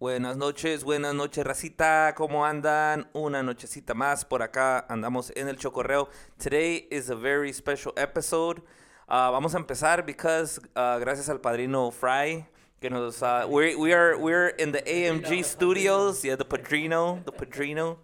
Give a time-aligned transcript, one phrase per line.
[0.00, 2.14] Buenas noches, buenas noches, racita.
[2.16, 3.06] ¿Cómo andan?
[3.12, 4.86] Una nochecita más por acá.
[4.88, 6.08] Andamos en el Chocorreo.
[6.38, 8.62] Today is a very special episode.
[9.10, 12.46] Uh, vamos a empezar because uh, gracias al padrino Fry
[12.80, 16.24] que nos uh, we we are we're in the AMG studios.
[16.24, 17.98] Yeah, the padrino, the padrino.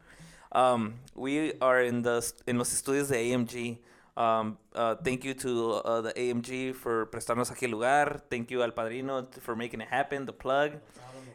[0.52, 3.78] Um, we are in the in los estudios de AMG.
[4.18, 8.20] Um, uh, thank you to uh, the AMG for prestarnos aquí el lugar.
[8.28, 10.26] Thank you al padrino for making it happen.
[10.26, 10.72] The plug.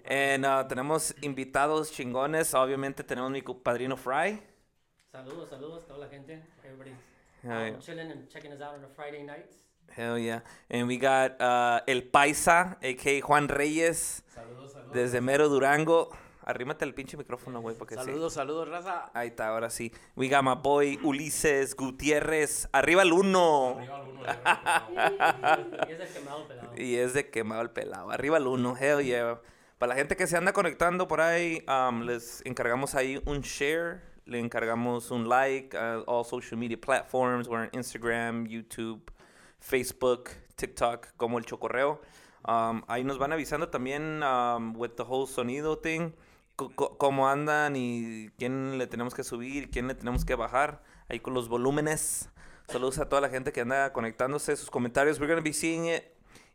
[0.05, 2.53] And uh, tenemos invitados chingones.
[2.53, 4.41] Obviamente tenemos mi padrino Fry.
[5.11, 6.41] Saludos, saludos, toda la gente.
[6.63, 6.95] Everybody's
[7.43, 9.51] um, chilling and checking us out on a Friday night.
[9.95, 10.39] Hell yeah.
[10.69, 13.19] And we got uh, El Paisa, a.k.a.
[13.21, 14.93] Juan Reyes, Saludos, saludos.
[14.93, 16.09] desde Mero Durango.
[16.43, 18.03] Arrímate el pinche micrófono, güey, porque sí.
[18.05, 19.11] Saludos, saludos, raza.
[19.13, 19.91] Ahí está, ahora sí.
[20.15, 22.67] We got my boy Ulises Gutiérrez.
[22.71, 23.77] Arriba el uno.
[23.77, 26.73] Arriba alguno, arriba Y es el quemado pelado.
[26.77, 28.11] Y es de quemado el pelado.
[28.11, 28.75] Arriba el uno.
[28.75, 29.39] Hell yeah.
[29.81, 33.99] Para la gente que se anda conectando por ahí, um, les encargamos ahí un share.
[34.25, 35.75] Le encargamos un like.
[35.75, 37.47] Uh, all social media platforms.
[37.47, 39.01] We're on Instagram, YouTube,
[39.59, 41.99] Facebook, TikTok, como el Chocorreo.
[42.47, 46.11] Um, ahí nos van avisando también um, with the whole sonido thing.
[46.55, 50.83] cómo andan y quién le tenemos que subir, quién le tenemos que bajar.
[51.09, 52.29] Ahí con los volúmenes.
[52.67, 54.55] Saludos a toda la gente que anda conectándose.
[54.57, 55.19] Sus comentarios.
[55.19, 56.03] We're going to be seeing it.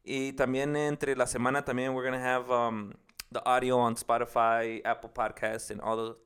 [0.04, 2.92] Y también entre la semana también we're going to have um,
[3.32, 6.16] the audio on Spotify, Apple Podcasts, and all, the,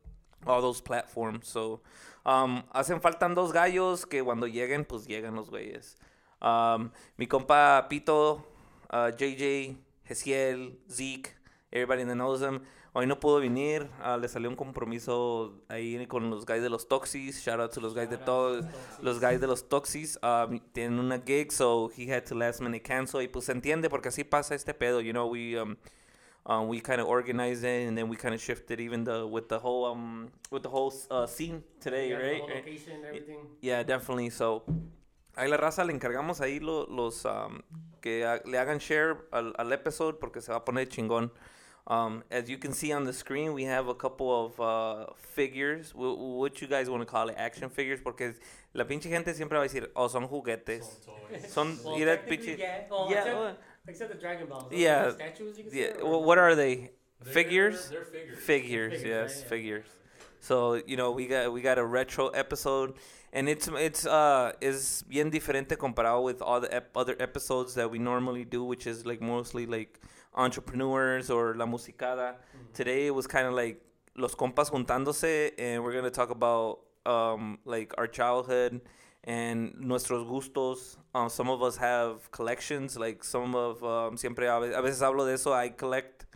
[0.47, 1.49] all those platforms.
[1.49, 1.81] So,
[2.25, 5.97] um, hacen faltan dos gallos que cuando lleguen, pues llegan los güeyes.
[6.41, 8.45] Um, mi compa Pito,
[8.91, 9.77] uh, JJ,
[10.07, 11.35] Gesiel, Zeke,
[11.73, 12.63] everybody that knows them.
[12.93, 16.89] Hoy no pudo venir, uh, le salió un compromiso ahí con los guys de los
[16.89, 17.41] Toxis.
[17.41, 20.19] Shout out to los guys de Shout todos, to los guys de los Toxis.
[20.25, 23.23] Um, tienen una gig, so he had to last minute cancel.
[23.23, 25.01] Y pues se entiende porque así pasa este pedo.
[25.01, 25.57] You know, we
[26.47, 29.49] um, we kind of organized it and then we kind of shifted even the with
[29.49, 32.41] the whole um with the whole uh, scene today, Yeah, the right?
[32.41, 32.65] whole Right.
[32.67, 33.47] location, everything.
[33.61, 34.31] Yeah, definitely.
[34.31, 34.63] So,
[35.37, 37.61] ahí la raza le encargamos ahí lo- los um,
[38.01, 41.31] que ha- le hagan share al, al episode porque se va a poner chingón.
[41.87, 45.91] Um, as you can see on the screen, we have a couple of uh, figures.
[45.93, 47.35] Wh- wh- what you guys want to call it?
[47.37, 48.35] Action figures, porque
[48.75, 50.85] la pinche gente siempre va a decir, oh, son juguetes.
[51.49, 52.59] Son, Well, mira, technically, pinche.
[52.59, 52.87] yeah.
[52.89, 53.57] Well, Yeah, well,
[53.91, 54.73] except the Dragon Balls.
[54.73, 55.93] Yeah, Statues, you can yeah.
[55.95, 56.75] say, or- What are they?
[57.23, 57.91] They're- Figures.
[57.91, 58.39] They're figures.
[58.39, 59.49] Figures, Figures, yes, right, yeah.
[59.49, 59.87] figures.
[60.41, 62.95] So you know we got we got a retro episode,
[63.37, 67.91] and it's it's uh is bien diferente comparado with all the ep- other episodes that
[67.91, 70.01] we normally do, which is like mostly like
[70.35, 72.37] entrepreneurs or la musicada.
[72.73, 73.83] Today it was kind of like
[74.17, 78.81] los compas juntándose, and we're gonna talk about um like our childhood
[79.25, 80.97] and nuestros gustos.
[81.15, 85.27] Uh, some of us have collections, like some of um, siempre a ve- veces hablo
[85.27, 85.53] de eso.
[85.53, 86.27] I collect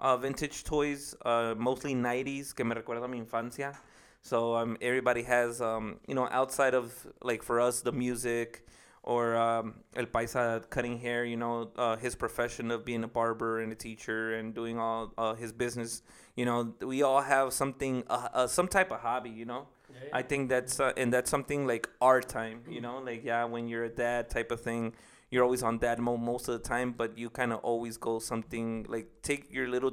[0.00, 3.74] uh, vintage toys, uh, mostly 90s, que me recuerda mi infancia.
[4.22, 8.66] So um, everybody has, um, you know, outside of, like for us, the music
[9.02, 13.60] or um, El Paisa cutting hair, you know, uh, his profession of being a barber
[13.60, 16.02] and a teacher and doing all uh, his business,
[16.36, 19.66] you know, we all have something, uh, uh, some type of hobby, you know.
[19.94, 20.18] Yeah, yeah.
[20.18, 23.68] I think that's uh, and that's something like our time, you know, like yeah, when
[23.68, 24.94] you're a dad type of thing,
[25.30, 28.18] you're always on dad mode most of the time, but you kind of always go
[28.18, 29.92] something like take your little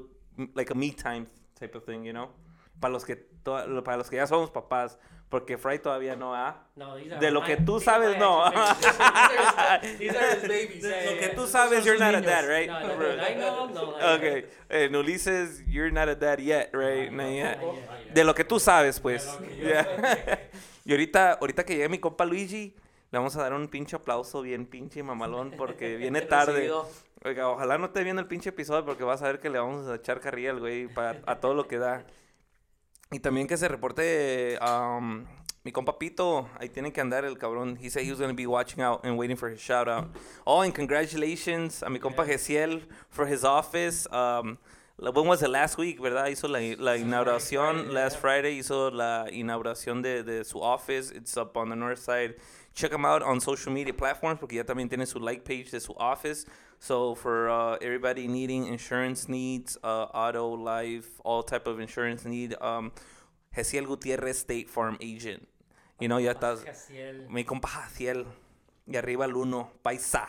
[0.56, 1.28] like a me time
[1.60, 2.30] type of thing, you know.
[2.82, 5.00] Para los que to- para los que ya somos papás,
[5.30, 6.68] porque Fry todavía no ha.
[6.76, 8.44] No, De lo que tú sabes, no.
[8.52, 8.62] lo
[11.20, 12.70] que tú sabes, you're not a dad, right?
[12.70, 13.14] No, no, Bro.
[13.14, 14.16] I know, no.
[14.18, 17.12] Okay, and Ulises, you're not a dad yet, right?
[17.12, 17.62] Not yet.
[17.62, 18.14] Not yet.
[18.14, 19.26] De lo que tú sabes, pues.
[19.26, 20.40] De lo que yo Yeah.
[20.86, 22.76] y ahorita, ahorita que llegue mi compa Luigi,
[23.12, 26.72] le vamos a dar un pinche aplauso bien pinche mamalón porque viene tarde.
[27.24, 29.88] Oiga, ojalá no esté viendo el pinche episodio porque vas a ver que le vamos
[29.88, 32.04] a echar carrilla al güey para, a todo lo que da.
[33.14, 35.26] Y también que se reporte um,
[35.66, 36.48] mi compa Pito.
[36.58, 37.78] Ahí tiene que andar el cabrón.
[37.78, 40.08] He said he was going to be watching out and waiting for his shout out.
[40.48, 42.26] Oh, and congratulations a mi compa.
[42.26, 44.08] Gesiel for his office.
[44.14, 44.58] Um,
[44.96, 45.50] when was it?
[45.50, 46.28] Last week, ¿verdad?
[46.28, 47.76] Hizo la, la inauguración.
[47.76, 48.22] Friday, last yeah.
[48.22, 51.12] Friday hizo la inauguración de, de su office.
[51.12, 52.36] It's up on the north side.
[52.74, 55.82] Check him out on social media platforms porque ya también tiene su like page de
[55.82, 56.46] su office.
[56.82, 62.56] So for uh, everybody needing insurance needs, uh, auto, life, all type of insurance need,
[62.60, 62.92] um,
[63.56, 65.48] Gesiel Gutierrez State Farm Agent.
[66.00, 66.66] You know, ya estás.
[66.66, 67.30] Jaciel.
[67.30, 68.26] Mi compa Jaciel.
[68.88, 70.28] Y arriba el uno, paisa.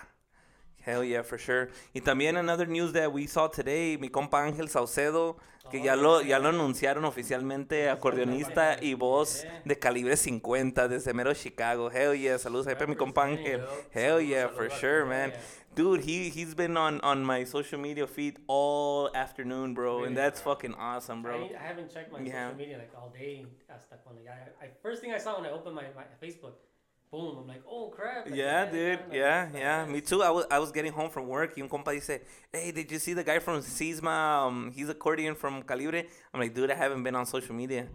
[0.84, 1.70] Hell yeah, for sure.
[1.94, 5.37] Y también another news that we saw today, mi compa Ángel Saucedo,
[5.70, 11.32] que ya lo, ya lo anunciaron oficialmente, acordeonista y voz de calibre 50 desde mero
[11.34, 11.88] Chicago.
[11.90, 13.62] Hell yeah, saludos para mi compa Ángel.
[13.94, 15.32] Hell yeah, for sure, man.
[15.74, 20.38] Dude, he he's been on on my social media feed all afternoon, bro, and that's
[20.40, 21.40] fucking awesome, I, bro.
[21.46, 22.48] need- I haven't checked my Yeah.
[22.48, 23.46] social media like all day.
[23.69, 26.52] Hasta cuando ya, I, first thing I saw when I opened my, my Facebook,
[27.10, 28.26] boom, I'm like, oh crap.
[28.26, 28.98] like, Yeah, dude.
[29.00, 29.80] like, Yeah, yeah.
[29.82, 30.22] like- Me too.
[30.22, 31.56] I was I was getting home from work.
[31.56, 32.20] Y un compa dice,
[32.52, 34.44] "Hey, did you see the guy from Sisma?
[34.46, 36.04] Um, he's accordion from Calibre.
[36.34, 37.88] I'm like, "Dude, I haven't been on social media."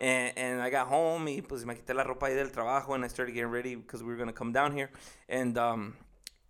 [0.00, 3.04] And, and I got home y pues me quité la ropa ahí del trabajo and
[3.04, 4.90] I started getting ready because we were gonna come down here.
[5.28, 5.94] And um,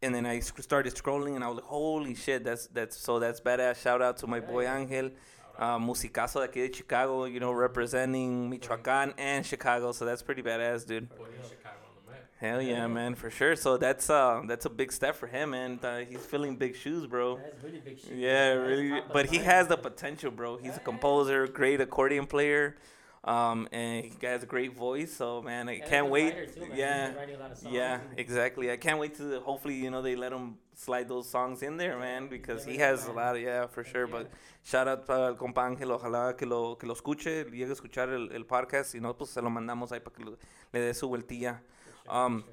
[0.03, 3.19] and then I sc- started scrolling and I was like, "Holy shit, that's that's so
[3.19, 5.11] that's badass." Shout out to my boy Angel.
[5.59, 10.41] Uh, musicazo de aquí de Chicago, you know, representing Michoacán and Chicago, so that's pretty
[10.41, 11.11] badass, dude.
[11.11, 12.21] Putting Chicago on the map.
[12.39, 13.57] Hell yeah, man, for sure.
[13.57, 15.81] So that's uh that's a big step for him, man.
[15.83, 17.39] Uh, he's filling big shoes, bro.
[17.39, 18.17] That's really big shit.
[18.17, 19.01] Yeah, really.
[19.13, 20.59] But he has the potential, bro.
[20.59, 22.77] He's a composer, great accordion player,
[23.25, 25.13] um, and he has a great voice.
[25.17, 26.55] So man, I Yeah, can't wait.
[26.55, 26.77] too, man.
[26.77, 28.71] Yeah, a lot of songs yeah, and- exactly.
[28.71, 31.99] I can't wait to hopefully you know they let him slide those songs in there,
[31.99, 33.35] man, because he has a lot.
[33.37, 34.07] Of, yeah, for sure.
[34.07, 34.13] Yeah.
[34.19, 34.31] But
[34.65, 38.09] shout out para el compa Ángel, ojalá que lo que lo escuche, llegue a escuchar
[38.11, 38.93] el, el podcast.
[38.93, 40.39] Si no, pues se lo mandamos ahí para que lo-
[40.73, 41.61] le dé su vueltilla.
[42.05, 42.53] sure, Um, sure.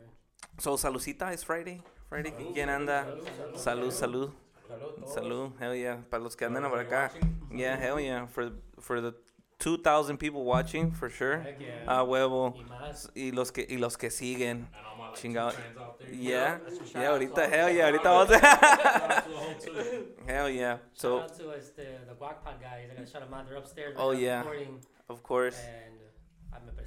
[0.58, 1.82] So, saludcita es Friday.
[2.10, 3.04] Friday, Salud, ¿quién anda?
[3.06, 4.32] salud, Salud, salud,
[4.68, 5.52] Salud, salud.
[5.60, 5.98] Hell yeah.
[6.10, 7.12] Para los que andan por acá.
[7.52, 8.26] Yeah, hell yeah.
[8.28, 9.14] For for the
[9.60, 11.40] 2,000 people watching, for sure.
[11.40, 11.68] Heck yeah.
[11.88, 12.54] Ah, huevo.
[13.16, 13.30] Y.
[13.30, 14.52] Y los que, y los que siguen.
[14.52, 15.52] And all my like, Chingado.
[15.52, 16.14] two friends out there.
[16.14, 16.58] Yeah.
[16.58, 17.90] A Yeah, ahorita, hell yeah.
[17.90, 18.40] Ahorita vamos a...
[19.24, 20.06] to the whole two.
[20.28, 20.74] Hell yeah.
[20.74, 22.90] Shout So, out to us, the, the Guac Pod guys.
[22.92, 23.48] I gotta shout them out.
[23.48, 23.96] They're upstairs.
[23.98, 24.40] Oh, now yeah.
[24.40, 24.80] Recording,
[25.10, 25.58] of course.
[25.58, 25.95] and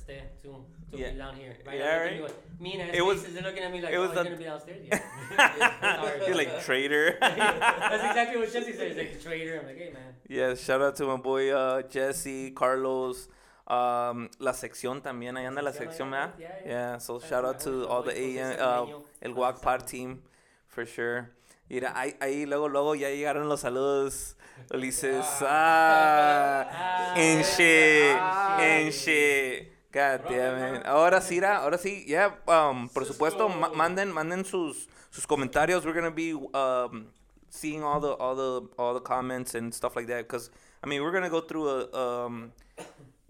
[0.08, 1.10] presté to, to Yeah.
[1.12, 1.56] be down here.
[1.66, 2.34] Right Yeah, right.
[2.60, 4.44] Me and It was- looking at me like, it oh, was he's the- gonna be
[4.44, 4.86] downstairs?
[4.90, 6.18] Yeah.
[6.26, 7.16] You're like traitor.
[7.20, 8.88] That's exactly what Jesse said.
[8.88, 9.60] He's like, traitor.
[9.60, 10.14] I'm like, hey, man.
[10.28, 13.28] Yeah, shout out to my boy uh, Jesse, Carlos,
[13.66, 16.32] um, La Sección también, ahí anda La Sección, ¿verdad?
[16.38, 16.70] Yeah, yeah.
[16.70, 18.86] Yeah, so Shout out to all the AM, uh,
[19.22, 20.22] el Pod team,
[20.68, 21.30] for sure.
[21.70, 24.36] Mira, ahí, ahí luego, luego ya llegaron los saludos.
[24.72, 29.67] Ulises, ah, Ah, and shit, ah, and shit.
[29.90, 30.86] God damn it.
[30.86, 35.84] Ahora sí, ra, ahora sí, yeah, um, por supuesto, ma- manden, manden sus, sus comentarios.
[35.84, 37.06] We're gonna be, um,
[37.48, 40.28] seeing all the, all the, all the comments and stuff like that.
[40.28, 40.50] Cause,
[40.84, 42.52] I mean, we're gonna go through a, um,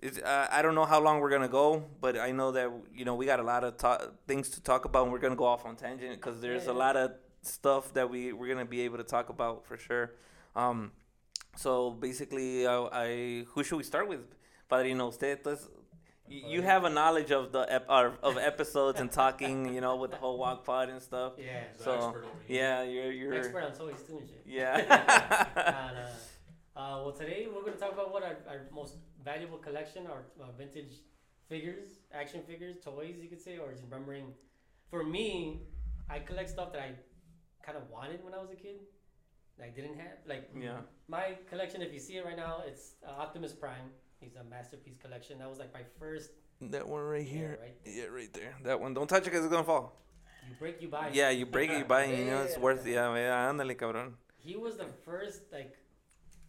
[0.00, 3.04] it's, uh, I don't know how long we're gonna go, but I know that you
[3.04, 3.74] know we got a lot of
[4.26, 6.74] things to talk about, and we're gonna go off on tangent because there's Yeah, a
[6.74, 7.12] lot of
[7.42, 10.12] stuff that we we're gonna be able to talk about for sure.
[10.54, 10.92] Um,
[11.56, 14.20] so basically, uh, I who should we start with,
[14.70, 15.08] Padrino?
[15.08, 15.68] Usted, entonces,
[16.28, 19.96] you, you have a knowledge of the ep- or, of episodes and talking, you know,
[19.96, 21.32] with the whole walk pod and stuff.
[21.38, 21.64] Yeah.
[21.74, 24.42] He's So expert yeah, you're you're Expert on toys too and shit.
[24.46, 24.84] yeah.
[25.56, 26.08] Nah, nah.
[26.76, 28.94] Uh, well, today we're going to talk about what our, our most
[29.24, 30.92] valuable collection, our uh, vintage
[31.48, 34.26] figures, action figures, toys, you could say, or just remembering.
[34.90, 35.62] For me,
[36.08, 36.90] I collect stuff that I
[37.66, 38.76] kind of wanted when I was a kid.
[39.58, 40.18] that I didn't have.
[40.26, 40.78] Like, yeah.
[41.08, 43.90] my collection, if you see it right now, it's uh, Optimus Prime.
[44.20, 45.38] He's a masterpiece collection.
[45.38, 46.30] That was like my first.
[46.60, 47.58] That one right yeah, here.
[47.60, 47.76] right?
[47.84, 48.54] Yeah, right there.
[48.64, 48.94] That one.
[48.94, 49.96] Don't touch it because it's gonna fall.
[50.48, 51.10] You break, you buy.
[51.12, 52.60] Yeah, you break it, you buy it, you know, it's Yeah.
[52.66, 54.14] worth Yeah, yeah, ándale, cabrón.
[54.38, 55.76] He was the first, like,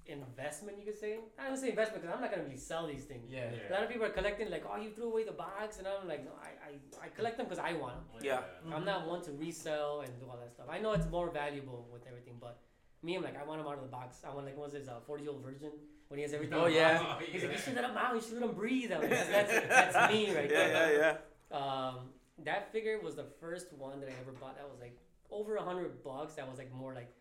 [0.05, 1.19] investment, you could say.
[1.37, 3.29] I don't say investment because I'm not going to really sell these things.
[3.29, 3.51] Yeah.
[3.51, 3.69] yeah.
[3.69, 6.07] A lot of people are collecting like, oh, you threw away the box, and I'm
[6.07, 8.23] like, no, I, I, I collect them because I want them.
[8.23, 8.39] Yeah.
[8.65, 8.85] I'm mm-hmm.
[8.85, 10.67] not one to resell and do all that stuff.
[10.69, 12.57] I know it's more valuable with everything, but
[13.03, 14.21] me, I'm like, I want them out of the box.
[14.25, 15.71] I want like what's his a 40 year old virgin
[16.09, 16.57] when he has everything.
[16.57, 17.19] Oh, yeah.
[17.19, 18.15] He's like, you should let him out.
[18.15, 18.91] You should let him breathe.
[18.91, 19.51] Like, that's,
[19.93, 20.93] that's, me right Yeah, there.
[20.93, 21.13] yeah,
[21.51, 21.57] yeah.
[21.57, 21.95] Um,
[22.43, 24.57] that figure was the first one that I ever bought.
[24.57, 24.97] That was like
[25.29, 26.33] over a hundred bucks.
[26.35, 27.13] That was like more like,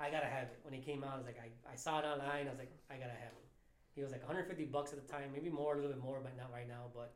[0.00, 0.58] I gotta have it.
[0.62, 2.46] When it came out, I was like, I, I saw it online.
[2.46, 3.44] I was like, I gotta have it.
[3.94, 6.34] He was like 150 bucks at the time, maybe more, a little bit more, but
[6.38, 6.84] not right now.
[6.94, 7.12] But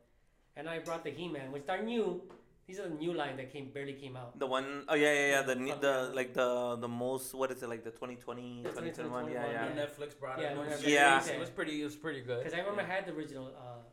[0.55, 2.21] and I brought the He-Man, which are new.
[2.67, 4.39] These are the new line that came barely came out.
[4.39, 5.41] The one, oh yeah, yeah, yeah.
[5.43, 7.33] The ne- the like the the most.
[7.35, 9.29] What is it like the 2020, The 2021?
[9.31, 9.75] Yeah, 2021, yeah.
[9.75, 9.85] yeah.
[9.85, 10.57] Netflix brought Yeah, it.
[10.57, 11.25] when It was- Netflix Yeah.
[11.35, 11.81] It was pretty.
[11.81, 12.39] It was pretty good.
[12.39, 13.83] Because I remember I had the original uh,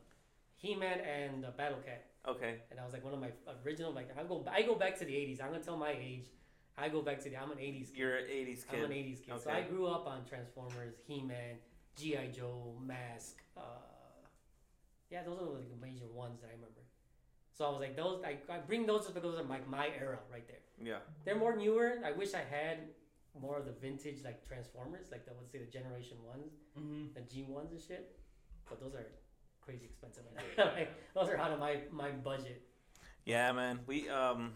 [0.55, 2.05] He-Man and the Battle Cat.
[2.25, 2.61] Okay.
[2.71, 3.31] and I was like one of my
[3.65, 5.41] original like I go I go back to the 80s.
[5.43, 6.27] I'm gonna tell my age.
[6.77, 7.97] I go back to the I'm an 80s kid.
[7.97, 9.39] You're an 80s I'm an 80s kid.
[9.43, 11.57] So I grew up on Transformers, He-Man,
[11.97, 13.43] GI Joe, Mask.
[13.57, 13.61] Uh,
[15.11, 16.79] yeah, those are like the major ones that I remember.
[17.53, 18.21] So I was like those.
[18.25, 20.57] I, I bring those up because those are like my era right there.
[20.83, 20.99] Yeah.
[21.23, 21.99] They're more newer.
[22.05, 22.79] I wish I had
[23.39, 27.13] more of the vintage like Transformers, like the let's say the Generation ones, Mm-hmm.
[27.13, 28.17] the G ones and shit.
[28.69, 29.05] But those are
[29.61, 30.23] crazy expensive.
[30.35, 30.73] Right now.
[30.75, 32.63] like, those are out of my my budget.
[33.25, 33.79] Yeah, man.
[33.85, 34.53] We um,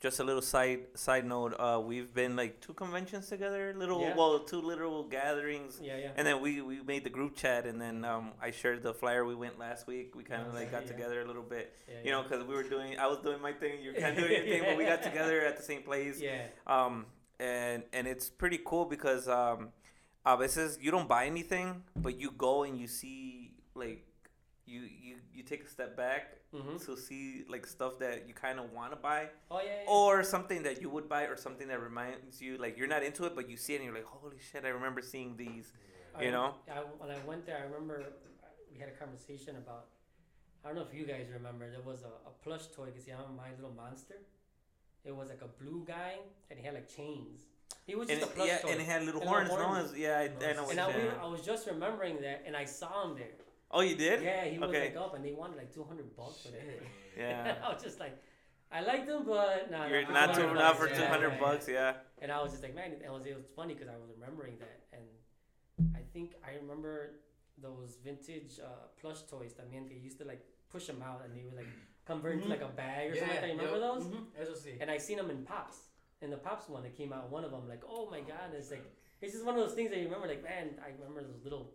[0.00, 1.54] just a little side side note.
[1.58, 3.74] Uh, we've been like two conventions together.
[3.76, 4.14] Little Yeah.
[4.16, 5.80] well, two literal gatherings.
[5.82, 6.10] Yeah, yeah.
[6.16, 9.24] And then we, we made the group chat, and then um, I shared the flyer
[9.24, 10.14] we went last week.
[10.14, 10.92] We kind of like got Yeah.
[10.92, 11.74] together a little bit,
[12.04, 14.24] you know, because we were doing, I was doing my thing, you were kind of
[14.24, 16.20] doing your thing, but we got together at the same place.
[16.20, 16.42] Yeah.
[16.66, 17.06] Um,
[17.40, 19.68] and and it's pretty cool because um,
[20.26, 24.04] a veces you don't buy anything, but you go and you see like
[24.68, 26.22] you you you take a step back
[26.54, 26.76] Mhm.
[26.86, 29.82] to see like stuff that you kind of want to buy Oh yeah.
[29.84, 29.90] yeah.
[29.96, 33.22] or something that you would buy or something that reminds you like you're not into
[33.28, 35.66] it but you see it and you're like holy shit i remember seeing these
[36.20, 36.54] you I- know?
[36.76, 37.96] I, when I went there, I remember
[38.72, 39.84] we had a conversation about.
[40.64, 41.70] I don't know if you guys remember.
[41.70, 44.18] There was a, a plush toy because se llama My Little Monster.
[45.04, 46.14] It was like a blue guy,
[46.50, 47.38] and he had like chains.
[47.86, 48.70] He was and just a it, plush yeah toy.
[48.72, 49.90] and it had little And horns, little horns.
[49.96, 50.90] Yeah I, I know and I.
[51.22, 53.36] I was just remembering that, and I saw him there.
[53.70, 54.80] Oh you did Yeah, he was Okay.
[54.92, 56.62] like up, and they wanted like two hundred bucks for that.
[57.16, 58.16] yeah I was just like,
[58.70, 61.92] I liked them, but nah, you're nah, not too not for 200 yeah, bucks yeah
[62.20, 64.56] And I was just like, man, it was, it was funny because I was remembering
[64.58, 64.78] that.
[64.92, 65.04] And
[65.94, 67.20] I think I remember
[67.60, 69.88] those vintage uh, plush toys también.
[69.88, 71.72] They used to like push them out and they would like
[72.04, 72.50] convert into Mhm.
[72.50, 73.50] like a bag or something like that.
[73.54, 74.04] You remember those?
[74.04, 74.42] Mm-hmm.
[74.42, 74.54] Eso.
[74.80, 75.78] And I seen them in Pops.
[76.20, 78.70] In the Pops one that came out, one of them, like, oh my god, it's
[78.70, 78.84] like,
[79.22, 81.70] it's just one of those things that you remember, like, man, I remember those little,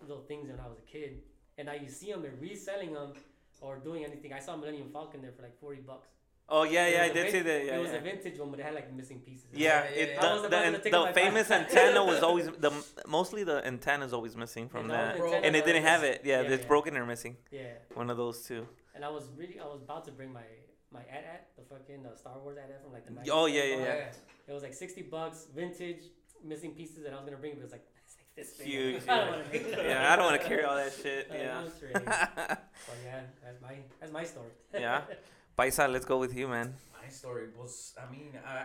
[0.00, 1.22] little things when I was a kid.
[1.58, 3.12] And now you see them, they're reselling them
[3.60, 4.32] or doing anything.
[4.32, 6.08] I saw Millennium Falcon there for like 40 bucks.
[6.48, 7.98] oh yeah yeah i did see that yeah, it was yeah.
[7.98, 9.46] a vintage one, but it had like missing pieces.
[9.52, 12.72] Yeah, Yeah, it, yeah, the, the, the famous antenna was always the
[13.06, 16.18] mostly the antenna is always missing from Yeah, that, and it didn't have it.
[16.24, 17.36] Yeah, it's broken or missing.
[17.50, 17.94] Yeah.
[17.94, 18.62] One of those two.
[18.94, 20.48] And I was really, I was about to bring my
[20.92, 23.28] my AT-AT, the fucking uh, Star Wars AT-AT from like the 90s.
[23.32, 24.48] Oh, yeah, yeah, yeah.
[24.48, 26.02] It was like 60 bucks, vintage,
[26.44, 27.86] missing pieces, and I was gonna bring it, but it was like,
[28.36, 28.68] it's like.
[28.68, 29.30] Huge, I don't yeah.
[29.30, 29.82] want to.
[29.88, 31.30] Yeah, I don't want to carry all that shit.
[31.30, 31.60] Uh, Yeah.
[31.94, 32.00] no.
[32.04, 34.50] But yeah, that's my that's my story.
[34.74, 35.02] Yeah.
[35.58, 36.74] Paisa, let's go with you, man.
[37.02, 38.64] My story was, I mean, I,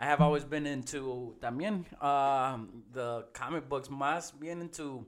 [0.00, 5.06] I have always been into también um, the comic books, más bien into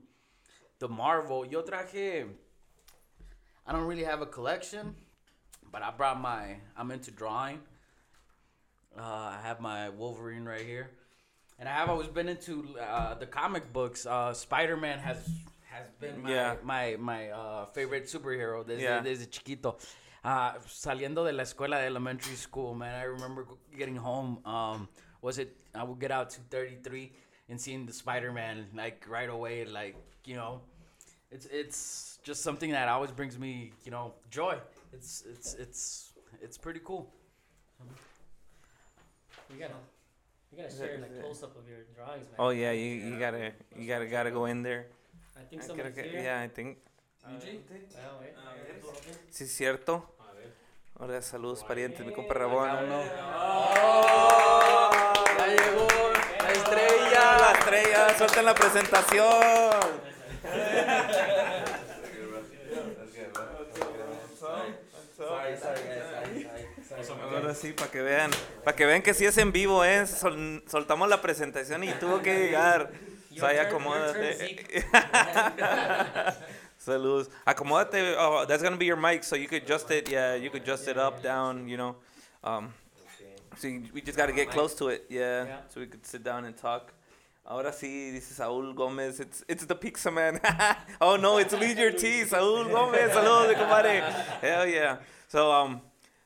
[0.79, 1.45] the Marvel.
[1.45, 2.27] Yo traje,
[3.67, 4.95] I don't really have a collection,
[5.69, 7.59] but I brought my, I'm into drawing.
[8.97, 10.91] Uh, I have my Wolverine right here.
[11.61, 14.07] And I have always been into uh, the comic books.
[14.07, 15.17] Uh, Spider Man has
[15.69, 16.55] has been my Yeah.
[16.63, 18.99] my, my uh, favorite superhero desde, Yeah.
[19.03, 19.77] desde chiquito.
[20.23, 23.45] Uh, saliendo de la escuela de elementary school, man, I remember
[23.77, 24.39] getting home.
[24.43, 24.89] Um,
[25.21, 25.55] was it?
[25.75, 27.11] I would get out to 33
[27.47, 29.63] and seeing the Spider Man like right away.
[29.65, 30.61] Like you know,
[31.29, 34.57] it's it's just something that always brings me you know joy.
[34.93, 37.13] It's it's it's it's pretty cool.
[39.53, 39.73] You gotta
[40.51, 42.35] you gotta share like close up of your drawings, man.
[42.39, 44.87] Oh yeah, you, you gotta you gotta gotta go in there.
[45.37, 46.23] I think I somebody's gotta get- here.
[46.23, 46.77] yeah, I think.
[47.37, 47.43] Is.
[49.31, 50.05] Sí, es cierto.
[50.99, 52.69] Hola, saludos parientes, mi compa Rabón.
[52.69, 53.03] uno.
[55.37, 57.51] Ya llegó la La estrella.
[57.53, 60.10] estrella, suelten la presentación.
[67.33, 68.31] Ahora sí, para que vean,
[68.63, 70.05] para que vean que sí es en vivo, ¿eh?
[70.07, 72.91] Sol- soltamos la presentación y tuvo que llegar.
[73.31, 74.85] O sea, turn- acomódate.
[76.77, 77.29] Saludos.
[77.45, 78.15] Acomódate.
[78.17, 80.09] Oh, that's gonna be your mic, so you could adjust it.
[80.09, 81.67] Yeah, you could adjust it up, down.
[81.67, 81.95] You know.
[82.43, 82.73] Um,
[83.57, 85.05] so you- we just gotta get close to it.
[85.09, 85.57] Yeah, Yeah.
[85.69, 86.91] so we could sit down and talk.
[87.45, 89.19] Ahora sí, dice Saúl Gómez.
[89.19, 90.39] It's it's the pizza man.
[91.01, 92.23] oh no, it's Lead Your Tea.
[92.25, 93.11] Saúl Gómez.
[93.13, 94.01] Saludos, compadre.
[94.41, 94.97] Hell yeah.
[95.27, 95.81] So um,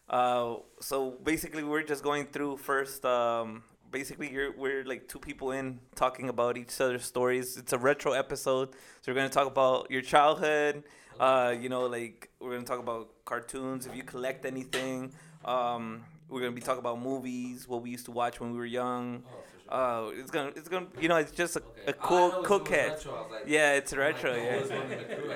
[0.10, 3.64] uh, so basically we're just going through first um.
[3.92, 7.56] Basically, you're, we're like two people in talking about each other's stories.
[7.56, 8.70] It's a retro episode,
[9.02, 10.84] so we're gonna talk about your childhood.
[11.18, 13.86] Uh, you know, like we're gonna talk about cartoons.
[13.86, 15.14] If you collect anything,
[15.46, 18.66] um, we're gonna be talking about movies, what we used to watch when we were
[18.66, 19.24] young.
[19.70, 23.04] Uh, it's gonna, it's gonna, you know, it's just a, a cool, cool cat.
[23.48, 24.36] Yeah, it's retro.
[24.36, 24.62] Yeah,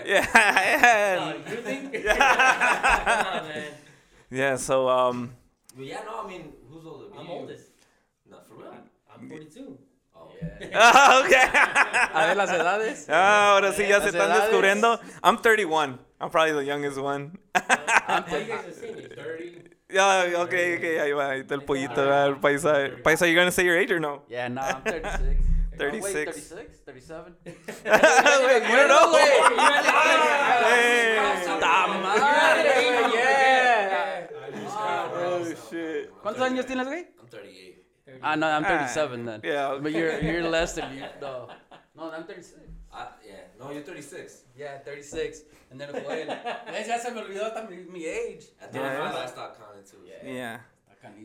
[0.05, 1.93] yeah, Oh, you think?
[2.03, 3.23] Yeah.
[3.23, 3.71] Come man.
[4.31, 4.55] Yeah.
[4.57, 5.31] So, um,
[5.75, 7.09] But yeah, no, I mean, who's older?
[7.12, 7.31] Me, I'm you?
[7.33, 7.69] oldest.
[8.29, 8.74] Not for real.
[9.13, 9.77] I'm 42.
[10.15, 10.27] Oh,
[10.74, 11.45] ah, okay.
[12.13, 13.05] A ver las edades.
[13.09, 14.50] Ah, ahora sí ya se están edades.
[14.50, 15.00] descubriendo.
[15.24, 16.00] I'm 31.
[16.21, 17.38] I'm probably the youngest one.
[17.55, 17.62] Oh,
[18.38, 19.03] you guys are seeing me.
[19.03, 19.69] 30.
[19.91, 22.91] Yeah, okay, okay, ahí va, ahí está el pollito, ah, el paisa.
[23.03, 24.21] Paisa, you gonna say your age or no?
[24.29, 25.41] Yeah, no, I'm 36.
[25.79, 26.05] 36.
[26.05, 26.79] Oh, wait, 36?
[26.86, 27.33] 37?
[27.45, 29.17] Wait, you don't know?
[30.62, 31.17] Hey.
[31.59, 33.09] ¡Ta madre!
[33.15, 33.68] Yeah!
[34.89, 36.12] Oh, shit.
[36.22, 37.08] ¿Cuántos años tienes, güey?
[37.19, 37.86] I'm 38.
[38.22, 39.41] Ah, no, I'm 37 then.
[39.43, 41.03] Yeah, But you're, you're less than you.
[41.22, 41.48] No,
[41.96, 42.60] no I'm 36.
[42.91, 44.46] I, yeah, no, you're 36.
[44.58, 45.43] Yeah, 36.
[45.72, 46.25] And then Joel.
[46.72, 46.88] ¿Ves?
[46.88, 48.46] Ya se me olvidó hasta mi, mi age.
[48.60, 49.12] At Yeah.
[49.12, 49.98] 35, I stopped counting too.
[50.25, 50.60] Yeah.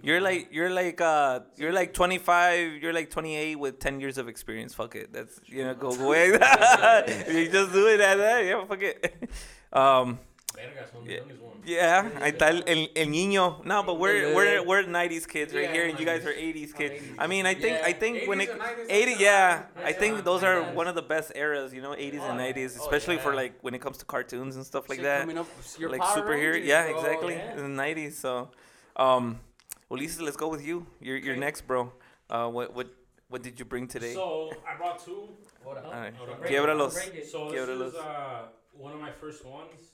[0.02, 4.28] You're like you're like uh you're like 25, you're like 28 with 10 years of
[4.28, 4.73] experience.
[4.73, 5.12] Fuck it.
[5.12, 6.26] That's you know go away.
[6.28, 8.44] you just do it at that.
[8.44, 9.28] Yeah, fuck it.
[9.73, 10.33] Um vergas, son the
[11.06, 11.14] Yeah.
[11.16, 11.64] youngest ones.
[11.66, 13.64] Yeah, ahí está el, el, el niño.
[13.64, 14.34] No, but we're Yeah.
[14.34, 16.94] we're we're 90s kids right Yeah, here, and you guys are 80s Oh, kids.
[16.94, 17.14] 80s.
[17.18, 19.62] I mean, I think I Yeah, think when 80s it and 90s, 80, that's yeah,
[19.82, 21.73] I think those are one of the best eras.
[21.73, 24.56] You know, 80s and Oh, 90s, oh, especially for like when it comes to cartoons
[24.56, 26.61] and stuff like Shit that, coming up, your like Power superhero.
[26.62, 26.90] Yeah, bro.
[26.90, 27.34] exactly.
[27.34, 27.56] yeah.
[27.58, 28.16] In the 90s.
[28.16, 28.49] So,
[28.96, 29.40] um,
[29.90, 30.87] Ulises, let's go with you.
[31.00, 31.40] You're you're Okay.
[31.40, 31.92] next, bro.
[32.30, 32.88] Uh, what what
[33.28, 34.14] what did you bring today?
[34.14, 35.28] So I brought two.
[35.64, 35.84] Hold on.
[35.87, 36.14] Oh, Alright.
[36.18, 36.38] Hold on.
[36.38, 36.94] break it, Quiebralos.
[36.94, 37.25] break.
[37.25, 39.93] So this is uh, one of my first ones.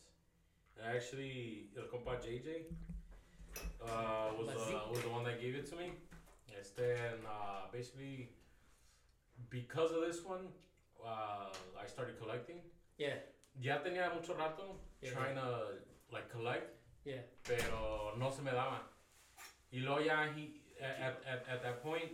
[0.85, 2.67] Actually, el compa JJ
[3.83, 5.93] uh, was uh, was the one that gave it to me.
[6.79, 8.31] And uh, basically,
[9.51, 10.49] because of this one,
[11.05, 12.61] uh, I started collecting.
[12.99, 13.17] Yeah,
[13.61, 15.13] Ya tenía mucho rato Yeah.
[15.13, 15.81] trying to
[16.13, 17.23] like collect, yeah.
[17.43, 18.83] pero no se me daba.
[19.73, 22.13] Y luego ya he, at, at, at that point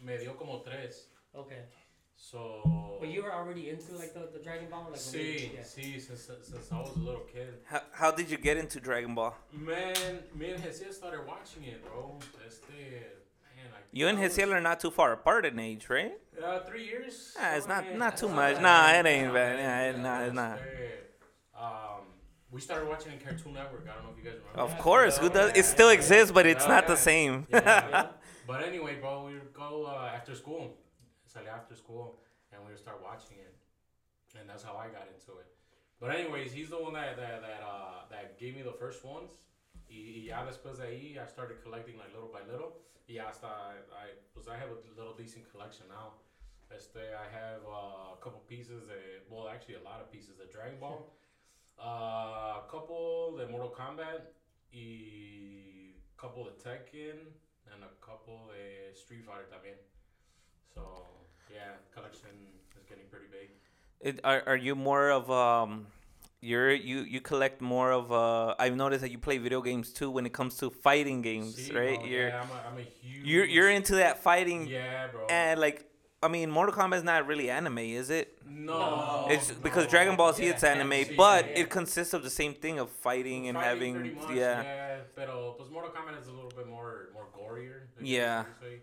[0.00, 1.10] me dio como tres.
[1.34, 1.64] Okay.
[2.24, 2.98] So.
[3.00, 5.60] But you were already into like the, the Dragon Ball, like when you- yeah.
[5.62, 7.54] sí, since, since I was a little kid.
[7.64, 9.34] How, how did you get into Dragon Ball?
[9.52, 9.94] Man,
[10.38, 12.18] me and Hesiel started watching it, bro.
[12.42, 12.68] That's Este,
[13.56, 16.12] man, I, You and I was- Hesiel are not too far apart in age, right?
[16.42, 17.34] Uh, three years.
[17.40, 18.34] Ah, it's not something not too that.
[18.36, 18.60] much.
[18.60, 19.56] Nah, it ain't Nah, bad.
[19.56, 20.58] man, Yeah, it, nah, it's not.
[21.58, 22.04] Um,
[22.50, 23.86] we started watching it Cartoon Network.
[23.90, 24.60] I don't know if you guys remember.
[24.60, 24.82] Of Yeah.
[24.82, 25.52] course, who does?
[25.56, 27.46] It still exists, but it's not the same.
[27.50, 27.60] Yeah.
[27.64, 28.06] Yeah.
[28.46, 30.74] But anyway, bro, we would go uh, after school.
[31.30, 32.18] Salí after school,
[32.52, 33.54] and we would start watching it,
[34.38, 35.46] and that's how I got into it.
[36.00, 39.30] But anyways, he's the one that that that, uh, that gave me the first ones.
[39.88, 42.72] Y, y ya después de ahí, I started collecting like little by little.
[43.08, 46.14] Y hasta I, I pues I have a little decent collection now.
[46.70, 50.50] Este, I have uh, a couple pieces of, well, actually a lot of pieces of
[50.50, 51.06] Dragon Ball.
[51.80, 54.20] Uh, a couple de Mortal Kombat.
[54.70, 57.16] Y couple de Tekken.
[57.72, 59.76] And a couple de Street Fighter también.
[60.74, 60.82] So,
[61.52, 62.28] yeah, collection
[62.78, 63.50] is getting pretty big.
[64.00, 65.86] It, are are you more of um?
[66.42, 68.54] You're you you collect more of uh.
[68.58, 71.72] I've noticed that you play video games too when it comes to fighting games, See,
[71.72, 71.98] right?
[71.98, 73.26] bro, You're yeah, I'm a, I'm a huge.
[73.26, 75.26] you're you're into that fighting Yeah, bro.
[75.28, 75.86] and like.
[76.22, 78.36] I mean, Mortal Kombat is not really anime, is it?
[78.46, 79.90] no, It's because no.
[79.90, 81.60] Dragon Ball Z Yeah, it's anime, yeah, but yeah.
[81.60, 84.62] it consists of the same thing of fighting and Fighting having much, yeah.
[84.62, 84.96] yeah.
[85.16, 87.88] Pero pues Mortal Kombat is a little bit more more gorier.
[88.02, 88.40] Yeah.
[88.40, 88.76] you could say.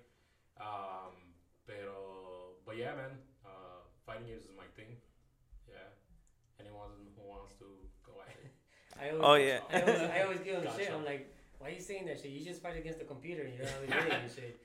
[0.60, 1.14] Um,
[1.68, 3.12] pero but yeah, man.
[3.46, 4.96] Uh, fighting games is my thing.
[5.68, 5.90] Yeah.
[6.60, 7.66] Anyone who wants to
[8.06, 8.52] go at it.
[9.02, 9.60] I always, Oh, yeah.
[9.74, 10.92] I always, I always give him shit.
[10.94, 12.32] I'm like, why are you saying that shit?
[12.32, 13.44] You just fight against the computer.
[13.44, 14.60] and You're not really doing and shit.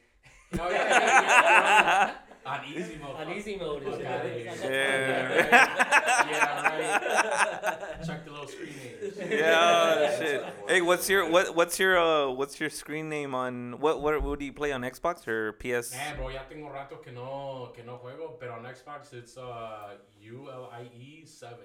[0.60, 2.50] Oh yeah, yeah, yeah.
[2.52, 3.16] on easy mode.
[3.16, 4.06] On easy mode is Fuck shit.
[4.06, 5.48] outta That's- here.
[5.50, 8.06] that's- yeah, right.
[8.06, 9.30] Check the little screen name.
[9.30, 10.44] Yeah, shit.
[10.68, 14.38] Hey, what's your what what's your uh what's your screen name on what what what
[14.38, 15.92] do you play on Xbox or PS?
[15.94, 19.96] Man, bro, ya tengo rato que no, que no juego, pero on Xbox it's uh,
[20.20, 21.56] ULIE 7.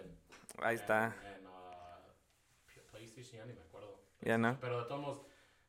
[0.62, 1.06] Ahí está.
[1.06, 3.98] And, and uh, PlayStation ya ni me acuerdo.
[4.26, 4.58] Yeah, no.
[4.62, 5.22] Pero de todos modos,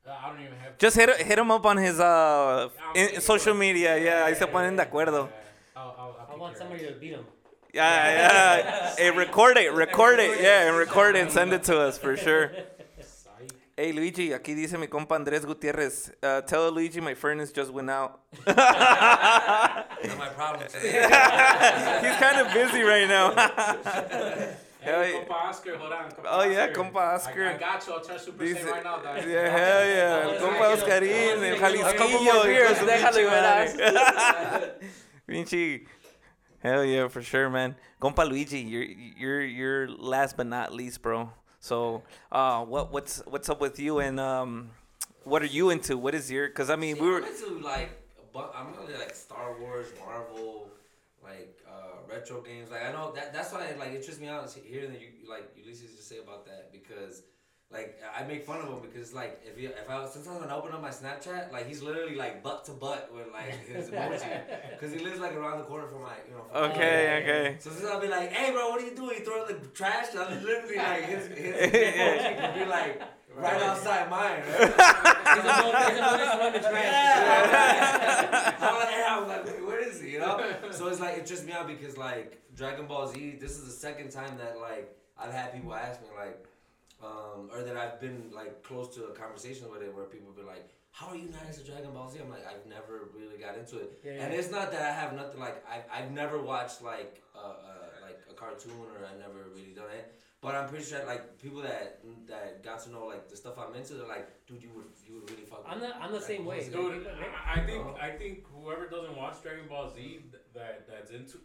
[0.07, 0.77] I don't even have.
[0.77, 3.97] Just hit hit him up on his uh in, social media.
[3.97, 5.29] Yeah, ahí se ponen de acuerdo.
[5.29, 7.25] Yeah, I'll, I'll, I'll I want your somebody to beat him.
[7.73, 8.95] Yeah, yeah.
[8.95, 10.41] Hey, record it, record it.
[10.41, 12.51] Yeah, and record it and send it to us for sure.
[13.77, 16.11] Hey Luigi, aquí dice mi compa Andrés Gutierrez.
[16.21, 18.19] Uh, tell Luigi my furnace just went out.
[18.45, 18.57] Not
[20.17, 20.67] my problem.
[20.81, 24.55] He's kind of busy right now.
[24.81, 25.19] Hell Hey, yeah.
[25.25, 26.09] compa Oscar, hold on.
[26.11, 26.73] Compa Oh, yeah, Oscar.
[26.83, 27.45] compa I, Oscar.
[27.49, 27.93] I got you.
[27.93, 29.15] I'll try Super Dice, Saiyan right now, dog.
[29.27, 30.29] yeah, hell yeah.
[30.31, 32.23] El compa Oscarín, el Jalisquillo.
[32.23, 34.69] more beers, hijo de su déjalo y
[35.27, 35.85] pinche madre.
[36.61, 37.75] Hell yeah, for sure, man.
[38.01, 41.31] Compa Luigi, you're you're you're last but not least, bro.
[41.61, 44.69] So, uh, what what's what's up with you and um,
[45.23, 45.97] what are you into?
[45.97, 46.47] What is your?
[46.47, 47.17] Because I mean, See, we were.
[47.17, 50.69] I'm into like, a bu- I'm really like Star Wars, Marvel,
[51.23, 51.57] like
[52.09, 52.69] retro games.
[52.71, 55.29] Like I know that that's why like it trips me out to hear that you
[55.29, 57.23] like Ulises just say about that because.
[57.71, 60.55] Like I make fun of him because like if you if I sometimes when I
[60.55, 64.41] open up my Snapchat like he's literally like butt to butt with like his emoji
[64.71, 67.57] because he lives like around the corner from my you know from my- Okay, okay.
[67.59, 69.17] So sometimes I'll be like, hey bro, what are you doing?
[69.19, 70.07] You throwing the trash?
[70.17, 73.01] I'm literally like his his emoji could be like
[73.35, 74.41] right outside mine.
[74.41, 74.75] Right?
[75.29, 76.73] There's a mo- there's a motion on the trash.
[76.73, 78.55] Yeah.
[78.61, 80.09] I'm like, hey, I'm like, wait, where is he?
[80.13, 80.53] You know?
[80.71, 83.71] So it's like it trips me out because like Dragon Ball Z, this is the
[83.71, 86.45] second time that like I've had people ask me like,
[87.01, 90.43] um, or that I've been like close to a conversation with it where people be
[90.43, 92.19] like, how are you not into Dragon Ball Z?
[92.21, 94.39] I'm like, I've never really got into it, Yeah, and yeah.
[94.39, 98.19] it's not that I have nothing like I've I've never watched like uh, uh like
[98.29, 100.15] a cartoon or I never really done it.
[100.41, 103.75] But I'm pretty sure like people that that got to know like the stuff I'm
[103.75, 105.65] into, they're like, dude, you would you would really fuck.
[105.67, 106.67] I'm the I'm the same way.
[106.69, 110.19] Dude, I, I think I think whoever doesn't watch Dragon Ball Z
[110.53, 111.39] that that's into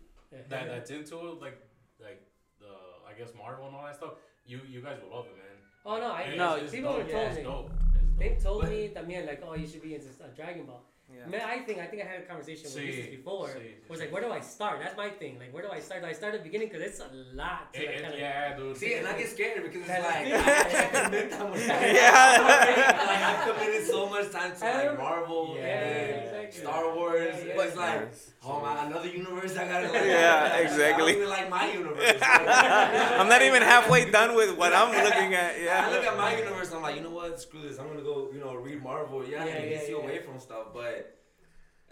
[0.48, 1.58] that that's into it, like
[2.00, 2.22] like
[2.60, 2.70] the
[3.08, 4.14] I guess Marvel and all that stuff,
[4.46, 5.56] you you guys will love it, man.
[5.86, 7.02] Oh no, I It's- No, it's people dope.
[7.02, 7.42] have told it's me.
[7.44, 7.70] dope.
[7.70, 10.82] It's They've told But- me también like, oh, you should be into uh, Dragon Ball.
[11.12, 11.26] Yeah.
[11.28, 13.48] Man, I think I think I had a conversation with Sí, Ulises before.
[13.48, 14.80] sí, was like, where do I start?
[14.80, 15.38] That's my thing.
[15.38, 16.00] Like, where do I start?
[16.00, 16.68] Do I start at the beginning?
[16.68, 18.20] Because it's a lot to It- like, it- kind of.
[18.20, 18.76] yeah, dude.
[18.76, 21.60] See, and I get scared because it's like I commit that much.
[21.60, 23.04] Yeah.
[23.10, 26.43] like I've committed so much time to like Marvel Yeah, and exactly.
[26.52, 27.34] Star Wars.
[27.38, 27.52] Yeah, yeah.
[27.56, 28.12] But it's like,
[28.44, 30.04] oh my, another universe I gotta like.
[30.04, 31.12] Yeah, exactly.
[31.12, 32.14] I even like my universe.
[32.22, 35.60] I'm not even halfway done with what I'm looking at.
[35.60, 35.86] Yeah.
[35.88, 37.40] I look at my universe, I'm like, you know what?
[37.40, 37.78] Screw this.
[37.78, 39.24] I'm gonna go, you know, read Marvel.
[39.26, 39.96] Yeah, Yeah, and yeah, DC yeah.
[39.96, 40.66] away from stuff.
[40.74, 41.16] But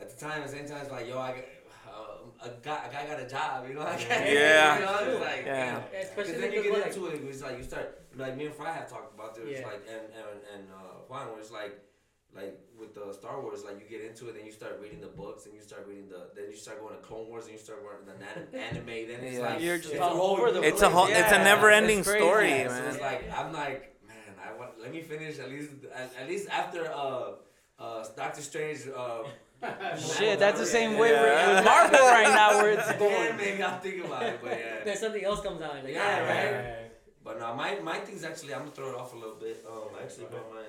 [0.01, 1.45] at the time, at the same time, it's like, yo, I got,
[1.89, 3.69] uh, a guy, a guy got a job.
[3.69, 4.79] You know, I can't, Yeah.
[4.79, 5.65] You know, it's like, Yeah.
[5.67, 5.83] damn.
[5.83, 8.47] Because Especially then you because get like, into it, it's like you start like me
[8.47, 9.67] and Fry have talked about this, Yeah.
[9.67, 11.79] like and and and uh, Juan, where it's like
[12.35, 15.07] like with the Star Wars, like you get into it, then you start reading the
[15.09, 17.59] books, and you start reading the, then you start going to Clone Wars, and you
[17.59, 19.47] start going to the anim- anime, then it's Yeah.
[19.51, 21.07] like You're just it's all a whole over the It's a whole.
[21.07, 21.19] place.
[21.19, 22.89] It's a never-ending story, yeah, so man.
[22.95, 26.49] it's like I'm like, man, I want let me finish at least at, at least
[26.51, 27.33] after uh
[27.79, 29.23] uh Doctor Strange uh
[30.19, 31.23] Shit, that's the same way Yeah.
[31.23, 33.37] with with Marvel right now, where it's yeah, going.
[33.37, 34.83] maybe I'll think about it, but yeah.
[34.85, 35.75] then something else comes out.
[35.85, 36.91] Like, Yeah, ah, right.
[37.25, 39.65] But no, my my thing's actually I'm gonna throw it off a little bit.
[39.71, 40.63] Um, I actually bought my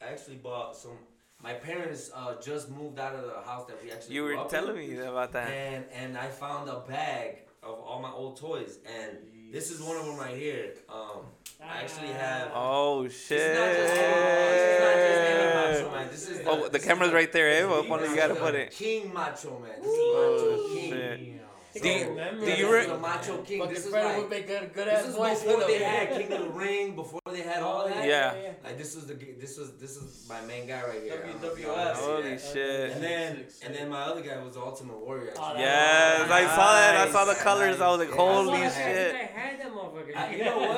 [0.00, 0.98] I actually bought some.
[1.42, 4.14] My parents uh just moved out of the house that we actually.
[4.14, 5.48] You were telling in, me about that.
[5.50, 9.18] And and I found a bag of all my old toys, and
[9.52, 10.74] this is one of them right here.
[10.88, 11.22] Um,
[11.62, 12.50] I actually have.
[12.54, 13.40] Oh shit!
[13.40, 16.08] is not just, this not just any Macho Man.
[16.10, 17.64] This is Oh, the camera's right there, eh?
[17.64, 18.70] Well, this one you gotta put it.
[18.70, 19.82] King Macho Man.
[19.82, 20.90] This is Oh, Macho King.
[20.90, 21.37] shit.
[21.80, 23.60] Think Do you- remember do you re- the Macho King.
[23.60, 24.16] Fucking This is Fred like.
[24.18, 25.90] would make a good This ass is voice before with they him.
[25.90, 28.06] had King of the Ring, before they had all that.
[28.06, 28.34] Yeah.
[28.64, 31.22] Like this was the this was this is my main guy right here.
[31.24, 31.62] I don't WWF.
[31.62, 32.40] y'all wanna see Holy that.
[32.40, 32.90] shit.
[32.92, 35.32] And then and then my other guy was the Ultimate Warrior.
[35.38, 35.54] Oh.
[35.56, 36.96] Yes, I saw that.
[37.08, 37.80] I saw the Nice, colors.
[37.80, 39.14] I was like, holy I, I shit.
[39.14, 40.38] I had that motherfucker.
[40.38, 40.58] You know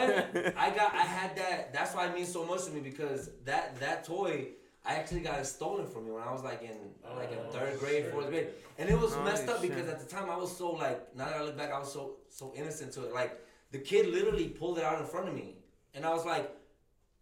[0.42, 0.54] what?
[0.56, 1.72] I got I had that.
[1.72, 4.48] That's why it means so much to me because that that toy.
[4.84, 6.76] I actually got it stolen from me when I was like in
[7.16, 8.12] like in Oh, third grade, shit.
[8.12, 10.70] fourth grade, and it was Holy messed up because at the time I was so
[10.72, 13.12] like now that I look back I was so so innocent to it.
[13.12, 13.38] Like
[13.72, 15.56] the kid literally pulled it out in front of me,
[15.94, 16.50] and I was like,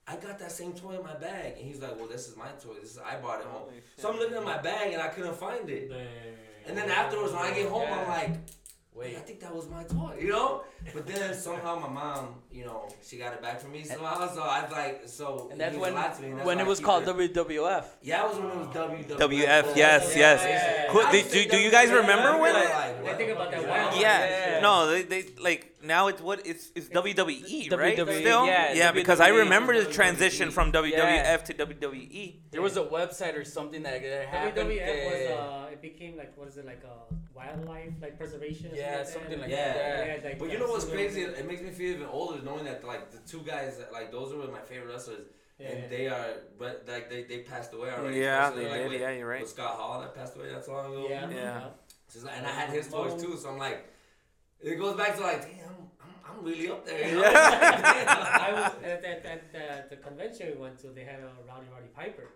[0.07, 2.49] I got that same toy in my bag, and he's like, Well, this is my
[2.62, 2.75] toy.
[2.81, 3.62] This is I bought it home.
[3.68, 5.90] Holy So I'm looking at my bag and I couldn't find it.
[5.90, 6.07] Dang.
[6.66, 8.31] And then afterwards, when I get home, I'm like,
[8.94, 9.16] Wait.
[9.16, 10.64] I think that was my toy, you know?
[10.92, 14.27] But then somehow my mom, you know, she got it back from me somehow.
[14.35, 15.49] So I was like, so.
[15.53, 17.35] And that's when a lot to me, and that's when why it was called it.
[17.35, 17.85] WWF.
[18.03, 19.18] Yeah, it was when it was WWF.
[19.27, 20.38] WF, yes, Yeah, yes.
[20.44, 20.92] yeah.
[20.92, 23.62] Who- I do, do, do you guys remember when like, like, I think about that.
[23.62, 24.18] that is wild- Yeah.
[24.55, 24.61] Yeah.
[24.61, 27.97] No, they, they like now it's what it's it's WWE, right?
[27.97, 28.47] WWE, Still?
[28.47, 31.37] yeah, Yeah, because I remember the transition from WWF Yeah.
[31.37, 31.55] to.
[31.55, 32.25] WWE.
[32.51, 34.68] There was a website or something that that happened.
[34.71, 38.73] WWF was uh, it became like what is it like a wildlife like preservation?
[38.73, 39.77] Or Yeah, something something like like that.
[39.77, 39.97] Yeah.
[39.97, 40.07] that.
[40.23, 41.23] Yeah, like, But uh, you know what's crazy?
[41.23, 44.35] It makes me feel even older knowing that like the two guys that like those
[44.35, 45.27] were my favorite wrestlers,
[45.59, 45.69] Yeah.
[45.69, 46.27] and they are
[46.59, 48.19] but like they, they passed away already.
[48.21, 48.91] Yeah, especially, they like, did.
[48.93, 49.41] with- Yeah, you're right.
[49.43, 51.07] With Scott Hall that passed away not so long ago.
[51.09, 51.31] Yeah.
[51.31, 51.63] Yeah.
[52.13, 53.87] She's like, and I had his toys too, so I'm like,
[54.61, 55.69] it goes back to like, damn,
[56.01, 57.07] I'm, I'm really up there.
[57.09, 57.23] You know?
[57.35, 60.89] I was at, at, at uh, the convention we went to.
[60.89, 62.29] They had a Rowdy Roddy Piper.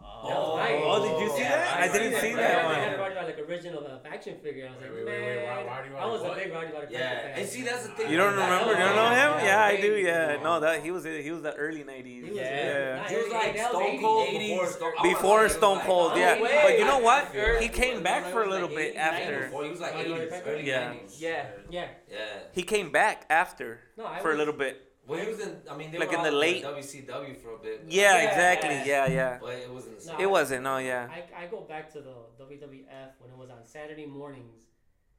[0.00, 0.82] Oh, nice.
[0.84, 1.76] Oh, did you see Yeah, that?
[1.78, 2.36] I I didn't see that.
[2.36, 2.74] that They one.
[2.74, 4.66] had a Roddy Roddy like original uh, action figure.
[4.66, 6.66] I was like, Wait, wait, man, wait, wait, Roddy I was Roddy a big Roddy
[6.66, 7.38] Roddy Piper Yeah, fan.
[7.38, 8.10] and see that's the thing.
[8.10, 8.72] You don't remember?
[8.72, 9.30] You don't know him?
[9.38, 9.92] Yeah, Yeah, I do.
[9.96, 12.04] Yeah, no, that he was he was the early '90s.
[12.04, 13.08] He was, Yeah.
[13.08, 14.92] He was like Stone Cold before Stone.
[14.98, 16.62] I wanna Before say it was Stone like- Cold, Oh, yeah.
[16.64, 17.28] But you know what?
[17.60, 19.48] He came back for a little bit after.
[19.48, 21.20] he was like Roddy Roddy 80s, early 90s.
[21.20, 21.44] Yeah.
[21.70, 21.86] Yeah.
[22.10, 22.16] Yeah.
[22.52, 23.80] He came back after
[24.20, 24.82] for a little bit.
[25.08, 25.56] Well, he was in.
[25.70, 27.84] I mean, they Like were in the all late- WCW for a bit.
[27.88, 28.28] Yeah, Yeah.
[28.28, 28.70] exactly.
[28.92, 29.38] Yeah, yeah.
[29.40, 30.06] But it wasn't.
[30.06, 30.62] No, It wasn't.
[30.62, 31.08] No, yeah.
[31.10, 34.60] I, I go back to the WWF when it was on Saturday mornings.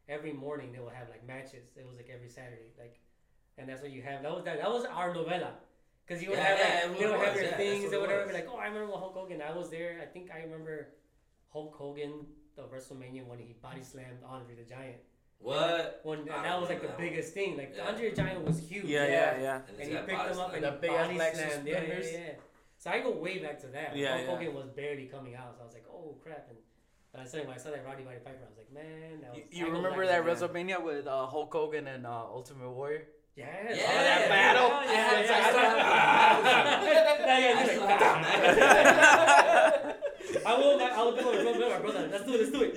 [0.08, 1.66] Every morning they would have like matches.
[1.76, 3.00] It was like every Saturday, like,
[3.58, 4.22] and that's what you have.
[4.22, 4.58] That was that.
[4.60, 5.54] That was our novella,
[6.06, 7.84] because you would Yeah, have yeah, like, it they would was, have your yeah, things.
[7.84, 9.42] what They it would be like, oh, I remember when Hulk Hogan.
[9.42, 10.00] I was there.
[10.02, 10.90] I think I remember
[11.50, 12.26] Hulk Hogan
[12.56, 14.98] the WrestleMania when he body slammed Andre the Giant.
[15.42, 16.02] What?
[16.04, 17.10] When I that was like the remember that one.
[17.10, 17.58] biggest thing.
[17.58, 17.88] Like Yeah.
[17.88, 18.86] Andre the Giant was huge.
[18.86, 19.62] Yeah, yeah, yeah.
[19.70, 21.68] And, And he picked him up and The he big ass body black slammed.
[21.68, 22.34] Yeah, yeah, yeah.
[22.78, 23.96] So I go way back to that.
[23.96, 24.32] Yeah, Hulk yeah.
[24.36, 26.48] Hogan was barely coming out, so I was like, oh crap.
[26.50, 26.58] And
[27.12, 29.32] but I said when I saw that Roddy Roddy Piper, I was like, man, that
[29.34, 29.42] was.
[29.52, 33.08] You, you remember that to WrestleMania with uh, Hulk Hogan and uh, Ultimate Warrior?
[33.36, 34.70] Yeah, Yeah, that battle.
[34.70, 35.90] Yeah, I had- yeah, I still yeah.
[37.26, 38.02] Yeah, yeah, I he's still like,
[40.46, 40.76] I will.
[40.82, 41.42] I will do it.
[41.44, 42.08] Bro, bro, brother.
[42.12, 42.40] Let's do it.
[42.42, 42.74] Let's do it.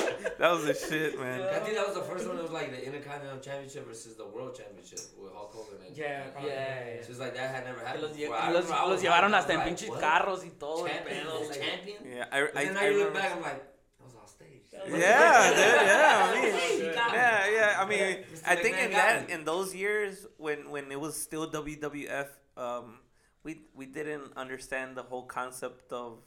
[0.38, 1.40] That was the shit, man.
[1.42, 4.26] I think that was the first one that was like the Intercontinental Championship versus the
[4.26, 5.86] World Championship with Hulk Hogan.
[5.86, 6.50] And, Yeah, probably.
[6.50, 7.02] Yeah.
[7.02, 8.34] So it's like that had never happened los, before.
[8.36, 9.32] I los, remember I los was llevaron.
[9.34, 10.00] I hasta en was like, pinches what?
[10.00, 10.86] carros y todo.
[10.86, 11.98] Champion, pedo, like- champion.
[12.04, 13.18] Yeah, I, But I, then I I look remember.
[13.20, 13.62] back, I'm like,
[13.98, 14.74] that was all staged.
[14.74, 14.98] Yeah, dude.
[14.98, 17.18] Yeah, I mean, Hey, you got me.
[17.18, 17.82] yeah, yeah.
[17.82, 18.42] I mean, Mr.
[18.46, 22.98] I think in that in those years when when it was still WWF, um,
[23.44, 26.18] we we didn't understand the whole concept of.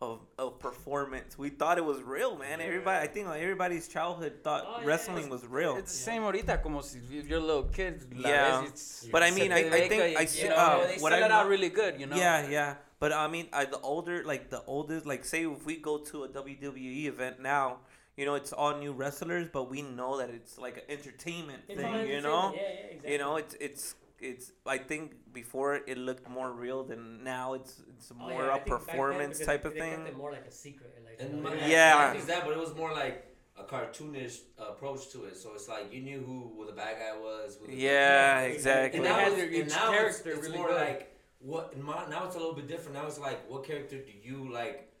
[0.00, 2.60] Of, of performance, we thought it was real, man.
[2.60, 4.86] Everybody, I think like everybody's childhood thought Oh, yeah.
[4.86, 5.74] wrestling was real.
[5.76, 8.06] It's the same ahorita, como si you're a little kid.
[8.14, 8.62] la Yeah.
[8.62, 11.22] it's- But I mean, I- I think I you see- know, uh, they what sell
[11.24, 12.14] I it out really good, you know.
[12.14, 12.74] Yeah, yeah.
[13.00, 16.22] But I mean, I, the older, like the oldest, like say if we go to
[16.22, 17.78] a WWE event now,
[18.16, 21.80] you know, it's all new wrestlers, but we know that it's like an entertainment It's
[21.80, 22.52] thing, you know.
[22.54, 23.12] Yeah, yeah, exactly.
[23.12, 24.52] You know, it's it's it's.
[24.66, 27.54] I think before it looked more real than now.
[27.54, 30.06] It's it's Oh, more yeah, I a think back then, performance type of thing.
[30.06, 30.92] it more like a secret.
[31.04, 31.94] Like, And you know, my, Yeah.
[31.94, 33.24] not just that, but it was more like
[33.56, 35.36] a cartoonish approach to it.
[35.36, 37.56] So it's like you knew who, who the bad guy was.
[37.60, 38.98] Who the Yeah, Yeah, exactly.
[38.98, 40.76] And They now, it's, their- and now it's, character it's really more good.
[40.88, 41.72] like what.
[41.74, 42.94] in my- Now it's a little bit different.
[42.94, 44.92] Now it's like what character do you like?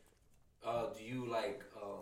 [0.64, 2.00] Uh, do you like um,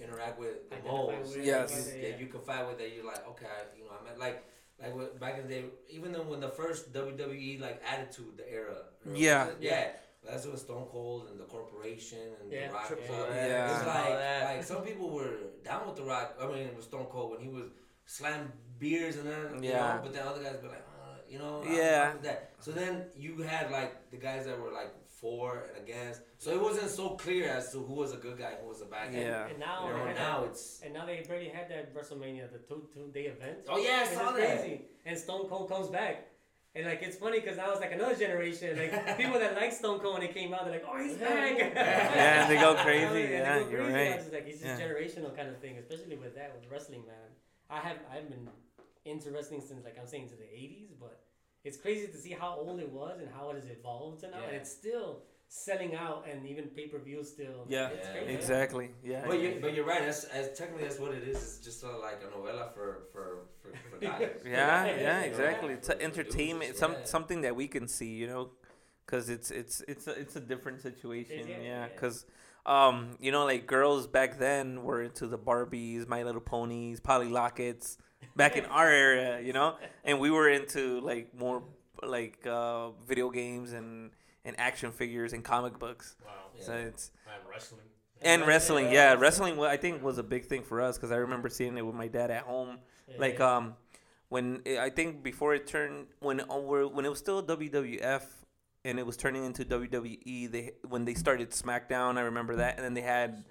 [0.00, 1.36] interact with the Identify most?
[1.36, 1.70] Yes.
[1.70, 2.10] that you, yeah.
[2.10, 2.78] that you can fight with.
[2.78, 4.44] That you're like okay, I- you know, I mean like.
[4.82, 8.50] Like what- back in the day, even though when the first WWE like Attitude the
[8.50, 9.48] era, or was Yeah.
[9.48, 9.56] it?
[9.60, 9.92] yeah,
[10.24, 12.68] that's when Stone Cold and the Corporation and Yeah.
[12.68, 12.86] the Rock.
[12.88, 13.34] Triple was up.
[13.34, 13.70] Yeah.
[13.70, 16.34] It's and like, like some people were down with the Rock.
[16.40, 17.64] I mean, with Stone Cold when he was
[18.06, 19.96] slam beers and then you Yeah.
[19.96, 22.16] know, but then other guys be like, uh, you know, Yeah.
[22.22, 22.52] that.
[22.60, 26.22] So then you had like the guys that were like for and against.
[26.38, 28.80] So it wasn't so clear as to who was a good guy, and who was
[28.80, 29.20] a bad guy.
[29.20, 29.46] Yeah.
[29.48, 31.94] And now, You know, they had now that- it's and now they already had that
[31.94, 33.58] WrestleMania, the two two day event.
[33.68, 34.60] oh yeah, I saw that.
[34.60, 34.82] crazy.
[35.04, 36.26] And Stone Cold comes back.
[36.74, 38.78] And like it's funny because now it's like another generation.
[38.78, 41.58] Like people that like Stone Cold when they came out, they're like, "Oh, he's back!"
[41.58, 43.04] Yeah, they go crazy.
[43.06, 43.92] And they Yeah, go you're crazy.
[44.10, 44.20] right.
[44.20, 44.76] It's like it's Yeah.
[44.76, 47.16] just generational kind of thing, especially with that with wrestling, man.
[47.68, 48.48] I have I've been
[49.04, 51.18] into wrestling since like I'm saying to the '80s, but
[51.64, 54.38] it's crazy to see how old it was and how it has evolved to now,
[54.46, 57.66] and it's still selling out, and even pay per view still.
[57.68, 58.20] Yeah, Yeah.
[58.36, 58.90] Exactly.
[59.02, 59.24] Yeah.
[59.26, 60.00] But you, but you're right.
[60.04, 61.36] That's as technically that's what it is.
[61.36, 64.30] It's just uh, like a novela for for for, for guys.
[64.44, 65.20] Yeah, Yeah, yeah, yeah.
[65.22, 65.74] exactly.
[65.74, 67.04] It's For- a for entertainment, some yeah.
[67.04, 68.50] something that we can see, you know,
[69.06, 71.48] because it's it's it's a, it's a different situation.
[71.48, 71.88] yeah, Yeah, yeah.
[71.88, 72.26] because
[72.66, 77.28] um, you know, like girls back then were into the Barbies, My Little Ponies, Polly
[77.28, 77.96] Lockets.
[78.36, 81.62] Back in our area, you know, and we were into like more
[82.02, 84.10] like uh, video games and
[84.44, 86.16] and action figures and comic books.
[86.24, 86.30] Wow.
[86.60, 87.80] So it's And wrestling.
[88.22, 89.12] and Yeah, wrestling, yeah.
[89.12, 89.60] yeah, wrestling.
[89.60, 92.08] I think was a big thing for us because I remember seeing it with my
[92.08, 92.78] dad at home
[93.08, 93.16] Yeah.
[93.18, 93.74] like um
[94.30, 98.22] when it, I think before it turned when uh, when it was still WWF
[98.84, 102.84] and it was turning into WWE they when they started SmackDown I remember that and
[102.84, 103.44] then they had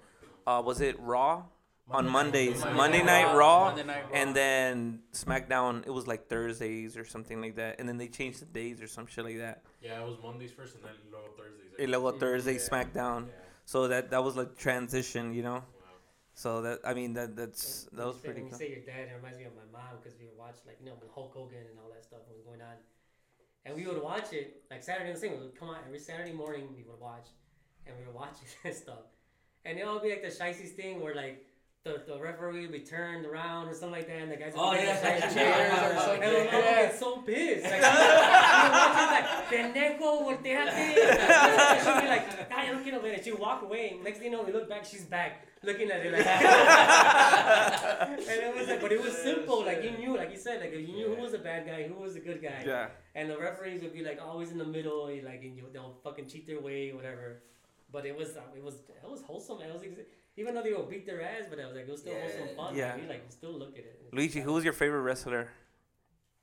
[0.46, 1.44] uh was it Raw
[1.90, 4.16] on Mondays Monday Monday Night Night Raw, Raw Monday Night Raw.
[4.20, 8.40] and then SmackDown it was like Thursdays or something like that and then they changed
[8.40, 11.28] the days or some shit like that Yeah, it was Mondays first and then luego
[11.36, 11.72] Thursdays.
[11.78, 12.20] y luego mm-hmm.
[12.20, 12.68] Thursday Yeah.
[12.70, 13.32] SmackDown Yeah.
[13.64, 15.64] so that that was like transition you know Wow.
[16.34, 18.50] so that I mean that that's And that when was you say- pretty When you
[18.50, 20.76] cool say your dad, it reminds me of my mom because we would watch like
[20.80, 22.76] you know when Hulk Hogan and all that stuff was going on,
[23.64, 25.32] and we would watch it like Saturday and thing.
[25.38, 26.64] We would come on every Saturday morning.
[26.76, 27.26] We would watch,
[27.86, 29.04] and we would watch it and stuff,
[29.64, 31.44] and it would be like the shiesties thing where like.
[31.82, 34.60] The, the referee would be turned around or something like that, and the guys would
[34.60, 35.14] Oh, be yeah.
[35.14, 36.22] in the chairs or something.
[36.22, 36.82] And my mom would Yeah.
[36.82, 37.64] get so pissed.
[37.64, 40.68] Like, she would like, pendejo, volteate.
[41.80, 43.24] She'd be like, ah, yo no quiero ver it.
[43.24, 43.98] She'd walk away.
[44.04, 46.26] Next thing you know, we look back, she's back, looking at it like.
[46.26, 49.64] and it was like, but it was simple.
[49.64, 51.94] Like you knew, like you said, like you knew who was the bad guy, who
[51.94, 52.62] was the good guy.
[52.66, 55.96] yeah And the referees would be like always in the middle, like and you, they'll
[56.04, 57.40] fucking cheat their way, whatever.
[57.90, 59.62] But it was, uh, it was, it was wholesome.
[59.62, 59.96] It was ex-
[60.36, 62.20] even though they would beat their ass, but I was like it was still Yeah.
[62.20, 62.74] wholesome fun.
[62.76, 62.92] Yeah.
[62.92, 64.08] Like, you like you still look at it.
[64.12, 65.48] Luigi who was your favorite wrestler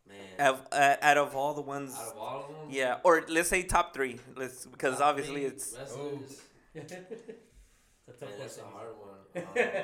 [0.08, 3.24] Man, Of, uh, out of all the ones, out of all of them, yeah, or
[3.28, 4.20] let's say top three.
[4.38, 6.42] Let's because top obviously it's wrestlers.
[6.74, 8.64] it's a tough Man, that's a question.
[8.74, 9.44] hard one.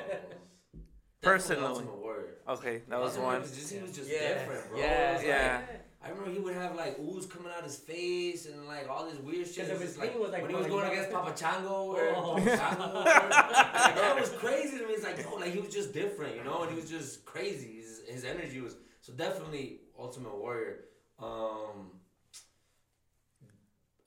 [0.74, 1.64] Um, Personally.
[1.66, 2.34] Ultimate Warrior.
[2.48, 2.82] okay.
[2.88, 3.34] That was Ultimate one.
[3.40, 4.34] Warrior Just, he was just Yeah.
[4.34, 4.78] different, bro.
[4.78, 5.62] Yeah, It was yeah.
[6.04, 9.06] Like, I remember he would have like ooze coming out his face and like all
[9.08, 9.66] this weird shit.
[9.66, 11.10] Because It of was his just, like, was, like, when he was going going against
[11.12, 12.36] Papa Shango or Oh.
[12.36, 14.92] Chango, or, like, that was crazy to me.
[14.94, 17.76] It's like yo, like he was just different, you know, and he was just crazy.
[17.80, 20.84] His, his energy was so definitely Ultimate Warrior.
[21.18, 21.92] Um,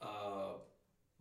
[0.01, 0.53] uh,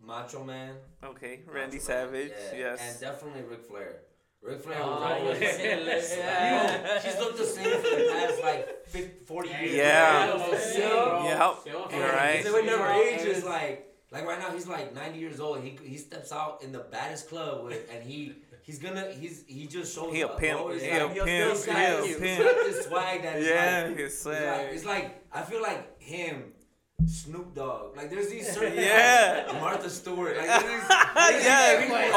[0.02, 2.32] Macho Man, Okay, Randy Macho Man, Savage.
[2.36, 3.00] yeah, and Yes.
[3.00, 4.00] definitely Ric Flair.
[4.46, 5.76] Ric Flair Oh, was always yeah.
[6.16, 7.00] yeah.
[7.00, 9.74] She's looked the same for the past like 50, 40 years.
[9.74, 10.26] Yeah.
[10.28, 11.54] It was the same, Yeah.
[11.64, 11.92] Yep.
[11.92, 12.44] You're right.
[12.44, 13.20] They would never And age.
[13.26, 13.82] It's like
[14.12, 15.60] like right now he's like 90 years old.
[15.60, 19.66] He he steps out in the baddest club with, and he he's gonna he's he
[19.66, 20.38] just shows He a up.
[20.38, 20.58] pimp.
[20.60, 20.68] bro.
[20.68, 21.56] It's He like, a he'll pimp.
[21.56, 22.04] still He a smack you.
[22.06, 22.44] he's pimp.
[22.44, 24.72] got this swag that is Yeah, like, he's it's like sad.
[24.74, 26.52] it's like I feel like him
[27.06, 27.94] Snoop Dogg.
[27.96, 29.46] Like there's these certain Yeah.
[29.60, 30.36] Martha Stewart.
[30.36, 32.14] Like there's these, there's yeah, these-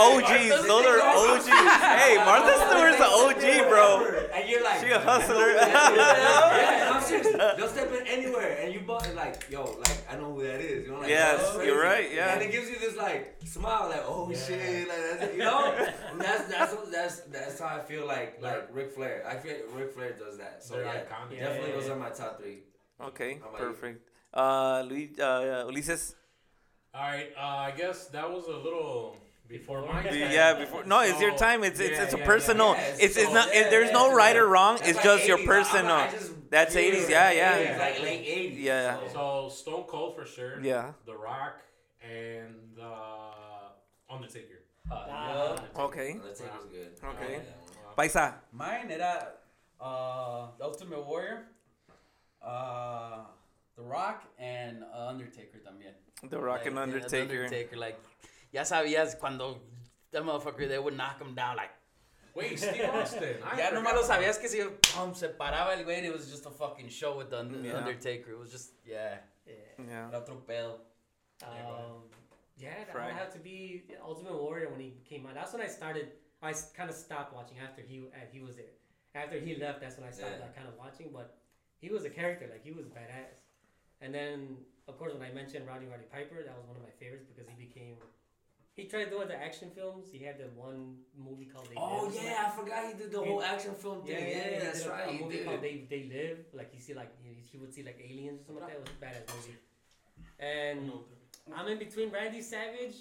[0.55, 0.67] OGs.
[0.67, 1.47] Those are OGs.
[1.47, 4.29] Hey, Martha Stewart's an OG, bro.
[4.33, 5.35] And you're like, She a hustler.
[5.35, 5.97] who that is.
[5.97, 7.27] yeah, I'm serious.
[7.57, 10.85] They'll step in anywhere, and you bought like, yo, like I know who that is.
[10.85, 12.33] You know, like Yes, that's you're right, yeah.
[12.33, 14.37] And it gives you this like smile, like, oh Yeah.
[14.37, 15.75] shit, like that's you know.
[16.17, 19.25] that's that's that's that's how I feel like like Ric Flair.
[19.27, 20.63] I feel Ric Flair does that.
[20.63, 21.35] So They're yeah, iconic.
[21.37, 21.93] Yeah, definitely yeah, those yeah.
[21.93, 22.59] are my top three.
[23.01, 23.99] Okay, perfect.
[24.05, 24.08] you?
[24.33, 24.39] Perfect.
[24.39, 26.15] Uh, Luis, uh, Ulises.
[26.93, 29.15] All right, uh, I guess that was a little
[29.47, 30.13] before my time.
[30.15, 31.63] Yeah, before no, it's your time.
[31.63, 32.73] It's it's yeah, it's a yeah, personal.
[32.73, 32.81] yeah.
[32.99, 33.47] It's it's So, not.
[33.53, 34.15] yeah, it, there's yeah, no yeah.
[34.15, 34.77] right or wrong.
[34.77, 35.41] That's It's like just your 80s.
[35.41, 35.95] I'm- personal.
[35.95, 37.75] I just That's 80s, yeah, yeah.
[37.75, 38.59] 80s, Like late 80s.
[38.59, 38.97] Yeah.
[39.13, 40.59] So Stone Cold for sure.
[40.61, 40.93] Yeah.
[41.05, 41.61] The Rock
[42.01, 44.63] and uh, Undertaker.
[44.91, 45.61] Ah.
[45.77, 46.13] Okay.
[46.13, 46.91] Undertaker's good.
[47.05, 47.33] Okay.
[47.33, 47.95] Yeah.
[47.95, 48.33] Paisa.
[48.51, 49.27] Mine era
[49.79, 51.43] uh, The Ultimate Warrior,
[52.41, 53.19] uh,
[53.79, 55.93] The Rock, and uh, Undertaker también.
[56.29, 57.43] The Rock Like, and yeah, the Undertaker.
[57.45, 57.97] Undertaker, like,
[58.51, 59.61] ya sabías cuando
[60.11, 61.71] that motherfucker, they would knock him down, like,
[62.35, 63.37] Wait, Steve Austin.
[63.57, 64.61] Ya forgot nomás lo sabías que si
[64.93, 67.77] pum, se paraba el güey, it was just a fucking show with the Un- Yeah.
[67.77, 68.31] Undertaker.
[68.31, 69.53] It was just, yeah, Yeah.
[69.87, 70.07] Yeah.
[70.09, 70.79] era otro pedo.
[71.41, 72.03] Um,
[72.57, 73.07] yeah, that Frag.
[73.13, 75.35] would have to be Ultimate Warrior when he came out.
[75.35, 76.11] That's when I started.
[76.43, 78.73] I kind of stopped watching after he uh, he was there.
[79.15, 80.41] After he left, that's when I stopped Yeah.
[80.45, 81.09] like, kind of watching.
[81.13, 81.35] But
[81.79, 83.39] he was a character, like he was badass.
[84.01, 84.57] And then,
[84.87, 87.47] of course, when I mentioned Roddy Roddy Piper, that was one of my favorites because
[87.49, 87.95] he became.
[88.75, 90.07] He tried doing the action films.
[90.09, 92.15] He had the one movie called They Oh Live.
[92.23, 94.29] yeah, I forgot he did the whole action film Yeah, thing.
[94.29, 95.09] yeah, Yeah, he that's a, right.
[95.09, 96.37] A movie called They They Live.
[96.53, 98.77] Like you see, like he, he would see like aliens or something like that.
[98.79, 99.57] It was a badass movie.
[100.39, 100.91] And
[101.53, 102.95] I'm in between Randy Savage.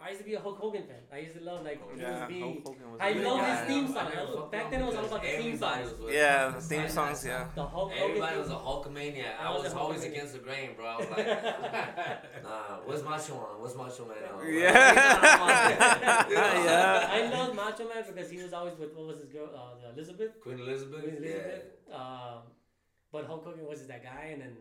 [0.00, 0.96] I used to be a Hulk Hogan fan.
[1.12, 2.20] I used to love like he Yeah.
[2.20, 2.42] was being.
[2.62, 3.48] Hulk Hogan was I really love good.
[3.48, 4.06] his theme I song.
[4.06, 6.14] I- fucked back then it was all because about the theme everybody songs.
[6.14, 7.48] Yeah, the theme songs, yeah.
[7.56, 8.38] The Hulk Everybody Hogan.
[8.38, 9.40] was a Hulkamaniac.
[9.40, 10.12] I I was was always Hulkamaniac.
[10.12, 10.86] against the grain, bro.
[10.86, 11.26] I was like,
[12.44, 13.60] nah, what's Macho Man?
[13.60, 14.16] What's Macho Man?
[14.22, 14.42] now?
[14.48, 16.28] Yeah.
[16.30, 17.08] Yeah.
[17.10, 19.90] I love Macho Man because he was always with what was his girl, uh, the
[19.94, 20.40] Elizabeth.
[20.40, 21.02] Queen Elizabeth?
[21.02, 21.64] Queen Elizabeth.
[21.92, 22.42] Um,
[23.10, 24.56] but Hulk Hogan was just that guy, and then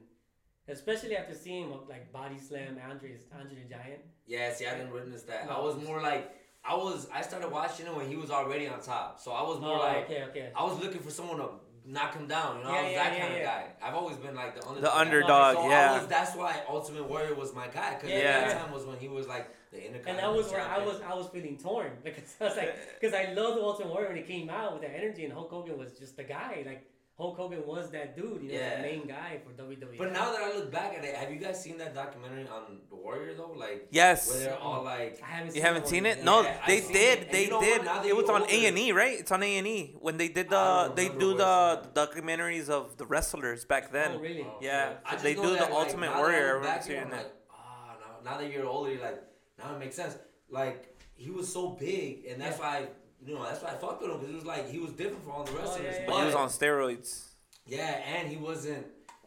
[0.67, 4.01] especially after seeing him like body slam Andre Andre the Giant.
[4.25, 4.47] Yeah.
[4.49, 5.47] Yeah, see, I didn't witness that.
[5.49, 6.29] I was more like,
[6.65, 9.19] I was, I started watching him when he was already on top.
[9.21, 10.51] So I was more Oh, like, okay, okay.
[10.55, 11.49] I was looking for someone to
[11.85, 12.57] knock him down.
[12.57, 13.39] You know, Yeah, I was yeah, that yeah, kind yeah.
[13.39, 13.87] of guy.
[13.87, 14.83] I've always been like the underdog.
[14.83, 15.97] The underdog, So I yeah.
[15.97, 17.93] was, that's why Ultimate Warrior was my guy.
[17.93, 18.47] Because Yeah, at yeah.
[18.49, 21.01] that time was when he was like the intercontinental And that was where I was
[21.01, 24.23] I was feeling torn because I was like because I loved Ultimate Warrior when he
[24.23, 26.85] came out with that energy and Hulk Hogan was just the guy like
[27.17, 28.75] Hulk Hogan was that dude you know Yeah.
[28.77, 29.97] the main guy for WWE.
[29.97, 32.77] But now that I look back at it, have you guys seen that documentary on
[32.91, 33.53] the Warrior though?
[33.55, 34.29] Like Yes.
[34.29, 36.17] where they're all like, I haven't You haven't seen it?
[36.17, 36.25] yet.
[36.25, 37.19] No, Yeah, they did.
[37.23, 37.31] it.
[37.31, 37.77] They you know did.
[37.79, 37.85] what?
[37.85, 39.19] Now that It was on A and E, right?
[39.19, 42.97] It's on A and E when they did the they do where the documentaries of
[42.97, 44.11] the wrestlers back then.
[44.15, 44.43] Oh really?
[44.43, 44.57] Oh.
[44.61, 46.59] Yeah, I so they do that, the like, Ultimate now that I Warrior.
[46.59, 47.17] I back here, seeing I'm that.
[47.23, 49.23] like, ah, now, now that you're older, you're like,
[49.57, 50.15] now it makes sense.
[50.51, 52.63] Like he was so big, and that's Yeah.
[52.81, 52.87] why
[53.27, 55.23] you know that's why I fucked with him because it was like he was different
[55.23, 55.79] from all the wrestlers.
[55.79, 56.05] Oh, yeah, yeah.
[56.07, 57.23] But he was on steroids.
[57.65, 58.85] Yeah, and he wasn't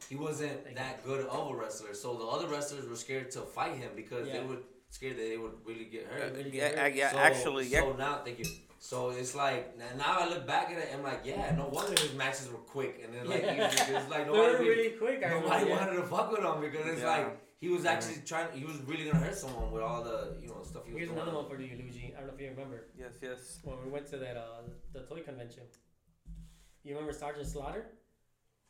[0.09, 1.95] he wasn't Thank that good of a wrestler.
[1.95, 4.45] So the other wrestlers were scared to fight him because they Yeah.
[4.45, 6.35] would scared that they would really get hurt.
[6.35, 6.95] Really Yeah, get hurt.
[6.95, 7.13] yeah.
[7.13, 7.81] So- actually, yeah.
[7.83, 8.45] So now, thank you.
[8.83, 11.93] So it's like now now I look back at it, I'm like, yeah, no wonder
[12.01, 13.55] his matches were quick, and then like Yeah.
[13.55, 15.23] he was, it's like They nobody, were really quick.
[15.25, 17.09] I nobody wanted to fuck with him because it's Yeah.
[17.17, 17.27] like
[17.61, 20.62] he was actually trying, he was really gonna hurt someone with all the you know
[20.62, 21.20] stuff he was Here's doing.
[21.20, 22.14] another one for you, Luigi.
[22.16, 23.59] I don't know if you remember Yes, yes.
[23.64, 25.64] when we went to that uh the toy convention.
[26.83, 27.85] You remember Sergeant Slaughter?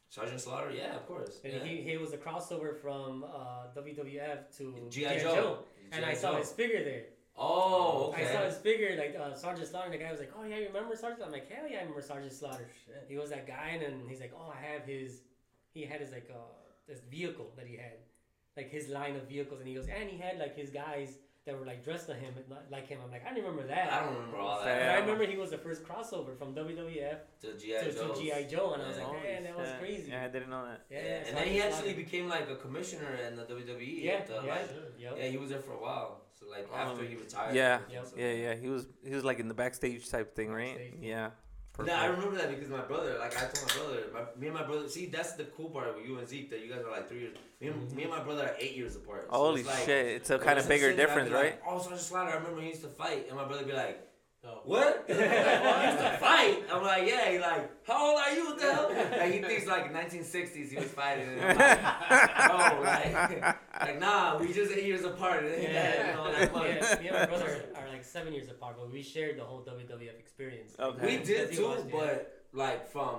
[0.09, 1.39] Sergeant Slaughter, yeah, of course.
[1.45, 1.65] And Yeah.
[1.65, 5.19] he, he was a crossover from uh, WWF to G.I.
[5.21, 5.59] Joe.
[5.93, 6.11] And G.I.
[6.11, 6.39] I saw Joe.
[6.39, 7.05] his figure there.
[7.39, 8.27] Oh, okay.
[8.29, 10.57] I saw his figure, like uh, Sergeant Slaughter, and the guy was like, "Oh yeah,
[10.59, 13.07] you remember Sergeant?" I'm like, "Hell yeah, I remember Sergeant Slaughter." Shit.
[13.09, 15.23] He was that guy, and then he's like, "Oh, I have his."
[15.73, 16.39] He had his like uh
[16.89, 17.99] this vehicle that he had,
[18.61, 21.11] like his line of vehicles, and he goes, and he had like his guys
[21.47, 22.35] that were like dressed like him,
[22.71, 22.99] like him.
[23.05, 23.87] I'm like, I don't remember that.
[23.93, 24.91] I don't remember all But that.
[24.97, 28.09] I remember he was the first crossover from WWF To GI to, Joe.
[28.13, 30.11] to GI Joe, and I was like, Holy man, that was crazy.
[30.11, 30.81] Yeah, I didn't know that.
[30.91, 34.05] Yeah, and then Sergeant he actually became like a commissioner in the WWE.
[34.05, 34.55] Yeah, at the, yeah.
[34.55, 35.15] like, Yep.
[35.19, 36.21] yeah, he was there for a while.
[36.39, 37.55] So like Oh, after um, he retired.
[37.55, 38.07] Yeah, Yep.
[38.07, 38.55] So- yeah, yeah.
[38.57, 40.77] He was he was like in the backstage type thing, right?
[40.77, 41.11] Backstage.
[41.87, 41.93] Yeah.
[41.95, 44.57] Yeah, I remember that because my brother, like I told my brother, my, me and
[44.57, 44.89] my brother.
[44.89, 47.21] See, that's the cool part with you and Zeke that you guys are like three
[47.21, 47.37] years.
[47.61, 48.19] Me and, me and mm-hmm.
[48.19, 49.27] my brother are eight years apart.
[49.31, 50.07] So Holy it's like, shit!
[50.07, 51.45] It's a kind of bigger shit that I'd difference, be right?
[51.45, 54.11] Like, oh, Sergeant Slaughter, I remember he used to fight, and my brother be like,
[54.43, 54.63] Oh.
[54.65, 55.05] "What?
[55.07, 58.47] he used to fight?" I'm like, "Yeah." He like, "How old are you?
[58.47, 61.29] What the hell?" Like he thinks like 1960s he was fighting.
[61.29, 65.45] And I'm like, oh, no, like, like nah, we just eight years apart.
[65.45, 66.67] It ain't that, you know, that much.
[66.67, 69.63] yeah, me and my brother are like seven years apart, but we shared the whole
[69.63, 70.73] WWF experience.
[70.81, 71.07] Okay.
[71.07, 71.97] We did Because he too, was, yeah.
[71.99, 72.15] but
[72.65, 73.17] like from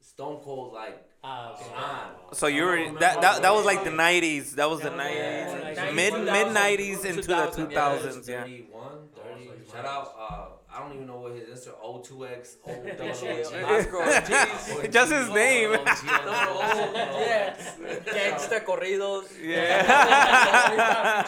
[0.00, 2.36] Stone Cold like Ah, okay.
[2.40, 4.52] So you were that, that that was like the '90s.
[4.58, 8.28] That was the That was, yeah, '90s, mid mid nineties into the 2000s.
[8.28, 8.42] Yeah.
[8.42, 9.50] 31, 30.
[9.50, 13.10] Oh, Shout out, uh, I don't even know what his Insta O2X, O double
[13.74, 15.70] Oscar Just his name.
[15.72, 17.56] Yeah.
[18.16, 19.26] Gangsta corridos.
[19.42, 21.24] Yeah.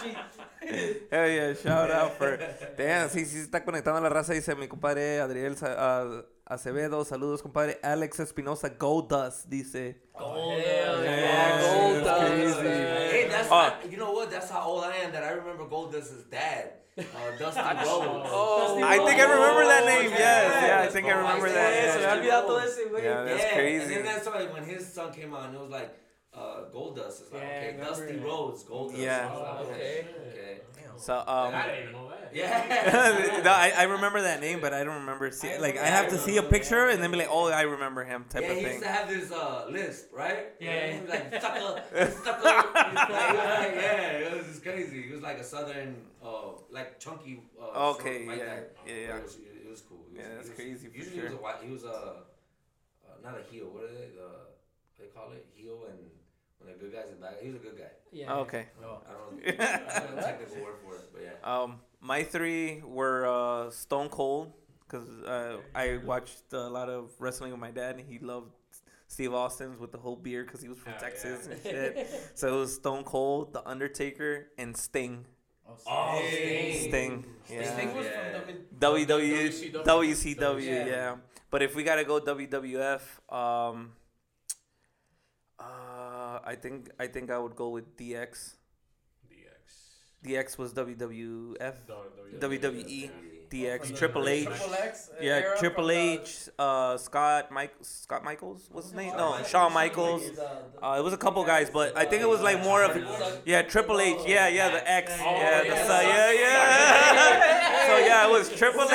[1.10, 2.36] Hell yeah, shout out for.
[2.76, 4.32] Damn, sí, sí se está conectando la raza.
[4.34, 7.04] Dice mi compadre Adriel ah, Acevedo.
[7.04, 7.78] Saludos, compadre.
[7.82, 9.96] Alex Espinosa Goldust, dice.
[10.18, 12.62] Gold, Hell uh, yeah, Yeah, Gold it's Dust, crazy.
[12.68, 13.10] man.
[13.10, 13.72] Hey, that's Oh.
[13.90, 14.30] You know what?
[14.30, 15.12] That's how old I am.
[15.12, 17.02] That I remember Goldust's dad, uh,
[17.38, 18.28] Dusty Rhodes.
[18.30, 20.10] Oh, I think I remember that name.
[20.10, 20.18] yeah.
[20.18, 21.92] Yes, yeah, I think I Oh, remember that.
[21.94, 23.02] Se me Yeah, ha olvidado todo ese, güey.
[23.02, 23.82] Yeah, that's crazy.
[23.84, 25.90] And then that's why when his son came out, and it was like
[26.34, 27.20] uh, Goldust.
[27.22, 28.24] It's like Yeah, okay, remember Dusty that.
[28.24, 28.98] Rhodes, Goldust.
[28.98, 29.26] Yeah.
[29.26, 29.74] Like, Oh, okay.
[29.74, 30.06] okay.
[30.30, 30.60] Okay.
[30.96, 31.54] So um.
[31.54, 32.30] I didn't even know that.
[32.32, 33.40] Yeah.
[33.44, 35.30] no, I, I remember that name, but I don't remember.
[35.32, 38.04] See, like I have to see a picture and then be like, oh, I remember
[38.04, 40.46] him, type yeah, of he used to have this uh, lisp, right?
[40.60, 40.92] Yeah.
[40.92, 41.82] He was like, sucker,
[42.22, 42.48] sucker.
[42.48, 45.02] He was like, yeah, it was just crazy.
[45.02, 47.42] He was like a southern, uh, like chunky.
[47.60, 48.76] Uh, Okay, short like yeah, that.
[48.86, 49.16] yeah, yeah.
[49.16, 50.04] It was, it was cool.
[50.12, 51.88] He was- Yeah, that's was- crazy for Usually he was a white, he was a,
[51.88, 53.66] uh, not a heel.
[53.72, 54.10] What are they?
[54.14, 54.30] The,
[54.98, 55.98] they call it heel and
[56.60, 57.40] when the good guys in back.
[57.40, 57.90] He was a good guy.
[58.12, 58.34] Yeah.
[58.34, 58.66] Okay.
[58.80, 58.98] No.
[59.08, 61.62] I don't, I don't know the technical word for it, but yeah.
[61.62, 64.52] Um, my three were uh, Stone Cold
[64.86, 68.50] because uh, I watched a lot of wrestling with my dad, and he loved
[69.06, 71.54] Steve Austin's with the whole beard because he was from Hell Texas yeah.
[71.72, 72.30] and shit.
[72.34, 75.26] so it was Stone Cold, The Undertaker, and Sting.
[75.86, 76.88] Oh, Sting.
[76.88, 77.74] Sting, yeah.
[77.74, 78.40] Sting was Yeah.
[78.40, 79.84] from WWE, WCW.
[79.84, 80.86] WCW, yeah.
[80.86, 81.16] Yeah.
[81.50, 83.00] But if we gotta go WWF,
[83.32, 83.92] um,
[86.44, 88.54] uh, I think I think I would go with DX.
[89.30, 90.24] DX.
[90.24, 94.44] DX was WWF, W- WWE, Oh, DX, Triple H.
[94.46, 99.16] Triple X Yeah, Triple H, uh, Scott Mike, Scott Michaels, what's his name?
[99.16, 100.22] No, Shawn Michaels.
[100.82, 102.94] Uh, it was a couple guys, but I think it was like more of,
[103.46, 106.02] yeah, Triple H, yeah, yeah, the X, Oh, yeah, the yeah.
[106.02, 107.86] yeah, yeah.
[107.88, 108.90] so yeah, it was Triple H.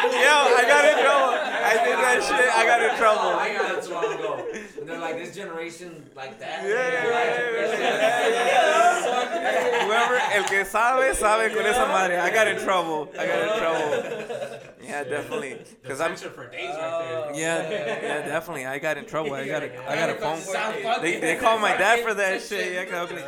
[0.00, 1.34] Yo, I got in trouble.
[1.70, 2.48] I did that shit.
[2.56, 4.49] I got in trouble.
[4.80, 4.80] I got it too long ago.
[4.80, 6.64] And they're like, this generation like that.
[6.66, 7.04] Yeah,
[9.86, 12.18] Whoever, el que sabe, sabe con esa madre.
[12.18, 13.08] I got in trouble.
[13.18, 13.90] I got in trouble.
[14.82, 15.58] Yeah, definitely.
[15.84, 17.40] Cause I'm, censor for days right there.
[17.40, 17.70] yeah,
[18.02, 18.66] yeah, definitely.
[18.66, 19.34] I got in trouble.
[19.34, 20.40] I got a, I got a phone.
[20.40, 22.72] Sound fucking- They, they called my dad for that shit.
[22.72, 23.22] Yeah, 'cause I was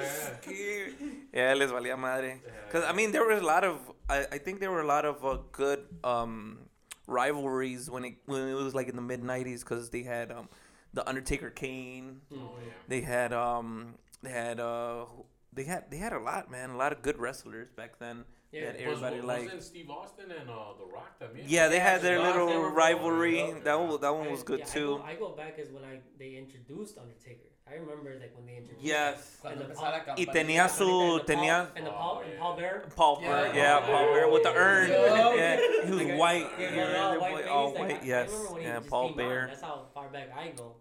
[1.32, 2.40] yeah, les valía madre.
[2.70, 3.78] Cause I mean, there was a lot of,
[4.08, 6.58] I, I think there were a lot of uh, good um,
[7.06, 9.64] rivalries when it when it was like in the mid '90s.
[9.64, 10.48] Cause they had um,
[10.94, 12.20] the Undertaker Kane.
[12.32, 12.72] Oh, yeah.
[12.88, 15.06] They had um, they had uh,
[15.52, 16.70] they had they had a lot, man.
[16.70, 18.24] A lot of good wrestlers back then.
[18.52, 18.66] Yeah.
[18.66, 19.42] had Was, everybody was, like.
[19.44, 21.44] wasn't Steve Austin and uh, The Rock también?
[21.46, 23.38] Yeah, they had their Yeah, little were- rivalry.
[23.38, 23.54] yeah.
[23.64, 25.00] That one, that one was good yeah, too.
[25.02, 27.48] I go, I go back as when I they introduced Undertaker.
[27.66, 28.84] I remember like when they introduced.
[28.84, 29.38] Yes.
[29.40, 32.84] Cuando And the empezaba Y tenía su tenía Paul, and the Paul, and Paul Bear.
[32.94, 33.88] Paul Bear, Paul yeah, Bear.
[33.88, 34.90] Paul Bear with the urn.
[34.90, 35.34] Yeah.
[35.34, 36.50] Yeah, he was white.
[36.58, 38.04] Yeah, Yeah, all white face, all like, white.
[38.04, 39.46] Yes, I remember when he yeah, Paul Bear.
[39.48, 40.74] That's how far back I go.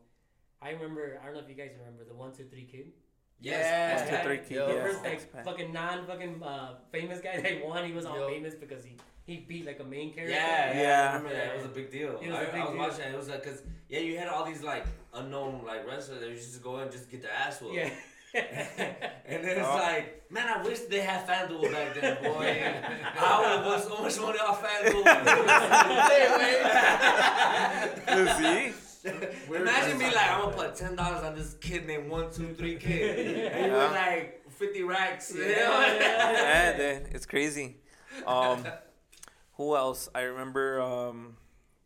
[0.62, 1.20] I remember.
[1.22, 2.91] I don't know if you guys remember the one two three kid.
[3.39, 3.95] Yeah.
[3.97, 4.68] One, two, three, kid, Yo.
[4.68, 7.86] The first like fucking non fucking uh, famous guy that won.
[7.86, 8.28] He was all Yo.
[8.30, 8.95] famous because he
[9.26, 10.36] he beat like a main character.
[10.36, 11.01] Yeah, yeah, Yeah.
[11.12, 11.47] I remember that.
[11.53, 12.20] It was a big deal.
[12.22, 12.78] It was I, a big I was deal.
[12.78, 13.14] watching it.
[13.14, 16.36] It was like, cause yeah, you had all these like unknown like wrestlers that you
[16.36, 17.76] just go in and just get their ass whooped.
[17.76, 17.89] Yeah.
[18.34, 19.76] and then it's Oh.
[19.76, 22.64] like, man, I wish they had FanDuel back then, boy.
[23.20, 24.55] I would put so much money on
[28.07, 28.38] FanDuel.
[28.38, 28.74] See?
[29.04, 32.78] Imagine me like, I'm gonna put ten dollars on this kid named One Two Three
[32.78, 35.34] Kid, and you were like fifty racks.
[35.34, 35.47] you know?
[35.49, 37.78] yeah, then it's crazy.
[38.28, 38.64] Um,
[39.54, 40.10] who else?
[40.14, 40.82] I remember.
[40.82, 41.38] Um,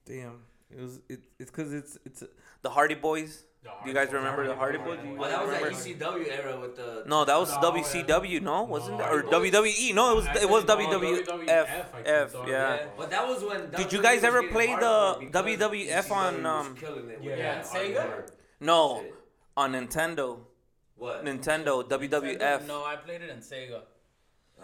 [0.05, 2.28] damn, it was it, it's because it's it's uh,
[2.61, 3.43] the Hardy Boys.
[3.66, 4.49] The Do you guys Hardy remember Boys.
[4.51, 4.99] the Hardy Boys?
[5.03, 5.80] You Well, that was that remember?
[6.24, 7.03] ECW era with the.
[7.07, 8.41] No, that was No, WCW.
[8.41, 9.09] No, wasn't No, it?
[9.11, 9.93] Or it was- WWE?
[9.95, 11.26] No, it was I it was think- no, WWF.
[11.26, 12.51] WWF, I think, F, sorry.
[12.51, 12.86] yeah.
[12.95, 13.70] But that was when.
[13.72, 14.80] Did you WWE guys was ever getting play hardcore
[15.20, 17.95] the because WWF on, ECW was um, killing it Yeah, with yeah, that Sega?
[18.05, 19.03] hardcore No,
[19.57, 20.39] on Nintendo.
[20.97, 21.26] What?
[21.26, 22.68] Nintendo WWF.
[22.68, 23.82] No, I played it in Sega.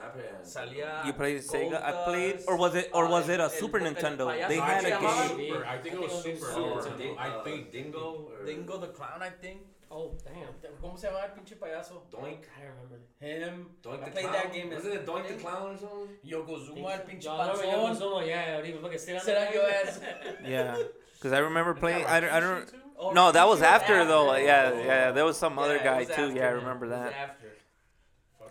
[0.03, 1.05] I played on- Salía.
[1.05, 1.83] You played Sega?
[1.83, 4.27] I played, or was it, or was it a el- Super el Nintendo?
[4.27, 4.47] payaso.
[4.47, 5.37] They No, had I a think it was game.
[5.53, 5.65] Super.
[5.65, 6.45] I think it was Super.
[6.51, 6.97] Oh, Nintendo.
[6.97, 7.71] Ding- I uh, think.
[7.71, 9.61] Dingo or Dingo the Clown, I think.
[9.93, 10.71] Oh damn.
[10.81, 12.01] ¿Cómo se llama el pinche payaso?
[12.09, 12.45] Doink.
[12.57, 12.99] I remember.
[13.19, 13.67] Him.
[13.83, 14.33] Doink I the played Clown.
[14.33, 14.69] that game.
[14.71, 16.15] Wasn't it Doink the Clown or something?
[16.25, 17.99] Yokozuna, el pinche Yo, I remember panzón.
[17.99, 19.99] Yokozuna, yeah, or even fucking sit on Sit on your ass.
[20.47, 20.77] Yeah,
[21.15, 22.05] because I remember playing.
[22.05, 22.31] I don't.
[22.31, 22.73] I don't
[23.03, 24.31] Oh, no, that was Rikishi after though.
[24.31, 24.43] after.
[24.45, 25.11] Yeah, yeah.
[25.11, 26.21] There was some other Yeah, it guy too.
[26.27, 26.55] after Yeah, I him.
[26.57, 27.13] remember It was that.
[27.13, 27.47] after.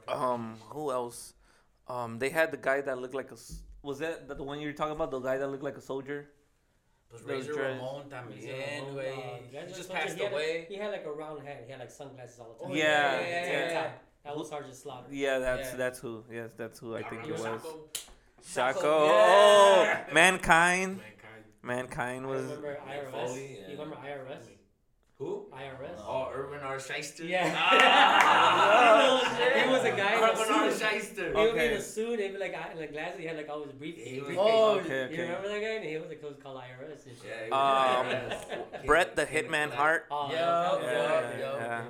[0.08, 1.34] Um, who else?
[1.90, 3.36] Um, they had the guy that looked like a.
[3.82, 5.10] Was that the one you were talking about?
[5.10, 6.28] The guy that looked like a soldier.
[7.10, 7.54] Pues Razor.
[7.54, 9.62] Ramon Razor también, Ramon, güey.
[9.62, 11.64] uh, He just passed he had a- He had like a round head.
[11.66, 12.72] He had like sunglasses all the time.
[12.72, 13.72] Oh, Yeah, yeah, yeah, yeah.
[13.72, 13.90] yeah.
[14.24, 15.08] That was Sergeant Slaughter.
[15.10, 15.76] Yeah, that's Yeah.
[15.76, 16.22] that's who.
[16.30, 17.40] Yes, that's who I think it was.
[17.40, 17.88] Shaco,
[18.44, 19.06] Shaco.
[19.08, 20.04] Yeah.
[20.08, 20.98] Oh, mankind.
[20.98, 21.44] Mankind.
[21.62, 22.42] Mankind I was.
[22.44, 23.10] remember IRS.
[23.10, 23.68] Foley, yeah.
[23.70, 24.44] You remember IRS?
[25.20, 25.44] Who?
[25.52, 26.00] IRS.
[26.00, 26.76] Oh, Irwin R.
[26.78, 27.28] Schyster.
[27.28, 27.52] Yeah.
[27.54, 29.20] Ah,
[29.64, 30.70] he was a guy in Irwin R.
[30.72, 30.80] suit.
[30.82, 31.36] Schyster.
[31.36, 32.18] He would be in a suit.
[32.20, 33.20] He'd be like, I- like glasses.
[33.20, 33.96] He had like all his brief.
[33.98, 34.38] He was- briefcase.
[34.50, 35.74] Oh, Okay, You remember that guy?
[35.74, 37.48] And he was like, it was called IRS and shit.
[37.50, 40.06] Yeah, Um, was- Brett the Hitman Hart.
[40.10, 41.38] Oh, Yeah, that yeah, good.
[41.40, 41.82] yeah, yeah.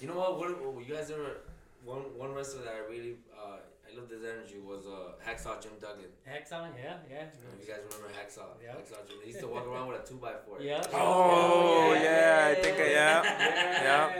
[0.00, 0.36] You know what?
[0.40, 1.42] What, what you guys ever
[1.84, 3.58] one one wrestler that I really uh,
[3.94, 6.10] I loved his energy was uh, Hacksaw Jim Duggan.
[6.26, 7.26] Hexon, yeah, yeah.
[7.60, 8.46] You guys remember Hacksaw?
[8.62, 8.72] Yeah.
[8.74, 9.16] Hacksaw Jim.
[9.22, 10.60] They used to walk around with a two by four.
[10.60, 10.82] Yeah.
[10.92, 13.22] Oh yeah, I think I, yeah.
[13.22, 14.12] Yeah.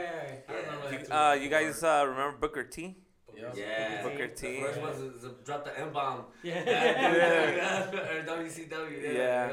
[0.47, 1.13] I remember that too.
[1.13, 2.95] Uh, you guys uh, remember Booker T?
[3.35, 4.01] Yeah.
[4.03, 4.61] Booker The T.
[4.61, 6.25] first one was to drop the M bomb.
[6.41, 7.91] Yeah.
[7.91, 9.03] or WCW.
[9.03, 9.11] Yeah.
[9.11, 9.51] Yeah.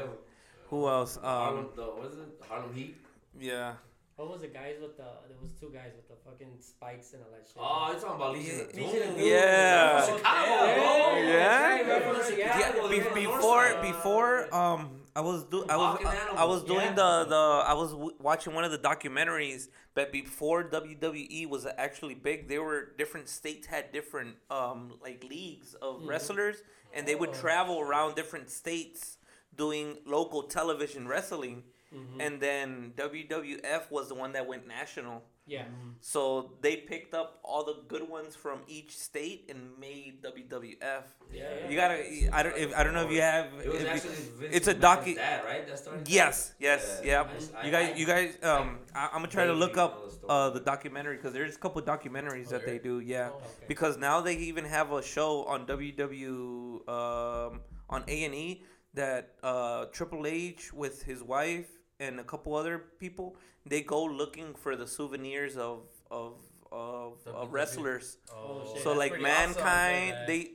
[0.69, 1.19] Who else?
[1.21, 2.41] Harlem, Um, the, what is it?
[2.47, 2.95] Harlem Heat.
[3.39, 3.73] yeah.
[4.15, 5.03] What was the guys with the?
[5.27, 7.57] There was two guys with the fucking spikes and all that shit.
[7.59, 9.15] Oh, you're talking about Legion of Doom.
[9.17, 10.05] Yeah.
[10.05, 10.75] Chicago, Yeah.
[10.75, 11.17] bro.
[11.17, 11.33] Yeah.
[11.33, 16.07] That's right, bro, from Yeah, be- before before um I was do I was Walking
[16.07, 16.93] I, I was doing yeah.
[16.95, 22.15] the the I was w- watching one of the documentaries but before WWE was actually
[22.15, 26.07] big there were different states had different um like leagues of Mhm.
[26.09, 26.63] wrestlers
[26.95, 27.33] and they would Oh.
[27.33, 29.17] travel around different states
[29.55, 31.63] doing local television wrestling
[31.93, 32.17] Mhm.
[32.19, 35.65] and then WWF was the one that went national yeah.
[35.99, 41.67] so they picked up all the good ones from each state and made WWF Yeah.
[41.69, 41.99] you gotta
[42.31, 44.55] I don't if, I don't know if you have It was if you- actually Vince
[44.55, 45.67] it's a McMahon's docu- dad, right?
[45.67, 46.07] That started.
[46.09, 47.27] Yes, yes, Yeah.
[47.27, 47.59] yeah.
[47.59, 48.37] I- You guys, I- you guys.
[48.43, 51.59] Um, I, I'm gonna try to look up the uh the documentary because there's a
[51.59, 52.99] couple documentaries Oh, that they do.
[53.01, 53.65] Yeah, Oh, okay.
[53.67, 58.63] because now they even have a show on WW um on A and E
[58.93, 61.67] that uh Triple H with his wife
[61.99, 63.35] and a couple other people
[63.65, 66.33] they go looking for the souvenirs of of
[66.71, 68.17] of, of wrestlers.
[68.33, 68.81] Oh, shit.
[68.83, 70.51] so that's like pretty awesome, mankind, they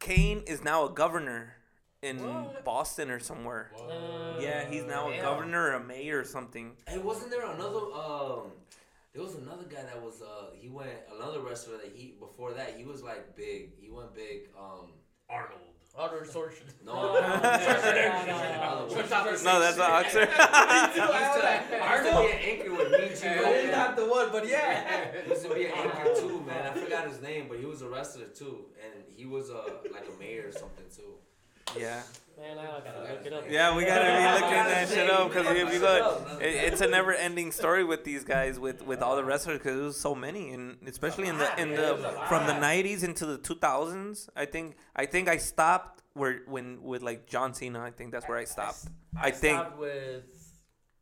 [0.00, 1.54] Kane is now a governor
[2.02, 2.64] in What?
[2.64, 3.70] Boston or somewhere.
[3.74, 4.36] Whoa.
[4.36, 6.72] Uh, Yeah, he's now a governor or a mayor or something.
[6.88, 7.80] Hey, wasn't there another?
[7.94, 8.52] Um,
[9.12, 10.22] there was another guy that was.
[10.22, 13.72] Uh, he went another wrestler that he before that he was like big.
[13.80, 14.48] He went big.
[14.58, 14.92] Um,
[15.28, 15.69] Arnold.
[15.98, 16.66] Other sorcerer.
[16.86, 17.12] no.
[19.44, 20.28] No, that's not Oxford.
[20.38, 23.70] I used to be an anchor with me too.
[23.70, 25.10] not the one, but yeah.
[25.24, 26.66] He used to be an anchor too, man.
[26.66, 29.62] I forgot his name, but he was a wrestler too, and he was uh,
[29.92, 31.78] like a mayor or something too.
[31.78, 32.02] yeah,
[32.40, 33.44] Man, I gotta look it up.
[33.50, 36.80] yeah, we gotta be looking that shit up because if you Look look, it, it's
[36.80, 40.14] a never-ending story with these guys with with all the wrestlers because there was so
[40.14, 41.96] many and especially in the in the
[42.28, 44.28] from the '90s into the 2000s.
[44.34, 47.80] I think I think I stopped where when with like John Cena.
[47.80, 48.86] I think that's where I stopped.
[49.16, 50.24] I, I think- stopped with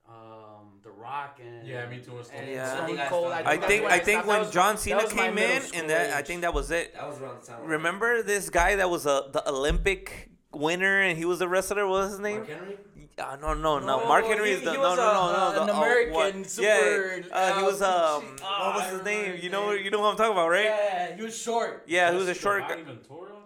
[0.09, 2.84] um, The Rock and Yeah, me too, and Stone Yeah.
[2.84, 3.32] Stone Cold.
[3.32, 4.26] I think I think stopped.
[4.26, 6.95] That when was- John Cena came in and that I think that was it.
[6.95, 7.64] That was around the time.
[7.64, 11.86] Remember this guy that was a the Olympic winner and he was a wrestler.
[11.86, 12.38] What was his name?
[12.38, 12.78] Mark Henry.
[13.18, 13.86] Uh, no, no, no.
[13.99, 15.61] No, Mark Henry he- is the he no, was no, a- no, no.
[15.62, 16.46] an the, oh, American what?
[16.51, 18.22] super, Yeah, uh, he uh, was um.
[18.22, 18.40] shit.
[18.40, 19.38] what Oh, was his name?
[19.42, 20.64] You know, you know who I'm talking about, right?
[20.66, 21.82] Yeah, he was short.
[21.88, 22.76] Yeah, he was a short guy.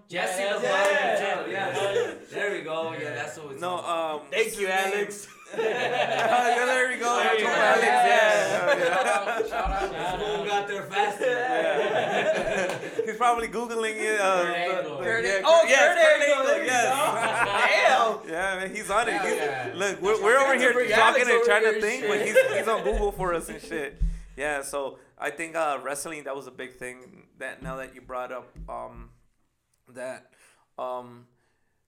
[0.09, 2.15] Jesse Yeah, yeah, yeah, Ventura, yeah.
[2.31, 2.93] There we go.
[2.93, 4.21] Yeah, that's what it's No, um.
[4.31, 4.69] Thank you.
[4.69, 5.27] Alex.
[5.59, 7.17] Yeah, there we go.
[7.17, 7.63] There you That's go.
[7.63, 8.07] Alex, Yeah.
[8.07, 8.89] yeah.
[8.89, 10.19] Shout out, shout Shout out.
[10.21, 10.47] Who out.
[10.47, 11.25] got there faster?
[11.27, 12.79] Yeah.
[13.07, 14.21] He's probably googling it.
[14.21, 14.97] Uh, Kurt Angle.
[14.99, 16.85] Kurt yeah, Oh, yes, Kurt Kurt Angle, Angle, yes.
[16.95, 17.93] Damn.
[18.33, 19.21] Yeah, man, he's on it.
[19.21, 19.73] He's, Yeah.
[19.75, 22.37] Look, we're, we're over here talking Alex and trying here to and think, but he's
[22.57, 24.01] he's on Google for us and shit.
[24.37, 27.25] Yeah, so I think uh, wrestling that was a big thing.
[27.39, 29.11] That now that you brought up um,
[29.89, 30.31] that
[30.79, 31.27] um,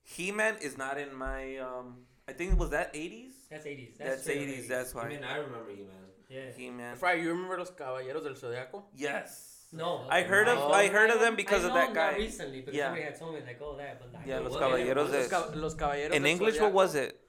[0.03, 1.95] He Man is not in my um,
[2.27, 3.33] I think it was that eighties.
[3.55, 3.97] That's 80s.
[3.97, 4.67] That's, That's straight up eighties.
[4.67, 5.95] That's I mean, I remember you, man.
[6.29, 6.51] Yeah.
[6.57, 6.95] He Man.
[6.97, 8.83] Fry, you remember los Caballeros del Zodiaco?
[8.95, 9.67] Yes.
[9.71, 10.05] No.
[10.09, 10.71] I heard of No.
[10.71, 12.15] I heard of them because of know that not guy.
[12.17, 12.85] recently, because Yeah.
[12.87, 15.75] somebody had told me like, oh, that, but I Yeah, Los Caballeros Los, de- los
[15.75, 16.61] Caballeros In English, Zodiaco.
[16.63, 17.19] what was it?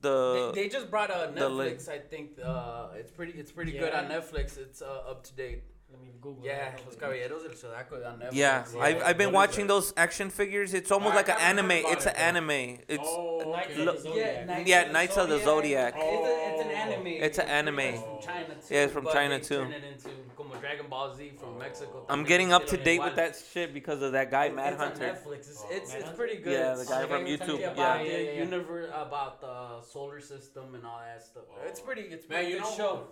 [0.00, 1.88] The They, they just brought a the li- Netflix.
[1.88, 3.32] I think uh, it's pretty.
[3.38, 4.58] It's pretty good on Netflix.
[4.58, 5.62] It's uh, up to date.
[5.92, 6.80] Let me Google Yeah, that.
[6.86, 8.80] Los Caballeros del Zodiaco on yeah, Yeah.
[8.80, 9.68] I've, I've been What is watching it?
[9.68, 10.72] those action figures.
[10.72, 11.70] It's almost oh, I like an anime.
[11.70, 12.50] about It's an anime.
[12.88, 13.72] It's Oh, okay.
[13.72, 14.16] of Look- the Zodiac.
[14.36, 15.94] Yeah, Knights Yeah, of the Knights of the Zodiac.
[15.96, 16.92] It's, a, it's an oh.
[16.92, 17.06] anime.
[17.06, 18.02] It's an pretty much anime.
[18.02, 18.74] from China too.
[18.74, 19.54] Yeah, it's from China, too.
[19.56, 22.06] Turn it into como Dragon Ball Z from Mexico.
[22.08, 25.08] I'm getting up to date with that shit because of that guy, Mad it's Hunter.
[25.08, 25.38] on Netflix.
[25.50, 25.68] It's, Oh.
[25.70, 26.52] it's, Mad it's pretty good.
[26.52, 27.72] Yeah, It's the guy from guy who's telling YouTube.
[27.72, 28.12] about about- Yeah.
[28.16, 28.42] the yeah, yeah.
[28.44, 31.44] universe, about the solar system and all that stuff.
[31.66, 31.84] It's oh.
[31.84, 32.02] pretty.
[32.02, 33.06] It's Man, pretty you good know, show.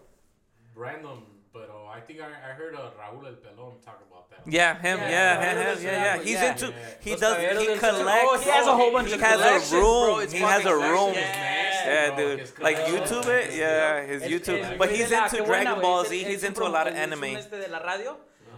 [0.75, 1.23] random,
[1.53, 4.41] but uh, I think I, I heard uh, Raúl El Pelón talk about that.
[4.47, 4.99] Yeah, him.
[4.99, 6.23] Yeah, Yeah, Raúl him, yeah, yeah.
[6.23, 6.51] He's yeah.
[6.53, 6.67] into.
[6.69, 6.75] Yeah.
[7.01, 7.37] He does.
[7.63, 8.25] He collects.
[8.29, 9.83] Oh, he has a whole bunch He of has a room.
[9.83, 10.27] bro.
[10.27, 11.13] He has a room.
[11.13, 11.37] collections.
[11.87, 12.53] Yeah, Bro, dude.
[12.61, 12.77] Like.
[12.77, 14.63] YouTube it, yeah, his Es- YouTube.
[14.73, 16.25] el But he's into Dragon güey, Ball Z.
[16.25, 17.39] He's into a lot of pro- es un anime.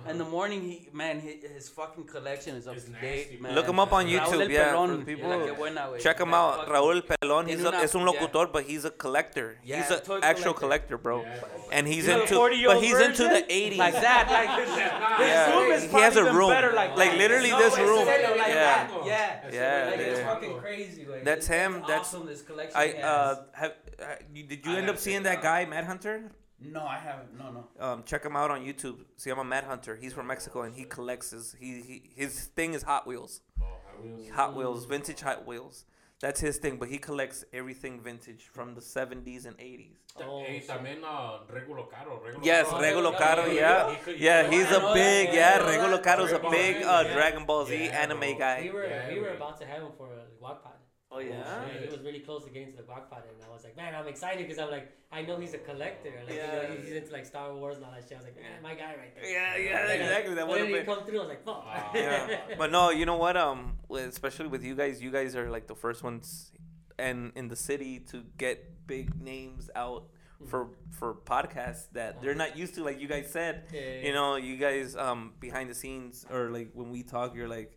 [0.04, 0.12] Este de la radio.
[0.12, 3.42] In the morning, he man, his, his fucking collection is up It's to date, man.
[3.42, 3.54] man.
[3.54, 5.28] Look him up on Raúl YouTube, el yeah, Pelón, for people.
[5.28, 6.00] mira qué buena, güey.
[6.00, 7.44] Check him That out, fucking- Raúl Pelón.
[7.46, 8.06] Tiene He's a, una- es un yeah.
[8.06, 9.58] locutor, but he's a collector.
[9.64, 10.96] Yeah, he's an toy actual collector.
[10.96, 11.22] collector, bro.
[11.22, 11.44] Yeah.
[11.72, 13.48] And he's You know the into, 40-year-old but he's into the version?
[13.48, 13.78] 80s.
[13.78, 15.56] Like that, like his, his Yeah.
[15.56, 16.50] room is He has a even room.
[16.50, 17.18] better like Like, that.
[17.18, 18.04] literally no, this en room.
[18.04, 18.54] serio, like Yeah.
[18.54, 18.90] that.
[19.06, 20.26] Yeah, Yeah, like it's dude.
[20.28, 21.24] fucking crazy, güey.
[21.24, 22.26] That's him, that's- awesome.
[22.26, 23.04] This collection I he has.
[23.04, 25.84] uh have uh, you, did you I end gotta up seeing that it guy Mad
[25.84, 26.30] Hunter?
[26.70, 27.38] No, I haven't.
[27.38, 27.84] No, no.
[27.84, 28.98] Um, check him out on YouTube.
[29.16, 29.96] See, I'm a Mad Hunter.
[29.96, 33.40] He's from Mexico and he collects his he, he his thing is Hot Wheels.
[33.60, 34.30] Oh, Hot Wheels.
[34.30, 35.84] Hot Wheels, vintage Hot Wheels.
[36.20, 39.96] That's his thing, but he collects everything vintage from the 70s and 80s.
[40.20, 42.22] Oh, Hey, también uh, Regulo Caro.
[42.24, 42.80] Regulo Yes, Caro.
[42.80, 43.90] Regulo yeah, Caro, yeah, yeah.
[43.90, 46.02] he could- he Yeah, he's a big, that, yeah, yeah, I know Regulo.
[46.04, 47.12] Caro's a big uh, yeah.
[47.12, 48.28] Dragon Ball Z Yeah, anime bro.
[48.28, 48.70] We guy.
[48.72, 50.78] were Yeah, we were about to have him for a guac pod.
[51.14, 51.34] Oh, yeah?
[51.66, 53.76] Yeah, he was really close to getting to the guac pod, and I was like,
[53.76, 56.12] man, I'm excited because I'm like, I know he's a collector.
[56.26, 56.62] Like, Yeah.
[56.62, 58.12] you know, he's into like Star Wars and all that shit.
[58.16, 59.24] I was like, man, my guy right there.
[59.30, 60.34] Yeah, yeah, then- exactly.
[60.34, 60.86] That would have he been.
[60.86, 61.18] come through.
[61.18, 61.64] I was like, fuck.
[61.66, 61.90] Ah.
[61.94, 62.38] Yeah.
[62.58, 63.36] But no, you know what?
[63.36, 66.50] Um, especially with you guys, you guys are like the first ones,
[66.98, 70.04] and in the city to get big names out
[70.48, 72.82] for for podcasts that they're not used to.
[72.84, 76.50] Like you guys said, Yeah, yeah, you know, you guys um behind the scenes or
[76.50, 77.76] like when we talk, you're like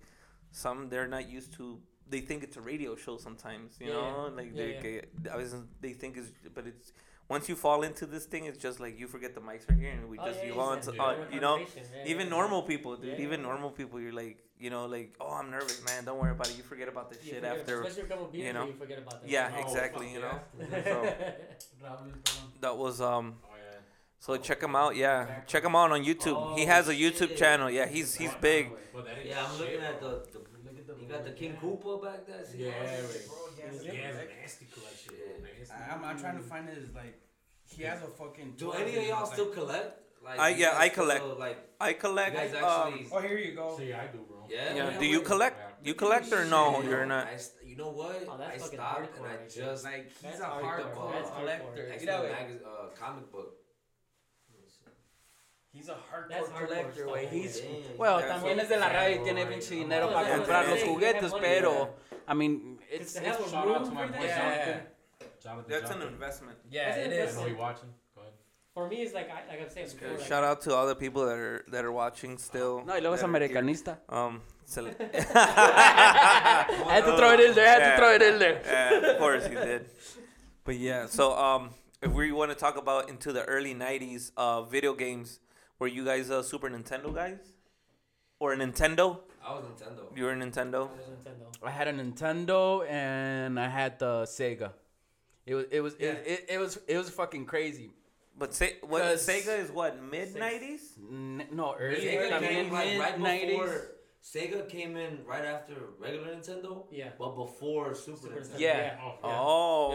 [0.51, 1.79] some they're not used to.
[2.07, 4.35] They think it's a radio show sometimes, you Yeah, know, yeah.
[4.39, 5.33] like Yeah, they yeah.
[5.33, 6.93] I was they think it's but it's
[7.27, 9.91] once you fall into this thing, it's just like you forget the mics are here
[9.91, 11.01] and we Oh, just yeah, you yeah, go yeah.
[11.03, 12.37] uh, you know yeah, even yeah.
[12.37, 13.17] normal people, dude.
[13.17, 13.47] Yeah, even yeah.
[13.47, 16.05] normal people, you're like, you know, like, oh, I'm nervous, man.
[16.05, 16.57] Don't worry about it.
[16.57, 17.81] You forget about this You shit forget- after.
[17.81, 18.67] especially a couple beers, you know.
[18.67, 19.29] you forget about that.
[19.29, 20.07] Yeah, Oh, exactly.
[20.13, 20.65] You know, so
[21.83, 22.61] Raúl el Pelón.
[22.61, 23.35] that was um.
[23.43, 23.49] Oh.
[24.19, 24.95] So check him out.
[24.95, 26.57] Yeah, check him out on YouTube.
[26.57, 27.37] he Oh, has a YouTube shit.
[27.37, 27.69] channel.
[27.69, 28.71] Yeah, he's he's big.
[28.93, 30.09] But that ain't Yeah, I'm looking at bro.
[30.33, 30.39] the,
[30.87, 32.43] the you got the King Koopa back there.
[32.45, 33.11] See Yeah, how wait.
[33.11, 33.37] shit, bro?
[33.55, 35.47] He has a nasty collection, bro.
[35.47, 35.73] Nasty.
[35.91, 37.19] I'm, I'm trying to find his like.
[37.75, 38.53] He has a fucking.
[38.57, 40.01] Do any of y'all still collect?
[40.23, 41.25] Like, I- yeah, guys I still, collect.
[41.39, 42.35] Like, I you collect.
[42.35, 43.05] guys Um.
[43.11, 43.77] Oh, here you go.
[43.77, 44.47] See, I do, bro.
[44.49, 44.73] yeah.
[44.75, 44.99] yeah.
[44.99, 45.25] Do you wait.
[45.27, 45.85] collect?
[45.85, 46.81] You collect or no?
[46.81, 47.27] Shit, You're not.
[47.27, 48.25] I st- you know what?
[48.27, 50.93] Oh, that's I stopped and I just Like he's a hardcore.
[50.95, 51.81] hardcore collector.
[51.81, 51.93] hardcore.
[51.93, 52.65] X Mira, Men güey.
[52.65, 53.53] uh, comic book.
[55.75, 57.27] He's a hardcore That's collector, güey.
[57.27, 57.29] güey.
[57.31, 57.97] He's Damn.
[57.97, 61.33] Well, Yeah, también es de la radio y tiene pinche dinero para comprar los juguetes,
[61.39, 61.89] pero
[62.27, 64.23] I mean, It's it's, to it's have a Shout out to my boy that.
[64.23, 64.37] Yeah.
[64.39, 64.81] Jonathan.
[65.43, 65.65] Jonathan.
[65.69, 66.57] That's an investment.
[66.71, 67.35] yeah, That's it an I is.
[67.35, 67.89] know you watching.
[68.15, 68.33] Go ahead.
[68.73, 70.17] For me, it's like I, like I'm saying before.
[70.17, 72.83] Like, Shout out to all the people that are that are watching still.
[72.85, 73.49] No, y luego es that are here.
[73.59, 73.97] americanista.
[74.09, 77.67] Um, se le- I had to throw it in there.
[77.67, 78.61] I had to throw it in there.
[78.65, 79.85] Yeah, of course he did.
[80.63, 81.69] But yeah, so um,
[82.01, 85.39] if we want to talk about into the early '90s, uh, video games,
[85.79, 87.39] were you guys uh, Super Nintendo guys,
[88.39, 89.19] or a Nintendo?
[89.45, 90.17] I was Nintendo.
[90.17, 90.89] You were a Nintendo.
[90.89, 91.47] Nintendo.
[91.63, 94.71] I had a Nintendo and I had the Sega.
[95.45, 97.91] It was it was it, it, it was it was fucking crazy.
[98.37, 100.97] But say, what 'Cause- Sega is what mid '90s?
[101.09, 103.59] N- no, early Sega también came like right nineties.
[103.59, 103.91] before.
[104.23, 107.09] Sega came in right after regular Nintendo, Yeah.
[107.19, 108.55] but before Super, Super Nintendo.
[108.55, 108.59] Nintendo.
[108.59, 108.97] Yeah.
[109.23, 109.29] Oh,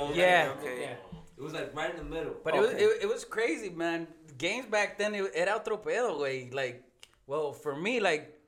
[0.08, 0.54] Oh, Yeah.
[0.60, 0.80] okay.
[0.82, 1.19] Yeah.
[1.40, 2.34] It was like right in the middle.
[2.44, 4.06] But it was it, it was crazy, man.
[4.36, 6.52] Games back then it, era otro pedo, güey.
[6.52, 6.84] Like,
[7.26, 8.38] well, for me, like,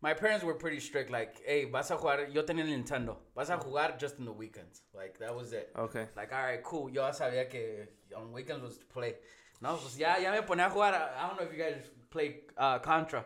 [0.00, 1.10] my parents were pretty strict.
[1.12, 2.26] Like, hey, vas a jugar.
[2.34, 3.18] Yo tenía Nintendo.
[3.36, 4.82] Vas a jugar just in the weekends.
[4.92, 5.70] Like that was it.
[5.78, 6.06] Okay.
[6.16, 6.90] Like, all right, cool.
[6.90, 9.14] Yo sabía que on weekends was to play.
[9.60, 10.94] No, pues ya, ya me ponía a jugar.
[10.94, 11.76] I, I don't know if you guys
[12.10, 13.24] play uh, Contra.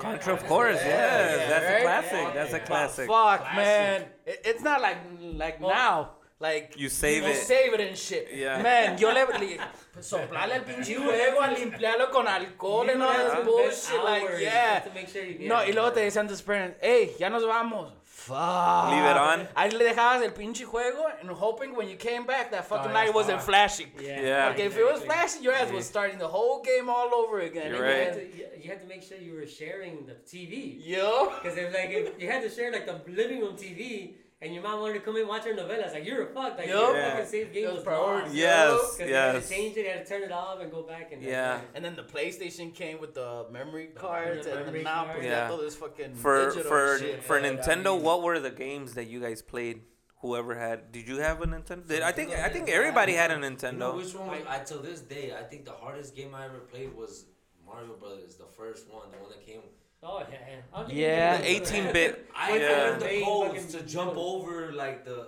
[0.00, 0.80] Contra, of course.
[0.84, 2.12] Yeah, Yeah, yeah, that's a classic.
[2.12, 2.64] Yeah, that's a yeah.
[2.64, 3.06] classic.
[3.06, 3.56] Fuck, Classic.
[3.56, 4.02] man.
[4.26, 6.10] It, it's not like like Well- now.
[6.44, 7.36] Like You save you it.
[7.52, 8.28] save it and shit.
[8.34, 8.60] Yeah.
[8.62, 9.58] Man, yo le, le
[10.02, 13.94] soplarle el pinche juego, a limpiarlo con alcohol and all have that bullshit.
[13.94, 14.74] invest Like, hours yeah.
[14.80, 17.44] just To make sure you No, y luego te decían tus parents, hey, ya nos
[17.44, 17.92] vamos.
[18.04, 18.90] Fuck.
[18.90, 19.48] Leave it on.
[19.56, 22.94] Ahí le dejabas el pinche juego and hoping when you came back that fucking Oh,
[22.94, 23.44] light wasn't hard.
[23.46, 23.90] flashing.
[24.00, 24.20] Yeah.
[24.20, 24.46] Yeah.
[24.48, 27.68] Like if it was flashing, your ass was starting the whole game all over again.
[27.70, 28.06] You're You right.
[28.08, 30.78] had, to, you- you had to make sure you were sharing the TV.
[30.80, 31.32] Yo.
[31.42, 34.14] Because if like if you had to share like the living room TV
[34.44, 36.58] and your mom wanted to come in and watch her novelas, like you're fucked.
[36.58, 36.76] Like Yup.
[36.90, 37.10] your Yeah.
[37.12, 38.24] fucking save game That's was priority.
[38.26, 38.34] lost.
[38.36, 40.82] Yes, Because you had to change it, you had to turn it off and go
[40.82, 41.60] back and like, Yeah.
[41.74, 45.24] And then the PlayStation came with the memory cards, and memory then now cards.
[45.24, 45.48] Yeah.
[45.48, 47.22] ya todo es fucking For digital for shit.
[47.24, 47.58] for man.
[47.58, 49.82] I Nintendo, mean, what were the games that you guys played?
[50.22, 51.86] Whoever had, did you have a Nintendo?
[51.86, 53.96] Did, I think I think everybody had a You know Nintendo.
[53.96, 54.40] which one was?
[54.48, 57.26] I till this day, I think the hardest game I ever played was
[57.66, 59.60] Mario Brothers, the first one, the one that came.
[60.06, 60.56] Oh yeah, yeah.
[60.72, 61.42] I'll give Yeah.
[61.42, 62.30] you The 18-bit.
[62.36, 62.68] I Yeah.
[62.68, 65.24] learned the Main codes to jump over like the uh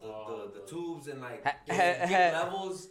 [0.00, 2.88] the, Oh, the, the the- tubes and like Ha- get, ha- get ha- levels.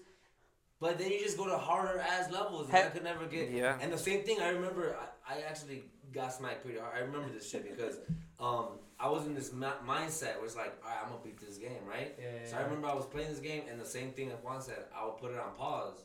[0.80, 3.50] But then you just go to harder ass levels, and Ha- I could never get.
[3.52, 3.78] Yeah.
[3.82, 4.96] And the same thing, I remember.
[5.28, 5.84] I, I actually
[6.14, 6.94] got smacked pretty hard.
[6.96, 7.98] I remember this shit because
[8.40, 8.68] um,
[9.00, 11.58] I was in this ma- mindset where it's like, all right, I'm gonna beat this
[11.58, 12.16] game, right?
[12.22, 12.50] Yeah.
[12.50, 14.84] So I remember I was playing this game, and the same thing that Juan said,
[14.96, 16.04] I would put it on pause,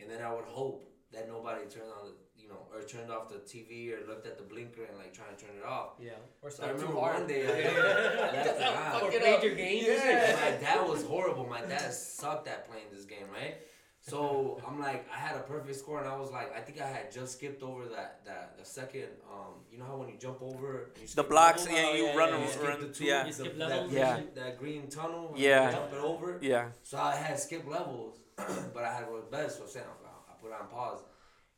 [0.00, 3.28] and then I would hope that nobody turned on the, you know, or turned off
[3.28, 5.90] the TV or looked at the blinker and like trying to turn it off.
[6.00, 6.10] Yeah.
[6.42, 7.18] Or So I start too remember hard.
[7.20, 9.02] one day I, I left it on.
[9.02, 9.86] Or Fuck played your games.
[9.88, 10.36] Yeah.
[10.42, 11.46] My dad was horrible.
[11.46, 13.56] My dad sucked at playing this game, right?
[14.00, 16.86] So I'm like, I had a perfect score, and I was like, I think I
[16.86, 19.08] had just skipped over that that the second.
[19.28, 21.76] Um, you know how when you jump over and you The skip blocks, level?
[21.82, 22.50] yeah, you yeah, run, yeah, You yeah.
[22.50, 23.92] skip run, the two, yeah, You skip that, levels.
[23.92, 24.14] Yeah.
[24.16, 25.34] That, that green tunnel.
[25.36, 25.66] Yeah.
[25.70, 26.38] you Jump it over.
[26.40, 26.66] yeah.
[26.84, 29.50] So I had skipped levels, but I had to go to bed.
[29.50, 30.05] So I'm saying, I
[30.46, 31.02] put on pause,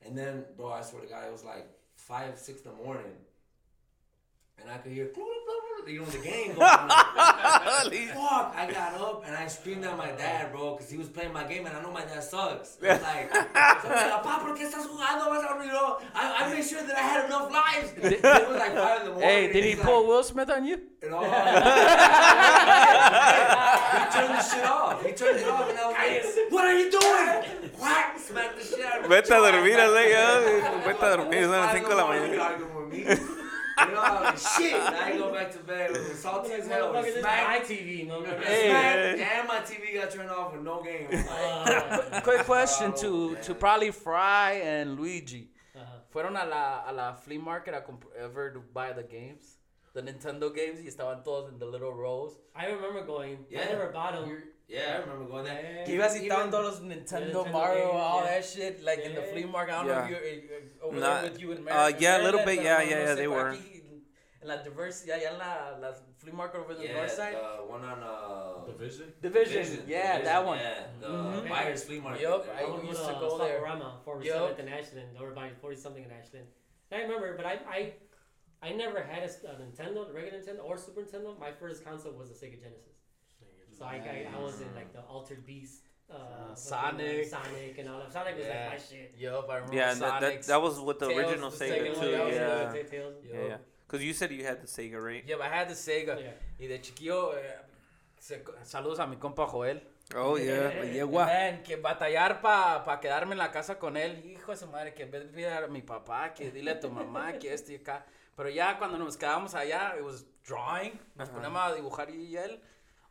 [0.05, 3.13] and then, bro, I swear to God, it was like five, six in the morning,
[4.61, 5.11] and I could hear,
[5.89, 6.59] you know, the game going.
[6.59, 8.55] Fuck!
[8.55, 11.45] I got up and I screamed at my dad, bro, because he was playing my
[11.45, 12.77] game and I know my dad sucks.
[12.83, 15.31] I was like, I'm Papá, ¿por qué estás jugando?
[15.31, 15.99] Vas a you know?
[16.15, 17.93] I, I made sure that I had enough lives.
[17.97, 19.29] It was like five in the morning.
[19.29, 20.81] Hey, did he pull like, Will Smith on you?
[21.03, 21.31] and all- he
[24.13, 25.05] turned the shit off.
[25.07, 27.71] He turned it off and I was like, what are you doing?
[27.81, 28.18] Whack!
[28.29, 29.17] Smack the shit out of me.
[29.17, 30.41] Vete a dormir, así, ya.
[30.87, 32.45] Vete a dormir, son las Five in 5 de la morning, mañana.
[32.51, 32.99] arguing with me.
[33.79, 34.75] You know, I was like, shit.
[34.81, 36.93] I go back to bed with salty as hell.
[36.93, 37.47] With smack.
[37.49, 38.43] my TV, motherfucker.
[38.43, 38.69] Hey.
[39.17, 41.07] Smack, and my TV got turned off with no game.
[41.31, 43.43] Uh, Quick question Oh, to man.
[43.45, 45.51] to probably Fry and Luigi.
[45.77, 45.85] uh-huh.
[46.13, 49.59] Fueron a la, a la flea market a comp- ever to buy the games,
[49.95, 52.33] the Nintendo games, y estaban todos in the little rows.
[52.57, 53.47] I remember going.
[53.49, 53.61] Yeah.
[53.63, 54.43] I never bought them.
[54.69, 55.63] Yeah, I remember going there.
[55.79, 55.85] Yeah.
[55.87, 58.31] Que ibas y Even- estaban todos los Nintendo, Nintendo Mario, games, all yeah.
[58.31, 59.73] that shit, like in the flea market.
[59.75, 62.23] I don't know if you're uh, over Nah, there with you in uh, yeah, a
[62.23, 63.51] little bit, pero yeah, no- yeah, yeah, sé, they were.
[63.53, 63.75] aquí,
[64.41, 67.35] En la diversity, allá en la, la flea market over the Yeah, north side.
[67.35, 69.13] the one on uh, Division.
[69.21, 70.59] Division, yeah, that one.
[70.59, 71.49] Yeah, the Mhm.
[71.49, 72.23] Myers Flea Market.
[72.23, 72.47] Yup.
[72.55, 73.59] I I used to to go there.
[73.59, 74.05] Swap-O-Rama, Yup.
[74.07, 75.09] 47th and Ashland.
[75.17, 76.47] They were buying 40 something in Ashland.
[76.93, 77.93] I remember, but I, I,
[78.63, 81.37] I never had a Nintendo, the regular Nintendo or Super Nintendo.
[81.39, 82.98] My first console was the Sega Genesis.
[83.79, 87.27] So I, I, I was in like the Altered Beast, uh, uh, Sonic.
[87.27, 88.13] Sonic, and all that.
[88.13, 88.69] Sonic was Yeah.
[88.71, 89.15] like my shit.
[89.19, 91.95] Yup, I remember Yeah, that, that, that was with the Tails, original the Sega second
[91.95, 92.11] too.
[92.11, 92.73] Yeah.
[92.91, 93.15] Tails.
[93.25, 93.57] Yeah, yeah.
[93.87, 95.25] Because you said you had the Sega, right?
[95.27, 96.19] Yeah, but I had the Sega.
[96.21, 96.33] Yeah.
[96.59, 97.57] Y de chiquillo, eh,
[98.19, 99.81] se- saludos a mi compa Joel.
[100.17, 100.73] Oh, yeah.
[100.73, 101.05] Yeah.
[101.05, 101.27] Yegua.
[101.27, 104.25] Man, que batallar para pa quedarme en la casa con él.
[104.25, 106.91] Hijo de su madre, que en vez de a mi papá, que dile a tu
[106.91, 108.05] mamá, que esto y acá.
[108.35, 110.99] Pero ya cuando nos quedábamos allá, it was drawing.
[111.15, 111.37] Nos Ajá.
[111.37, 112.61] poníamos a dibujar y él.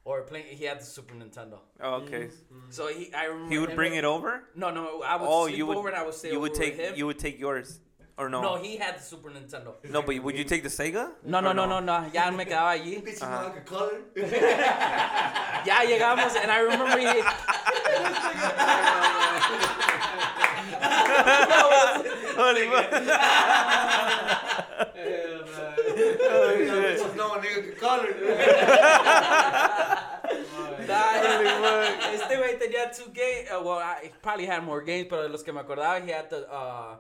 [0.08, 1.60] Or playing, he had the Super Nintendo.
[1.82, 2.28] Oh, okay.
[2.30, 2.70] Mm-hmm.
[2.72, 3.52] So he, I remember.
[3.54, 4.44] He would him- bring it over?
[4.56, 6.44] No, no, I would Oh, sleep you would over and I would stay you over
[6.48, 6.96] would take with him.
[6.96, 7.82] you would take yours
[8.18, 8.42] or no?
[8.42, 9.74] no, he had the Super Nintendo.
[9.92, 11.12] No, but would you take the Sega?
[11.26, 12.06] No, no, Or no, no, no.
[12.14, 13.02] Ya me quedaba allí.
[13.04, 14.00] Bitch, you know I could color.
[15.68, 17.08] Ya llegamos, and I remember he.
[22.40, 22.94] Holy fuck.
[24.98, 25.04] Eh,
[26.68, 27.04] Bitches a
[27.42, 28.12] nigga could color.
[30.88, 31.12] Nah,
[32.90, 33.50] este güey two games.
[33.52, 36.12] Uh, well, I, he probably had more games, pero de los que me acordaba, he
[36.12, 36.96] had the uh,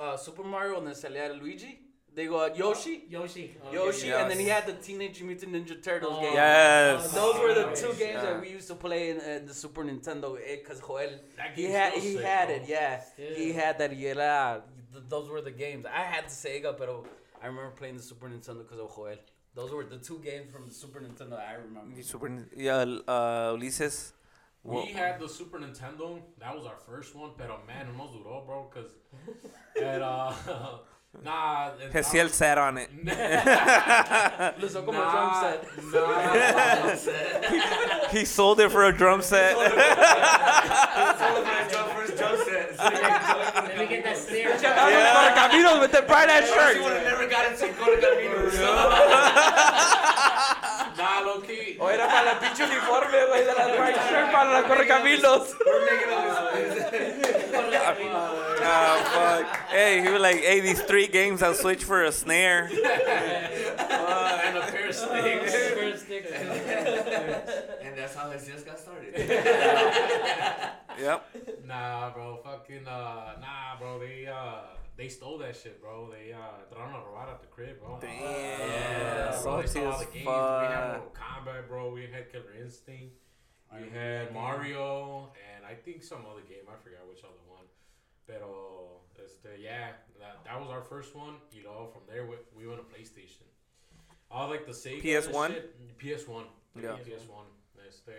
[0.00, 1.78] uh, Super Mario donde salía Luigi.
[2.12, 3.04] They uh, Yoshi.
[3.08, 3.56] Yoshi.
[3.64, 4.20] Oh, Yoshi, Yes.
[4.22, 6.20] and then he had the Teenage Mutant Ninja Turtles Oh.
[6.20, 6.34] game.
[6.34, 7.12] Yes.
[7.12, 8.22] Those were the two games yeah.
[8.22, 11.10] that we used to play in uh, the Super Nintendo because Joel
[11.54, 12.56] he had he sick, had bro.
[12.56, 13.34] it yeah Still.
[13.36, 14.60] he had that y era
[15.08, 17.04] those were the games I had the Sega pero
[17.40, 19.16] I remember playing the Super Nintendo because of Joel
[19.54, 23.54] those were the two games from the Super Nintendo I remember The Super, yeah, uh,
[23.54, 24.12] Ulises.
[24.62, 26.20] We had the Super Nintendo.
[26.38, 28.90] That was our first one, pero man, no nos duró, bro, cause
[29.80, 30.32] and uh,
[31.24, 31.70] nah.
[31.80, 32.90] it- Hesiel sat on it.
[33.04, 39.56] lo usó como nah, drum set Nah, He sold it for a drum set.
[41.96, 42.76] First jump set.
[42.78, 44.56] Let me get that snare.
[44.58, 48.52] Correcaminos with the bright ass She shirt would have never got into Cola Caminos.
[51.30, 54.62] Nah, low o era para la pinche uniforme güey de la bright shirt para la
[54.66, 56.90] Correcaminos We're making all this.
[58.62, 59.70] Ah, fuck.
[59.70, 62.68] Hey, he was like, hey, these three games, I'll switch for a snare.
[62.70, 62.78] and
[64.56, 65.54] a pair of sticks.
[65.74, 66.26] First stick.
[67.82, 69.14] And that's how his just got started.
[71.00, 71.24] Yep.
[71.66, 73.98] Nah, bro, fucking uh, nah, bro.
[73.98, 74.60] They uh,
[75.00, 76.10] they stole that shit, bro.
[76.12, 77.98] They uh, thrown a robot at the crib, bro.
[78.00, 78.20] Damn.
[78.20, 79.40] Yeah, bro.
[79.40, 80.26] Salty They stole all as the games.
[80.26, 81.00] We had fuck.
[81.00, 81.90] Mortal Kombat, bro.
[81.90, 83.16] We had Killer Instinct.
[83.72, 84.34] We had.
[84.34, 86.68] Mario, and I think some other game.
[86.68, 87.64] I forgot which other one.
[88.28, 91.40] Pero, este, yeah, that, that was our first one.
[91.50, 93.48] You know, from there we, we went to PlayStation.
[94.30, 95.00] All like the Sega.
[95.00, 95.48] and PS1?
[95.48, 95.98] shit.
[95.98, 96.44] PS1.
[96.76, 97.00] Yeah.
[97.08, 97.48] PS1.
[97.88, 98.12] Este,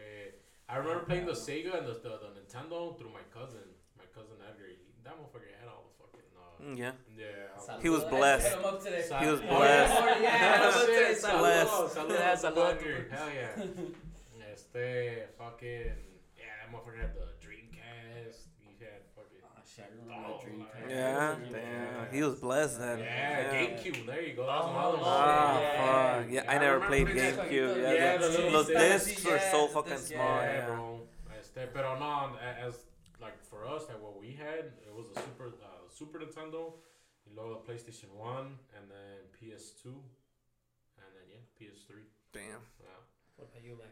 [0.67, 3.69] I remember playing the Sega and the, the, the Nintendo through my cousin.
[3.95, 4.65] My cousin Edgar.
[4.67, 4.75] He,
[5.05, 5.80] that motherfucker had all the fucking uh,
[6.75, 6.91] Yeah.
[7.17, 7.25] Yeah.
[7.81, 8.47] He was blessed.
[8.49, 9.03] Hit him up today.
[9.19, 10.21] He was Oh, blessed.
[10.21, 12.05] Yeah, Oh, shit, saludos.
[12.07, 12.43] Blessed.
[12.43, 13.17] Yeah.
[13.17, 13.63] Hell yeah.
[14.51, 15.91] Este, fucking,
[16.37, 18.47] yeah, that motherfucker had the Dreamcast.
[18.59, 20.65] He had fucking, Oh, shit, Oh, that dream.
[20.89, 21.35] Yeah.
[21.39, 21.51] Yeah.
[21.51, 22.13] Damn.
[22.13, 22.99] He was blessed then.
[22.99, 24.05] yeah, GameCube.
[24.05, 24.45] There you go.
[24.47, 25.05] That was Oh, another one.
[25.07, 26.19] Ah, Yeah.
[26.21, 26.31] fuck.
[26.31, 27.07] Yeah, Yeah, I I never played.
[27.07, 27.81] GameCube.
[27.81, 29.07] Yeah, Yeah, the, the little discs.
[29.07, 30.41] discs were so fucking small.
[30.41, 30.65] Yeah, Yeah.
[30.65, 30.99] bro.
[31.39, 32.75] Este, pero no, a- as
[33.21, 35.70] like for us, like what we had, it was a super uh,
[36.01, 36.73] Super Nintendo,
[37.27, 42.01] y luego the PlayStation One, and then PS2, and then yeah, PS3.
[42.33, 42.41] Damn.
[42.81, 42.87] Yeah.
[43.35, 43.91] What about you, Max?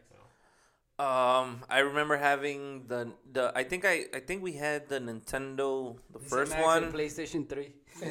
[0.98, 3.52] Um, I remember having the the.
[3.54, 6.92] I think I I think we had the Nintendo, the first one.
[6.92, 7.72] PlayStation 3.
[8.02, 8.10] No,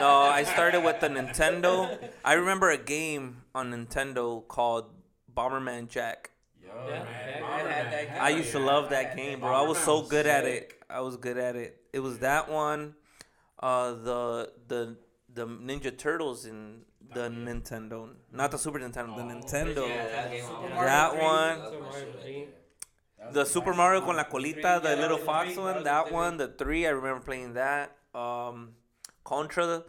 [0.00, 1.96] no, I started with the Nintendo.
[2.24, 4.86] I remember a game on Nintendo called
[5.32, 6.30] Bomberman Jack.
[6.60, 7.06] Yo, Yeah, man.
[7.38, 9.52] yeah, I had that I used to love that game, bro.
[9.54, 10.72] I was so good at it.
[10.90, 11.83] I was good at it.
[11.96, 12.82] It was that one,
[13.60, 14.80] uh, the the
[15.38, 16.58] the Ninja Turtles in
[17.16, 17.98] the Nintendo,
[18.32, 19.88] not the Super Nintendo, the Oh, Nintendo.
[19.88, 20.44] Yeah, that game.
[20.44, 21.58] Super Mario That one.
[21.58, 22.48] That's Super my shit right three.
[23.18, 23.32] there.
[23.36, 26.36] The Super Mario con la colita, the yeah, little fox three, one, was that one,
[26.36, 26.86] the three.
[26.86, 27.96] I remember playing that.
[28.14, 28.74] Um,
[29.24, 29.82] Contra.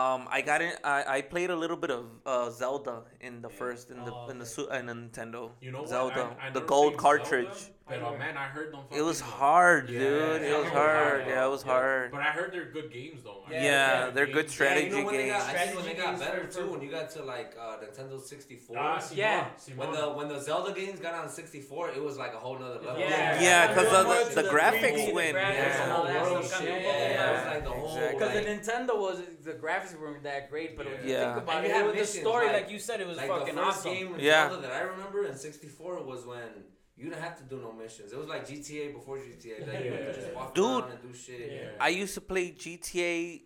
[0.00, 0.78] Um, I got it.
[0.82, 4.28] I, I played a little bit of uh, Zelda in the first in the Oh,
[4.30, 4.54] in the okay.
[4.54, 5.50] su- in the Nintendo.
[5.60, 6.38] You know Zelda, what?
[6.40, 7.58] I, I the never gold played cartridge.
[7.58, 8.80] Zelda, but man, I heard them.
[8.90, 10.42] It was fucking, hard, yeah, dude.
[10.42, 11.24] It was it hard.
[11.26, 12.10] Yeah, it was hard.
[12.12, 13.42] But I heard they're good games though.
[13.46, 15.54] I Yeah, heard Yeah, good they're good strategy yeah, you know when they got, games.
[15.54, 18.76] I think when they got better too, when you got to like uh, Nintendo 64.
[18.78, 19.46] Ah, Yeah.
[19.76, 22.80] When the when the Zelda games got on 64, it was like a whole nother
[22.80, 22.98] level.
[23.00, 23.08] Yeah.
[23.08, 25.82] Yeah, Yeah, 'cause going of the- the graphics went- graphics yeah.
[25.82, 27.30] and all that World stuff shit, yeah, yeah.
[27.30, 28.18] it was like the whole, Exactly.
[28.18, 31.34] Because the Nintendo was the graphics weren't that great, but when you Yeah.
[31.34, 33.58] think about And it, you had the story, like- like you said, it was fucking
[33.58, 33.92] awesome.
[33.92, 34.48] game Yeah.
[34.48, 36.64] Zelda that I remember in 64 was when
[36.96, 38.12] you didn't have to do no missions.
[38.12, 39.66] It was like GTA before GTA.
[39.66, 39.96] Like you Yeah.
[40.06, 40.64] could just walk Dude.
[40.84, 41.50] around and do shit.
[41.52, 41.68] Yeah.
[41.80, 43.42] I used to play GTA.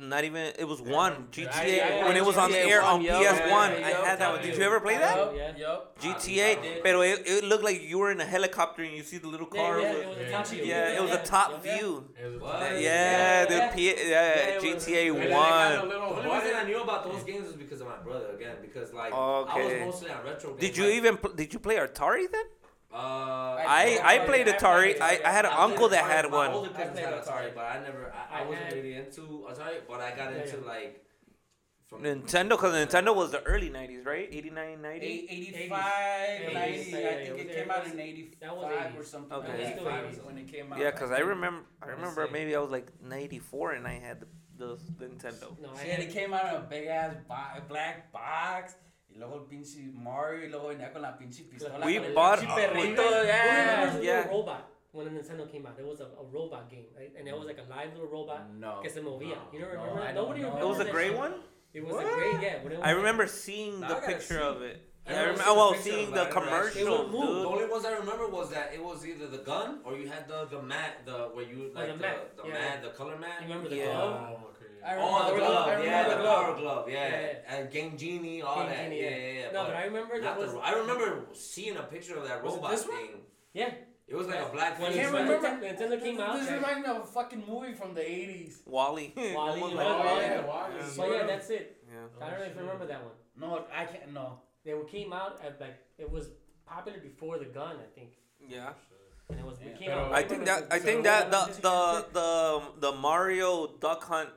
[0.00, 2.98] Not even it was one GTA yeah, when it was on the GTA air on
[2.98, 3.70] one, yup, PS One.
[3.72, 4.42] yeah, I yup, had that one.
[4.42, 5.16] Did you ever play that?
[5.16, 5.56] Yup, yeah.
[5.56, 5.98] Yup.
[6.00, 6.82] GTA, did.
[6.84, 9.46] but it, it looked like you were in a helicopter and you see the little
[9.46, 9.80] car.
[9.80, 10.30] yeah, with- it was a Yeah.
[10.30, 10.64] top view.
[10.64, 11.76] Yeah, it was a top Yeah.
[11.78, 12.04] view.
[12.16, 12.60] It What?
[12.60, 13.74] Yeah, Yeah, the.
[13.74, 15.88] P- yeah, Yeah, it was- GTA And then they got a One.
[15.88, 18.56] The only reason I knew about those games was because of my brother again.
[18.62, 20.60] Because like I was mostly on retro games.
[20.60, 22.44] Did you like, even pl- did you play Atari then?
[22.92, 24.98] Uh, I I played Atari.
[25.00, 26.08] I, I had an I uncle that Atari.
[26.08, 26.50] had My one.
[26.52, 27.54] older cousins I had Atari, Atari.
[27.54, 28.12] but I never.
[28.14, 31.04] I, I, I wasn't really into Atari, but I got into like
[31.86, 34.28] from Nintendo, because Nintendo was the early '90s, right?
[34.30, 35.06] '89, '90.
[35.06, 36.90] Eight- 85, 90, 80s.
[36.90, 38.50] Yeah, I think it it came out in that 85
[38.96, 39.32] was or something.
[39.38, 39.48] Okay.
[39.48, 40.26] like That was that still 80s.
[40.26, 40.78] when it came out.
[40.78, 44.26] Yeah, because I remember I remember maybe I was like '94 and I had the,
[44.58, 45.58] the, the Nintendo.
[45.60, 48.74] No, I Yeah, had it came out in a big ass bo- black box.
[49.18, 51.84] Y luego el pinche Mario, y luego venía con la pinche pistola.
[51.84, 53.72] We con bought- pinche perrito, we- Who yeah.
[53.72, 54.28] remembers the Yeah.
[54.30, 54.60] robot
[54.92, 55.76] when the Nintendo came out?
[55.76, 57.12] It was a, a robot game, right?
[57.18, 57.48] And it was mm.
[57.48, 58.78] like a live little robot No.
[58.80, 59.38] que se movía.
[59.52, 60.02] You don't remember?
[60.02, 60.14] I that?
[60.14, 60.54] don't Nobody know.
[60.54, 61.18] remembers It was a gray shit.
[61.18, 61.34] one.
[61.74, 62.06] It was What?
[62.06, 62.62] a gray, yeah.
[62.62, 64.46] when it was I like- remember seeing the picture see.
[64.54, 64.76] of it.
[65.04, 65.42] I Yeah, I remember remember.
[65.42, 67.42] seeing Well, the picture seeing the it, but I never actually- commercial, It would move.
[67.42, 70.28] The only ones I remember was that it was either the gun or you had
[70.28, 72.52] the the mat, the where you Oh, like the the mat, the yeah.
[72.54, 73.40] mat, the color mat.
[73.42, 73.84] You remember the Yeah.
[73.92, 74.38] glove?
[74.38, 74.50] Oh,
[74.84, 74.94] Oh, okay.
[74.94, 76.44] I Oh, the remember glove, I yeah, the the glove.
[76.46, 77.54] power glove, yeah, Yeah.
[77.56, 79.50] and Game Genie, all Game that, Genie, yeah, yeah, yeah.
[79.52, 82.54] No, but I remember that was the, I remember seeing a picture of that Was
[82.54, 82.96] it robot this one?
[82.96, 83.10] thing.
[83.52, 83.70] yeah.
[84.06, 85.02] It was like a black When face.
[85.02, 85.66] can't Nintendo, remember.
[85.66, 86.38] Nintendo came out.
[86.38, 86.54] This yeah.
[86.54, 88.54] reminds me of a fucking movie from the 80s.
[88.66, 89.12] Wally.
[89.14, 90.22] Wally, Almost you like know, Wally.
[90.22, 90.42] yeah.
[90.96, 91.76] But yeah, that's it.
[91.92, 91.98] Yeah.
[92.26, 93.12] I don't oh, know if you remember that one.
[93.38, 94.40] No, I can't, no.
[94.64, 96.30] They came out at like it was
[96.64, 98.12] popular before the gun, I think.
[98.48, 98.70] Yeah.
[99.28, 99.72] And it was Yeah.
[99.72, 104.04] it came I think that I think that the the the um, the Mario Duck
[104.04, 104.30] Hunt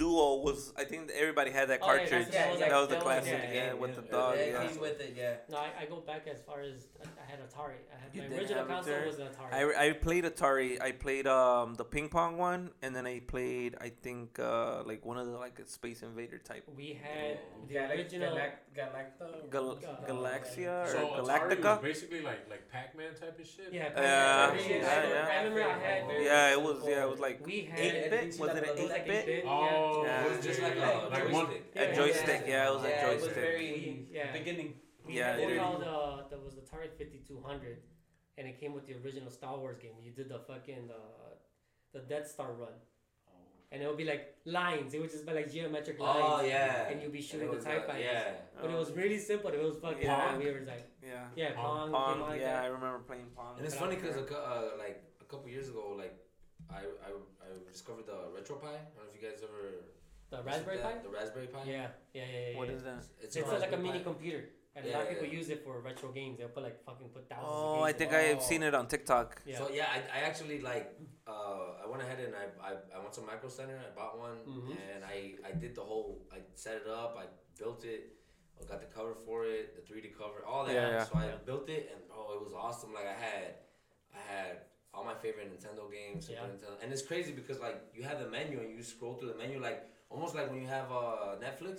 [0.00, 2.10] duo was I think everybody had that Oh, yeah, cartridge.
[2.10, 4.00] that's- that was like- that was the that was- classic, yeah, yeah, yeah, with yeah.
[4.00, 4.32] the dog.
[4.38, 4.66] Yeah, Yeah.
[4.66, 5.34] came with it, yeah.
[5.52, 7.78] No, I, I go back as far as I, I had Atari.
[7.94, 9.06] I had You my did original have console Atari?
[9.12, 9.52] was an Atari.
[9.60, 10.70] I, I played Atari.
[10.88, 15.02] I played um the ping pong one, and then I played I think uh like
[15.10, 16.64] one of the like Space Invader type.
[16.76, 17.38] we had
[17.68, 18.32] the Galac- original.
[18.36, 19.28] Galac- Galacta.
[19.54, 21.82] Gal- Uh, Galaxia So or Atari was Galactica.
[21.90, 23.72] basically like like Pac-Man type of shit.
[23.72, 25.28] Yeah, Yeah, Pac-Man, yeah, I, yeah.
[25.34, 26.00] I remember I had.
[26.30, 27.78] Yeah, it was yeah it was like We had.
[27.80, 28.38] eight bit.
[28.40, 29.24] Was it an it was like eight bit?
[29.26, 30.24] 8-bit, Oh, Yeah.
[30.24, 30.98] It was just like a Yeah.
[31.14, 31.32] like joystick.
[31.32, 31.48] one.
[31.74, 33.42] Yeah, A joystick, yeah, it was a yeah, it was joystick.
[33.42, 34.32] very Yeah.
[34.38, 34.70] beginning.
[35.06, 35.58] We Yeah, had it one is.
[35.64, 37.78] called uh, that was the Atari 5200,
[38.38, 39.96] and it came with the original Star Wars game.
[40.06, 41.30] You did the fucking uh,
[41.94, 42.74] the Death Star run,
[43.72, 44.94] and it would be like lines.
[44.94, 46.24] It would just be like geometric lines.
[46.24, 46.88] Oh yeah.
[46.88, 48.04] And you'd be shooting the was, TIE uh, fighters.
[48.12, 48.32] Yeah.
[48.60, 49.50] But it was really simple.
[49.50, 50.02] It was fucking.
[50.02, 50.36] Yeah.
[50.36, 51.26] We like, Yeah.
[51.36, 51.62] yeah, Pong.
[51.62, 51.86] Pong.
[51.86, 52.28] came out Pong.
[52.30, 53.56] like Yeah, I remember playing Pong.
[53.56, 56.14] And it's But funny don't because uh, like a couple years ago, like
[56.72, 57.10] I, I
[57.44, 58.74] I discovered the retro RetroPie.
[58.78, 59.62] I don't know if you guys ever
[60.30, 60.92] The Raspberry to Pi.
[61.02, 61.60] The Raspberry Pi.
[61.66, 62.58] Yeah, yeah, yeah, yeah.
[62.58, 62.74] What yeah.
[62.76, 63.02] is that?
[63.22, 64.04] It's, It's a like a mini Pi.
[64.10, 64.42] computer.
[64.76, 65.38] and a lot of people yeah.
[65.40, 66.38] use it for retro games.
[66.38, 67.48] They'll put like fucking put thousands.
[67.50, 68.12] Oh, of I think.
[68.12, 69.42] I've seen it on TikTok.
[69.44, 69.58] Yeah.
[69.58, 70.86] So yeah, I, I actually like
[71.26, 73.76] uh, I went ahead and I, I, I went to Micro Center.
[73.86, 74.76] I bought one Mhm.
[74.94, 75.16] and I,
[75.48, 76.10] I did the whole.
[76.32, 77.16] I set it up.
[77.18, 77.26] I
[77.58, 78.02] built it.
[78.60, 80.74] I got the cover for it, the 3D cover, all that.
[80.74, 81.04] Yeah, yeah.
[81.04, 81.32] So I Yeah.
[81.46, 82.92] built it and oh, it was awesome.
[82.92, 83.48] Like I had
[84.14, 84.52] I had
[84.92, 86.46] all my favorite Nintendo games, Super Yeah.
[86.48, 89.36] Nintendo, and it's crazy because like you have the menu and you scroll through the
[89.38, 91.76] menu like almost like when you have uh, Netflix.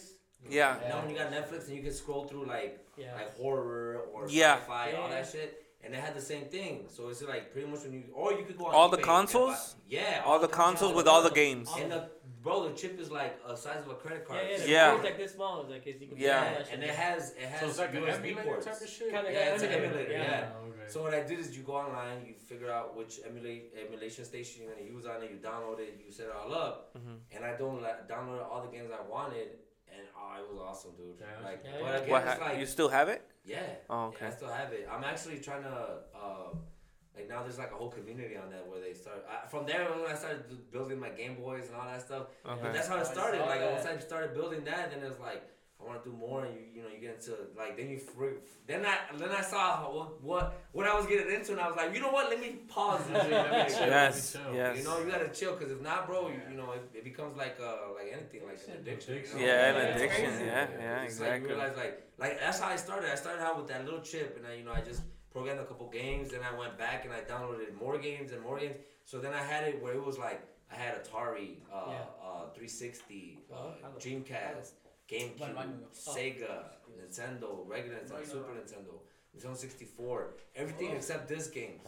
[0.50, 0.78] Yeah.
[0.84, 3.14] You know when you got Netflix and you can scroll through like Yeah.
[3.16, 4.56] like horror or Yeah.
[4.60, 5.58] sci-fi, all that shit.
[5.84, 6.86] And they had the same thing.
[6.90, 9.00] So it's like pretty much when you, or you could go on All the eBay
[9.02, 9.74] and consoles?
[9.74, 11.70] buy- yeah, All the consoles with all the games.
[11.78, 12.10] And the
[12.42, 14.40] bro, the chip is like a size of a credit card.
[14.44, 14.90] Yeah, yeah, the Yeah.
[14.92, 15.62] board's like this small.
[15.62, 16.54] It's like it's, you can Yeah.
[16.54, 18.66] put that and it has it has So it's like USB emulator ports.
[18.66, 19.12] type of shit.
[19.12, 20.12] Kinda Yeah, it's an emulator, emulator.
[20.12, 20.40] yeah.
[20.42, 20.52] Yeah.
[20.56, 20.88] Oh, okay.
[20.94, 24.64] So what I did is you go online, you figure out which emulate emulation station
[24.64, 27.20] you're gonna use on it, you download it, you set it all up, Mhm.
[27.32, 29.50] and I don't like, downloaded all the games I wanted,
[29.94, 31.18] and oh, it was awesome, dude.
[31.20, 31.72] Yeah, that's like, cool.
[31.74, 33.22] but Yeah, again, What it's ha- like you still have it?
[33.46, 33.58] yeah.
[33.90, 34.26] Oh, Yeah, okay.
[34.26, 34.88] I still have it.
[34.90, 35.78] I'm actually trying to,
[36.16, 36.50] uh,
[37.22, 39.26] like now there's like a whole community on that where they start.
[39.30, 42.74] I, from there, when I started building my Game Boys and all that stuff, but
[42.74, 43.40] that's how it I started.
[43.42, 43.72] saw Like that.
[43.74, 45.44] once I started building that, then it was like
[45.80, 47.98] I want to do more, and you you know you get into like then you
[47.98, 51.68] fr- then I then I saw what what what I was getting into, and I
[51.68, 52.30] was like, you know what?
[52.30, 53.22] Let me pause this.
[53.24, 53.32] shit.
[53.32, 53.88] Let me chill.
[53.88, 54.38] Yes.
[54.54, 54.78] Yes.
[54.78, 57.36] You know, you gotta chill, cause if not, bro, you, you know, it, it becomes
[57.36, 59.16] like uh like anything, like an addiction.
[59.16, 59.46] you know?
[59.48, 60.46] Yeah, an It's addiction, crazy.
[60.46, 61.50] yeah, yeah, It's like you exactly.
[61.50, 63.12] realize like like that's how I started.
[63.12, 65.02] I started out with that little chip, and I you know I just
[65.32, 66.32] programmed a couple games.
[66.32, 68.76] Then I went back and I downloaded more games and more games.
[69.06, 72.06] So then I had it where it was like I had Atari, uh, Yeah.
[72.24, 74.72] uh, 360, uh, Oh, Dreamcast,
[75.08, 75.80] GameCube.
[75.94, 76.64] Sega,
[77.00, 78.94] Nintendo, regular Nintendo, Super Nintendo,
[79.36, 81.82] Nintendo 64, everything except this game.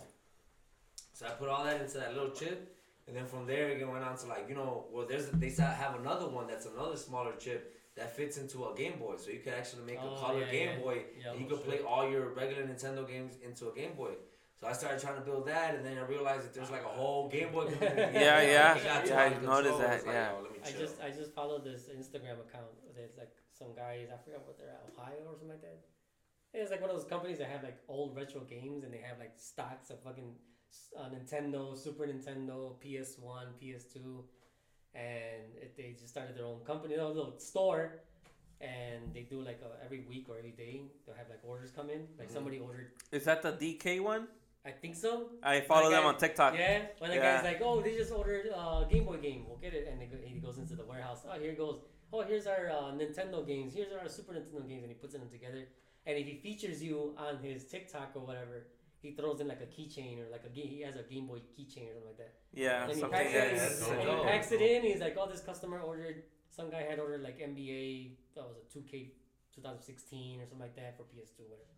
[1.13, 2.75] So I put all that into that little chip,
[3.07, 5.95] and then from there it went on to like you know, well, there's they have
[5.99, 9.53] another one that's another smaller chip that fits into a Game Boy, so you could
[9.53, 10.83] actually make Oh, a color yeah, Game yeah.
[10.83, 13.93] Boy, Yeah, and you oh, could play all your regular Nintendo games into a Game
[13.95, 14.13] Boy.
[14.59, 16.87] So I started trying to build that, and then I realized that there's like a
[16.99, 17.65] whole Game Boy.
[17.65, 18.01] community.
[18.13, 18.75] Yeah, yeah.
[18.77, 20.31] It got too Yeah, I noticed that, like, yeah.
[20.31, 22.71] yo, let me I just I just followed this Instagram account.
[22.95, 25.79] There's like some guys I forgot what they're at Ohio or something like that.
[26.53, 29.17] It's like one of those companies that have like old retro games and they have
[29.19, 30.33] like stocks of fucking
[30.97, 34.23] uh, Nintendo, Super Nintendo, PS One, PS Two,
[34.95, 37.99] and it, they just started their own company, a little store,
[38.61, 41.89] and they do like a, every week or every day they'll have like orders come
[41.89, 42.07] in.
[42.17, 42.33] Like Mhm.
[42.33, 44.27] somebody ordered, Is that the DK one?
[44.65, 45.29] I think so.
[45.43, 46.53] I follow them on TikTok.
[46.57, 47.35] Yeah, when the Yeah.
[47.35, 49.45] guy's like, "Oh, they just ordered a uh, Game Boy game.
[49.47, 51.25] We'll get it," and they go, he goes into the warehouse.
[51.29, 51.81] Oh, here goes.
[52.13, 53.73] Oh, here's our uh, Nintendo games.
[53.73, 55.67] Here's our Super Nintendo games, and he puts them together.
[56.05, 58.67] And if he features you on his TikTok or whatever,
[59.01, 60.67] he throws in like a keychain or like a game.
[60.69, 62.33] He has a Game Boy keychain or something like that.
[62.53, 63.17] Yeah, and he something.
[63.19, 63.57] packs Yeah, it.
[63.57, 64.83] that's and he packs it in.
[64.83, 66.23] He's like, "Oh, this customer ordered.
[66.49, 68.11] Some guy had ordered like NBA.
[68.35, 69.09] That was a 2K
[69.55, 71.69] 2016 or something like that for PS2, whatever."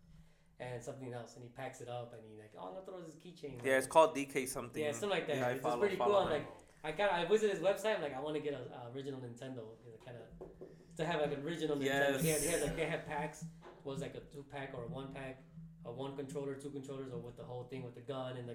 [0.58, 3.00] And something else, and he packs it up, and he like, oh, I'm gonna throw
[3.04, 3.60] this keychain.
[3.62, 4.82] Yeah, it's called DK something.
[4.82, 5.36] Yeah, something like that.
[5.36, 6.22] Yeah, I it's follow- pretty follow cool.
[6.24, 6.46] I'm like,
[6.82, 7.96] I got, I visited his website.
[7.96, 9.64] I'm like, I want to get a, a original Nintendo.
[9.84, 12.18] you know, Kind of to have like an original Nintendo.
[12.22, 13.44] He had, he had like they had packs.
[13.84, 15.42] Was like a two pack or a one pack,
[15.86, 18.54] a one controller, two controllers, or with the whole thing with the gun and the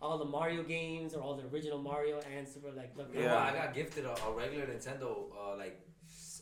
[0.00, 2.96] all the Mario games or all the original Mario and Super like.
[2.96, 3.38] The, Yeah.
[3.38, 5.80] I got gifted a, a regular Nintendo uh, like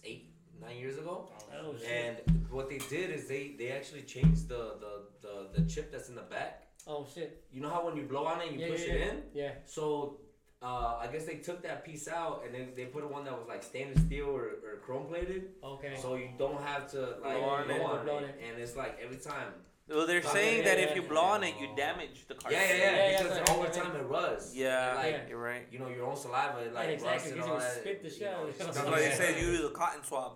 [0.05, 1.28] eight, nine years ago.
[1.62, 2.24] Oh shit.
[2.28, 4.93] And what they did is they, they actually changed the, the,
[5.24, 6.68] the, the chip that's in the back.
[6.86, 7.45] oh shit.
[7.53, 9.11] You know how when you blow on it and you Yeah, push yeah, it yeah.
[9.11, 9.16] in?
[9.34, 9.53] Yeah.
[9.66, 10.20] So
[10.62, 13.47] uh, I guess they took that piece out and then they put one that was
[13.49, 15.43] like stainless steel or, or chrome plated.
[15.62, 15.95] Okay.
[16.01, 17.82] So you don't have to like Blow on blow it.
[17.82, 18.28] on Blow on it.
[18.41, 18.41] it.
[18.47, 19.53] And it's like every time.
[19.91, 21.09] Well, they're Yeah, saying yeah, that yeah, if you yeah.
[21.09, 22.61] blow on it, you damage the cartridge.
[22.62, 22.91] Yeah, yeah, yeah.
[22.91, 24.55] Yeah, yeah, because that's over right, time it rusts.
[24.55, 25.28] Yeah, Like, Yeah.
[25.28, 25.66] you're right.
[25.72, 27.80] you know, your own saliva, it, like Yeah, exactly, rusts and because all you that.
[27.80, 28.64] spit the you shit know, out of it's it.
[28.66, 30.32] just- That's why they say you use a cotton swab.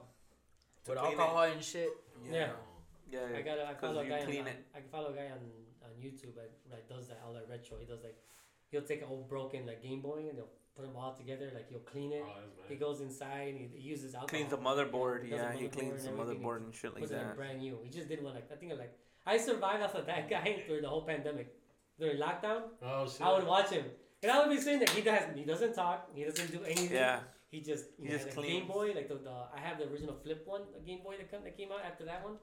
[0.85, 1.19] to With clean it.
[1.19, 1.91] alcohol and shit.
[2.31, 2.53] Yeah.
[3.09, 4.57] Yeah, I got I 'Cause follow a you guy on, clean on- it.
[4.75, 5.39] I can follow a guy on,
[5.85, 7.79] on YouTube that, that does that all that retro.
[7.79, 8.17] He does like
[8.71, 11.51] he'll take an old broken like Game Boy and he'll put them all together.
[11.55, 12.23] Like he'll clean it.
[12.27, 14.29] Oh, He goes inside and he, he uses alcohol.
[14.29, 15.23] Cleans the motherboard.
[15.25, 16.43] He does Yeah, the he cleans the and everything.
[16.43, 17.37] motherboard and shit He like puts it in that.
[17.37, 17.79] brand new.
[17.85, 20.83] He just did one like I think like I survived off of that guy during
[20.83, 21.55] the whole pandemic.
[21.99, 23.22] During lockdown, Oh shit.
[23.22, 23.85] I would watch him.
[24.22, 24.95] And I would be sitting there.
[24.95, 25.22] He does.
[25.35, 26.11] He doesn't talk.
[26.14, 26.93] He doesn't do anything.
[26.93, 27.20] Yeah,
[27.51, 27.85] He just.
[28.01, 28.66] He He just just Game.
[28.66, 31.45] Boy, like the, the I have the original flip one, the Game Boy that, come,
[31.45, 32.35] that came out after that one.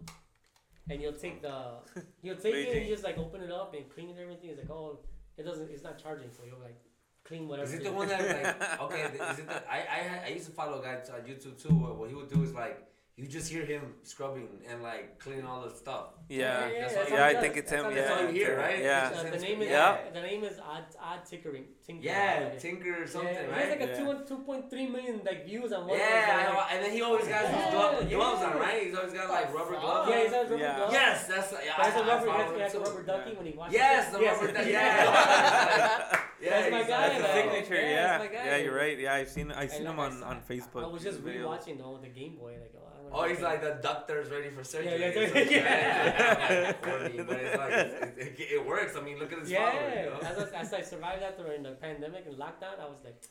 [0.90, 1.80] And you'll take the,
[2.22, 4.52] you'll take it and you just like open it up and clean it and everything.
[4.52, 5.00] It's like oh,
[5.38, 6.80] it doesn't, it's not charging, so you'll like
[7.26, 7.68] clean whatever.
[7.68, 9.02] Is it the one that like okay?
[9.02, 11.74] Is it the, I, I I used to follow a guy on YouTube too.
[11.74, 15.46] What, what he would do is like you just hear him scrubbing and like cleaning
[15.46, 16.06] all the stuff.
[16.30, 16.40] Yeah.
[16.70, 17.64] yeah, That's that's all what Yeah, I he think does.
[17.64, 17.84] it's him.
[17.94, 18.16] That's Yeah.
[18.16, 18.80] all all you hear, right?
[18.82, 19.12] Yeah.
[19.14, 19.98] Uh, the name is Yeah.
[20.14, 21.66] the name is odd odd tinkering.
[21.86, 23.98] tinkering Yeah, yeah, Tinker or something, yeah, He has like a Yeah.
[24.00, 26.00] two two point three million like views on one.
[26.00, 28.18] Yeah, I know, and then he always got his Yeah, glove, yeah.
[28.18, 28.82] gloves on, right?
[28.88, 30.10] He's always got like rubber gloves.
[30.10, 30.22] Yeah, on.
[30.24, 30.94] he's has rubber gloves.
[30.94, 31.60] Yes, that's yeah.
[31.60, 33.46] He has a I- I rubber, he has, he him has a rubber ducky when
[33.46, 34.72] he washes Yes, the rubber ducky.
[34.78, 36.88] Yeah, That's my guy.
[37.20, 37.76] That's a signature.
[37.76, 38.18] Yeah, Yeah.
[38.18, 38.46] that's my guy.
[38.46, 39.00] Yeah, you're right.
[39.00, 40.84] Yeah, I've seen I've seen And him on, on Facebook.
[40.84, 42.54] I was just rewatching though the Game Boy.
[42.62, 45.00] Like, oh, I'm gonna Oh, he's like the doctor's ready for surgery.
[45.00, 45.52] yeah, yeah, something.
[45.52, 46.74] yeah.
[46.82, 48.96] Corny, but it's like it, it, it works.
[48.96, 49.94] I mean, look at his Yeah, followers.
[49.96, 50.44] You know?
[50.44, 53.22] as, I, as I survived that during the pandemic and lockdown, I was like,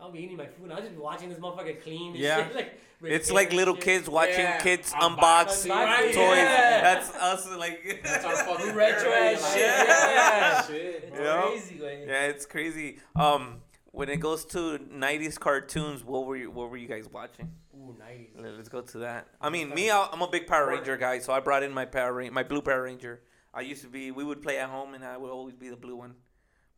[0.00, 0.64] I'll be eating my food.
[0.64, 2.14] and I'll just be watching this motherfucker clean.
[2.14, 2.46] Yeah.
[2.46, 3.84] shit, like, It's repair like and little shit.
[3.84, 4.58] kids watching Yeah.
[4.60, 6.36] kids Unbox- unbox Unboxing, toys.
[6.36, 6.80] yeah.
[6.82, 8.00] That's us, like.
[8.02, 9.84] That's our fucking Retro parody, ass like, shit, yeah.
[9.86, 10.62] yeah.
[10.66, 11.48] shit, It's bro.
[11.50, 12.06] Crazy, güey.
[12.06, 12.98] yeah, it's crazy.
[13.16, 13.60] Um,
[13.92, 17.50] when it goes to '90s cartoons, what were you, what were you guys watching?
[17.74, 18.28] Ooh, nice.
[18.38, 19.26] Let- Let's go to that.
[19.40, 22.12] I mean, me, I'm a big Power Ranger guy, so I brought in my Power
[22.12, 23.20] Ranger, my blue Power Ranger.
[23.52, 24.10] I used to be.
[24.12, 26.14] We would play at home, and I would always be the blue one.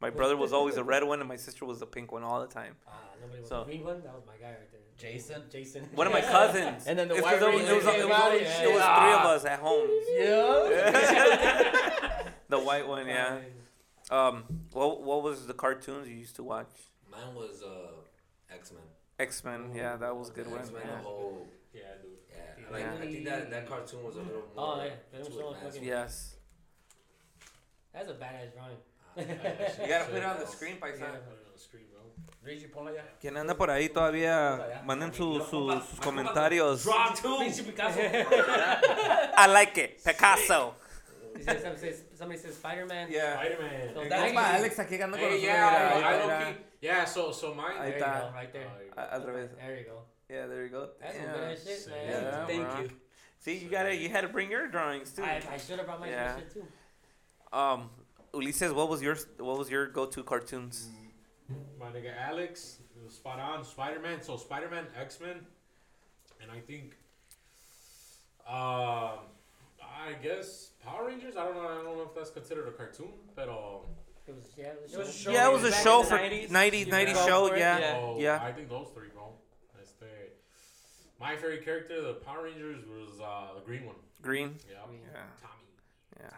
[0.02, 2.40] My brother was always a red one, and my sister was a pink one all
[2.40, 2.74] the time.
[2.88, 4.02] Ah, nobody was So- the green one.
[4.02, 4.80] That was my guy right there.
[4.98, 5.42] Jason?
[5.50, 5.84] Jason.
[5.94, 6.84] One of my cousins.
[6.86, 8.42] And then the It's White 'cause it was, it was, it was, only- out, it
[8.42, 8.50] was
[8.82, 9.00] yeah.
[9.00, 9.88] three of us at home.
[10.18, 12.22] Yeah.
[12.48, 13.38] The white one, yeah.
[14.10, 16.68] Um, what what was the cartoons you used to watch?
[17.10, 17.92] Mine was uh,
[18.54, 18.82] X Men.
[19.18, 20.58] X Men, yeah, that was a good one.
[20.60, 20.96] X Men, Yeah.
[20.98, 21.46] the whole.
[21.72, 22.10] Yeah, dude.
[22.30, 22.92] Yeah, like Yeah.
[22.92, 24.84] I think that that cartoon was a little Oh, more.
[24.84, 25.76] yeah, they don't too show us advanced.
[25.78, 26.36] fucking- Yes.
[27.94, 28.76] That's a badass drawing.
[29.16, 29.24] You
[29.88, 31.06] gotta put it on the screen, paisa.
[33.20, 36.82] Quien anda por ahí todavía, manden sus, sus, sus comentarios.
[36.82, 37.38] Draw two.
[39.36, 40.74] I like it, Picasso.
[41.36, 43.08] He says- Somebody says, somebody says Spider Man.
[43.10, 43.34] Yeah.
[43.34, 43.94] Spider-Man.
[43.94, 47.76] So that's Alex aquí con Hey, yeah, I, I so so mine.
[47.78, 48.20] Ahí There you está.
[48.20, 48.68] go, right there.
[48.96, 49.56] A- Al revés.
[49.56, 50.02] There you go.
[50.28, 50.88] Yeah, there you go.
[51.00, 51.32] That's some Yeah.
[51.32, 52.08] good ass shit, man.
[52.10, 52.80] Yeah, Thank bro.
[52.80, 52.90] you.
[53.38, 55.22] See, you gotta, you had to bring your drawings too.
[55.24, 56.36] I, I should have brought my Yeah.
[56.36, 56.66] shit too.
[57.52, 57.90] Um,
[58.34, 60.88] Ulises, what was your, what was your go-to cartoons?
[61.78, 63.64] My nigga Alex, it was spot on.
[63.64, 64.22] Spider-Man.
[64.22, 65.36] So Spider-Man, X-Men,
[66.40, 66.96] and I think,
[68.48, 69.18] um,
[69.80, 71.36] I guess Power Rangers.
[71.36, 71.60] I don't know.
[71.68, 73.82] I don't know if that's considered a cartoon, but um,
[74.26, 75.30] It was, yeah, it was, a show.
[75.30, 75.30] show.
[75.30, 77.48] Yeah, it was a Back show for 90s, 90s, you 90s show.
[77.48, 77.92] for Yeah, yeah.
[77.92, 78.40] so yeah.
[78.42, 79.24] I think those three, bro.
[79.76, 80.06] That's the
[81.20, 82.00] my favorite character.
[82.00, 83.96] The Power Rangers was uh, the green one.
[84.22, 84.54] Green.
[84.70, 84.76] Yeah,
[85.12, 86.20] Yeah, Tommy.
[86.20, 86.30] yeah.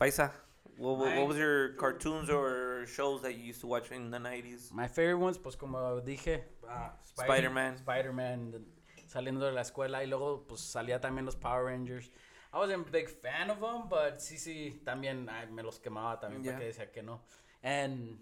[0.00, 0.30] Paisa,
[0.78, 4.10] what, what, Mine- what was your cartoons or shows that you used to watch in
[4.10, 4.72] the 90s?
[4.72, 7.74] My favorite ones, pues como dije, Spidey- Spider-Man.
[7.76, 8.64] Spider-Man,
[9.06, 12.10] saliendo de la escuela y luego pues salía también los Power Rangers.
[12.52, 16.18] I wasn't a big fan of them, but sí, sí, también ay, me los quemaba
[16.20, 16.52] también Yeah.
[16.52, 17.20] porque decía que no.
[17.62, 18.18] And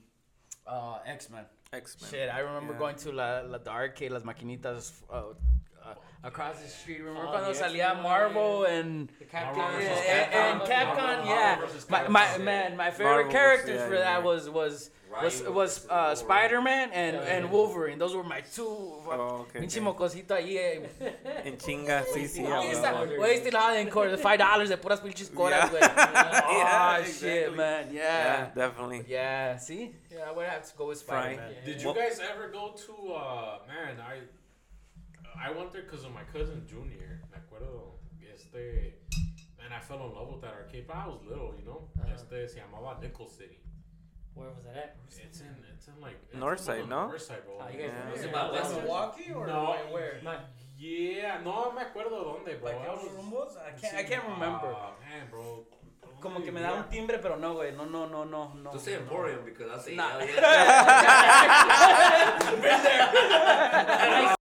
[0.67, 1.47] uh, X-Men.
[1.73, 2.11] X-Men.
[2.11, 2.79] Shit, I remember Yeah.
[2.79, 5.35] going to la, la the arcade, las maquinitas uh,
[5.85, 7.01] uh, across the street.
[7.01, 8.75] Remember Oh, cuando the salía Marvel yeah.
[8.75, 9.57] and The Capcom.
[9.57, 10.97] Marvel and, versus and, and Capcom.
[10.97, 11.57] Capcom, yeah.
[11.59, 12.45] Marvel My, my Capcom.
[12.45, 14.25] man, my favorite Marvel versus- characters yeah, for that right.
[14.25, 14.91] was was
[15.23, 17.35] was Ryu was uh, Spider-Man and, Yeah.
[17.35, 17.99] and Wolverine.
[17.99, 18.65] Those were my two.
[18.65, 19.59] Oh, okay.
[19.61, 19.81] Pinche okay.
[19.85, 20.57] mocosito ahí.
[20.57, 20.89] Eh.
[21.45, 22.43] En chinga, sí, sí.
[22.43, 22.93] Yeah, Ahí yeah, está.
[22.95, 24.19] well, Wasted all in court.
[24.19, 25.81] Five dollars de puras pinches coras, güey.
[25.83, 27.13] Yeah, Oh, shit,
[27.51, 27.57] exactly.
[27.59, 27.89] man.
[27.93, 28.51] Yeah, Yeah.
[28.55, 29.05] definitely.
[29.07, 29.95] Yeah, see?
[30.11, 31.51] Yeah, I would have to go with Spider-Man.
[31.59, 31.65] Yeah.
[31.67, 34.21] Did you guys ever go to uh man, I
[35.41, 37.21] I went there because of my cousin Junior.
[37.31, 37.99] Me acuerdo.
[38.33, 38.95] Este
[39.59, 40.87] man, I fell in love with that arcade.
[40.87, 41.89] But I was little, you know.
[41.99, 42.13] Uh-huh.
[42.15, 43.59] Este se llamaba Nickel City.
[44.35, 44.97] Where was that at?
[45.09, 47.07] It's in it's in like it's North on side, the no?
[47.09, 47.59] North side, bro.
[47.61, 48.05] Oh, you guys Yeah.
[48.07, 48.29] were Was there.
[48.29, 48.83] it by Western?
[48.85, 50.21] Milwaukee or no, where?
[50.25, 50.37] My,
[50.79, 52.71] Yeah, no me acuerdo dónde, bro.
[52.73, 53.57] Like I was- rumbos?
[53.61, 54.73] I can't, I can't remember.
[54.75, 55.67] Ah, man, bro.
[56.21, 57.73] Como que me da un timbre, pero no, güey.
[57.77, 58.71] No, no, no, no, no.
[58.71, 60.09] To say Emporium because I say Nah.
[60.19, 60.21] hell
[62.63, 64.35] yeah.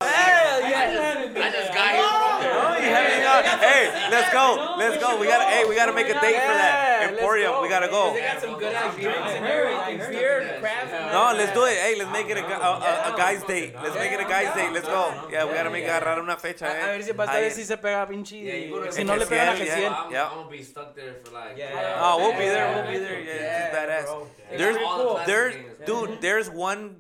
[0.72, 1.46] Hell yeah.
[1.46, 2.52] I just got here.
[2.52, 4.76] Oh, you haven't got- Hey, let's go.
[4.78, 5.18] Let's go.
[5.20, 5.46] We gotta.
[5.46, 7.12] Hey, we gotta make a date for that.
[7.12, 7.52] Emporium.
[7.54, 7.62] go.
[7.62, 8.14] We gotta go.
[8.14, 9.78] They got some good ass beers I in heard, here.
[9.78, 10.92] I Like heard beer, craft.
[11.14, 11.78] No, let's do it.
[11.78, 12.70] Hey, let's make it a, a,
[13.10, 13.74] a, a guy's date.
[13.82, 14.72] Let's make it a guy's date.
[14.72, 15.14] Let's go.
[15.32, 16.66] Yeah, we gotta make agarrar una fecha.
[16.66, 16.98] A, a Eh.
[16.98, 17.42] ver si para Ahí.
[17.42, 18.38] ver si se pega pinche.
[18.42, 20.12] Yeah, you go to si no le pega la Gesiel, Gesiel.
[20.12, 20.30] yeah.
[20.30, 21.58] I'm, gonna be stuck there for like.
[21.58, 22.00] Yeah.
[22.02, 22.74] Oh, we'll be there.
[22.76, 23.20] We'll be there.
[23.22, 24.28] Yeah, it's badass.
[24.58, 25.14] There's, It's all the cool.
[25.16, 25.56] classic there's,
[25.88, 26.96] dude, there's one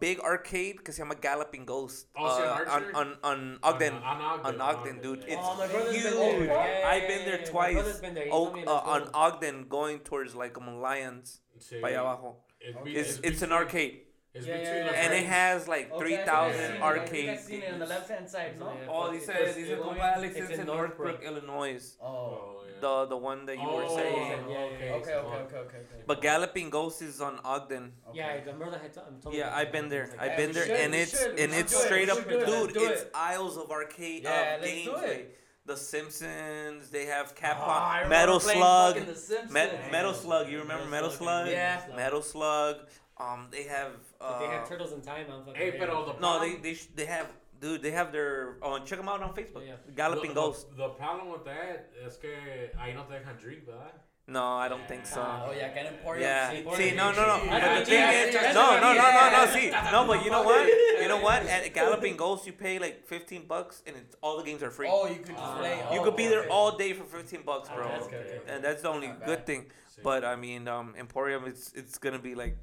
[0.00, 3.94] big arcade que se llama Galloping Ghost Oh, it's in uh, on, on on Ogden.
[3.94, 4.60] On, on Ogden.
[4.60, 5.24] On Ogden, dude.
[5.26, 5.34] yeah.
[5.34, 6.02] It's Oh, my huge.
[6.04, 6.46] been there.
[6.46, 7.50] Yeah, I've been there yeah.
[7.50, 7.74] Twice.
[7.74, 8.24] brother's been there.
[8.24, 9.10] He Oh, told me it uh, on.
[9.14, 11.80] Ogden, going towards like um, Lyons, Sí.
[11.80, 12.36] para allá abajo.
[12.60, 13.56] It'd It's it's an free.
[13.58, 14.00] arcade.
[14.34, 15.02] It's Yeah, between yeah, yeah.
[15.04, 16.82] and it has like Okay, three I thousand I seen it.
[16.82, 18.66] I think I arcade seen it on the left hand side, no?
[18.66, 18.88] Yeah.
[18.90, 21.22] Oh, But dice, it's dice in Alex, it's it's in in Northbrook, Northbrook.
[21.22, 21.84] Illinois.
[22.02, 22.06] Oh.
[22.06, 22.80] Oh, yeah.
[22.84, 24.30] The the one that you were Oh, saying.
[24.48, 24.94] Yeah, yeah, okay, yeah.
[25.00, 26.02] Okay, okay, okay, okay, okay.
[26.08, 27.84] But Galloping Ghost is on Ogden.
[28.08, 28.18] Okay.
[28.18, 28.80] Yeah, I remember that.
[28.82, 30.06] had to- I'm told Yeah, you I've been there.
[30.18, 32.90] I've been there, and it's and it's straight up, should do it, dude.
[32.90, 34.86] It's aisles of arcade Yeah, uh, let's games.
[34.86, 35.38] do it.
[35.66, 36.90] The Simpsons.
[36.90, 40.48] They have Oh, I Capcom, remember Metal Slug, fucking Met, Metal Slug.
[40.50, 41.48] You remember Metal Slug?
[41.48, 41.80] Yeah.
[41.96, 42.76] Metal Slug.
[43.16, 43.92] Um, they have.
[44.24, 45.26] Uh, But they have turtles in time.
[45.30, 47.26] I'm fucking Hey, pero the no, they they sh- they have.
[47.60, 48.56] Dude, they have their.
[48.62, 49.64] Oh, check them out on Facebook.
[49.66, 49.76] Yeah.
[49.94, 50.70] Galloping the, Ghost.
[50.70, 52.30] The, the problem with that es que
[52.78, 53.92] ahí no te dejan drink, ¿verdad?
[54.26, 55.20] No, I don't think so.
[55.20, 56.22] Oh, yeah, can Emporium.
[56.22, 56.50] Yeah.
[56.50, 56.76] sí.
[56.76, 57.36] See, no, no, no.
[57.46, 59.46] But the thing is, no, no, no, no, no.
[59.52, 60.66] See, no, but you know what?
[61.02, 61.44] You know what?
[61.46, 64.88] At Galloping Ghost, you pay like fifteen bucks, and it's, all the games are free.
[64.90, 65.58] Oh, you could just Ah.
[65.58, 65.76] play.
[65.92, 67.88] You could be there all day for fifteen bucks, Ah, bro.
[67.88, 68.52] that's Okay, okay, okay.
[68.54, 69.66] And that's the only good thing.
[70.02, 72.56] But I mean, um, Emporium, it's it's gonna be like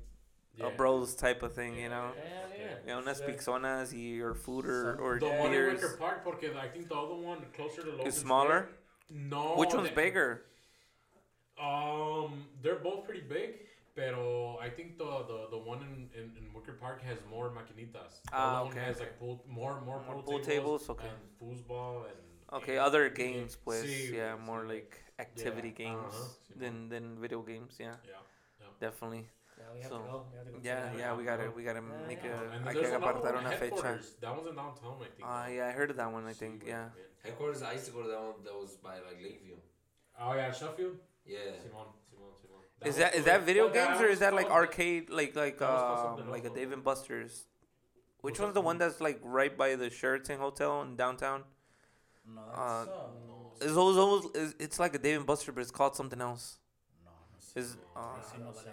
[0.62, 0.68] Yeah.
[0.68, 2.12] a bros type of thing, you know.
[2.16, 2.76] Hell yeah.
[2.86, 3.28] You know, unas Sure.
[3.30, 5.82] pixonas y or food or, Some- or The one in beers.
[5.82, 8.70] Wicker Park, porque I think the other one closer to Logan Is smaller?
[9.10, 9.56] No.
[9.58, 10.46] Which one's they- bigger?
[11.60, 16.54] Um, they're both pretty big, pero I think the the, the one in, in, in
[16.54, 18.22] Wicker Park has more maquinitas.
[18.24, 20.90] The Ah, other one okay, has like pool, more more More pool, pool tables, tables,
[20.90, 21.08] okay.
[21.10, 22.18] and foosball and
[22.54, 23.86] Okay, other games, pues.
[23.86, 24.40] Sí, Yeah, sí.
[24.46, 27.78] more like activity Yeah, games uh-huh, sí, than than video games.
[27.80, 28.18] Yeah, yeah.
[28.80, 29.28] definitely.
[29.62, 30.26] Yeah, we have So, to go.
[30.32, 31.52] We have to go check Yeah, yeah, we gotta Uh-huh.
[31.56, 32.30] we gotta Yeah, make yeah.
[32.32, 32.44] a.
[32.56, 33.60] And Hay then there's que another apartar una fecha.
[33.60, 34.08] headquarters.
[34.22, 35.24] That one's in downtown, I think.
[35.24, 36.26] Ah, yeah, I heard of that one.
[36.26, 36.64] I think.
[36.64, 36.90] güey, Yeah.
[37.24, 39.58] Headquarters, I used to go to that one that was by like Lakeview.
[40.20, 40.98] Oh yeah, Sheffield.
[41.26, 41.38] Yeah.
[41.62, 42.90] Simon, Simon, Simon.
[42.90, 45.70] Is that is that video Well, games or is that like arcade like like that
[45.70, 47.46] was called something um like a else, Dave and Buster's?
[48.22, 48.78] Which one's the one one?
[48.80, 51.44] that's like right by the Sheraton Hotel in downtown?
[52.26, 55.52] No, that's, Uh, uh, No, It's always, always it's, it's like a Dave and Buster,
[55.52, 56.58] but it's called something else.
[57.06, 57.62] no, no.
[57.62, 58.70] Is No, uh, Sí, no sé.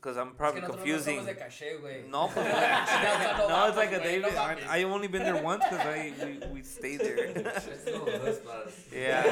[0.00, 1.18] Because I'm Es que probably nosotros no confusing.
[1.26, 2.08] somos caché.
[2.08, 4.22] No, pues, Nosotros no, it's like a vamos, güey, David.
[4.22, 4.68] no I, mames.
[4.68, 7.16] I only been there once because I we, we stayed there.
[7.34, 9.22] It's no, that's not- yeah.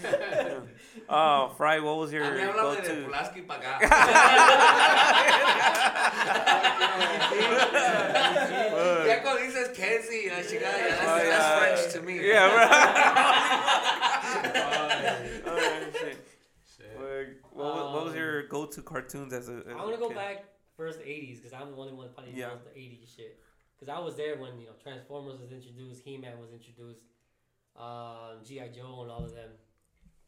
[1.10, 3.04] oh, Fry, what was your A mí háblame de go-to?
[3.04, 3.42] Pulaski
[9.06, 11.58] ya cuando dices Kedzie, la chingada, ya, that's, yeah.
[11.58, 12.14] French uh, to me.
[12.26, 12.70] Yeah, right.
[15.46, 15.58] oh,
[15.92, 16.18] shit.
[16.76, 16.94] Shit.
[16.98, 17.09] Like,
[17.52, 19.56] What, was, what was your go-to cartoons as a?
[19.58, 20.16] As I a want to go kid?
[20.16, 20.44] back
[20.76, 22.48] first '80s because I'm the only one probably Yeah.
[22.48, 23.38] knows the '80s shit.
[23.78, 27.04] Because I was there when you know Transformers was introduced, He-Man was introduced,
[27.76, 29.50] um, GI Joe and all of them.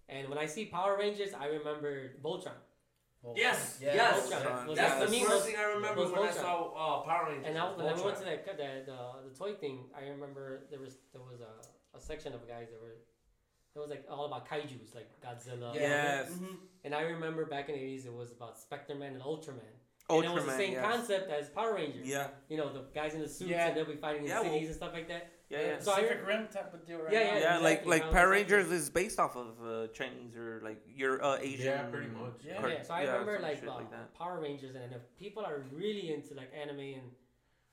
[0.08, 2.58] And when I see Power Rangers, I remember Voltron.
[3.36, 4.30] Yes, Yeah, yes.
[4.30, 4.66] Voltron.
[4.66, 7.02] Was That's that the for first was- thing I remember was when I saw uh,
[7.06, 7.46] Power Rangers.
[7.48, 8.52] And I, was when I went to that the,
[8.90, 12.68] the the toy thing, I remember there was there was a, a section of guys
[12.72, 12.96] that were
[13.74, 15.74] it was like all about kaiju's like Godzilla.
[15.74, 16.30] Yes.
[16.30, 16.56] Mhm.
[16.84, 19.60] And I remember back in the eighties it was about Spectre Man and Ultraman.
[20.10, 20.84] and it was the same yes.
[20.84, 22.06] concept as Power Rangers.
[22.06, 23.68] Yeah, You know, the guys in the suits Yeah.
[23.68, 25.30] and they'll be fighting in Yeah, well- cities and stuff like that.
[25.48, 25.78] yeah, yeah.
[25.78, 27.12] So I- Pacific Rim type of deal, right?
[27.12, 27.24] Yeah, now.
[27.24, 27.40] yeah.
[27.40, 30.60] yeah, like exactly, like how Power exactly- Rangers is based off of uh, Chinese or
[30.62, 31.66] like your uh, Asian.
[31.66, 32.40] Yeah, pretty much.
[32.44, 32.58] Yeah.
[32.60, 34.14] cart- yeah, so I yeah, remember like, uh, like.
[34.14, 37.10] Power Rangers, and if people are really into like anime and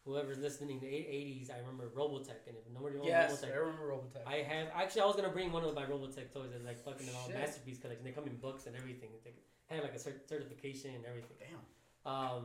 [0.05, 3.83] whoever's listening, the eighties, I remember Robotech, and if nobody knows Yes, Robotech, I remember
[3.87, 4.27] Robotech.
[4.27, 7.07] I have actually I was gonna bring one of my Robotech toys as like fucking
[7.15, 8.03] all masterpiece collection.
[8.05, 9.09] They come in books and everything.
[9.23, 11.37] They have like a cert- certification and everything.
[11.39, 12.11] Damn.
[12.11, 12.43] Um,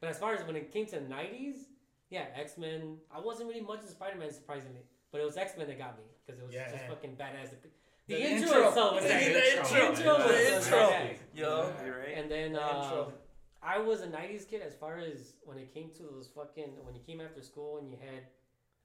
[0.00, 1.56] but as far as when it came to the nineties,
[2.10, 2.98] yeah, X Men.
[3.14, 4.82] I wasn't really much of Spider Man surprisingly,
[5.12, 6.88] but it was X Men that got me because it was Yeah, just yeah.
[6.88, 7.50] fucking badass.
[7.50, 7.56] The,
[8.08, 8.68] the, The intro, intro.
[8.68, 9.34] itself was The like, intro.
[9.34, 10.78] the intro was The was intro.
[10.78, 11.16] badass.
[11.34, 11.72] Yo.
[11.84, 12.08] You're right.
[12.18, 13.12] And then The uh, intro.
[13.66, 16.94] I was a '90s kid as far as when it came to those fucking when
[16.94, 18.24] you came after school and you had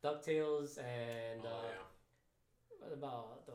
[0.03, 2.77] Ducktales and Oh, uh, yeah.
[2.80, 3.51] what about the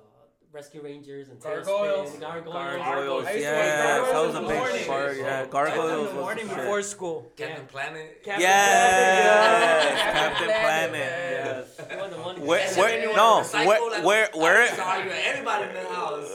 [0.52, 2.10] Rescue Rangers and Gargoyles.
[2.10, 2.76] TaleSpin, Gargoyles.
[2.78, 4.40] Gargoyles, I used to yes, watch that was a
[4.76, 5.16] big part.
[5.16, 6.56] Yeah, Gargoyles in the the morning shit.
[6.59, 7.32] before school.
[7.36, 8.22] Captain Planet.
[8.22, 10.14] Captain Yes, Planet.
[10.14, 11.32] Captain Planet, Planet.
[11.44, 11.90] Yes.
[11.90, 14.28] You want the one- Where- Yes, where- anyone no, in the cycle, where- like, where-
[14.32, 15.93] I where- saw you, Anybody in the house.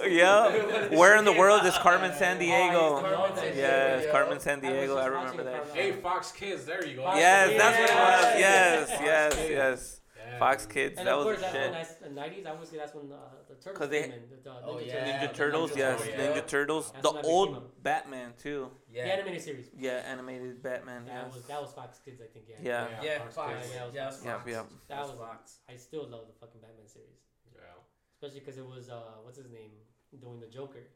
[0.09, 0.87] Yeah.
[0.97, 3.53] Where in the world is Carmen San Oh, Diego?
[3.55, 4.97] Yes, Carmen Sandiego.
[4.97, 5.67] I remember that.
[5.73, 7.03] Hey, Fox Kids, there you go.
[7.15, 8.39] Yes, that's what it was.
[8.39, 9.49] Yes, Fox yes, Kids.
[9.51, 9.95] yes.
[10.17, 10.73] Yeah, Fox dude.
[10.75, 12.01] Kids, And that of was course, the that's shit.
[12.03, 12.45] when I, the '90s.
[12.45, 13.15] I would say that's when uh,
[13.49, 14.29] the turtles 'Cause they- came in.
[14.29, 15.27] The, the Oh, Ninja yeah.
[15.27, 15.71] Ninja Turtles.
[15.71, 16.01] Turtles, Ninja yes.
[16.01, 16.47] Turtles, Ninja.
[16.47, 16.91] Turtles.
[16.91, 18.69] That's The when I became old Batman too.
[18.91, 19.03] The Yeah.
[19.05, 19.69] animated series.
[19.77, 21.05] Yeah, animated Batman.
[21.05, 21.33] That Yes.
[21.35, 22.45] was that was Fox Kids, I think.
[22.47, 22.55] Yeah.
[22.61, 22.87] Yeah.
[23.03, 23.53] Yeah, Fox Fox.
[23.61, 23.73] Kids.
[23.73, 24.49] Yeah, Yeah, it's Yep, Fox.
[24.51, 24.65] yep.
[24.87, 25.57] That was Fox.
[25.67, 27.19] I still love the fucking Batman series,
[27.55, 27.61] Yeah.
[28.13, 29.71] especially because it was uh what's his name
[30.17, 30.87] doing the Joker,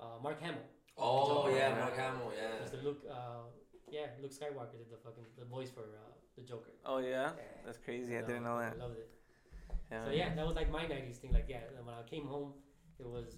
[0.00, 0.62] uh Mark Hamill.
[0.98, 1.78] Oh yeah, Yeah.
[1.80, 2.32] Mark Hamill.
[2.36, 2.62] Yeah.
[2.62, 3.50] was the Luke uh
[3.90, 6.72] yeah Luke Skywalker did the fucking the voice for uh, the Joker.
[6.84, 7.30] Oh yeah,
[7.64, 8.16] that's crazy.
[8.16, 8.74] I didn't know that.
[8.76, 9.10] I loved it.
[9.90, 10.04] Yeah.
[10.04, 11.32] So yeah, that was like my '90s thing.
[11.32, 12.52] Like yeah, when I came home,
[12.98, 13.36] it was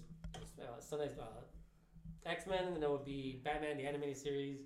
[0.61, 1.41] uh, sometimes uh,
[2.25, 4.59] X Men, and then it would be Batman the animated series,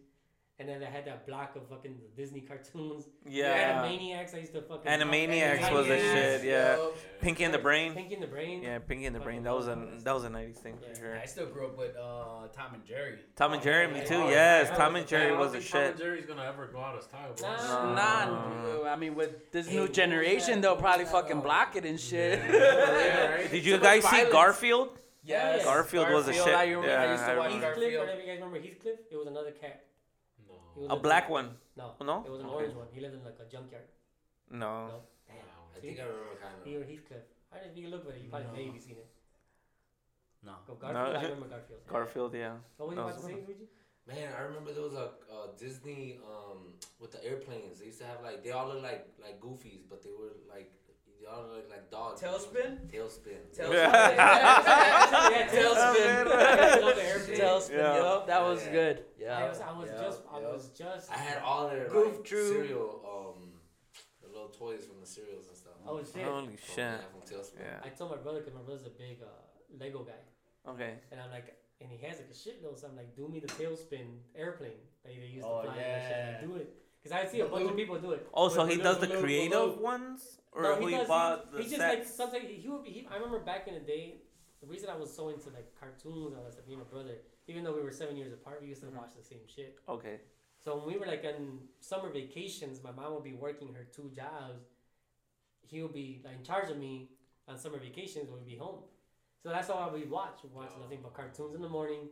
[0.60, 3.06] And then I had that block of fucking Disney cartoons.
[3.28, 3.82] Yeah.
[3.84, 4.36] Animaniacs.
[4.36, 4.90] I used to fucking.
[4.92, 6.44] Animaniacs was a shit.
[6.44, 6.76] Yeah.
[6.78, 6.96] Yup.
[7.22, 7.94] Pinky in the Brain.
[7.96, 8.62] Pinky in the Brain.
[8.62, 9.44] Yeah, Pinky in the Brain.
[9.44, 10.88] That was a that was a '90s thing Yeah.
[10.94, 11.18] for sure.
[11.20, 13.18] I still grew up with uh, Tom and Jerry.
[13.36, 14.16] Tom and Jerry, me too.
[14.16, 14.76] Oh, Yes, yeah.
[14.78, 15.98] Tom and Jerry was a think Tom and shit.
[16.06, 17.50] Jerry's gonna ever go out of style, bro.
[17.50, 17.96] Nah.
[18.84, 22.40] Nah, I mean, with this Hey, new generation, they'll probably fucking block it and shit.
[22.40, 23.50] Yeah, right?
[23.52, 24.32] Did you So guys see violence.
[24.34, 25.00] Garfield?
[25.24, 25.64] Yes.
[25.64, 26.48] Garfield was a shit.
[26.54, 27.66] I, Yeah, I used to I watch remember.
[27.68, 27.76] Heathcliff.
[27.94, 28.00] Garfield.
[28.02, 29.00] Whatever you guys remember Heathcliff?
[29.10, 29.86] It was another cat.
[30.76, 30.88] He No.
[30.88, 31.58] was A black one?
[31.76, 31.96] No.
[32.02, 32.24] No?
[32.26, 32.56] It was an Okay.
[32.56, 32.88] orange one.
[32.94, 33.88] He lived in like a junkyard.
[34.50, 34.88] No.
[34.88, 35.02] No.
[35.28, 35.38] Damn.
[35.76, 36.82] I think I remember kind He of.
[36.82, 37.24] or Heathcliff.
[37.52, 38.22] I don't know if you can look at it.
[38.24, 38.54] You probably No.
[38.54, 39.10] maybe seen it.
[40.44, 40.54] No.
[40.68, 41.14] Go Garfield.
[41.14, 41.20] No.
[41.20, 41.88] I remember Garfield.
[41.88, 42.58] Garfield, yeah.
[42.78, 43.34] What was you That about to say.
[43.48, 43.68] Luigi?
[44.06, 47.80] Man, I remember there was a uh, Disney um with the airplanes.
[47.80, 50.72] They used to have like they all look like like goofies, but they were like
[51.24, 52.22] they all look like dogs.
[52.22, 52.90] TaleSpin?
[52.92, 53.40] TaleSpin.
[53.58, 53.74] TaleSpin.
[53.74, 56.28] Yeah, TaleSpin.
[56.28, 56.96] I love.
[56.98, 57.72] TaleSpin.
[57.72, 57.96] Yeah.
[57.98, 58.72] Yup, that was Yeah.
[58.72, 59.06] good.
[59.20, 59.38] Yeah.
[59.38, 60.54] I was, I was Yup, just, I yup.
[60.54, 61.12] was just.
[61.12, 62.48] I had all their Goof like, Troop.
[62.54, 63.52] cereal, um,
[64.22, 65.74] the little toys from the cereals and stuff.
[65.88, 66.24] Oh shit!
[66.26, 66.78] Holy From, shit.
[66.78, 67.60] yeah, from TaleSpin.
[67.60, 67.80] Yeah.
[67.84, 69.28] I told my brother because my brother's a big uh,
[69.80, 70.94] Lego guy, Okay.
[71.12, 72.80] and I'm like, and he has like a shitload.
[72.80, 74.72] So I'm like, do me the tailspin airplane
[75.04, 75.76] that they used Oh, to fly.
[75.78, 76.18] and that shit.
[76.18, 76.48] Like, yeah.
[76.48, 76.74] do it
[77.04, 78.28] because I see a bunch of people do it.
[78.34, 81.46] Oh, so he does the little- little creative ones, or No, who he does- bought
[81.52, 82.14] he, the he just like sets?
[82.16, 82.90] sometimes he would be.
[82.92, 84.22] He, I remember back in the day,
[84.62, 86.66] the reason I was so into like cartoons and all that stuff.
[86.68, 87.18] Me and my brother,
[87.48, 88.96] even though we were seven years apart, we used to Mhm.
[88.96, 89.78] watch the same shit.
[89.90, 90.22] Okay.
[90.64, 94.10] So when we were like on summer vacations, my mom would be working her two
[94.16, 94.64] jobs.
[95.68, 97.10] He would be like in charge of me
[97.50, 98.84] on summer vacations when we'd be home.
[99.42, 100.40] So that's all we watch.
[100.44, 102.10] We watch nothing but cartoons in the morning,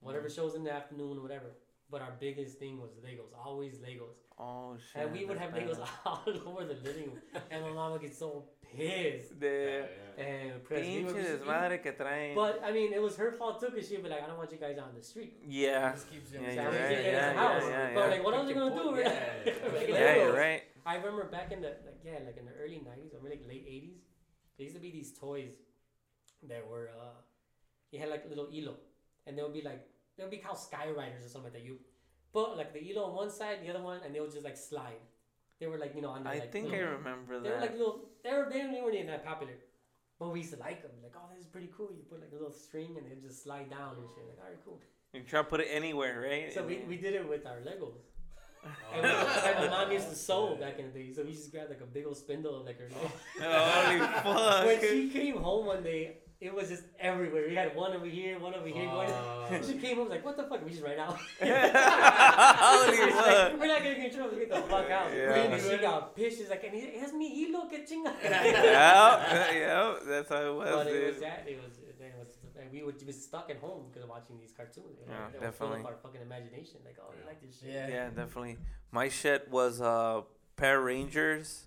[0.00, 1.56] whatever shows in the afternoon, whatever.
[1.88, 4.16] But our biggest thing was Legos, always Legos.
[4.38, 5.02] Oh shit.
[5.02, 7.20] And we would have that's Legos all over the living room.
[7.50, 9.38] And my mom would get so pissed.
[9.40, 9.84] De
[10.18, 10.84] And pressed.
[10.86, 12.34] We would pinche just- desmadre que traen.
[12.34, 14.52] But I mean, it was her fault too, because she'd be like, I don't want
[14.52, 15.38] you guys on the street.
[15.46, 15.92] Yeah.
[15.92, 17.62] Just keeps Yeah, him I right, was getting yeah, the house.
[17.64, 19.00] yeah, yeah, But like, what else are you gonna do?
[19.00, 19.14] Yeah.
[19.76, 20.62] like, Yeah, you're right.
[20.84, 23.48] I remember back in the like yeah like in the early '90s or maybe like
[23.48, 23.98] late '80s,
[24.56, 25.54] there used to be these toys
[26.46, 27.16] that were uh,
[27.90, 28.76] you had like a little elo,
[29.26, 29.82] and they would be like
[30.16, 31.64] they would be called Skyriders or something like that.
[31.64, 31.78] You
[32.36, 34.58] put like the elo on one side, the other one, and they would just like
[34.70, 35.02] slide.
[35.58, 37.60] They were like you know on the, I like, think I little, remember they were
[37.66, 39.54] like little they were they weren't even that popular,
[40.18, 40.92] but we used to like them.
[41.06, 41.90] Like oh this is pretty cool.
[41.96, 44.24] You put like a little string and they just slide down and shit.
[44.30, 44.80] Like all right cool.
[45.14, 46.52] You try to put it anywhere, right?
[46.52, 47.94] So we, we did it with our Legos.
[48.66, 48.94] Oh.
[48.94, 49.24] And Oh.
[49.24, 51.70] we, like my mom used to sew back in the day, so we just grabbed
[51.70, 52.90] like a big old spindle of like her.
[52.94, 53.12] Oh.
[53.42, 54.66] Oh, holy fuck!
[54.66, 57.46] when she came home one day, it was just everywhere.
[57.48, 58.86] We had one over here, one over here.
[58.86, 59.08] Going.
[59.08, 59.64] Fuck.
[59.66, 61.16] she came home was like, "What the fuck?" We just ran out.
[61.40, 63.58] Holy She's like.
[63.60, 64.36] We're not getting in trouble.
[64.36, 65.12] Get the fuck out.
[65.14, 65.34] Yeah.
[65.34, 66.38] And she got pissed.
[66.38, 70.70] She's like, "And he has me hilo, que chinga." yeah, yeah, that's how it was,
[70.74, 71.06] But it dude.
[71.14, 71.44] was that.
[71.48, 71.72] It was.
[71.98, 72.28] Then it was.
[72.60, 74.98] And we would was stuck at home because of watching these cartoons.
[75.00, 75.12] You know?
[75.14, 75.80] Yeah, They would fill definitely.
[75.80, 76.76] up our fucking imagination.
[76.84, 77.70] Like, oh, you like this shit.
[77.72, 77.88] Yeah.
[77.88, 78.58] Yeah, definitely.
[78.90, 80.22] My shit was uh
[80.56, 81.66] Power Rangers,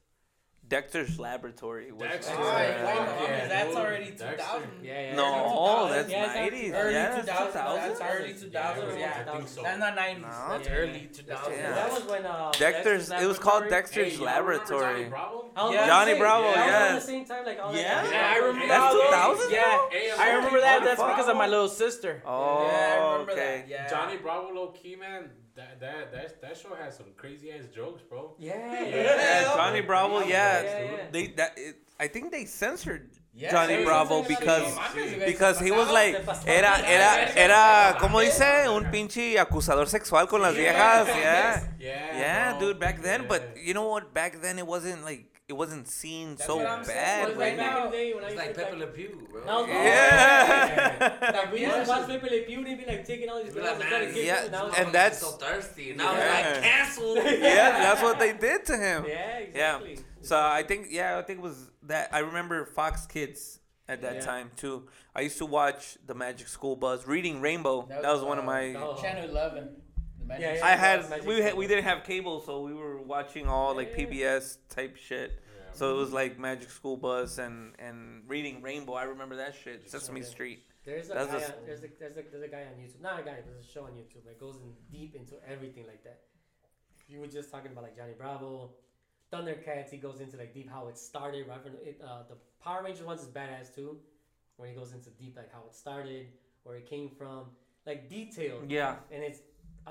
[0.70, 1.91] Dexter's Laboratory.
[1.91, 2.36] Was Dexter.
[2.36, 4.32] All uh, right, Yeah, yeah, that's dude, already Dexter.
[4.38, 4.70] 2000.
[4.84, 5.16] Yeah, yeah.
[5.16, 6.74] No, that's Yeah, 90s.
[6.74, 7.52] Early yeah, that's 2000s.
[7.52, 7.54] 2000s.
[7.76, 8.52] That's early 2000s.
[8.54, 9.64] Yeah, Yeah, I think so.
[9.64, 10.22] That's not 90s.
[10.22, 10.28] No.
[10.50, 11.36] That's Yeah, early yeah.
[11.36, 11.58] 2000s.
[11.58, 11.72] Yeah.
[11.74, 13.10] That was when uh, Dexter's.
[13.12, 14.94] It was called Dexter's Hey, Laboratory.
[14.96, 15.46] Johnny Bravo?
[15.56, 15.74] I Yeah.
[15.76, 17.02] gonna Johnny say, Bravo, that was around yes.
[17.06, 18.04] the same time, like all Yeah?
[18.04, 18.12] that.
[18.12, 20.84] Yeah, I remember That's 2000 Yeah, I remember that.
[20.84, 22.22] That's because of my little sister.
[22.26, 23.64] Oh, yeah, I remember okay.
[23.68, 23.70] that.
[23.70, 23.90] Yeah.
[23.90, 25.32] Johnny Bravo, low key man.
[25.56, 28.36] That that that that show has some crazy ass jokes, bro.
[28.40, 28.96] Yeah, Yeah.
[28.96, 30.20] Yeah, Johnny Bravo.
[30.22, 30.98] Yeah, Yeah, yeah.
[31.12, 31.54] they that.
[31.58, 35.26] It, I think they censored Yeah, Johnny sí, Bravo sí, sí, because sí.
[35.26, 36.16] Because he was like
[36.48, 41.08] era era era como dice un pinche acusador sexual con las viejas.
[41.08, 41.64] Yeah.
[41.80, 42.18] Yeah.
[42.18, 42.60] Yeah, bro.
[42.60, 44.14] dude, back then, but you know what?
[44.14, 46.98] Back then, it wasn't like it wasn't seen That's so what I'm saying.
[46.98, 47.24] bad.
[47.24, 47.86] It was right like back now.
[47.86, 49.42] the day when It's used like to Pepe Le Pew, bro.
[49.46, 51.32] That was- Yeah.
[51.34, 53.66] like, we used to watch Pepe Le Pew, they'd be like taking all these like,
[53.74, 55.94] and trying to man, yeah, them, now and that's- so thirsty.
[55.96, 56.40] Now Yeah.
[56.40, 57.18] it's like canceled.
[57.26, 59.06] yeah, that's what they did to him.
[59.08, 59.94] yeah, exactly.
[59.96, 60.00] Yeah.
[60.22, 64.16] So I think yeah, I think it was that I remember Fox Kids at that
[64.16, 64.22] Yeah.
[64.22, 64.88] time too.
[65.16, 67.88] I used to watch the Magic School Bus, Reading Rainbow.
[67.90, 68.76] That was, one of my.
[68.76, 68.96] Oh.
[69.02, 69.70] Channel 11.
[70.30, 70.65] The Magic Yeah, yeah.
[70.65, 73.91] I had Magic we had, we didn't have cable, so we were watching all like
[73.97, 74.06] Yeah.
[74.06, 75.31] PBS type shit.
[75.31, 75.72] Yeah.
[75.73, 78.93] So it was like Magic School Bus and and Reading Rainbow.
[78.93, 79.89] I remember that shit.
[79.89, 80.30] Sesame Okay.
[80.30, 80.60] Street.
[80.85, 81.19] There's a guy.
[81.19, 81.30] a- on,
[81.65, 83.01] there's a there's a there's a guy on YouTube.
[83.01, 83.38] Not a guy.
[83.45, 86.22] There's a show on YouTube that goes in deep into everything like that.
[87.07, 88.72] You were just talking about like Johnny Bravo,
[89.34, 89.89] Thundercats.
[89.89, 91.47] He goes into like deep how it started.
[91.47, 93.99] Right from it, uh, the Power Rangers ones is badass too,
[94.57, 96.27] where he goes into deep like how it started,
[96.64, 97.45] where it came from,
[97.85, 98.69] like detailed.
[98.72, 98.97] Yeah.
[99.11, 99.39] And it's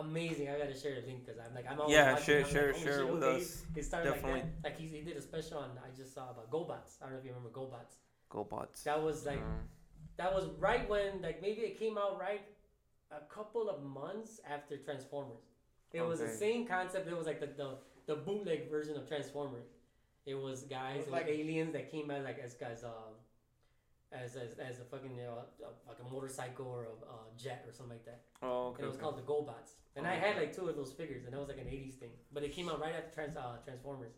[0.00, 0.48] amazing.
[0.48, 2.52] I gotta share the link because I'm like I'm always Yeah, watching, share, I'm like,
[2.52, 3.36] share, holy share with okay.
[3.42, 3.62] us.
[3.76, 4.40] It started Definitely.
[4.40, 4.68] like that.
[4.70, 6.96] Like he, he did a special on I just saw about GoBots.
[7.00, 7.94] I don't know if you remember GoBots.
[8.30, 8.82] GoBots.
[8.84, 9.60] That was like Mm.
[10.16, 12.42] that was right when like maybe it came out right
[13.10, 15.44] a couple of months after Transformers.
[15.92, 17.08] It was the same concept.
[17.08, 17.70] It was like the, the,
[18.06, 19.68] the bootleg version of Transformers.
[20.26, 23.14] It was guys, was it was like- aliens that came out like as guys, um,
[24.12, 27.64] as as, as a fucking you know, a, like a motorcycle or a, a jet
[27.66, 28.20] or something like that.
[28.42, 28.76] Oh, okay.
[28.82, 29.02] And it was okay.
[29.02, 29.72] called the GoBots.
[29.96, 32.10] And I had like two of those figures, and that was like an '80s thing.
[32.32, 34.12] But it came out right after Trans, uh, Transformers.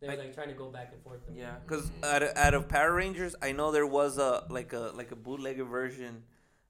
[0.00, 1.20] They was I- like trying to go back and forth.
[1.34, 4.92] Yeah, because out of, out of Power Rangers, I know there was a like a
[4.94, 6.22] like a bootlegger version.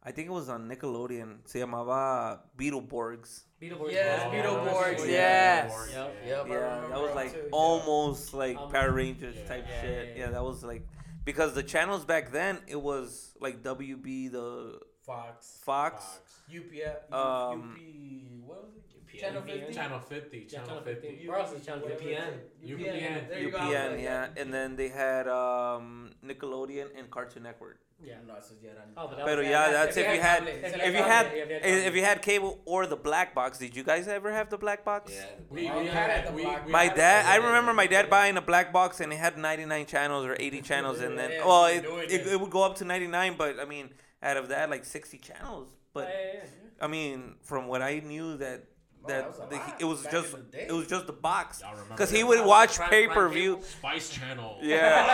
[0.06, 1.38] I think it was on Nickelodeon.
[1.46, 3.44] Se llamaba Beetleborgs.
[3.60, 3.92] Beetleborgs.
[3.92, 5.12] Yes, Oh, Beetleborgs, yeah.
[5.12, 5.72] yes.
[5.72, 6.16] Beetleborgs, Yep.
[6.26, 7.48] Yep, Yeah, that was like too, yeah.
[7.52, 8.74] almost like Almost.
[8.74, 9.48] Power Rangers Yeah.
[9.48, 10.08] type Yeah, shit.
[10.08, 10.30] yeah, Yeah, yeah.
[10.32, 10.86] that was like
[11.24, 16.04] because the channels back then it was like WB, the Fox, Fox.
[16.04, 16.20] Fox.
[16.54, 18.93] UP, Um, UP, what was it?
[19.14, 19.20] UPN.
[19.20, 19.74] Channel 50.
[19.74, 20.38] Channel 50.
[20.38, 21.08] Yeah, Channel Channel 50.
[21.08, 21.28] 50.
[21.28, 22.14] Where else is Channel Whatever 50?
[22.14, 22.30] it's-
[22.64, 23.28] UPN.
[23.28, 23.58] There you go.
[23.58, 27.78] UPN, yeah, and then they had um, Nickelodeon and Cartoon Network.
[28.02, 28.16] Yeah.
[28.26, 30.86] No, eso ya Oh, but that Pero was- yeah, that's if you had if if
[30.86, 31.96] you you had had cable, if you had if cable.
[31.96, 33.56] you had cable or the black box.
[33.58, 35.12] Did you guys ever have the black box?
[35.14, 35.24] Yeah.
[35.48, 37.26] We, we we had, had the we, black- we My had dad.
[37.26, 40.60] I remember my dad buying a black box and it had 99 channels or 80
[40.62, 43.58] channels, and then Yeah, well, it, it, it, it would go up to 99, but
[43.60, 43.90] I mean,
[44.22, 45.68] out of that, like 60 channels.
[45.94, 46.84] But Yeah, yeah, yeah.
[46.84, 48.64] I mean, from what I knew, that No,
[49.06, 50.66] that that the, it was back just in the day.
[50.68, 53.60] it was just the box, because he would watch pay per view.
[53.78, 54.58] Spice Channel.
[54.62, 55.04] Yeah,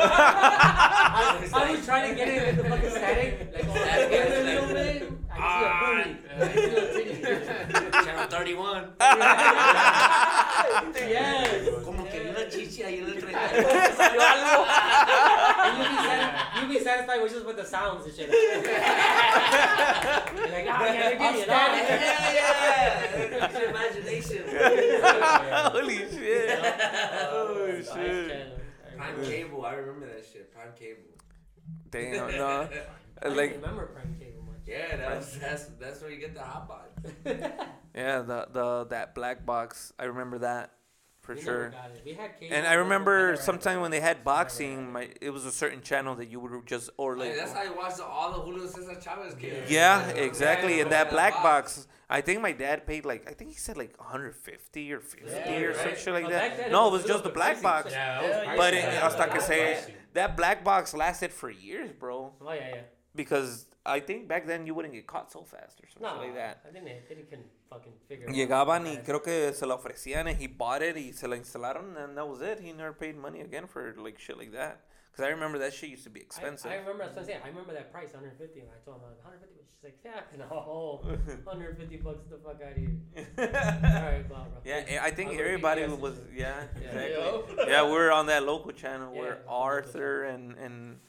[0.00, 3.54] I, I was trying to get it in the fucking static.
[3.54, 5.12] Like, oh, Static, get a little bit.
[5.30, 6.18] I Ah, see a booty.
[6.40, 7.90] I see a titty.
[7.90, 8.92] Channel 31.
[10.94, 11.68] yes.
[12.48, 13.38] Como que vi una chichi ahí en el 30.
[13.96, 14.66] Salió algo.
[15.68, 18.28] And you be, sati- you be satisfied with just with the sounds and shit.
[18.28, 18.42] You're
[20.48, 21.48] like, ah, yeah, they're getting it.
[21.50, 23.46] ah, Yeah, yeah.
[23.48, 24.42] Use your imagination.
[25.72, 26.58] holy shit!
[27.30, 28.28] Oh Spice shit!
[28.28, 28.58] Channel.
[28.96, 29.24] Prime.
[29.24, 30.52] Cable, I remember that shit.
[30.52, 31.02] Prime Cable.
[31.90, 32.68] Damn, no,
[33.22, 34.62] I don't like remember Prime Cable much.
[34.66, 36.88] Yeah, that's that's that's where you get the hot box.
[37.94, 39.92] yeah, the the that black box.
[39.98, 40.72] I remember that
[41.28, 41.68] for We sure.
[41.70, 42.02] got it.
[42.08, 42.56] We had cable.
[42.56, 44.92] And I remember never had sometime when they had had boxing, it.
[44.96, 47.64] my it was a certain channel that you would just or Like, like that's how
[47.68, 49.70] you watch the, all the Julio Cesar Chavez games.
[49.70, 50.76] yeah, Yeah, exactly.
[50.76, 51.76] yeah, And that black box.
[51.76, 55.26] box, I think my dad paid like I think he said like 150 or 50
[55.28, 55.76] Yeah, or right.
[55.76, 56.58] some shit like But that.
[56.58, 57.84] back no, it it was was just the black bit box.
[57.88, 57.92] pricey.
[57.92, 58.56] Yeah, Yeah, that was yeah.
[58.62, 62.32] But it, hasta que that's se that black box lasted for years, bro.
[62.40, 62.80] Oh yeah, yeah.
[63.14, 66.60] Because I think back then you wouldn't get caught so fast or something like that.
[66.68, 68.36] I think they, they couldn't fucking figure it out.
[68.36, 71.96] Llegaban y creo que se la ofrecían and he bought it y se la instalaron
[71.96, 72.60] and that was it.
[72.60, 74.80] He never paid money again for like shit like that.
[75.16, 76.70] Cause I remember that shit used to be expensive.
[76.70, 77.40] I, I remember that's what I'm saying.
[77.44, 78.60] I remember that price, 150.
[78.60, 79.58] And I told him, like, 150.
[79.58, 81.00] But she's like, yeah, no,
[81.42, 82.20] 150 bucks.
[82.30, 82.94] The fuck out of here.
[83.38, 84.60] All right, blah, bro.
[84.64, 87.00] yeah, I think I'll everybody was yeah, Yeah.
[87.00, 87.64] exactly.
[87.66, 91.00] Yeah, we were on that local channel Yeah, where Arthur and and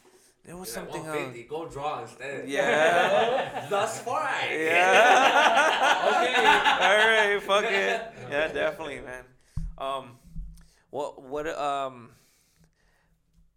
[0.49, 1.15] there was You're like, something else.
[1.15, 2.49] 150, go draw instead.
[2.49, 3.67] Yeah.
[3.69, 4.27] Thus far.
[4.51, 6.07] Yeah.
[6.09, 6.35] Okay.
[6.85, 8.01] All right, fuck it.
[8.31, 9.25] Yeah, definitely, man.
[9.77, 10.17] Um,
[10.89, 12.09] what what um,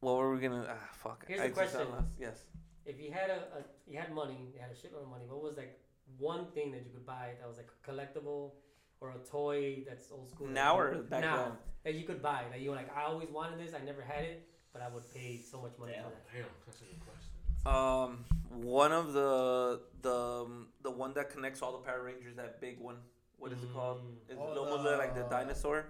[0.01, 0.67] what were we gonna?
[0.69, 1.25] Ah, fuck.
[1.27, 2.05] Here's I the just got question.
[2.21, 2.45] Yes.
[2.85, 3.61] If you had a, a
[3.91, 5.25] you had money, you had a shitload of money.
[5.29, 5.79] What was like
[6.19, 8.53] one thing that you could buy that was like a collectible
[9.01, 10.47] or a toy that's old school?
[10.49, 11.53] that Now or back now then?
[11.85, 13.73] that you could buy that you were like I always wanted this.
[13.75, 16.33] I never had it, but I would pay so much money for that.
[16.33, 17.31] Damn, that's a good question.
[17.65, 18.25] Um,
[18.63, 22.81] one of the the um, the one that connects all the Power Rangers, that big
[22.81, 22.97] one.
[23.39, 23.99] What is it called?
[24.03, 24.33] Mm.
[24.33, 25.87] Is Oh, it almost look like the the- dinosaur?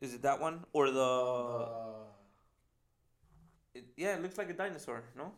[0.00, 1.00] Is it that one or the?
[1.02, 2.04] Uh,
[3.74, 5.02] It, yeah, it looks like a dinosaur.
[5.16, 5.32] No.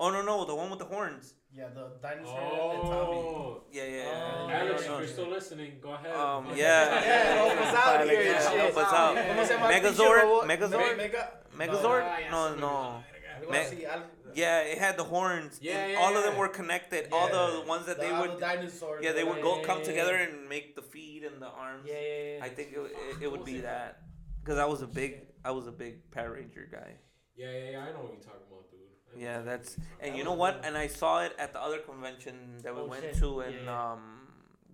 [0.00, 1.34] Oh no no the one with the horns.
[1.52, 2.38] yeah, the dinosaur
[2.74, 3.18] and Tommy.
[3.18, 4.04] Oh, Yeah yeah.
[4.06, 4.60] Oh, yeah.
[4.60, 4.98] Alex, No, if no.
[4.98, 6.14] you're still listening, go ahead.
[6.14, 6.54] Um, yeah.
[6.56, 9.16] Yeah, help us out here, yeah, help us out.
[9.16, 10.46] ¿Cómo se Megazord?
[10.46, 10.96] Megazord?
[10.96, 11.22] Me- Mega.
[11.58, 12.04] Megazord?
[12.04, 13.04] Ya No, no.
[13.50, 13.86] Me-
[14.34, 15.58] Yeah, it had the horns.
[15.62, 17.08] Yeah, and yeah, all of them were connected.
[17.12, 18.38] All the ones that The they would.
[18.38, 19.00] dinosaurs.
[19.04, 21.84] Yeah, they would go come together and make the feet and the arms.
[21.86, 22.44] Yeah, yeah, yeah.
[22.44, 24.02] I think it, it, it would be that
[24.40, 25.12] because I was a big
[25.44, 26.90] I was a big Power Ranger guy.
[27.36, 27.80] Yeah, yeah, yeah.
[27.86, 29.22] I know what you're talking about, dude.
[29.24, 30.54] Yeah, that's and you know what?
[30.66, 33.18] And I saw it at the other convention that we Oh, went shit.
[33.20, 33.92] to in Yeah, yeah.
[33.92, 34.02] um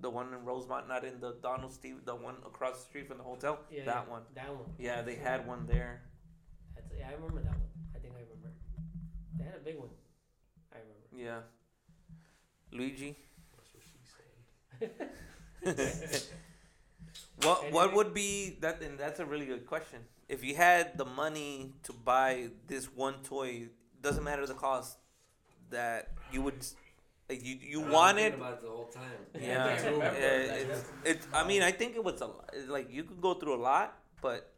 [0.01, 3.19] the one in Rosemont, not in the Donald Stephens, the one across the street from
[3.19, 3.61] the hotel.
[3.70, 4.12] yeah, that yeah.
[4.15, 4.23] one.
[4.35, 4.69] That one.
[4.78, 6.02] Yeah, they had one there.
[6.75, 7.71] That's, yeah, I remember that one.
[7.95, 8.51] I think I remember.
[9.39, 9.91] They had a big one.
[10.73, 11.09] I remember.
[11.17, 11.41] Yeah.
[12.73, 13.17] Luigi.
[13.57, 13.99] That's what she
[15.67, 16.23] said.
[17.43, 18.83] What what would be that?
[18.83, 20.01] And that's a really good question.
[20.29, 23.69] If you had the money to buy this one toy,
[24.03, 24.99] doesn't matter the cost,
[25.71, 26.65] that you would,
[27.29, 28.35] like you you I've been wanted.
[28.35, 29.21] about it the whole time.
[29.41, 31.29] Yeah, can't yeah, it's, it's.
[31.35, 32.51] I mean, I think it was a lot.
[32.69, 34.53] Like you could go through a lot, but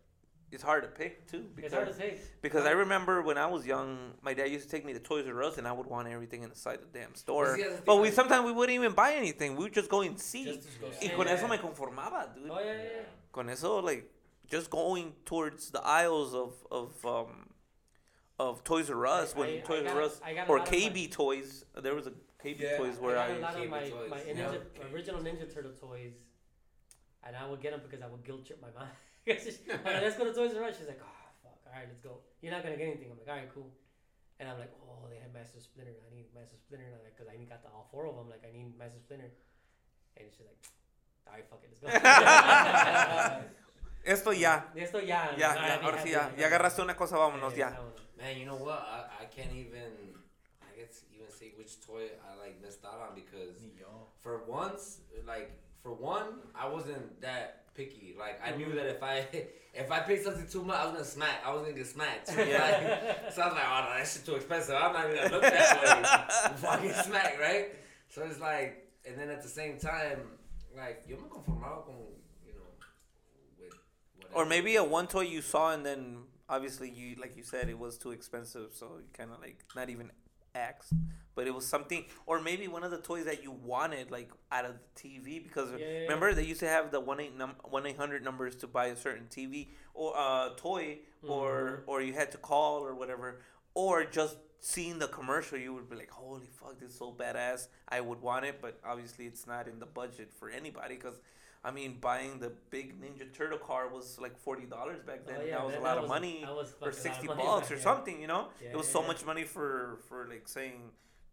[0.53, 1.45] it's hard to pick too.
[1.59, 4.71] It's hard to Because, because I remember when I was young, my dad used to
[4.71, 7.57] take me to Toys R Us, and I would want everything inside the damn store.
[7.57, 9.57] see, the But we sometimes we wouldn't even buy anything.
[9.57, 10.45] We would just go and see.
[10.45, 11.09] Just to go Y see.
[11.11, 11.33] con Yeah.
[11.35, 12.51] eso me conformaba, dude.
[12.51, 12.83] Oh yeah, yeah.
[12.83, 13.03] yeah.
[13.33, 14.11] Con eso, like,
[14.49, 17.49] just going towards the aisles of of um
[18.39, 20.51] of Toys R Us I- when I- I Toys got- R Us I got a
[20.53, 21.65] or lot of KB Toys.
[21.75, 22.13] There was a
[22.43, 23.59] KB Yeah, Toys where I where got I.
[23.59, 24.11] a lot of my, toys.
[24.11, 24.95] my Ninja, Okay.
[24.95, 26.13] original Ninja Turtle toys,
[27.25, 28.89] and I would get them because I would guilt trip my mom.
[29.43, 30.79] She's like, let's go to Toys R Us.
[30.79, 32.23] She's like, oh fuck, all right, let's go.
[32.39, 33.11] You're not gonna get anything.
[33.11, 33.75] I'm like, all right, cool.
[34.39, 35.99] And I'm like, oh, they have Master Splinter.
[36.07, 36.87] I need Master Splinter.
[36.87, 38.31] And I'm like, cause I need got the, all four of them.
[38.31, 39.35] Like, I need Master Splinter.
[40.15, 40.63] And she's like,
[41.27, 41.91] all right, fuck it, let's go.
[44.07, 44.63] Esto ya.
[44.79, 45.35] Esto ya.
[45.35, 46.31] Ya, no, ya, ah, ahora sí, ya.
[46.31, 47.83] with Ya agarraste una cosa, vámonos, Yeah, ya.
[48.15, 48.79] Man, you know what?
[48.79, 50.15] I, I can't even
[50.63, 53.59] I guess even say which toy I like missed out on because
[54.23, 55.51] for once, like
[55.87, 58.17] for one, I wasn't that picky.
[58.19, 58.77] Like I knew mm-hmm.
[58.77, 59.27] that if I
[59.75, 61.43] if I picked something too much, I was gonna smack.
[61.47, 62.29] I was gonna get smacked.
[62.29, 62.59] So, Yeah.
[62.59, 64.75] like, so I was like, oh no, that shit too expensive.
[64.75, 67.69] I'm not even gonna look that way Fucking smack, right?
[68.09, 70.23] So it's like, and then at the same time,
[70.77, 71.95] like yo me conformaba con
[72.45, 72.67] you know
[73.61, 73.73] with
[74.17, 74.35] whatever.
[74.35, 77.79] Or maybe a one toy you saw and then obviously you like you said it
[77.79, 80.11] was too expensive, so you kind of like not even
[80.53, 80.93] asked,
[81.37, 82.05] but it was something.
[82.27, 85.71] Or maybe one of the toys that you wanted like out of the TV because
[85.71, 86.01] Yeah, yeah, yeah.
[86.05, 88.87] remember they used to have the one eight num one eight hundred numbers to buy
[88.87, 91.53] a certain TV or uh toy or
[91.83, 91.91] Mm-hmm.
[91.91, 93.41] or you had to call or whatever
[93.75, 97.69] or just seeing the commercial you would be like holy fuck this is so badass
[97.89, 101.19] I would want it but obviously it's not in the budget for anybody because
[101.65, 105.39] I mean, buying the big Ninja Turtle car was like forty dollars back then.
[105.41, 106.93] Oh, yeah, that was that- a lot of money, that was or fucking a lot
[106.93, 108.21] of sixty bucks or something.
[108.21, 108.43] You know,
[108.73, 110.79] it was so much money for for like saying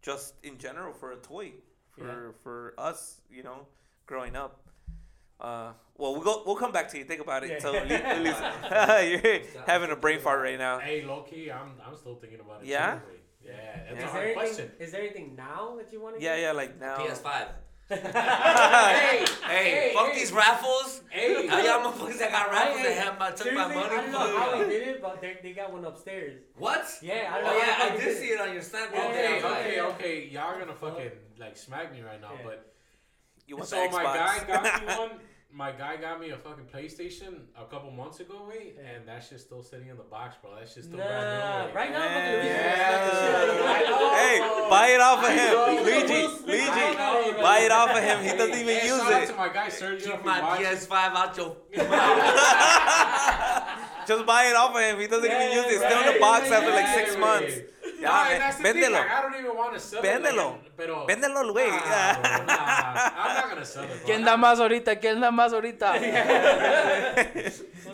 [0.04, 1.52] just in general for a toy
[1.96, 2.32] for Yeah.
[2.42, 3.20] for us.
[3.30, 3.66] You know,
[4.06, 4.60] growing up.
[5.40, 6.42] Uh, well, we'll go.
[6.46, 7.04] We'll come back to you.
[7.04, 7.50] Think about it.
[7.50, 7.58] Yeah.
[7.58, 7.80] So Li-
[8.24, 8.52] Lisa,
[9.10, 10.78] you're having a brain fart right now.
[10.78, 12.68] Hey, Loki, I'm I'm still thinking about it.
[12.68, 13.00] Yeah?
[13.00, 13.20] seriously.
[13.44, 13.52] Yeah,
[13.88, 14.06] that's Yeah.
[14.06, 14.60] a hard there, question.
[14.66, 16.52] anything, is there anything now that you want to Yeah, yeah.
[16.52, 16.96] Like now.
[16.96, 17.48] PS5.
[17.88, 21.02] Hey, Hey, fuck these raffles.
[21.10, 23.76] Hey, All y'all motherfuckers that got raffles Hey, that have my took my money.
[23.80, 26.40] I don't know how he did it, but they, they got one upstairs.
[26.56, 26.86] What?
[27.02, 27.58] Yeah, I Oh don't know.
[27.58, 28.90] yeah, how I did see it on your snap.
[28.90, 29.36] the Yeah, other day.
[29.38, 30.28] Okay, like, okay, okay.
[30.28, 32.44] Y'all gonna fucking like smack me right now, Yeah.
[32.44, 32.72] but
[33.46, 35.10] You want so my guy got me one.
[35.56, 39.44] My guy got me a fucking PlayStation a couple months ago, wait, and that shit's
[39.44, 40.50] still sitting in the box, bro.
[40.58, 41.38] That shit's still Nah, brand new.
[41.66, 41.74] wait.
[41.76, 42.18] right now, I'm Yeah.
[42.18, 42.42] fucking
[42.74, 43.62] smack the shit out of you.
[43.62, 44.14] I know.
[44.16, 45.78] Hey, buy it off of him, know.
[45.84, 46.26] Luigi.
[46.44, 48.20] Luigi, right now, right buy it off of him.
[48.24, 49.26] He doesn't even Hey, use shout out it.
[49.28, 50.04] to my guy Sergio.
[50.10, 50.40] keep my.
[50.58, 51.56] PS5 out your.
[54.08, 54.98] Just buy it off of him.
[54.98, 55.74] He doesn't even use it.
[55.74, 57.54] It's still in the box after like yeah, six yeah, months.
[58.04, 58.98] Yeah, no, véndelo.
[60.02, 60.58] Véndelo.
[60.76, 61.70] Pero, véndelo, güey.
[61.70, 63.54] Nah, nah,
[64.04, 64.96] ¿Quién da más ahorita?
[64.98, 65.94] ¿Quién da más ahorita?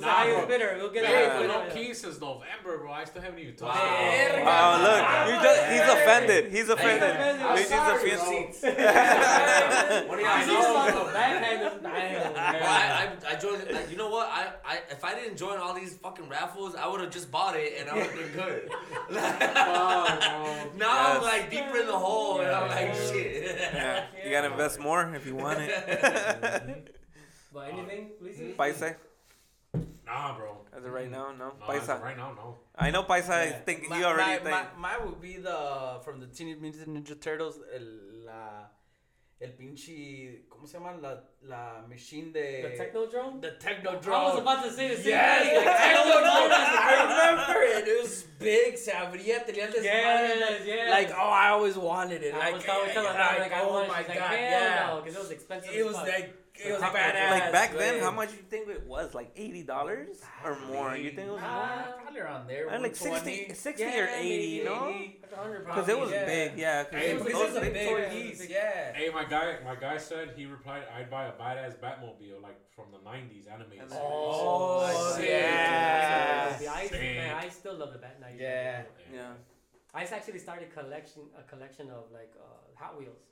[0.00, 0.46] What's the Nah, highest bro.
[0.48, 0.76] bidder?
[0.78, 1.32] We'll get Hey, it.
[1.34, 1.56] but Yeah.
[1.56, 2.90] low key since November, bro.
[2.92, 4.10] I still haven't even touched Wow.
[4.10, 4.32] it.
[4.40, 5.02] Oh, look.
[5.28, 6.50] You just, he's offended.
[6.50, 7.10] He's offended.
[7.10, 7.42] offended.
[7.46, 8.60] I'm Luigi's sorry, offended.
[8.60, 10.08] bro.
[10.08, 10.88] What do y'all see know?
[11.04, 11.82] some backhanded.
[11.82, 12.32] Damn.
[12.32, 13.70] Well, I, I, I joined.
[13.70, 14.28] Like, you know what?
[14.28, 17.56] I, I, if I didn't join all these fucking raffles, I would have just bought
[17.56, 18.70] it and I would have been good.
[19.10, 20.70] Fuck, bro.
[20.78, 23.44] now I'm like deeper in the hole and I'm like shit.
[23.74, 26.94] Yeah, you gotta invest more if you want it.
[27.52, 28.42] But anything, Lisa?
[28.56, 28.94] Paisa,
[29.74, 30.56] Nah, bro.
[30.76, 31.52] as of right now, no.
[31.60, 32.02] No, as of Paisa.
[32.02, 32.56] right now, no.
[32.76, 33.30] I know Paisa.
[33.30, 34.76] I think My- you already my, think.
[34.78, 38.66] my- mine would be the from the Teenage Mutant Ninja Turtles el la
[39.40, 43.40] el pinche ¿cómo se llama la la machine de The Technodrome?
[43.40, 44.12] the Technodrome.
[44.12, 45.64] I was about to say the same Yes, thing.
[45.64, 46.50] the Technodrome.
[46.52, 47.88] I remember it.
[47.88, 48.76] It was big.
[48.76, 50.90] Se abría, tenía el Yes, yes.
[50.90, 52.34] Like, oh, I always wanted it.
[52.34, 53.88] I Like, was always eh, telling her, like, like, I oh want it.
[53.92, 54.86] my She's like, god, hell yeah.
[54.88, 56.08] no, because it was expensive It as was fuck.
[56.08, 56.34] like
[56.64, 57.30] it was Like, badass.
[57.30, 58.02] Like back then, man.
[58.04, 59.14] how much you think it was?
[59.14, 60.96] Like eighty dollars or more?
[60.96, 61.50] You think it was more?
[61.50, 62.68] Ah, Probably around there.
[62.70, 64.88] Uh, like 60, 60 or Yeah, eighty, maybe no?
[64.88, 66.24] 80, like 100 Because it was Yeah.
[66.26, 66.84] big, yeah.
[66.84, 68.08] 'cause Hey, those- This those is a big big toys-
[68.38, 68.92] piece, yeah.
[68.92, 72.86] Hey, my guy, my guy said he replied, "I'd buy a badass Batmobile like from
[72.92, 75.28] the '90s animated." And series." Oh, sick.
[75.28, 76.58] yeah.
[76.70, 78.36] I, man, I still love the Bat Knight.
[78.38, 78.82] Yeah.
[79.12, 79.32] Yeah,
[79.94, 82.44] I actually started collection a collection of like uh,
[82.80, 83.22] Hot Wheels,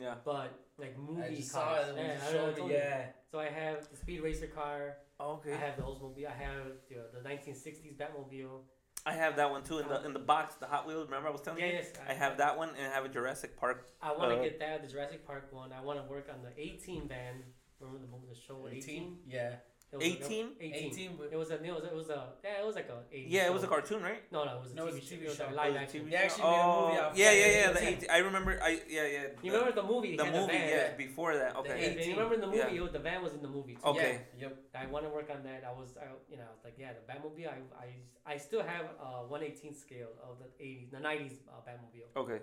[0.00, 0.14] yeah.
[0.24, 1.86] but like movie I just cars.
[1.86, 1.96] saw it.
[1.96, 2.78] Yeah, when I know, I me, you.
[2.78, 3.04] Yeah.
[3.30, 4.96] So I have the Speed Racer car.
[5.20, 5.52] Okay.
[5.52, 6.26] I have the Oldsmobile.
[6.26, 8.60] I have the, the 1960s Batmobile.
[9.06, 11.06] I have that one too in the in the box, the Hot Wheels.
[11.06, 11.72] Remember I was telling Yeah, you?
[11.74, 11.92] yes.
[12.08, 13.86] I have that one and I have a Jurassic Park.
[14.02, 15.72] I want to Uh, get that, the Jurassic Park one.
[15.72, 17.42] I want to work on the A-Team van.
[17.80, 18.78] Remember the, movie the show A-Team?
[18.80, 19.18] A-Team?
[19.28, 19.56] Yeah.
[19.94, 20.46] It was like a- A-Team?
[20.60, 20.90] A-Team.
[20.90, 21.56] A-Team, but- It was a.
[21.62, 21.84] It was.
[21.84, 22.20] It was a.
[22.42, 22.98] Yeah, it was like a.
[23.12, 24.22] 80 Yeah, it was a cartoon, right?
[24.32, 25.14] No, no, it was a No, it TV was a show.
[25.16, 25.44] TV It was show.
[25.44, 26.00] a It live was a action.
[26.00, 26.24] TV They show?
[26.24, 27.54] actually made a movie Oh, out Yeah, of yeah, it.
[27.54, 27.70] yeah.
[27.70, 28.52] It's The like- A-Team, I remember.
[28.62, 29.26] I yeah, yeah.
[29.44, 30.16] You remember the movie?
[30.16, 30.52] the He had movie?
[30.58, 30.68] van.
[30.68, 31.56] Yeah, before that.
[31.56, 31.70] Okay.
[31.86, 32.58] And, and you remember in the movie?
[32.58, 32.78] Yeah.
[32.78, 33.88] It was, the van was in the movie too.
[33.94, 34.12] Okay.
[34.36, 34.58] Yeah, yep.
[34.74, 35.62] I want to work on that.
[35.62, 37.48] I was, I, you know, I was like, yeah, the Batmobile.
[37.48, 37.88] I, I,
[38.34, 42.40] I still have a 118 scale of the 80s, the 90s uh, Batmobile, Okay.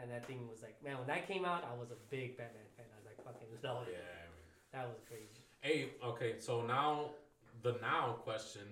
[0.00, 2.64] and that thing was like, man, when that came out, I was a big Batman
[2.76, 2.86] fan.
[2.94, 3.98] I was like, fucking love Yeah.
[4.72, 5.43] That was crazy.
[5.64, 7.10] Hey, okay, so now
[7.62, 8.66] the now question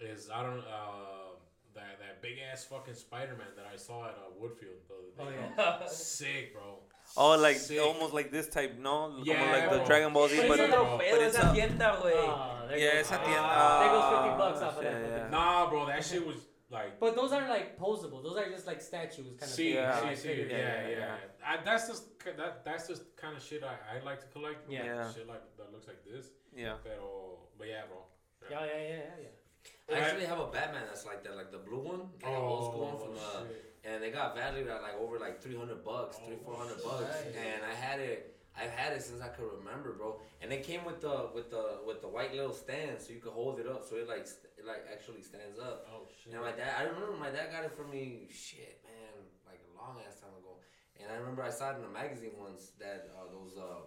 [0.00, 1.38] is I don't uh
[1.76, 5.30] that that big ass fucking Spider Man that I saw at uh, Woodfield the other
[5.30, 5.36] Oh day.
[5.56, 5.86] yeah.
[6.18, 6.80] Sick, bro.
[7.16, 7.78] Oh, like Sick.
[7.80, 9.10] almost like this type, no?
[9.12, 9.86] Como Yeah, like the bro.
[9.86, 12.68] Dragon Ball Z, But but it's otro but pedo it's esa a- tienda, güey.
[12.68, 13.46] There yeah, goes- it's at the end.
[13.46, 14.92] Ah, there goes 50 Ah, bucks off of that.
[14.92, 15.28] shit, yeah.
[15.30, 16.36] Nah, bro, that shit was
[16.68, 16.98] like.
[17.00, 18.22] But those aren't like posable.
[18.24, 19.48] Those are just like statues, kind of.
[19.48, 19.74] See, thing.
[19.76, 20.00] Yeah.
[20.00, 20.50] see, Like see, figures.
[20.52, 20.98] yeah, yeah.
[20.98, 21.14] yeah,
[21.46, 22.02] I, that's just
[22.36, 24.68] that that's just kind of shit I, I like to collect.
[24.68, 24.84] Yeah.
[24.84, 25.12] Yeah.
[25.14, 26.34] Shit like that looks like this.
[26.50, 26.74] Yeah.
[26.82, 28.02] Pero, but yeah, bro.
[28.50, 29.94] Yeah, yeah, yeah, yeah, yeah.
[29.94, 32.66] I actually have a Batman that's like that, like the blue one, like an old
[32.74, 33.78] school one from uh, shit.
[33.84, 37.16] and they got valued at like over like 300 bucks, three, Oh, 400 bucks.
[37.30, 40.20] And I had it, I've had it since I could remember, bro.
[40.42, 43.32] And it came with the with the with the white little stand, so you could
[43.32, 45.86] hold it up, so it like st- it like actually stands up.
[45.92, 46.32] Oh shit.
[46.34, 49.14] And my dad, I remember my dad got it for me, shit, man,
[49.46, 50.60] like a long ass time ago.
[51.00, 53.86] And I remember I saw it in a magazine once that uh, those uh,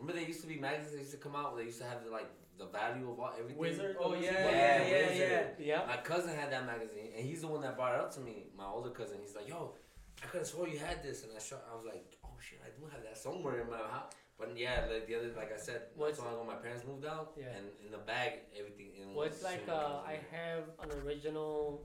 [0.00, 1.86] remember they used to be magazines that used to come out where they used to
[1.86, 3.58] have the, like the value of all everything.
[3.58, 3.96] Wizard.
[4.00, 5.42] Oh, Wizard yeah, yeah, yeah, yeah.
[5.58, 5.86] Yeah.
[5.86, 8.46] My cousin had that magazine, and he's the one that brought it up to me.
[8.56, 9.74] My older cousin, he's like, "Yo,
[10.22, 11.64] I could have swore you had this," and I shot.
[11.70, 14.86] I was like, "Oh shit, I do have that somewhere in my house." But yeah,
[14.90, 17.32] like the other, like I said, What's- not so long ago, my parents moved out,
[17.36, 17.52] Yeah.
[17.56, 18.92] and in the bag, everything.
[19.00, 21.84] In Well, like uh, I have an original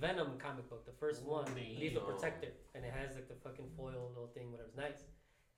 [0.00, 1.78] Venom comic book, the first Ooh, one, neat.
[1.80, 2.02] Lethal.
[2.02, 5.04] Protector, and it has like the fucking foil little thing, whatever's nice.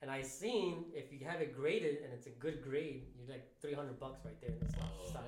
[0.01, 3.45] And I seen if you have it graded and it's a good grade, you're like
[3.61, 4.51] three hundred bucks right there.
[4.51, 5.19] And, it's Oh,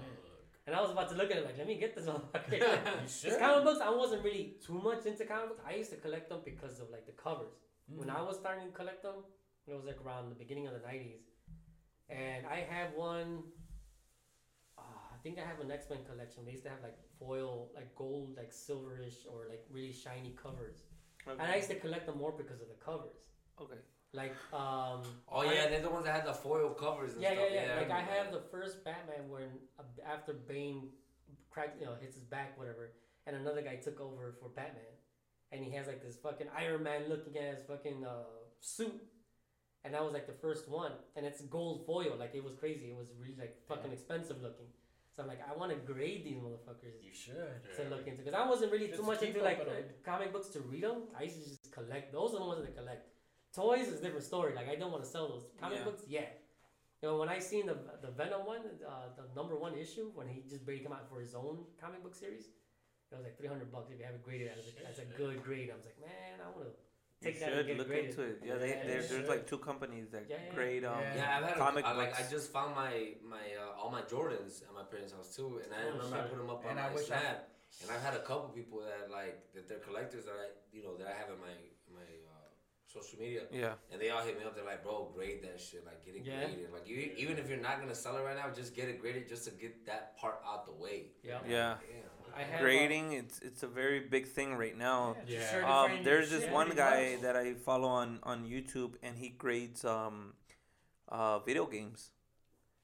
[0.68, 2.52] and I was about to look at it like, let me get this motherfucker.
[2.54, 2.60] You
[3.02, 3.40] These should.
[3.40, 5.62] comic books, I wasn't really too much into comic books.
[5.68, 7.54] I used to collect them because of like the covers.
[7.88, 8.18] When Mm-hmm.
[8.18, 9.16] I was starting to collect them,
[9.68, 11.24] it was like around the beginning of the '90s,
[12.10, 13.44] and I have one.
[14.78, 14.82] Uh,
[15.14, 16.46] I think I have an X Men collection.
[16.46, 20.78] They used to have like foil, like gold, like silverish, or like really shiny covers.
[21.28, 23.18] And I used to collect them more because of the covers.
[23.62, 23.82] Okay.
[24.14, 27.14] Like, um, Oh yeah, they're the ones that had the foil covers.
[27.14, 27.46] And yeah, stuff.
[27.52, 27.76] yeah, yeah.
[27.76, 29.48] Like I remember have the first Batman when
[29.80, 30.90] uh, after Bane
[31.50, 32.92] cracked, you know, hits his back, whatever,
[33.26, 34.84] and another guy took over for Batman,
[35.52, 38.24] and he has like this fucking Iron Man looking at his fucking uh,
[38.60, 39.02] suit,
[39.86, 42.88] and that was like the first one, and it's gold foil, like it was crazy.
[42.88, 44.68] It was really like fucking expensive looking.
[45.16, 47.36] So I'm like, I want to grade these motherfuckers You should.
[47.76, 49.84] to look into because I wasn't really too much into like up with 'em.
[50.06, 51.04] comic books to read them.
[51.18, 52.14] I used to just collect.
[52.14, 53.08] Those are the ones that I collect.
[53.56, 54.54] Toys is a different story.
[54.56, 55.84] Like I don't want to sell those comic Yeah.
[55.86, 56.04] books.
[56.08, 56.26] Yeah.
[57.02, 60.28] You know, when I seen the the Venom one, uh, the number one issue, when
[60.28, 62.46] he just barely come out for his own comic book series,
[63.12, 65.06] it was like three hundred bucks if you have it graded as a, as a
[65.18, 65.70] good grade.
[65.72, 66.74] I was like, man, I want to
[67.26, 68.10] take that and should get it look graded.
[68.12, 68.42] into it.
[68.46, 69.28] Yeah, they, Yeah, there, there's should.
[69.28, 70.54] like two companies that Yeah, yeah.
[70.56, 71.16] grade um, Yeah.
[71.16, 72.28] Yeah, I've had comic a, I, like books.
[72.28, 72.94] I just found my
[73.36, 76.22] my uh, all my Jordans at my parents' house too, and I Oh, remember I
[76.32, 77.50] put them up And on I my wish I- Snap,
[77.82, 80.96] and I've had a couple people that like that they're collectors that I you know
[81.02, 81.81] that I have in my my
[82.92, 83.42] social media.
[83.52, 83.74] Yeah.
[83.92, 84.56] And they all hit me up.
[84.56, 85.86] They're like, bro, grade that shit.
[85.86, 86.46] Like, get it yeah.
[86.46, 86.72] graded.
[86.74, 89.28] Like, you, even if you're not gonna sell it right now, just get it graded
[89.28, 91.08] just to get that part out the way.
[91.24, 91.40] Yeah.
[91.48, 91.76] Yeah.
[92.60, 95.18] Grading, a, it's it's a very big thing right now.
[95.28, 95.40] Yeah.
[95.60, 95.82] yeah.
[95.82, 100.34] Um, there's this one guy that I follow on on YouTube, and he grades um,
[101.10, 102.12] uh, video games.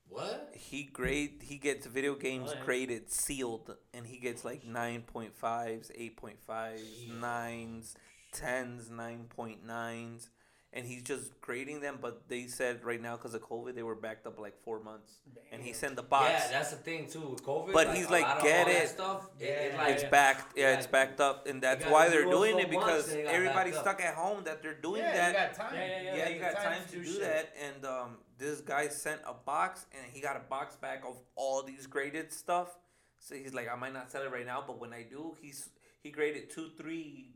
[0.09, 0.53] What?
[0.53, 2.65] He grade he gets video games what?
[2.65, 7.95] graded sealed and he gets like 9.5s, 8.5s, 9s
[8.31, 10.29] tens, nine point nines,
[10.73, 11.97] and he's just grading them.
[12.01, 15.11] But they said right now because of COVID, they were backed up like four months,
[15.51, 16.29] and he sent the box.
[16.29, 17.73] Yeah, that's the thing too with COVID.
[17.73, 18.89] But he's like, get it.
[18.89, 20.09] Stuff, Yeah, it like it's yeah.
[20.09, 20.57] backed.
[20.57, 23.75] Yeah, it's backed up, and that's why they're doing it because then it got everybody's
[23.75, 23.95] backed up.
[23.97, 25.51] stuck at home that they're doing yeah, that.
[25.51, 25.75] you got time.
[25.75, 26.29] Yeah, yeah, Yeah, yeah.
[26.29, 27.21] you got the time to do shit.
[27.21, 31.15] that, and um, this guy sent a box, and he got a box back of
[31.35, 32.77] all these graded stuff.
[33.19, 35.69] So he's like, I might not sell it right now, but when I do, he's
[36.03, 37.31] he graded two, three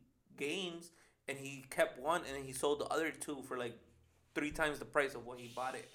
[0.45, 0.91] games,
[1.27, 3.76] and he kept one, and he sold the other two for like
[4.35, 5.88] three times the price of what he bought it.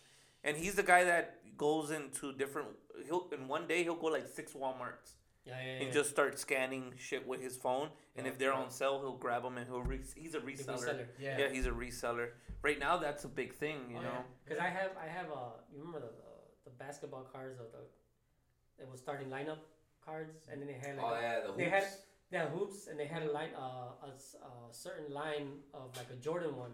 [0.44, 1.24] And he's the guy that
[1.58, 2.68] goes into different.
[3.06, 5.10] He'll in one day he'll go like six WalMarts
[5.44, 5.82] Yeah, yeah, yeah.
[5.82, 7.88] and just start scanning shit with his phone.
[8.16, 8.32] And Yeah.
[8.32, 10.78] if they're on sale, he'll grab them and he'll re- he's a reseller.
[10.78, 11.06] reseller.
[11.18, 11.38] Yeah.
[11.40, 12.28] Yeah, he's a reseller.
[12.62, 14.20] Right now, that's a big thing, you Oh, know.
[14.44, 17.82] Because I have, I have, uh, you remember the, the the basketball cards of the,
[18.82, 19.58] it was starting lineup
[20.04, 21.58] cards, and then they had like, Oh yeah, the hoops.
[21.58, 21.84] they had,
[22.30, 26.08] they had hoops, and they had a line, uh, a, a certain line of like
[26.12, 26.72] a Jordan one,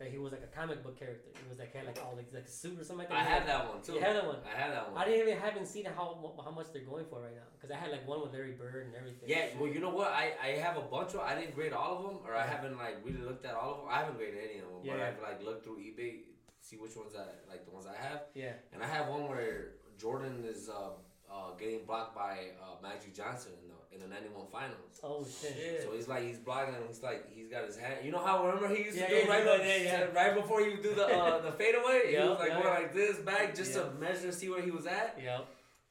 [0.00, 1.28] that he was like a comic book character.
[1.36, 3.18] He was like had like all like, like a suit or something like that.
[3.18, 3.92] I have that one too.
[3.92, 4.38] You have that one.
[4.48, 5.00] I have that one.
[5.00, 7.76] I didn't even haven't seen how how much they're going for right now because I
[7.76, 9.28] had like one with Larry Bird and everything.
[9.28, 10.08] Yeah, well, you know what?
[10.08, 11.20] I, I have a bunch of.
[11.20, 13.76] I didn't grade all of them, or I haven't like really looked at all of
[13.80, 13.86] them.
[13.90, 16.20] I haven't graded any of them, but I've like looked through eBay,
[16.60, 18.52] see which ones I like the ones I have, yeah.
[18.72, 20.96] and I have one where Jordan is uh,
[21.32, 25.00] uh, getting blocked by uh, Magic Johnson in the in the '91 Finals.
[25.02, 25.82] Oh shit.
[25.82, 28.04] So he's like he's blocking and he's like he's got his hand.
[28.04, 30.20] You know how remember he used Yeah, to do yeah, right, yeah, be- yeah, yeah.
[30.20, 32.02] right before you do the uh, the fadeaway.
[32.08, 33.82] he Yeah, was like yeah, going like this back just Yeah.
[33.82, 35.18] to measure see where he was at.
[35.22, 35.46] Yep.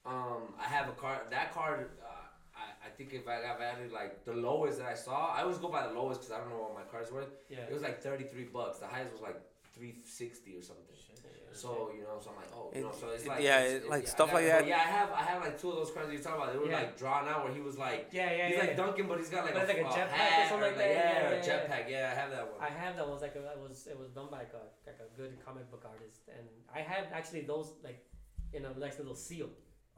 [0.06, 1.20] Um, I have a card.
[1.30, 2.08] That card, uh,
[2.56, 5.58] I, I think if I got valued like the lowest that I saw, I always
[5.58, 7.30] go by the lowest because I don't know what my card's worth.
[7.50, 7.60] Yeah.
[7.70, 8.80] It was like thirty three bucks.
[8.80, 9.40] The highest was like
[9.76, 10.86] three sixty or something.
[11.62, 13.90] So you know, so I'm like, oh, you know, so it's like yeah, it's- it-
[13.90, 14.66] like stuff like that.
[14.66, 16.54] Yeah, I have, I have like two of those cards you're talking about.
[16.54, 18.64] They were like drawn out where he was like, Yeah, yeah, he's yeah.
[18.66, 20.90] like dunking, but he's got like But a, like a jetpack or something like that.
[20.90, 21.50] Yeah, Yeah, a yeah, yeah.
[21.50, 21.84] jetpack.
[21.90, 22.60] Yeah, I have that one.
[22.62, 25.00] I have that was like a, it was it was done by like a like
[25.06, 28.00] a good comic book artist, and I have actually those like
[28.54, 29.50] in a nice little seal,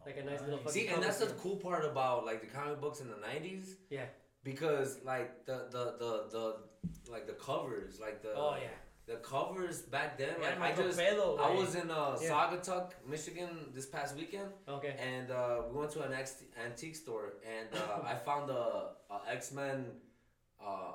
[0.05, 0.59] like a nice little.
[0.67, 3.75] See, and that's the cool part about like the comic books in the '90s.
[3.89, 4.05] Yeah.
[4.43, 8.69] Because like the the the the like the covers, like the Oh yeah.
[9.11, 10.29] The covers back then.
[10.39, 12.29] Yeah, like I Michael just Pelo, I was in uh, Yeah.
[12.31, 14.95] Saugatuck, Michigan this past weekend, Okay.
[15.11, 18.63] and uh, we went to an ex- antique store, and uh, I found the
[19.13, 19.77] uh, X Men
[20.65, 20.93] uh,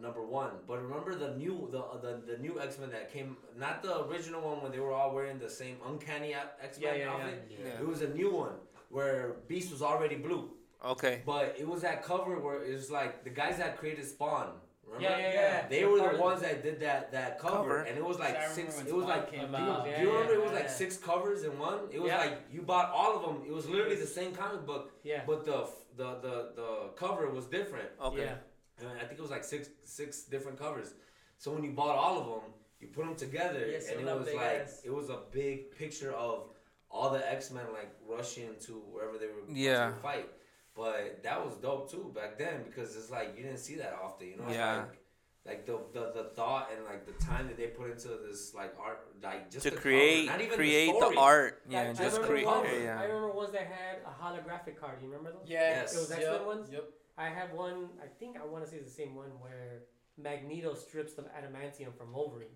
[0.00, 0.52] number one.
[0.68, 4.40] But remember the new the the, the new X Men that came, not the original
[4.50, 6.34] one when they were all wearing the same uncanny
[6.68, 7.12] X Men Yeah, yeah, yeah.
[7.12, 7.38] outfit.
[7.50, 7.80] Yeah.
[7.82, 8.56] It was a new one
[8.90, 10.50] where Beast was already blue,
[10.84, 11.22] Okay.
[11.24, 14.48] but it was that cover where it was like the guys that created Spawn.
[14.86, 15.02] Remember?
[15.08, 15.68] Yeah, yeah, yeah.
[15.68, 17.78] They were the ones that did that that cover, Cover.
[17.82, 18.80] and it was like six.
[18.80, 19.86] It was like came do out.
[19.86, 21.80] you- do you remember yeah, it was like six covers in one?
[21.90, 22.18] It was Yeah.
[22.18, 23.42] like you bought all of them.
[23.46, 25.22] It was literally the same comic book, Yeah.
[25.26, 25.58] but the
[25.96, 27.88] the the, the cover was different.
[28.08, 28.22] Okay.
[28.24, 28.36] Yeah.
[28.80, 30.94] And I think it was like six six different covers.
[31.38, 34.18] So when you bought all of them, you put them together, Yeah, so and it
[34.18, 36.50] was like ass- it was a big picture of
[36.90, 39.88] all the X Men like rushing to wherever they were Yeah.
[39.90, 40.28] to fight.
[40.74, 44.28] But that was dope too back then because it's like you didn't see that often,
[44.28, 44.44] you know?
[44.50, 44.78] Yeah.
[44.78, 44.98] Like,
[45.46, 48.74] like the, the the thought and like the time that they put into this like
[48.82, 51.62] art, like just To the cover, create not even create the, the, art.
[51.68, 52.46] I- Yeah, I just create.
[52.46, 52.98] ones- Yeah.
[52.98, 54.98] I remember ones that had a holographic card.
[55.02, 55.46] You remember those?
[55.48, 55.94] Yes.
[55.94, 56.68] It was X-Men yep, ones?
[56.72, 56.84] Yep.
[57.18, 57.90] I have one.
[58.02, 59.82] I think I want to say the same one where
[60.18, 62.48] Magneto strips the adamantium from Wolverine,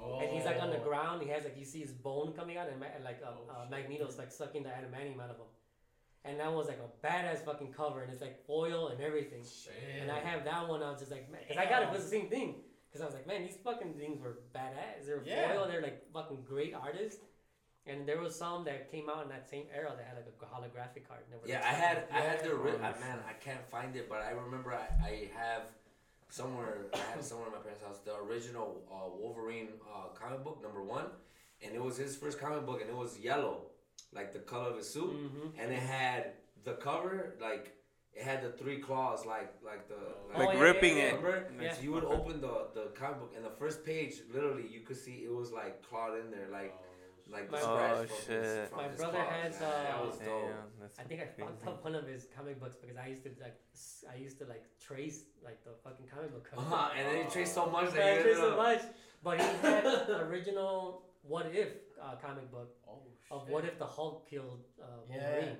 [0.00, 0.20] Oh.
[0.20, 1.22] and he's like on the ground.
[1.22, 3.50] He has like you see his bone coming out, and, Ma- and like uh, Oh,
[3.62, 3.66] uh.
[3.70, 5.46] Magneto's like sucking the adamantium out of him.
[6.24, 9.42] And that was like a badass fucking cover, and it's like foil and everything.
[9.42, 9.72] Shit.
[10.00, 10.82] And I have that one.
[10.82, 11.86] I was just like, man, because I got it.
[11.86, 12.56] It was the same thing.
[12.88, 15.06] Because I was like, man, these fucking things were badass.
[15.06, 15.54] They're Yeah.
[15.54, 15.66] foil.
[15.66, 17.20] They're like fucking great artists.
[17.86, 20.44] And there was some that came out in that same era that had like a
[20.54, 21.20] holographic card.
[21.24, 23.96] and they were, Yeah, I had I had the ri- I, man I can't find
[23.96, 25.62] it, but I remember I, I have
[26.28, 30.62] somewhere I have somewhere in my parents' house the original uh, Wolverine uh, comic book
[30.62, 31.06] number one,
[31.60, 33.62] and it was his first comic book, and it was yellow,
[34.12, 35.52] like the color of his suit, Mhm.
[35.58, 36.32] and it had
[36.64, 37.72] the cover like
[38.14, 39.94] it had the three claws like like the
[40.34, 41.14] Oh, Like yeah, ripping yeah, it.
[41.22, 41.52] Remember?
[41.62, 41.72] Yeah.
[41.74, 44.96] So you would open the the comic book, and the first page, literally, you could
[44.98, 46.74] see it was like clawed in there, like
[47.30, 48.68] like the My- scratch Oh, from his, shit.
[48.68, 49.42] from My his brother claws.
[49.42, 50.48] has, Man, that uh, was dope.
[50.48, 51.66] Damn, I think I fucked crazy.
[51.72, 53.56] up one of his comic books because I used to like
[54.12, 56.60] I used to like trace like the fucking comic book cover.
[56.62, 58.82] Uh-huh, and then you trace so much I that you traced so much,
[59.22, 61.68] but he had the original What If
[62.02, 62.98] uh, comic book Oh,
[63.34, 65.00] of what if the Hulk killed uh.
[65.08, 65.56] Wolverine,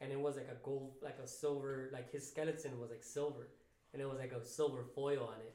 [0.00, 3.44] and it was like a gold, like a silver, like his skeleton was like silver,
[3.92, 5.54] and it was like a silver foil on it,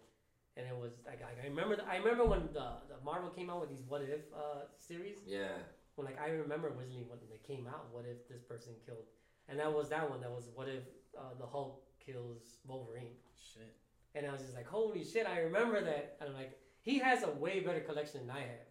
[0.55, 3.49] and it was like I, I remember, the, I remember when the, the Marvel came
[3.49, 5.57] out with these What If uh, series, Yeah.
[5.95, 9.07] when like I remember originally when they came out, what if this person killed,
[9.49, 10.83] and that was that one that was what if
[11.17, 13.73] uh, the Hulk kills Wolverine, Shit.
[14.15, 17.23] and I was just like, holy shit, I remember that, and I'm like, he has
[17.23, 18.66] a way better collection than I have.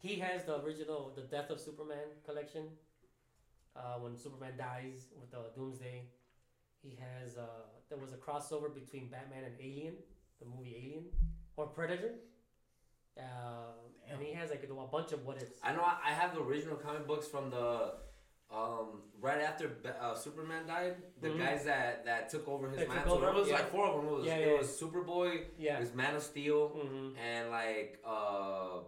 [0.00, 2.64] He has the original, the Death of Superman collection.
[3.76, 6.02] Uh, when Superman dies with the Doomsday,
[6.82, 7.36] he has.
[7.36, 7.44] Uh,
[7.88, 9.94] there was a crossover between Batman and Alien,
[10.40, 11.04] the movie Alien,
[11.56, 12.14] or Predator.
[13.18, 13.72] Uh,
[14.10, 15.52] and he has like a, a bunch of what ifs.
[15.62, 17.92] I know I, have the original comic books from the
[18.50, 19.70] um right after
[20.00, 20.96] uh, Superman died.
[21.20, 21.38] The Mhm.
[21.38, 23.14] guys that that took over his took mantle.
[23.18, 23.54] over, It was yeah.
[23.54, 24.06] like four of them.
[24.12, 24.58] It was Yeah, it yeah.
[24.58, 25.76] was Superboy, Yeah.
[25.76, 27.16] it was Man of Steel, Mm-hmm.
[27.18, 28.78] and like uh,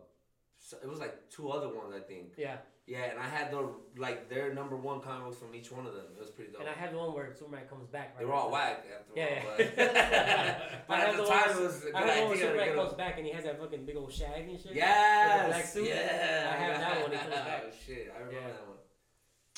[0.83, 2.35] it was like two other ones I think.
[2.37, 2.57] Yeah.
[2.85, 5.95] Yeah, and I had the like their number one comic books from each one of
[5.95, 6.07] them.
[6.17, 6.63] It was pretty dope.
[6.63, 8.11] And I have the one where Superman comes back.
[8.15, 8.83] Right they were all after.
[8.83, 10.59] whack after Yeah, all, yeah.
[10.77, 12.19] but, but at the the time one- it was a good I have the one
[12.19, 12.35] where idea.
[12.35, 14.59] to Superman get comes a- back and he has that fucking big old shag and
[14.61, 14.75] shit.
[14.75, 15.89] Yes, black suit.
[15.89, 17.63] Yeah, I have that one, he comes back.
[17.69, 18.49] Oh shit, I remember Yeah.
[18.49, 18.79] that one.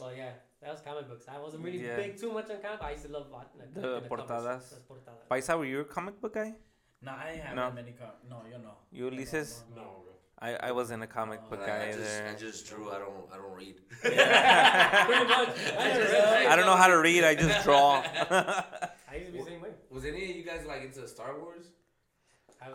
[0.01, 0.31] Well, yeah,
[0.61, 1.24] that was comic books.
[1.27, 1.97] I wasn't really Yeah.
[1.97, 2.82] big too much on comic.
[2.82, 4.45] I used to love watching like, The looking at covers, portadas.
[4.45, 5.28] las portadas.
[5.31, 6.53] Paisa, were you a comic book guy?
[7.01, 7.62] No, I ain't have No.
[7.66, 8.77] that many com- No, you know.
[8.93, 9.62] You, Ulises?
[9.74, 10.03] No, bro.
[10.45, 12.91] I, I wasn't a comic book Like, guy I just, I just drew.
[12.91, 13.27] I don't.
[13.33, 13.77] I don't read.
[14.03, 14.29] Pretty much.
[15.79, 17.25] I, never read I don't know how to read.
[17.25, 18.03] I just draw.
[18.31, 19.71] I used to be the same way.
[19.91, 21.65] Was any of you guys like into Star Wars?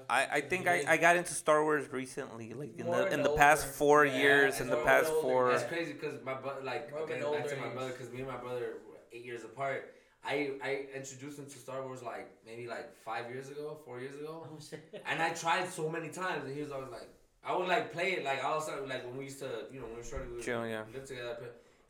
[0.09, 3.13] I, I think I, I got into Star Wars recently, like in More the in
[3.13, 5.51] in the the past four yeah, years, in the past older- four.
[5.51, 8.19] That's crazy because my brother, like, More of an back to my brother, because me
[8.19, 9.93] and my brother were eight years apart.
[10.25, 14.15] I I introduced him to Star Wars like maybe like five years ago, four years
[14.15, 14.81] ago, Oh shit.
[15.09, 17.09] and I tried so many times, and he was always like,
[17.43, 19.65] I would like play it like all of a sudden, like when we used to,
[19.71, 20.83] you know, when we started, we would Chill, yeah.
[20.93, 21.37] live together,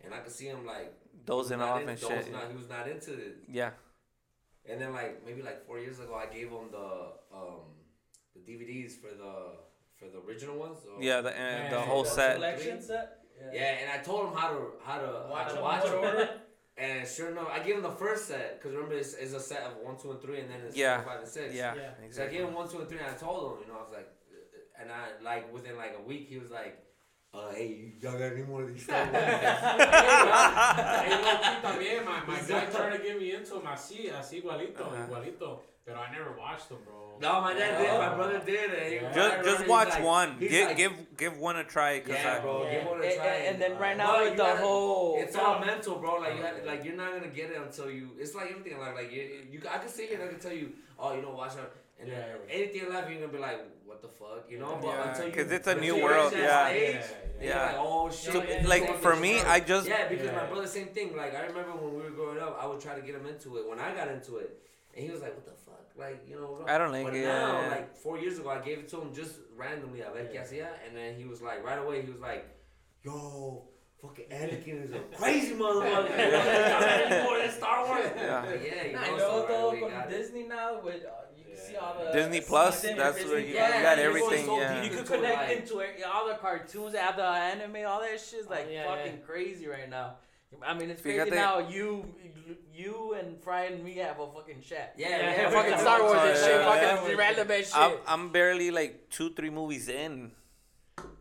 [0.03, 0.93] and I could see him like
[1.25, 2.35] Dozing off in- and dozing shit.
[2.35, 2.49] out.
[2.51, 3.37] He was not into it.
[3.47, 3.71] Yeah.
[4.69, 7.61] And then like maybe like four years ago, I gave him the um
[8.35, 9.57] the DVDs for the
[9.97, 10.77] for the original ones.
[10.83, 12.35] So, Yeah, the, and the whole The set.
[12.35, 13.17] Selection set.
[13.53, 16.29] Yeah, and I told him how to how to Watch how to watch order.
[16.77, 19.63] And sure enough, I gave him the first set because remember it's, it's a set
[19.63, 21.01] of one, two, and three, and then it's Yeah.
[21.03, 21.53] five, and six.
[21.53, 21.89] Yeah, Yeah.
[22.09, 23.83] So I gave him one, two, and three, and I told him, you know, I
[23.83, 24.07] was like,
[24.79, 26.77] and I like within like a week, he was like,
[27.33, 29.13] uh, hey, y'all got any more of these Star Wars?
[29.13, 34.83] Hey, low también, my, my guy tried to get me into him así, así igualito,
[34.85, 35.07] Ajá.
[35.07, 35.59] igualito.
[35.85, 37.17] Pero I never watched them, bro.
[37.19, 39.11] no, my dad did, my brother did, and Yeah.
[39.13, 40.37] Just just watch like- one.
[40.39, 41.99] Give like, give give one a try.
[42.01, 42.73] Cause Yeah, I, bro, Yeah.
[42.79, 43.25] give one a And, try.
[43.25, 45.17] and, and then right now with the gotta- whole.
[45.19, 46.17] It's all mental, bro.
[46.19, 48.11] Like you have, like you're not gonna get it until you.
[48.19, 48.77] It's like everything.
[48.79, 51.21] Like like you, you I can sit here and I can tell you, oh, you
[51.23, 51.73] know, watch out.
[51.99, 52.53] And then Yeah.
[52.55, 54.77] anything in life, you're gonna be like, what the fuck, you know?
[54.81, 56.99] But Yeah, until you, 'cause it's a new world, reach that yeah.
[57.01, 57.65] stage, Yeah, yeah.
[57.65, 58.33] Like, oh shit.
[58.33, 59.51] So, yeah, like, for me, yeah.
[59.51, 61.15] I just- yeah, because my brother, same thing.
[61.15, 63.57] Like I remember when we were growing up, I would try to get him into
[63.57, 63.67] it.
[63.67, 64.61] When I got into it,
[64.93, 66.63] and he was like, what the fuck, like you know.
[66.67, 67.69] I don't like but it, now, yeah, yeah.
[67.69, 70.01] like four years ago, I gave it to him just randomly.
[70.01, 72.45] A ver qué hacía, and then he was like, right away, he was like,
[73.03, 73.65] yo.
[74.01, 76.17] Fucking Anakin is a crazy motherfucker.
[76.17, 77.23] yeah.
[77.27, 78.09] more than Star Wars.
[78.15, 78.45] Yeah.
[78.45, 80.17] But yeah, you Nah, know, you so know right though, from got it.
[80.17, 83.39] Disney now, with uh, you can see all the Disney Plus, Disney that's Disney where
[83.39, 83.67] you, Plus.
[83.75, 84.45] you got Yeah, everything.
[84.45, 84.75] so Yeah.
[84.75, 84.91] You deep.
[84.91, 88.47] could Into, connect like- into it, all the cartoons, add the anime, all that shit's
[88.49, 89.25] like Oh, yeah, fucking yeah.
[89.25, 90.15] crazy right now.
[90.63, 91.59] I mean, it's crazy Fíjate- now.
[91.59, 92.05] You,
[92.73, 94.93] you and Fry and me have a fucking chat.
[94.97, 96.63] Yeah, Yeah, yeah, Yeah, fucking Star Wars and about shit, it.
[96.65, 97.17] fucking Yeah.
[97.17, 97.75] random ass shit.
[97.75, 100.31] I'm, I'm barely like two, three movies in.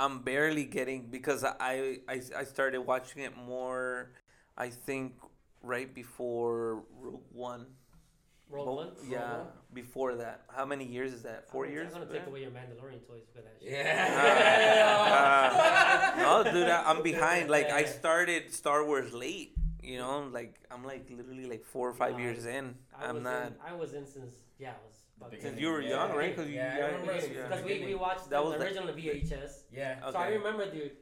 [0.00, 4.10] I'm barely getting because I, I I started watching it more.
[4.56, 5.14] I think
[5.62, 7.66] right before Rogue One.
[8.50, 8.88] Rogue Well, One.
[9.08, 9.46] Yeah, Rogue One?
[9.74, 10.42] before that.
[10.48, 11.50] How many years is that?
[11.50, 11.92] 4 I'm years.
[11.94, 13.70] I'm gonna take away your Mandalorian toys for that shit.
[13.70, 15.18] Yeah.
[16.16, 17.50] Uh, no, dude, I, I'm behind.
[17.50, 19.54] Like I started Star Wars late.
[19.82, 22.74] You know, like I'm like literally like four or five Nah, years in.
[22.98, 23.46] I I'm was not.
[23.46, 25.88] In, I was in since yeah, I was about Since you were Yeah.
[25.90, 26.36] young, right?
[26.36, 27.32] Because Yeah, I you, remember yeah, it.
[27.34, 27.48] yeah.
[27.48, 29.52] because we, we watched That the, was the- original VHS.
[29.72, 30.10] Yeah.
[30.10, 30.92] So I remember, dude,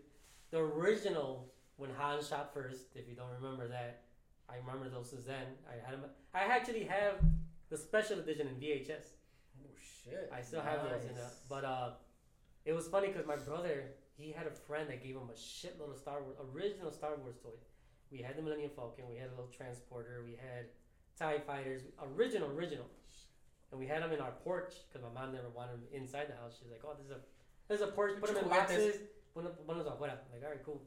[0.51, 2.86] the original when Han shot first.
[2.94, 4.02] If you don't remember that,
[4.48, 5.47] I remember those since then.
[5.68, 7.20] I had 'em- I actually have
[7.68, 9.14] the special edition in VHS.
[9.62, 9.70] Oh
[10.05, 10.31] shit.
[10.32, 11.16] I still have those in Nice.
[11.24, 11.32] that.
[11.48, 11.90] But uh,
[12.64, 15.90] it was funny because my brother he had a friend that gave him a shitload
[15.90, 17.64] of Star Wars original Star Wars toys.
[18.10, 19.05] We had the Millennium Falcon.
[19.10, 20.23] We had a little transporter.
[20.24, 20.66] We had
[21.18, 21.82] Tie Fighters,
[22.14, 22.86] original, original.
[23.73, 26.36] And we had them in our porch because my mom never wanted them inside the
[26.36, 26.56] house.
[26.60, 27.20] She's like, "Oh, this is a,
[27.68, 28.12] this is a porch.
[28.20, 28.97] Put them in boxes.
[29.35, 30.82] Pon them afuera." I'm like, all right, cool.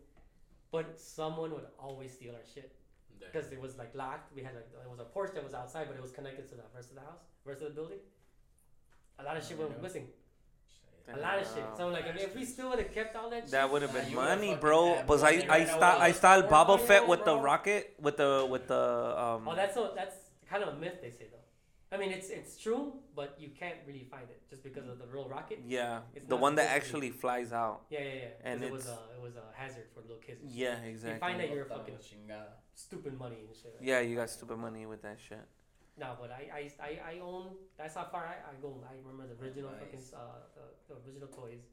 [0.72, 2.72] But someone would always steal our shit
[3.20, 4.34] because it was like locked.
[4.36, 6.56] We had like it was a porch that was outside, but it was connected to
[6.56, 8.00] the rest of the house, rest of the building.
[9.20, 9.82] A lot of shit went Yeah.
[9.82, 10.08] missing.
[11.12, 11.64] A lot of shit.
[11.76, 13.82] So like, I mean, if we still would have kept all that, shit, That would
[13.82, 14.94] have been money, bro.
[14.96, 16.06] had But I I right style now.
[16.06, 18.84] I style Boba Fett now, with the rocket with the with the
[19.26, 19.48] um.
[19.48, 20.16] Oh, that's a, that's
[20.50, 21.39] kind of a myth they say though.
[21.91, 25.07] I mean, it's it's true, but you can't really find it just because of the
[25.07, 25.60] real rocket.
[25.66, 27.82] yeah, it's the one that supposed to actually flies out.
[27.90, 28.28] Yeah, yeah, yeah.
[28.30, 30.41] 'Cause And it was a it was a hazard for little kids.
[30.44, 30.60] and shit.
[30.60, 31.20] Yeah, You exactly.
[31.20, 31.98] find that you're fucking
[32.76, 33.76] stupid money and shit.
[33.82, 35.45] Yeah, you got stupid money with that shit.
[35.98, 37.45] No, but I I, I, I own.
[37.78, 38.70] That's how far I, I go.
[38.88, 39.80] I remember the original Nice.
[39.82, 41.64] fucking uh the, the original toys.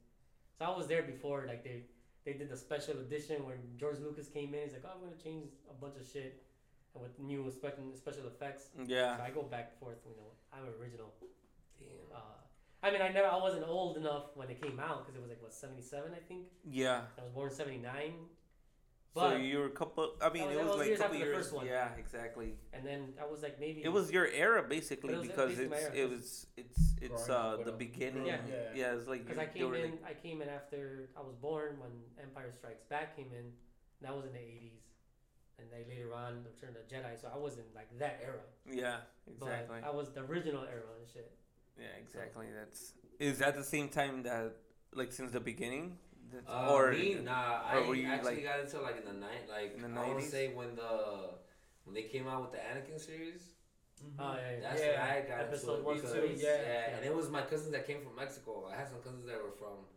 [0.57, 1.45] So I was there before.
[1.47, 1.83] Like they
[2.25, 4.63] they did the special edition when George Lucas came in.
[4.63, 6.46] He's like, oh, I'm gonna change a bunch of shit and
[7.01, 8.69] with new special special effects.
[8.75, 9.97] So Yeah, I go back and forth.
[10.05, 11.13] You know, I'm original.
[11.79, 11.89] Damn.
[12.15, 12.19] Uh,
[12.83, 13.27] I mean, I never.
[13.27, 16.19] I wasn't old enough when it came out because it was like what 77, I
[16.27, 16.45] think.
[16.63, 17.01] yeah.
[17.17, 18.13] I was born in 79.
[19.15, 20.13] So you were a couple.
[20.21, 21.37] I mean, That was- it was, was like a years couple after the years.
[21.37, 21.65] first one.
[21.65, 22.53] Yeah, exactly.
[22.71, 25.49] and then I was like maybe It was your era basically But it was because
[25.57, 28.27] basically it's era, it 'cause- was it's it's uh the beginning.
[28.27, 28.37] Yeah.
[28.47, 28.55] Yeah.
[28.75, 31.79] yeah, it's like Because I came in, like- I came in after I was born
[31.79, 31.89] when
[32.21, 33.53] Empire Strikes Back came in.
[34.01, 34.83] That was in the eighties,
[35.59, 37.19] and they later on returned the Jedi.
[37.19, 38.39] So I wasn't like that era,
[38.69, 38.97] yeah,
[39.29, 39.77] exactly.
[39.81, 41.31] but I was the original era and shit.
[41.79, 42.47] Yeah, exactly.
[42.57, 44.53] That's is that the same time that
[44.93, 45.97] like since the beginning,
[46.31, 47.61] That's- Uh, or me, nah.
[47.71, 49.99] or I were you, actually like- got into like in the night, like in the
[49.99, 51.31] I want to say when the
[51.85, 53.53] when they came out with the Anakin series.
[54.19, 54.59] Oh yeah, yeah.
[54.61, 54.91] That's Yeah.
[54.91, 55.85] when I got Episode into it.
[55.85, 56.95] one, because- two, yeah.
[56.95, 58.67] and it was my cousins that came from Mexico.
[58.71, 59.87] I had some cousins that were from,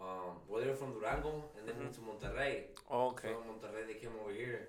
[0.00, 2.62] um, well, they're from Durango, and then moved to Monterrey.
[2.90, 3.28] Oh, okay.
[3.28, 4.68] From Monterrey, they came over here.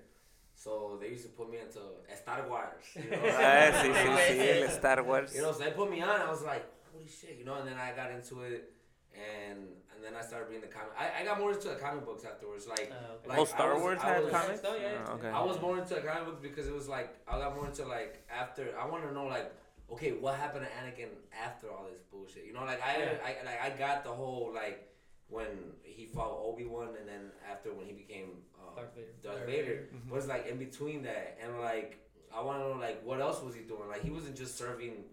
[0.54, 1.80] So they used to put me into
[2.14, 2.84] Star Wars.
[2.94, 3.18] You know?
[3.24, 5.34] Ah, sí, sí, sí, el Star Wars.
[5.34, 6.20] You know, so they put me on.
[6.20, 7.54] I was like, holy shit, you know.
[7.54, 8.70] And then I got into it,
[9.14, 9.58] and
[9.94, 10.92] and then I started reading the comic.
[10.98, 12.66] I, I got more into the comic books afterwards.
[12.68, 13.28] Like, Uh, okay.
[13.30, 14.60] like oh, Star I was- Wars I had was- comics?
[14.64, 14.98] Oh, yeah, yeah.
[15.08, 15.28] Oh, okay.
[15.28, 17.84] I was more into the comic books because it was like I got more into
[17.86, 18.74] like after.
[18.78, 19.50] I want to know like,
[19.90, 22.44] okay, what happened to Anakin after all this bullshit?
[22.44, 23.12] You know, like I, Yeah.
[23.24, 24.86] I like I got the whole like
[25.28, 25.46] when
[25.82, 29.06] he fought Obi Wan, and then after when he became um, Darth Vader.
[29.22, 29.64] Darth Darth Vader.
[29.64, 29.88] Vader.
[29.94, 30.10] Mhm.
[30.10, 31.98] was like in between that, and like
[32.34, 33.88] I want to know like what else was he doing?
[33.88, 35.04] Like he wasn't just serving,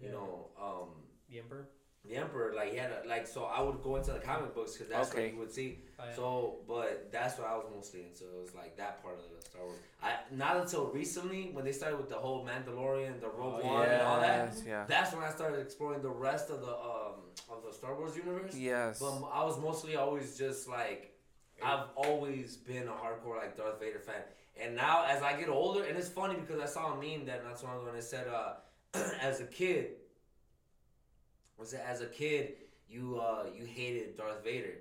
[0.00, 0.12] you Yeah.
[0.12, 0.88] know, um,
[1.30, 1.68] The Emperor.
[2.08, 2.52] The Emperor.
[2.54, 5.10] Like he had a, like so I would go into the comic books because that's
[5.10, 5.24] Okay.
[5.26, 5.78] what you would see.
[5.98, 6.14] Oh, yeah.
[6.16, 8.24] So, but that's what I was mostly into.
[8.24, 9.78] It was like that part of the Star Wars.
[10.02, 13.88] I not until recently when they started with the whole Mandalorian, the Rogue Oh, One,
[13.88, 14.52] and all that.
[14.54, 14.84] Yes, yeah.
[14.86, 17.20] That's when I started exploring the rest of the um
[17.50, 18.54] of the Star Wars universe.
[18.54, 18.98] Yes.
[19.00, 21.12] But I was mostly always just like,
[21.62, 24.22] I've always been a hardcore like Darth Vader fan.
[24.60, 27.44] And now as I get older, and it's funny because I saw a meme that
[27.44, 28.54] not so long ago and it said, uh,
[29.20, 29.92] as a kid,
[31.58, 32.54] was it as a kid
[32.88, 34.76] you uh you hated Darth Vader,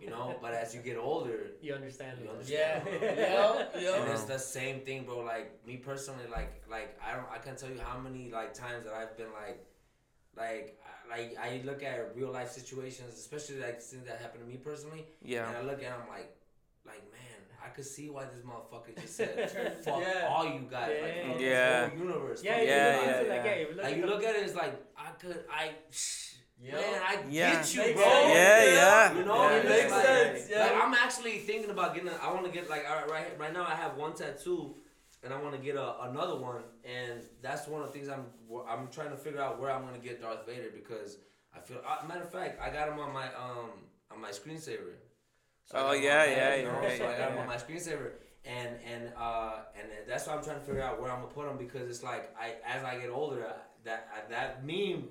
[0.00, 2.18] you know, but as you get older, You understand.
[2.20, 2.32] You it.
[2.32, 2.82] understand.
[2.92, 3.66] Yeah.
[3.80, 4.00] yeah.
[4.02, 5.20] and it's the same thing, bro.
[5.20, 8.84] Like me personally, like like I don't I can't tell you how many like times
[8.84, 9.58] that I've been like
[10.36, 10.78] like
[11.08, 15.06] like I look at real life situations, especially like things that happened to me personally,
[15.22, 15.48] Yeah.
[15.48, 16.36] and I look at I'm like
[16.84, 17.35] like man,
[17.66, 19.50] I could see why this motherfucker just said
[19.84, 20.28] fuck Yeah.
[20.30, 21.32] all you guys, like Yeah.
[21.32, 21.80] fuck Yeah.
[21.80, 23.06] this whole universe, Yeah, fuck yeah, Yeah, yeah.
[23.10, 23.26] everybody.
[23.28, 23.54] yeah, Like, yeah.
[23.54, 25.70] yeah, you look Like at you look at it, it's like I could I.
[26.58, 26.72] Yeah.
[26.76, 27.52] Man, I Yeah.
[27.52, 28.02] get you, bro.
[28.04, 28.34] sense.
[28.34, 29.14] Yeah, yeah.
[29.18, 29.56] You know, Yeah.
[29.56, 30.60] it's Makes like- sense, yeah.
[30.64, 32.08] Like I'm actually thinking about getting.
[32.08, 33.64] A, I want to get like all right, right right now.
[33.64, 34.76] I have one tattoo,
[35.22, 38.24] and I want to get a, another one, and that's one of the things I'm
[38.66, 41.18] I'm trying to figure out where I'm gonna get Darth Vader because
[41.54, 41.82] I feel.
[41.86, 43.72] Uh, matter of fact, I got him on my um
[44.10, 44.94] on my screensaver.
[45.74, 47.40] I Oh, got yeah, yeah, you know, yeah, So I got him yeah.
[47.42, 48.10] on my screensaver.
[48.44, 51.46] And and uh and that's why I'm trying to figure out where I'm gonna put
[51.48, 55.08] them because it's like I as I get older I, that I, that meme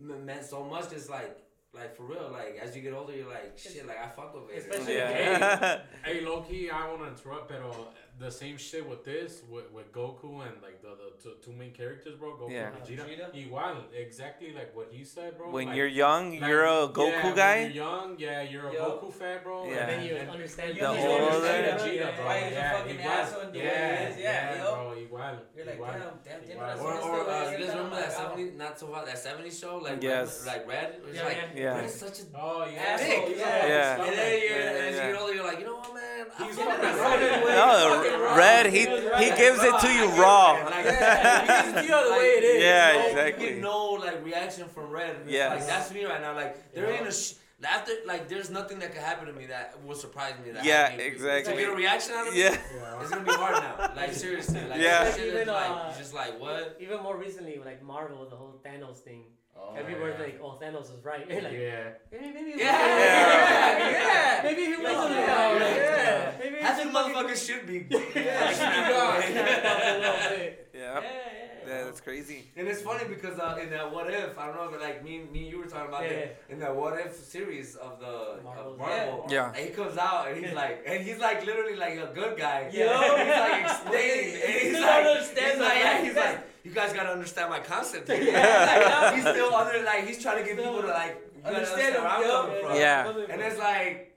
[0.00, 0.90] m- meant so much.
[0.92, 1.36] It's like
[1.74, 3.86] like for real, like as you get older, you're like shit.
[3.86, 4.58] Like I fuck with it.
[4.70, 5.80] Especially- Yeah.
[6.02, 9.92] Hey, low key, I want to interrupt, pero the same shit with this, with, with
[9.92, 12.30] Goku and like the, the two, two main characters, bro.
[12.32, 12.68] Goku Yeah.
[12.68, 13.06] and Vegeta.
[13.32, 13.48] Vegeta?
[13.50, 15.50] Igual, exactly like what he said, bro.
[15.50, 17.58] when like, you're young, like, you're a yeah, Goku when guy.
[17.62, 18.84] you're young, yeah, you're a Yo.
[19.00, 19.64] Goku fan, bro.
[19.64, 19.76] Yeah.
[19.76, 22.24] And then you and- understand You The understand older- Vegeta, Vegeta, bro.
[22.26, 23.06] Why he's a Yeah, fucking igual.
[23.06, 24.18] asshole and the way he is.
[24.18, 24.74] Yeah, yo.
[24.74, 25.38] bro, igual.
[25.56, 25.92] You're like, igual.
[25.92, 26.78] damn, damn, damn.
[26.78, 28.34] Or, what or uh, you guys remember that oh.
[28.36, 30.44] 70 not so hot that 70s show like Yes.
[30.46, 31.62] Like Red it's Yeah, like yeah.
[31.62, 31.76] Yeah.
[31.78, 33.36] Red's such a Oh yeah, Dick.
[33.38, 33.66] yeah.
[33.66, 34.04] Yeah.
[34.04, 35.12] and then you're as you yeah.
[35.12, 37.20] get older you're like you know what man He's fucking with right.
[37.20, 38.07] No, Fucking wrong.
[38.36, 38.66] Red.
[38.66, 40.54] He he gives it to you raw.
[40.54, 42.62] Yeah, he gives it to you the way it is.
[42.68, 43.44] Yeah, no, exactly.
[43.46, 45.10] You get no like reaction from Red.
[45.16, 45.58] And it's Yes.
[45.60, 46.34] Like that's me right now.
[46.34, 49.74] Like there ain't a sh- after like there's nothing that could happen to me that
[49.84, 50.52] will surprise me.
[50.52, 51.00] That Yeah, happened.
[51.02, 51.54] exactly.
[51.54, 52.56] To get a reaction out of me, Yeah.
[52.76, 53.00] Yeah.
[53.00, 53.92] it's gonna be hard now.
[53.96, 54.60] Like seriously.
[54.68, 55.04] Like Yeah.
[55.04, 56.76] that shit is Even, like uh, you're just like what?
[56.80, 59.24] Even more recently, like Marvel, the whole Thanos thing.
[59.60, 60.24] Oh, Everyone's yeah.
[60.24, 61.90] like, "Oh, Thanos is right." like, Yeah.
[62.12, 62.64] maybe, maybe, Yeah.
[62.64, 64.40] Yeah, yeah.
[64.44, 65.76] maybe he Yeah, wasn't yeah, right.
[65.76, 66.32] yeah.
[66.38, 67.78] Maybe he Half the should fucking- motherfuckers should be.
[67.90, 69.22] Yeah, should be Yeah, gone.
[69.22, 70.68] a little bit.
[70.74, 71.02] Yeah.
[71.68, 71.78] Yeah, yeah.
[71.78, 72.44] Yeah, that's crazy.
[72.56, 75.18] And it's funny because uh, in that what if I don't know, but like me,
[75.32, 78.42] me, and you were talking about Yeah, that in that what if series of the
[78.42, 78.72] Marvel.
[78.72, 79.26] of Marvel.
[79.30, 79.48] Yeah.
[79.54, 82.70] And he comes out and he's like, and he's like literally like a good guy.
[82.72, 82.88] Yo.
[82.88, 87.50] he's like explaining, and he's like, he's like, yeah, he's like, you guys gotta understand
[87.50, 88.08] my concept.
[88.12, 89.00] here." Yeah.
[89.02, 91.94] like, he's still under, like, he's trying to get people to like you gotta Understand
[91.94, 92.42] him, where I'm yo.
[92.42, 92.76] coming from.
[92.76, 93.08] Yeah.
[93.30, 94.07] And it's like,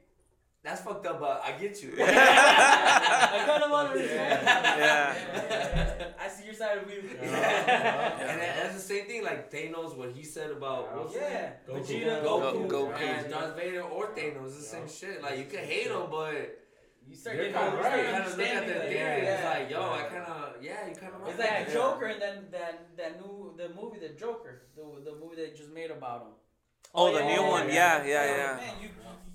[0.64, 1.94] that's fucked up, but I get you.
[2.00, 4.46] I kind of want to understand.
[4.46, 6.08] Yeah.
[6.20, 7.02] I see your side of you.
[7.22, 11.16] And that- that's the same thing, like Thanos, what he said about what's?
[11.16, 11.54] Yeah.
[11.68, 11.82] Goku.
[11.82, 13.00] Vegeta, Goku, Go- Goku.
[13.02, 15.22] and Darth Vader or Thanos, it's the same shit.
[15.24, 16.58] Like you can hate them, but
[17.10, 17.98] You start You're getting kinda right.
[17.98, 19.22] you kind of look at understanding the theory.
[19.26, 19.34] yeah.
[19.34, 21.28] It's like, yo, I kind of, yeah, you kind of.
[21.28, 25.36] It's like Joker and then then that new the movie the Joker the the movie
[25.42, 26.34] they just made about him.
[26.94, 27.68] Oh, the yeah, new yeah, one.
[27.68, 27.74] yeah.
[27.74, 28.56] Yeah, yeah, Oh, yeah.
[28.62, 28.90] Man, you,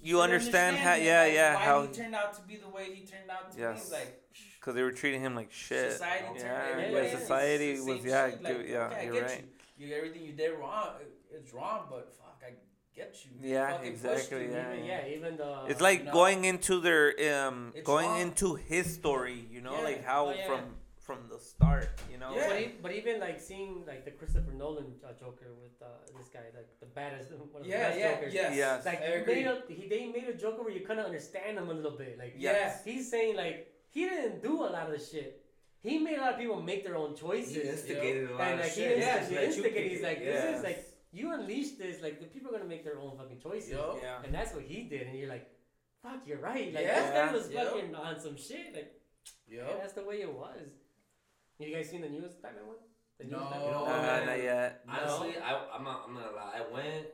[0.07, 3.05] You understand how- yeah, like, yeah, how- he turned out to be the way he
[3.05, 3.89] turned out to Yes.
[3.89, 3.93] be.
[3.97, 4.23] Like
[4.61, 5.93] Because they were treating him like shit.
[5.93, 8.87] society turned Yeah, yeah, society it's was yeah, give- like, yeah.
[8.87, 9.45] okay, You're right.
[9.77, 9.87] You.
[9.89, 10.91] you everything you did wrong,
[11.33, 12.53] it's wrong, but fuck, I
[12.95, 13.31] get you.
[13.41, 14.53] You Yeah, fucking exactly, you.
[14.53, 14.73] yeah.
[14.74, 15.65] Even, yeah, even the.
[15.69, 16.12] It's like you know?
[16.12, 17.15] going into their
[17.47, 18.20] um, going wrong.
[18.20, 19.47] into his story.
[19.51, 19.81] You know, Yeah.
[19.91, 20.76] like how Oh, yeah, from
[21.07, 21.89] from the start.
[22.11, 22.33] You know.
[22.35, 22.49] Yeah.
[22.49, 25.87] But, e- but even like seeing like the Christopher Nolan uh, Joker with uh,
[26.19, 28.35] this guy, like the baddest, one of the Yeah, best yeah, Jokers.
[28.35, 28.57] yes.
[28.57, 28.85] Yes.
[28.85, 29.35] Like I agree.
[29.37, 31.97] made a he they made a Joker where you kind of understand him a little
[31.97, 32.19] bit.
[32.19, 32.85] Like Yes.
[32.85, 35.43] he's saying like he didn't do a lot of the shit.
[35.83, 37.55] he made a lot of people make their own choices.
[37.55, 38.99] He instigated a lot and of like he, shit.
[38.99, 39.91] inst- Yeah, he instigated.
[39.93, 40.33] He's like, Yeah.
[40.33, 40.81] this is like
[41.12, 42.03] you unleash this.
[42.03, 43.70] Like the people are gonna make their own fucking choices.
[43.70, 43.99] Yo.
[44.03, 44.24] Yeah.
[44.24, 45.03] And that's what he did.
[45.07, 45.47] And you're like,
[46.03, 46.74] fuck, you're right.
[46.74, 47.01] Like Yeah.
[47.01, 47.66] this guy was Yep.
[47.69, 48.74] fucking on some shit.
[48.74, 48.93] Like
[49.49, 50.69] yeah, that's the way it was.
[51.59, 52.77] You guys seen the newest Batman one?
[53.19, 53.39] The No.
[53.39, 54.27] newest You know Uh, what, man?
[54.27, 54.85] not yet.
[54.89, 56.05] Honestly, I, I'm not.
[56.07, 56.53] I'm not gonna lie.
[56.57, 57.07] I went.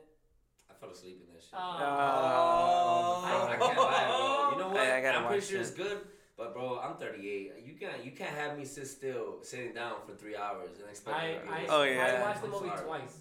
[0.69, 1.53] I fell asleep in that shit.
[1.53, 1.59] Oh.
[1.59, 4.51] I, I can't lie, bro.
[4.51, 4.81] You know what?
[4.81, 5.61] I- I gotta am pretty sure it.
[5.61, 5.97] it's good,
[6.37, 7.51] but bro, I'm 38.
[7.65, 8.03] You can't.
[8.03, 11.15] You can't have me sit still, sitting down for three hours and expect.
[11.15, 12.81] I, me I, able to- Oh, I watched the I'm movie sorry.
[12.85, 13.17] twice.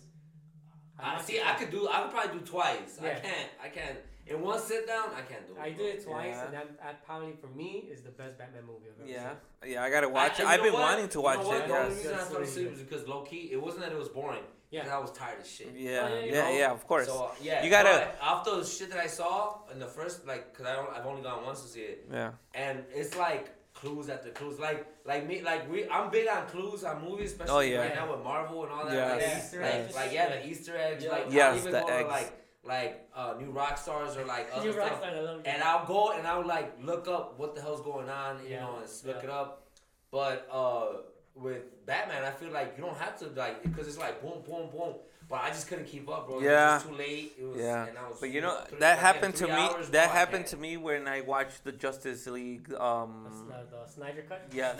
[0.99, 1.89] I, watched see, I could do.
[1.89, 2.99] I could probably do twice.
[3.01, 3.51] I can't.
[3.62, 3.99] I can't.
[4.27, 5.61] In one sit down, I can't do it.
[5.61, 6.44] I did it twice, Yeah.
[6.44, 9.31] and that, that probably for me is the best Batman movie I've ever Yeah,
[9.62, 9.73] seen.
[9.73, 10.39] yeah, I gotta watch I- it.
[10.40, 10.82] you I've know been what?
[10.82, 11.57] wanting to You watch know what?
[11.62, 11.69] it.
[11.69, 11.97] The only Yes.
[11.97, 12.73] reason I That's fell really asleep good.
[12.73, 14.44] was because low key, it wasn't that it was boring.
[14.70, 14.81] Yeah.
[14.85, 15.69] Because I was tired as shit.
[15.74, 17.07] Yeah, Oh, yeah, yeah, yeah, of course.
[17.07, 20.55] So yeah, You gotta- but after the shit that I saw in the first, like,
[20.55, 24.09] cause I don't, I've only gone once to see it, Yeah, and it's like clues
[24.09, 27.55] after clues, like, like me, like we, I'm big on clues on movies, oh, especially
[27.55, 27.81] Oh, yeah.
[27.81, 28.94] right now with Marvel and all that.
[28.94, 29.12] Yeah.
[29.12, 29.39] Like, Yeah.
[29.39, 29.94] Easter like, eggs.
[29.97, 31.11] like, yeah, the Easter eggs, Yeah.
[31.11, 32.09] like, Yes, I'll even the go to eggs.
[32.09, 32.32] like,
[32.64, 34.98] like uh, New Rockstars or like other You rock stuff.
[35.01, 35.43] star, I love.
[35.44, 38.60] And I'll go and I'll like look up what the hell's going on, you Yeah,
[38.60, 39.24] know, and look yeah.
[39.24, 39.66] it up.
[40.10, 40.86] But uh,
[41.34, 44.70] with Batman, I feel like you don't have to like because it's like boom, boom,
[44.70, 44.94] boom.
[45.28, 46.40] But I just couldn't keep up, bro.
[46.40, 46.72] Yeah.
[46.72, 47.32] it was too late.
[47.40, 47.86] It was, Yeah.
[47.86, 49.52] And I was, but you know three- that again, happened to me.
[49.52, 52.72] hours, that bro, happened to me when I watched the Justice League.
[52.74, 54.43] Um, the, the Snyder cut.
[54.52, 54.76] yes.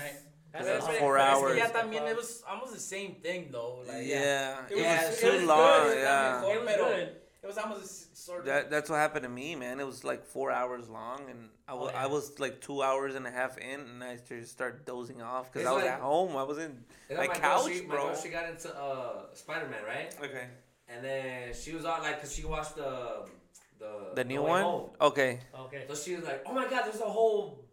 [0.53, 0.97] That's That's awesome.
[1.01, 1.57] four Pero es que hours.
[1.59, 3.79] ya también it was almost the same thing though.
[3.89, 5.83] Like, Yeah, It it was, Yeah, was it too was long.
[5.89, 7.17] Good, Yeah, It It was good.
[7.43, 8.47] It was almost sort of.
[8.47, 9.81] that that's what happened to me, man.
[9.81, 12.03] It was like four hours long, and I wa- Oh, yeah.
[12.05, 15.53] I was like two hours and a half in, and I just started dozing off
[15.53, 16.37] because I was like- at home.
[16.37, 17.97] I was in And my couch, girl, she, bro.
[18.07, 20.15] My girl, she got into uh, Spider Man, right?
[20.23, 20.47] okay.
[20.89, 23.27] And then she was on like, cause she watched the
[23.81, 24.63] the The new Way one.
[24.63, 24.91] Home.
[25.01, 25.41] Okay.
[25.65, 25.85] Okay.
[25.89, 27.65] So she was like, "Oh my God, there's a whole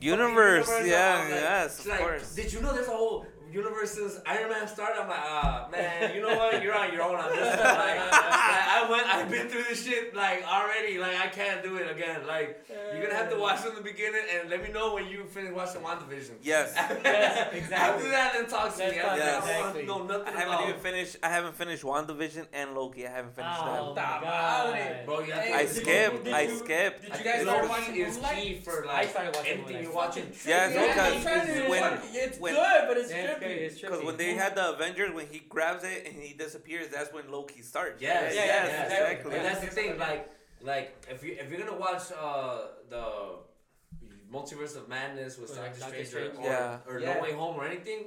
[0.00, 0.66] Universe.
[0.66, 1.18] universe." Yeah.
[1.20, 1.80] Like- yes.
[1.80, 2.34] Of like, course.
[2.34, 5.00] Did you know there's a whole universe since Iron Man started?
[5.02, 6.62] I'm like, ah, man, you know what?
[6.62, 7.38] You're on your own on this.
[7.56, 7.58] one.
[7.58, 10.98] Like, like, I went, I've been through this shit like already.
[10.98, 12.26] Like, I can't do it again.
[12.26, 15.24] Like, you're gonna have to watch from the beginning and let me know when you
[15.24, 16.32] finish watching WandaVision.
[16.42, 16.74] Yes.
[17.10, 17.76] Yes, exactly.
[17.76, 19.00] After that, then talk to Let's me.
[19.02, 19.86] talk, After that, I exactly.
[19.86, 20.68] don't know I haven't about.
[20.68, 21.16] even finished.
[21.22, 23.06] I haven't finished WandaVision and Loki.
[23.06, 24.04] I haven't finished Oh, them.
[24.04, 25.04] my God.
[25.06, 26.28] Bro, you Hey, I did you- skipped.
[26.28, 27.02] I skipped.
[27.02, 29.52] Did I you think guys start Loki watching is key for I like started watching
[29.52, 30.26] anything you're watching.
[30.46, 33.10] Yes, Yeah, because I'm trying to- it's when- it's, it's good, but it's
[33.42, 33.82] Yeah, it's trippy.
[33.90, 37.30] Because when they had the Avengers, when he grabs it and he disappears, that's when
[37.30, 38.00] Loki starts.
[38.02, 39.36] Yes, Yeah, yes, yeah, yes, exactly.
[39.36, 40.30] And that's the thing, like,
[40.62, 43.04] like if you if you're gonna watch uh the
[44.32, 46.78] Multiverse of Madness with Or Doctor Doctor Strange or, Yeah.
[46.86, 47.14] or Yeah.
[47.14, 48.06] No Way Home or anything,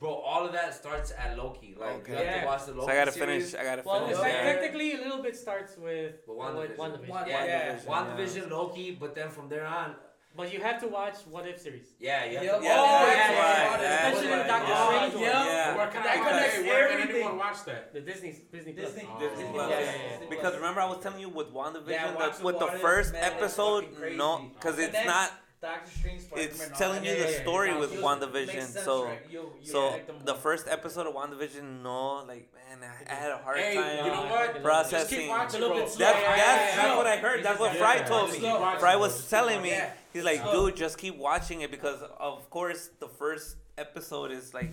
[0.00, 1.76] bro, all of that starts at Loki.
[1.78, 2.10] Like Okay.
[2.12, 2.40] you have Yeah.
[2.40, 3.50] to watch the Loki So I gotta series.
[3.52, 3.60] finish.
[3.60, 4.10] I gotta Well, finish.
[4.12, 4.52] it's like Yeah.
[4.52, 6.76] technically a little bit starts with But WandaVision.
[6.76, 7.08] WandaVision.
[7.08, 7.44] One- Yeah.
[7.44, 7.78] yeah.
[7.86, 9.94] WandaVision, Loki, but then from there on,
[10.36, 11.86] But you have to watch What If series.
[12.00, 12.58] yeah, you have Yep.
[12.58, 13.80] to Yeah, Oh, that's yeah, right.
[13.80, 14.42] That's Especially right.
[14.42, 14.86] the Doctor Yeah.
[14.88, 15.22] Strange one.
[15.22, 15.44] Yeah.
[15.46, 15.76] Yeah.
[15.76, 17.92] Where can, That I, connects where can anyone watch that?
[17.92, 18.86] The Disney Disney Plus.
[18.92, 19.18] Disney, Oh.
[19.20, 19.66] Disney Disney Plus.
[19.66, 19.70] Plus.
[19.70, 20.26] Yeah, yeah, yeah.
[20.28, 23.22] Because remember, I was telling you with WandaVision, Yeah, that with the What first man,
[23.24, 25.30] episode, fucking no, because it's Connects not.
[25.62, 27.08] Doctor Strange, Spider-Man, It's all telling that.
[27.08, 27.42] you Yeah, the yeah, yeah.
[27.42, 28.60] story with makes WandaVision.
[28.66, 29.18] Sense, So, right?
[29.30, 33.38] You- you so the first episode of WandaVision, no, like man, I, I had a
[33.38, 34.50] hard Hey, time you know what?
[34.52, 35.18] Just processing.
[35.20, 35.78] keep watching, It's bro.
[35.78, 37.42] That's, Yeah, yeah, that's, yeah, that's what I heard.
[37.44, 38.40] That's what Fry told me.
[38.40, 39.70] Fry was telling me.
[39.70, 39.90] Yeah.
[40.14, 44.54] He's like, So- dude, just keep watching it because, of course, the first episode is
[44.54, 44.72] like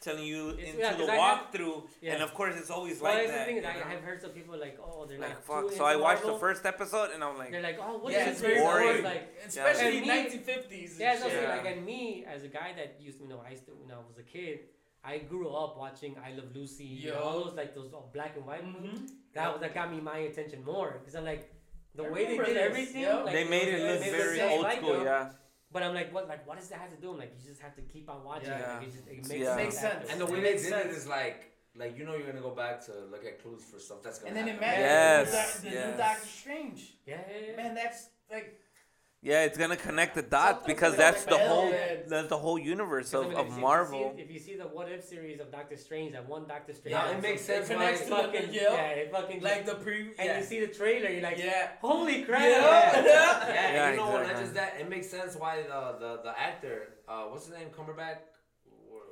[0.00, 2.12] telling you It's- into yeah, the 'cause I have- walkthrough, Yeah.
[2.14, 3.84] and of course, it's always Well, like that's the thing is, you I know?
[3.94, 5.70] have heard some people like, oh, they're like like, fuck.
[5.72, 8.22] So I into watched the first episode, and I'm like, They're like, oh, what Yeah,
[8.22, 8.48] is it's this?
[8.48, 9.04] very It's boring.
[9.04, 10.98] Like, Especially And me- 1950s.
[10.98, 13.42] yeah, it's and also like, and me as a guy that used to, you know,
[13.46, 14.60] I used to, when I was a kid,
[15.04, 18.34] I grew up watching I Love Lucy, you know, all those like those all black
[18.36, 18.98] and white movies.
[19.00, 19.10] Mhm.
[19.34, 21.51] That that got me my attention more because I'm like,
[21.94, 23.24] the I way they did this, everything, yo.
[23.24, 25.04] like, they made it was- look made very just old like school, them.
[25.04, 25.30] yeah.
[25.72, 26.28] But I'm like, what?
[26.28, 27.12] Like, what does that have to do?
[27.12, 28.48] I'm like, you just have to keep on watching.
[28.50, 28.76] Yeah.
[28.76, 28.78] it.
[28.78, 29.56] Like, it, just, it makes, Yeah.
[29.56, 30.10] Makes sense.
[30.10, 30.96] And the way It they did it sense.
[30.96, 34.02] is like, like you know, you're gonna go back to look at clues for stuff
[34.02, 34.68] that's gonna And then it happen.
[34.68, 35.90] matches Yes, the, the yes.
[35.90, 36.94] new Doctor Strange.
[37.06, 37.56] Yeah, yeah, yeah.
[37.56, 38.60] Man, that's like
[39.24, 42.02] Yeah, it's gonna connect the dots because that's the whole matter.
[42.08, 44.00] that's the whole universe 'Cause, I of, mean, of if you- Marvel.
[44.00, 46.48] If you, see, if you see the What If series of Doctor Strange, that one
[46.48, 47.84] Doctor Strange, Yeah, it makes sense It why.
[47.84, 48.62] connects to the- fucking, yeah.
[48.72, 50.08] yeah, it fucking like the pre.
[50.08, 50.38] and yeah.
[50.38, 51.68] you see the trailer, you're like, yeah.
[51.80, 52.42] holy crap!
[52.42, 52.50] Yeah.
[52.50, 53.02] Yeah,
[53.54, 54.26] Yeah, and you know what?
[54.26, 54.80] Not just that.
[54.80, 58.18] It makes sense why the the, the actor, uh, what's his name, Cumberbatch,
[58.90, 59.02] or,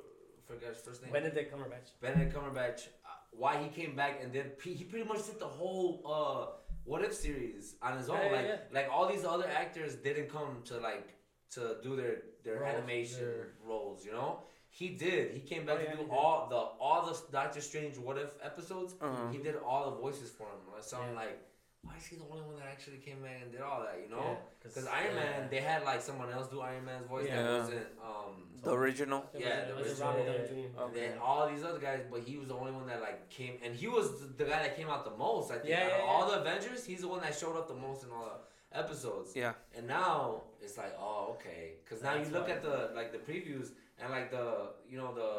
[0.45, 1.87] forget his first name, Benedict Cumberbatch.
[2.01, 5.47] Benedict Cumberbatch, uh, why he came back and then he he pretty much did the
[5.47, 8.17] whole uh what if series on his own.
[8.17, 8.57] Yeah, yeah, like yeah.
[8.73, 11.15] like all these other actors didn't come to like
[11.51, 14.05] to do their their Roles, animation their- roles.
[14.05, 14.39] You know.
[14.73, 15.31] He did.
[15.33, 18.95] He came back Oh, to do all the all the Doctor Strange what if episodes.
[19.01, 19.29] Uh-huh.
[19.31, 20.61] He did all the voices for him.
[20.73, 21.19] Like something Yeah.
[21.23, 21.39] like
[21.83, 23.97] why is he the only one that actually came back and did all that?
[24.03, 24.35] You know, Yeah.
[24.61, 27.41] because Iron Man, they had like someone else do Iron Man's voice Yeah.
[27.41, 28.47] that wasn't um.
[28.61, 29.25] The original.
[29.35, 30.13] Yeah, the original.
[30.19, 33.01] Yeah, yeah, And then all these other guys, but he was the only one that
[33.01, 35.49] like came, and he was the, the guy that came out the most.
[35.51, 37.67] I think Yeah, out of yeah, all the Avengers, he's the one that showed up
[37.67, 39.35] the most in all the episodes.
[39.35, 39.53] Yeah.
[39.75, 42.53] And now it's like, oh, okay, because now That's you look why.
[42.53, 45.29] at the like the previews and like the you know the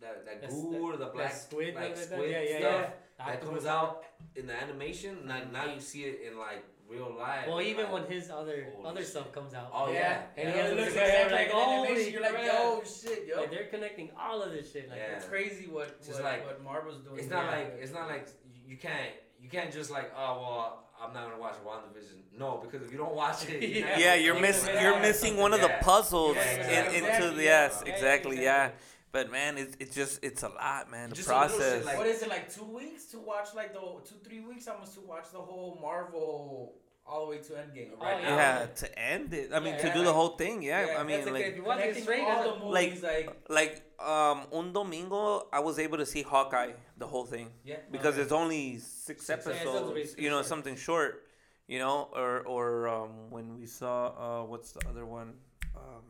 [0.00, 2.80] that that That's- goo or the that black squid, like like squid Yeah, yeah, stuff
[2.80, 2.90] yeah.
[3.26, 3.48] That Octopus.
[3.54, 4.04] comes out
[4.36, 5.18] in the animation.
[5.26, 5.52] Now mm-hmm.
[5.52, 7.46] now you see it in like real life.
[7.48, 9.08] Well, even like, when his other Holy other shit.
[9.08, 9.70] stuff comes out.
[9.72, 10.22] Oh yeah.
[10.36, 12.12] And yeah, he it looks looks exactly like, like like, an holy animation.
[12.12, 12.46] You're like, crap.
[12.46, 13.40] yo, shit, yo.
[13.40, 14.88] Like they're connecting all of this shit.
[14.88, 15.16] Like Yeah.
[15.16, 17.18] It's crazy what Just what, like- what Marvel's doing.
[17.18, 18.28] It's not like it's not like
[18.66, 22.38] you can't you can't just like oh well I'm not gonna watch WandaVision.
[22.38, 24.74] No, because if you don't watch it, you're not Yeah, you're missing.
[24.80, 27.26] You're missing one of the puzzles Yeah, in, exactly.
[27.26, 27.48] into the yeah.
[27.48, 28.42] yes, exactly, exactly.
[28.42, 28.70] yeah.
[29.12, 31.10] But man, it's it's just it's a lot, man.
[31.10, 31.84] The Just a shit process.
[31.84, 34.94] like- what is it like two weeks to watch like the two three weeks almost
[34.94, 36.74] to watch the whole Marvel
[37.04, 37.90] all the way to Endgame.
[38.00, 38.28] Oh, Right yeah.
[38.30, 38.36] now.
[38.36, 39.50] yeah, to end it.
[39.52, 39.94] I mean, Yeah, to yeah.
[39.94, 40.62] do the whole thing.
[40.62, 41.32] Yeah, Yeah, I mean, That's okay.
[41.38, 44.46] like if you watch it Connecting straight, all the a- like- movies, like, like um
[44.52, 48.22] un domingo, I was able to see Hawkeye the whole thing yeah, because okay.
[48.22, 49.92] it's only six Yeah, it's only episodes.
[49.94, 50.46] basically You know, short.
[50.46, 51.26] something short.
[51.66, 55.34] You know, or or um when we saw uh what's the other one?
[55.76, 56.02] Um,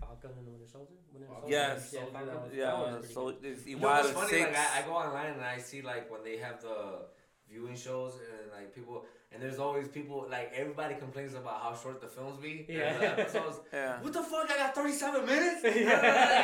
[0.00, 0.94] Falcon and Winter Soldier.
[1.12, 1.46] Winter Soldier?
[1.48, 1.90] Yes.
[1.92, 3.36] Yeah, Soldier, that was- That yeah, was pretty so good.
[3.44, 4.28] it's You know what's funny?
[4.30, 4.46] six.
[4.46, 7.06] Like I, I go online and I see like when they have the
[7.48, 12.00] viewing shows and like people and there's always people like everybody complains about how short
[12.00, 12.64] the films be.
[12.68, 12.98] and Yeah.
[12.98, 13.60] the episodes.
[13.72, 14.00] yeah.
[14.00, 14.50] What the fuck?
[14.50, 15.60] I got 37 minutes.
[15.64, 15.70] Yeah.
[15.74, 15.84] you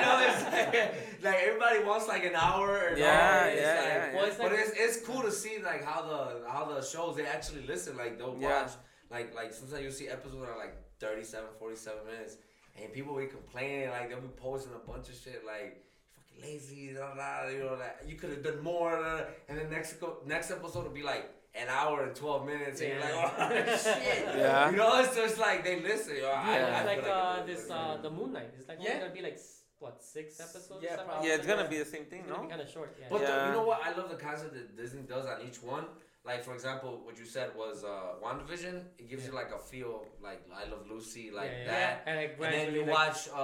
[0.04, 3.06] know, it's like, like everybody wants like an hour or an Yeah,
[3.42, 3.48] hour.
[3.48, 6.48] It's yeah, like, yeah, Well, it's But it's, it's cool to see like how the
[6.48, 7.96] how the shows they actually listen.
[7.96, 8.62] Like they'll Yeah.
[8.62, 8.72] watch
[9.10, 12.36] like like sometimes you see episodes that are like 37, 47 minutes,
[12.78, 15.82] and people will be complaining like they'll be posting a bunch of shit like
[16.16, 19.24] fucking lazy, da, da, you know that you could have done more, da, da.
[19.48, 22.90] and then next co- next episode will be like an hour and twelve minutes, and
[22.90, 24.70] you're like, oh shit, Yeah.
[24.70, 26.14] You know, it's just like they listen.
[26.16, 26.66] You know, I, Yeah.
[26.66, 28.50] I It's like feel uh, it- this uh, the Moon Knight.
[28.58, 29.00] It's like only Yeah.
[29.00, 29.38] gonna be like
[29.80, 30.80] what six episodes?
[30.84, 31.06] Yeah, or something?
[31.08, 31.28] probably.
[31.28, 32.46] Yeah, it's gonna be the same thing, It's no?
[32.46, 32.94] kind of short.
[33.00, 33.06] Yeah.
[33.10, 33.80] But the, you know what?
[33.84, 35.86] I love the concept that Disney does on each one.
[36.24, 38.82] Like for example, what you said was uh, WandaVision.
[38.98, 41.70] It gives you like a feel like I Love Lucy, like yeah, yeah.
[41.70, 42.02] that.
[42.06, 43.38] And, like, And then you like, watch uh,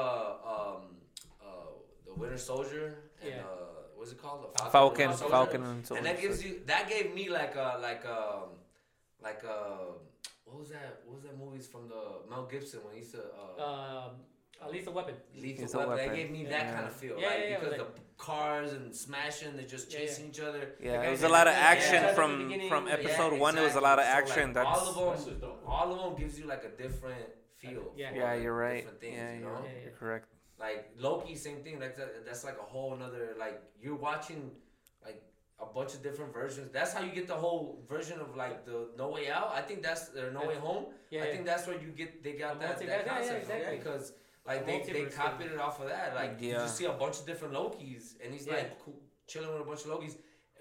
[0.55, 0.83] um,
[1.41, 1.47] uh,
[2.07, 3.41] the Winter Soldier and Yeah.
[3.41, 4.53] uh, what's it called?
[4.55, 5.33] The Falcon, Winter Soldier.
[5.33, 8.43] Falcon, and so And that gives you that gave me like a like a
[9.23, 9.59] like a
[10.45, 11.01] what was that?
[11.07, 13.23] What was that movies from the Mel Gibson when he used to
[13.59, 13.65] uh,
[14.07, 14.11] um,
[14.63, 15.15] at least a weapon.
[15.35, 16.07] Lethal Lethal Weapon.
[16.09, 16.51] That gave me Yeah.
[16.51, 19.67] that kind of feel, Yeah, like yeah, yeah, because like- the cars and smashing, they're
[19.67, 20.07] just Yeah, yeah.
[20.07, 20.75] chasing each other.
[20.81, 22.15] Yeah, Like, it was a lot of action yeah.
[22.15, 23.59] From from episode Yeah, one.
[23.59, 24.33] It was a lot of exactly.
[24.33, 24.55] So, action.
[24.55, 25.09] like, That's all of them.
[25.11, 25.63] That's just dope.
[25.67, 27.27] All of them gives you like a different
[27.57, 27.93] feel.
[27.97, 28.13] Yeah.
[28.15, 28.77] yeah, like, you're right.
[28.83, 29.65] Different things, yeah, you you're, know.
[29.65, 29.83] Yeah, yeah.
[29.85, 30.29] you're correct.
[30.59, 31.79] Like Loki, same thing.
[31.79, 33.35] Like that, that's like a whole another.
[33.39, 34.51] Like you're watching
[35.05, 35.23] like
[35.61, 36.71] a bunch of different versions.
[36.73, 39.53] That's how you get the whole version of like the No Way Out.
[39.55, 40.49] I think that's their No Yeah.
[40.49, 40.87] Way Home.
[41.11, 41.23] Yeah.
[41.23, 41.33] I yeah.
[41.33, 43.57] think that's where you get they got The that, multiverse, that yeah, yeah, concept from,
[43.57, 43.77] exactly.
[43.79, 44.13] because
[44.47, 45.57] like they, they copied thing.
[45.57, 46.15] it off of that.
[46.15, 48.55] Like you just see a bunch of different Lokis, and he's Yeah.
[48.55, 48.95] like cool,
[49.27, 50.15] chilling with a bunch of Lokis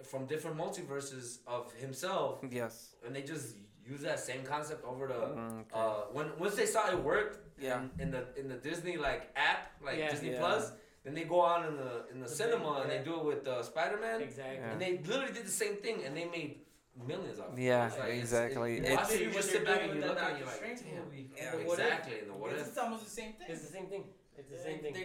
[0.03, 2.95] from different multiverses of himself, Yes.
[3.05, 3.55] and they just
[3.85, 5.69] use that same concept over the Mm, okay.
[5.73, 7.81] Uh, when once they saw it worked, Yeah.
[7.81, 10.09] in, in the in the Disney like app, like Yeah.
[10.11, 10.39] Disney Yeah.
[10.39, 10.71] Plus,
[11.03, 13.25] then they go on in the in the, The cinema big- and they do it
[13.31, 14.57] with uh, Spider Man, Exactly.
[14.57, 14.71] Yeah.
[14.71, 16.64] and they literally did the same thing, and they made
[17.07, 17.61] millions of it.
[17.61, 18.77] Yeah, like, exactly.
[18.77, 20.31] It, It's- you it, you What just they're sit back and you look the at
[20.31, 21.35] it, you're like, damn.
[21.35, 21.85] Yeah, The What If.
[21.85, 22.19] exactly.
[22.19, 22.67] In the what it's, if.
[22.69, 23.47] it's almost the same thing.
[23.49, 24.03] It's the same thing.
[24.37, 24.95] It's the same thing.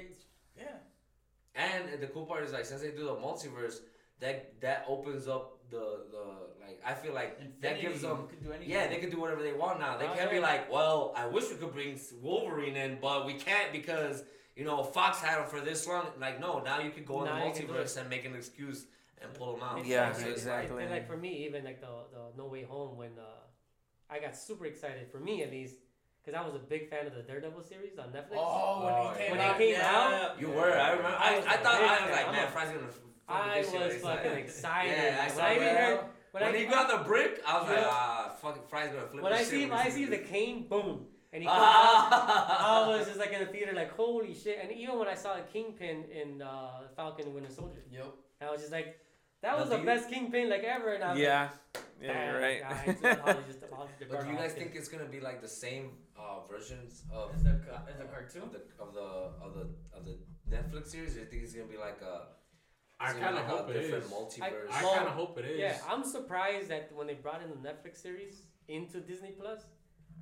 [0.58, 0.64] yeah.
[1.54, 3.80] And the cool part is like since they do the multiverse,
[4.20, 6.24] that that opens up the the
[6.64, 8.70] like I feel like that gives them could do anything.
[8.70, 9.96] Yeah, they can do whatever they want now.
[9.96, 13.34] They Oh, can't be like, well, I wish we could bring Wolverine in, but we
[13.34, 14.22] can't because
[14.54, 16.06] you know Fox had him for this long.
[16.20, 18.34] Like, no, now you can go in the you can do multiverse and make an
[18.36, 18.86] excuse
[19.22, 19.84] and pull them out.
[19.84, 20.32] Yeah, Exactly.
[20.32, 20.82] exactly.
[20.82, 23.22] And like for me, even like the the No Way Home, when uh,
[24.14, 25.76] I got super excited for me at least,
[26.22, 28.36] because I was a big fan of the Daredevil series on Netflix.
[28.36, 29.60] Oh, when Oh, he came When out.
[29.60, 30.30] he came yeah.
[30.32, 31.16] out, You were, I remember.
[31.18, 32.10] I, I was I a thought I was fan.
[32.12, 32.86] like, I'm man, a- Fry's gonna.
[32.88, 34.90] f- I fucking shit was fucking excited.
[34.96, 35.98] Yeah, I When saw I heard-
[36.32, 37.88] When, when I- he got the brick, I was like, Yeah.
[37.90, 39.22] ah, fucking Fry's gonna flip.
[39.22, 43.06] When I see when I see the cane, boom, and he comes out, I was
[43.06, 44.58] just like in the theater, like holy shit.
[44.62, 48.06] And even when I saw the Kingpin in uh, Falcon and Winter Soldier, Yep.
[48.42, 48.98] I was just like,
[49.42, 50.94] that was the you- best Kingpin like ever.
[50.94, 51.42] And I was Yeah.
[51.74, 52.60] like, Yeah, damn, you're right.
[52.60, 55.98] guys, Holly just- Holly But do you guys think it's gonna be like the same
[56.18, 57.50] uh, versions of As the
[57.92, 58.42] as a cartoon.
[58.42, 59.08] of the of the
[59.44, 59.64] of the
[59.96, 60.18] of the
[60.48, 61.16] Netflix series?
[61.16, 62.28] Or you think it's gonna be like a
[63.02, 64.70] I kind of hope a it different multiverse?
[64.70, 65.58] I Well, kind of hope it is.
[65.58, 69.64] Yeah, I'm surprised that when they brought in the Netflix series into Disney Plus,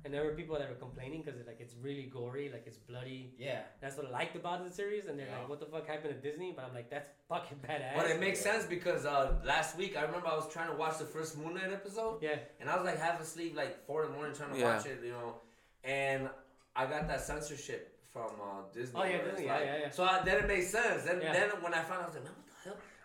[0.05, 3.33] and there were people that were complaining because like it's really gory, like it's bloody.
[3.37, 3.61] Yeah.
[3.81, 5.39] That's what I liked about the series, and they're Yeah.
[5.39, 8.19] like, "What the fuck happened to Disney?" But I'm like, "That's fucking badass." But it
[8.19, 11.37] makes sense because uh, last week I remember I was trying to watch the first
[11.37, 14.35] Moon Knight episode, Yeah, and I was like half asleep, like four in the morning,
[14.35, 14.75] trying to Yeah.
[14.75, 15.35] watch it, you know,
[15.83, 16.29] and
[16.75, 18.99] I got that censorship from uh, Disney.
[18.99, 19.89] Oh, yeah, Disney, yeah, like- yeah, yeah.
[19.91, 21.03] So I, then it made sense.
[21.03, 21.33] Then Yeah.
[21.33, 22.48] then when I found out, I was like, man, what the hell?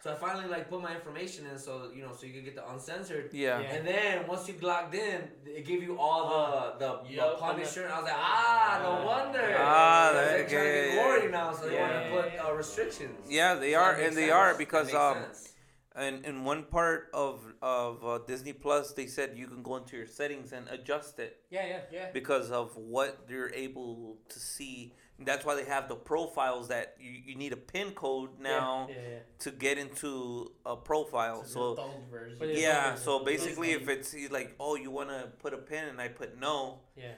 [0.05, 2.57] So I finally like put my information in, so you know, so you could get
[2.57, 3.31] the uncensored.
[3.33, 3.61] Yeah.
[3.61, 3.73] Yeah.
[3.75, 7.93] And then once you logged in, it gave you all the the, the Punisher, and
[7.95, 9.57] I was like, ah, no wonder.
[9.59, 10.95] Ah, Because that- they're trying to okay.
[10.95, 11.89] get gory now, so they Yeah.
[11.89, 13.17] want to put uh, restrictions.
[13.31, 14.33] Yeah, they So are, that makes and they sense.
[14.43, 15.53] are because um, sense.
[15.97, 19.97] in in one part of of uh, Disney Plus, they said you can go into
[19.97, 21.81] your settings and adjust it yeah, yeah.
[21.91, 22.07] Yeah.
[22.13, 24.93] because of what you're able to see.
[25.19, 28.95] That's why they have the profiles that you, you need a pin code now yeah,
[28.97, 29.19] yeah, yeah.
[29.41, 31.43] to get into a profile.
[31.43, 31.79] It's So
[32.11, 32.51] version.
[32.55, 36.09] Yeah, so basically, if it's like, oh, you want to put a pin, and I
[36.09, 37.13] put no, yeah.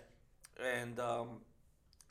[0.63, 1.41] and um,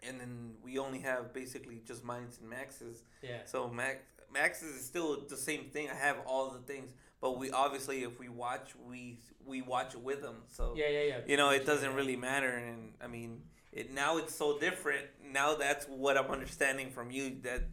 [0.07, 3.03] and then we only have basically just mines and maxes.
[3.21, 3.39] Yeah.
[3.45, 3.99] So Max
[4.33, 5.89] Maxes is still the same thing.
[5.89, 10.01] I have all the things, but we obviously, if we watch, we we watch it
[10.01, 10.37] with them.
[10.47, 11.17] So Yeah, yeah, yeah.
[11.27, 12.49] you know, it doesn't really matter.
[12.49, 13.41] And I mean,
[13.75, 15.05] it now it's so different.
[15.31, 17.63] Now that's what I'm understanding from you that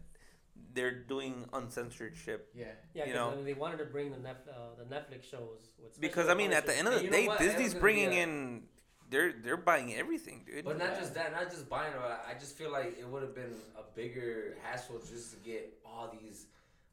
[0.75, 2.51] they're doing uncensored ship.
[2.55, 2.67] Yeah.
[2.95, 3.43] Yeah, You know.
[3.43, 6.67] they wanted to bring the Netf- uh, the Netflix shows with Because I mean, at
[6.67, 7.39] the end of the day, what?
[7.39, 8.63] That was Disney's bringing a- in.
[9.11, 10.65] They're they're buying everything, dude.
[10.65, 11.01] But not Yeah.
[11.01, 11.99] just that, not just buying it.
[12.01, 16.09] I just feel like it would have been a bigger hassle just to get all
[16.19, 16.47] these.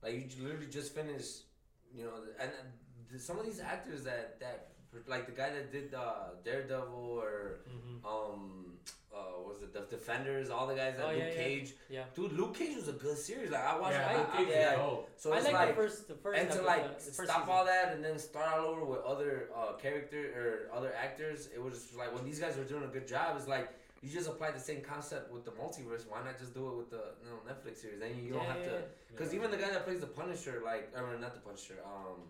[0.04, 1.44] Like you literally just finished,
[1.94, 2.52] you know, and
[3.12, 4.72] and some of these actors that that
[5.08, 8.04] like the guy that did uh, Daredevil or Mhm.
[8.06, 8.69] um
[9.14, 11.44] uh was it the Defenders, all the guys that Oh, Luke yeah, yeah.
[11.44, 11.74] Cage.
[11.90, 12.04] Yeah.
[12.16, 13.50] Dude, Luke Cage was a good series.
[13.52, 13.96] Like I watched.
[13.96, 14.76] Yeah, it, Luke Cage yeah.
[14.76, 15.10] dope.
[15.18, 17.30] So I it's like, like the first, the first, and to like stop season.
[17.50, 20.22] all that and then start all over with other uh, character
[20.72, 23.36] or other actors, it was just like when these guys were doing a good job,
[23.38, 23.70] it's like
[24.02, 26.04] you just apply the same concept with the multiverse.
[26.08, 28.00] Why not just do it with the you know, Netflix series?
[28.00, 28.74] Then you don't Yeah, have yeah, to.
[28.76, 28.82] yeah.
[29.12, 32.22] Because even the guy that plays the Punisher, like I mean not the Punisher, um?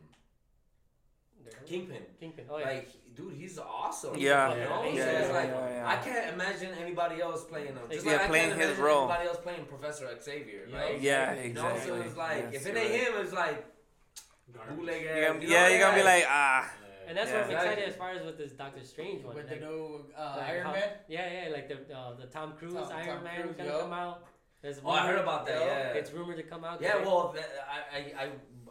[1.66, 2.04] Kingpin.
[2.20, 2.46] Kingpin.
[2.50, 2.66] Oh yeah.
[2.66, 4.16] Like, dude, he's awesome.
[4.18, 4.54] Yeah.
[4.54, 4.84] you know?
[4.86, 4.94] Yeah,
[5.28, 5.88] yeah, like, yeah, yeah.
[5.88, 7.78] I can't imagine anybody else playing him.
[7.92, 9.06] Just Yeah, like I playing can't his role.
[9.10, 11.02] Anybody else playing Professor Xavier, Yeah, right?
[11.02, 12.00] yeah, You know, so exactly.
[12.08, 13.14] it's like Yes, if it ain't right.
[13.16, 13.66] him, it's like
[14.76, 15.28] bootleg ass.
[15.28, 16.72] gonna- you know, yeah, you're gonna be like, ah,
[17.08, 17.42] and that's Yeah.
[17.42, 19.36] what I'm excited as far as with this Doctor Strange one.
[19.36, 20.90] With like, the new uh, like Iron how- Man.
[21.08, 23.82] Yeah, yeah, like the uh, the Tom Cruise Tom- Iron Tom Man Cruise, gonna yup.
[23.82, 24.28] come out.
[24.62, 25.60] There's Oh, I heard about that.
[25.60, 25.66] Yeah.
[25.66, 25.94] Yeah.
[26.00, 26.82] It's rumored to come out.
[26.82, 27.34] Yeah, well,
[27.94, 28.24] I, I,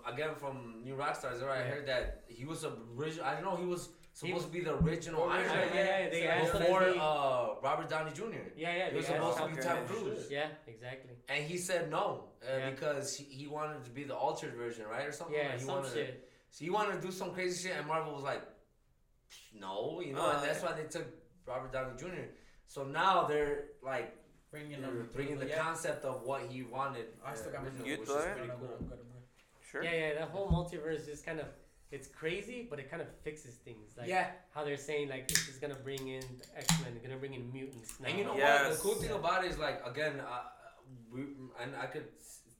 [0.06, 3.24] I, again from New Rockstars, there I heard that he was a original.
[3.27, 6.10] I don't know, he was He- supposed to be the original Iron Man yeah, yeah,
[6.15, 8.24] they asked before uh, Robert Downey Jr.
[8.56, 8.90] yeah, yeah.
[8.90, 9.62] He was supposed to be.
[9.69, 10.02] Tom Cruise.
[10.02, 11.15] Cruise, Yeah, exactly.
[11.32, 12.06] and he said no
[12.43, 12.70] uh, Yeah.
[12.70, 15.36] because he, he wanted to be the altered version, right, or something.
[15.36, 16.28] Yeah, Or he some wanted to- shit.
[16.51, 18.43] so he wanted to do some crazy shit, and Marvel was like,
[19.65, 21.06] no, you know, Uh, and that's why they took
[21.47, 22.27] Robert Downey Jr.
[22.66, 24.15] So now they're like
[24.51, 25.10] Bringing they're them.
[25.15, 25.59] bringing the yeah.
[25.62, 27.06] concept of what he wanted.
[27.24, 28.77] I still got my originally, which is pretty cool.
[28.81, 29.24] I'm good, I'm good.
[29.70, 29.82] sure.
[29.85, 30.15] Yeah, yeah.
[30.20, 31.47] That whole multiverse is kind of
[31.90, 33.97] it's crazy, but it kind of fixes things.
[33.97, 34.28] Like yeah.
[34.55, 37.51] how they're saying like this is gonna bring in the X Men, gonna bring in
[37.52, 38.09] mutants now.
[38.09, 38.70] And you know what?
[38.70, 39.16] The cool thing Yeah.
[39.16, 40.43] about it is like again, uh,
[41.12, 41.23] we
[41.60, 42.09] and I could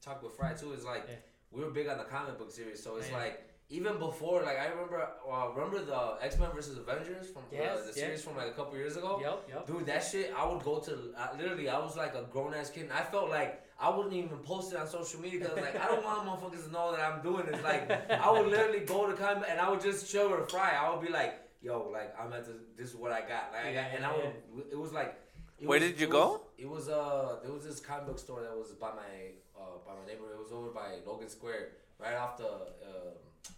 [0.01, 0.73] talk with Fry too.
[0.73, 1.17] Is like Yeah.
[1.51, 3.19] we were big on the comic book series, so it's Yeah.
[3.19, 7.51] like even before, like I remember, uh, remember the X Men versus Avengers from uh,
[7.51, 7.93] the yeah.
[7.93, 9.19] series from like a couple years ago.
[9.21, 9.67] Yep, yep.
[9.67, 12.71] Dude, that shit, I would go to, uh, literally, I was like a grown ass
[12.71, 15.81] kid, and I felt like I wouldn't even post it on social media because like,
[15.81, 17.63] I don't want motherfuckers to know that I'm doing this.
[17.63, 20.73] Like, I would literally go to come and I would just chill with Fry.
[20.75, 23.53] I would be like, yo, like, I'm at the, this is what I got.
[23.53, 25.15] Like, I got, and I would, it was like,
[25.61, 26.27] it Where was- did you it go?
[26.29, 29.11] was- it was, uh, there was this comic book store that was by my,
[29.57, 30.35] uh, by my neighborhood.
[30.35, 31.69] It was over by Logan Square,
[32.01, 33.15] right off the, uh,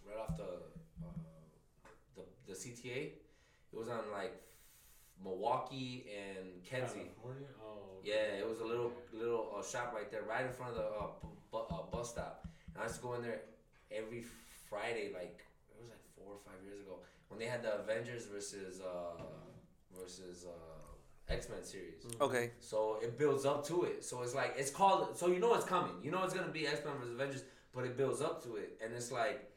[0.06, 0.42] right off the,
[1.02, 1.06] uh,
[2.14, 3.12] the, the CTA.
[3.72, 4.34] It was on like
[5.22, 7.04] Milwaukee and Kedzie.
[7.10, 7.48] California?
[7.62, 8.00] Oh.
[8.02, 10.84] Yeah, it was a little little uh, shop right there, right in front of the
[10.84, 12.46] uh, bu- bu- uh, bus stop.
[12.74, 13.40] And I used to go in there
[13.90, 14.24] every
[14.68, 18.26] Friday, like it was like four or five years ago, when they had the Avengers
[18.26, 19.22] versus uh,
[20.00, 22.06] versus uh, X Men series.
[22.20, 22.52] Okay.
[22.60, 24.04] So it builds up to it.
[24.04, 25.16] So it's like it's called.
[25.18, 25.92] So you know it's coming.
[26.02, 27.44] You know it's gonna be X Men versus Avengers,
[27.74, 29.50] but it builds up to it, and it's like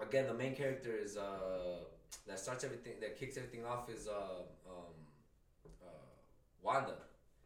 [0.00, 1.84] again the main character is uh
[2.26, 4.92] that starts everything that kicks everything off is uh um
[5.82, 5.86] uh
[6.62, 6.94] Wanda.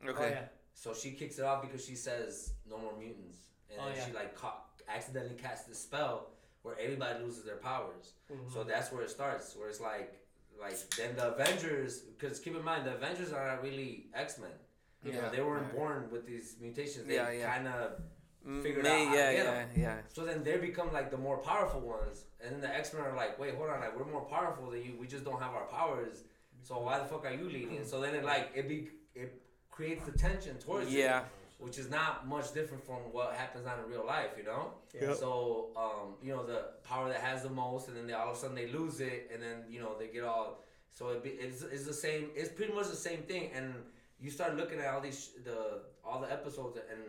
[0.07, 0.25] Okay.
[0.25, 0.45] Oh, yeah.
[0.75, 3.39] So she kicks it off because she says no more mutants,
[3.71, 4.07] and Oh, then yeah.
[4.07, 6.31] she like ca- accidentally casts this spell
[6.63, 8.13] where everybody loses their powers.
[8.31, 8.53] Mhm.
[8.53, 10.21] So that's where it starts, where it's like,
[10.61, 14.51] like then the Avengers, because keep in mind the Avengers are not really X Men.
[15.05, 15.29] You know, Yeah.
[15.31, 15.75] they weren't Right.
[15.77, 17.07] born with these mutations.
[17.07, 17.55] They Yeah, yeah.
[17.55, 18.01] kind of.
[18.63, 19.69] Figured may- out how to yeah, get yeah, 'em.
[19.77, 19.97] yeah.
[20.09, 23.17] So then they become like the more powerful ones, and then the X Men are
[23.17, 24.93] like, wait, hold on, like we're more powerful than you.
[25.01, 26.25] We just don't have our powers.
[26.63, 27.85] So why the fuck are you leading?
[27.85, 31.25] So then it like it be it creates the tension towards you, Yeah.
[31.59, 34.73] which is not much different from what happens on in real life, you know.
[34.95, 35.13] Yeah.
[35.15, 38.37] So um, you know the power that has the most, and then they, all of
[38.37, 40.63] a sudden they lose it, and then you know they get all.
[40.93, 42.31] So it be, it's, it's the same.
[42.37, 43.75] It's pretty much the same thing, and
[44.21, 47.03] you start looking at all these sh- the all the episodes and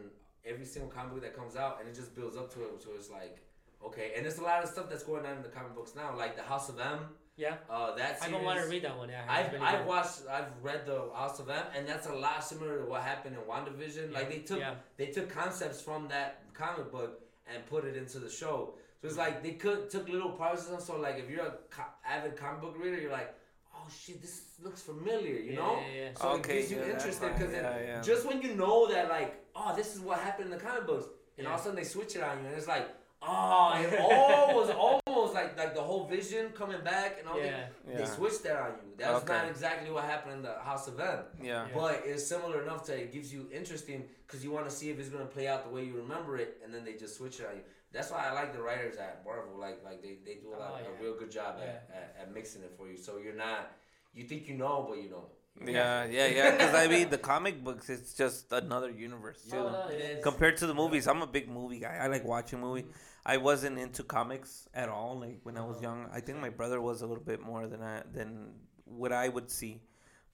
[0.47, 2.81] every single comic book that comes out, and it just builds up to it.
[2.81, 3.37] So it's like
[3.85, 6.15] okay, and there's a lot of stuff that's going on in the comic books now,
[6.17, 6.99] like the House of M.
[7.35, 7.57] Yeah.
[7.69, 9.09] Uh, that I don't want to read that one.
[9.09, 9.21] Yeah.
[9.29, 12.79] I've, really I've watched I've read the House of M and that's a lot similar
[12.79, 14.11] to what happened in WandaVision.
[14.11, 14.73] Like they took Yeah.
[14.97, 18.73] they took concepts from that comic book and put it into the show.
[18.99, 20.81] So it's like they could took little parts of them.
[20.81, 23.35] So like if you're a co- avid comic book reader, you're like,
[23.75, 25.79] oh shit, this looks familiar, you Yeah, know?
[25.95, 26.09] yeah, yeah.
[26.19, 28.01] So Okay, it gets you yeah, interested because Yeah, yeah.
[28.01, 31.07] just when you know that like, oh, this is what happened in the comic books,
[31.37, 32.87] and all of a sudden they switch it on you, and it's like,
[33.21, 37.65] oh, it all was almost like like the whole vision coming back and all Yeah.
[37.85, 38.05] they, they Yeah.
[38.05, 38.93] switched that on you.
[38.97, 39.33] That's Okay.
[39.33, 41.07] not exactly what happened in the House of M.
[41.41, 41.65] Yeah.
[41.67, 41.67] Yeah.
[41.73, 44.99] But it's similar enough to it gives you interesting because you want to see if
[44.99, 47.47] it's gonna play out the way you remember it, and then they just switch it
[47.49, 47.63] on you.
[47.91, 49.57] That's why I like the writers at Marvel.
[49.57, 52.33] Like like they, they do a, lot, Oh, a real good job at, at, at
[52.33, 52.97] mixing it for you.
[52.97, 53.71] So you're not
[54.13, 55.25] you think you know, but you don't.
[55.65, 56.51] Yeah, yeah, yeah.
[56.51, 59.57] Because I mean, the comic books, it's just another universe too.
[59.57, 60.05] Oh, no, It yeah.
[60.17, 60.23] is.
[60.23, 61.97] Compared to the movies, I'm a big movie guy.
[62.01, 62.85] I like watching movie.
[63.25, 65.19] I wasn't into comics at all.
[65.19, 65.83] Like when I was uh-huh.
[65.83, 68.53] young, I think my brother was a little bit more than I than
[68.85, 69.81] what I would see.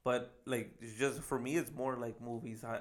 [0.04, 2.64] But like, it's just for me, it's more like movies.
[2.64, 2.76] I,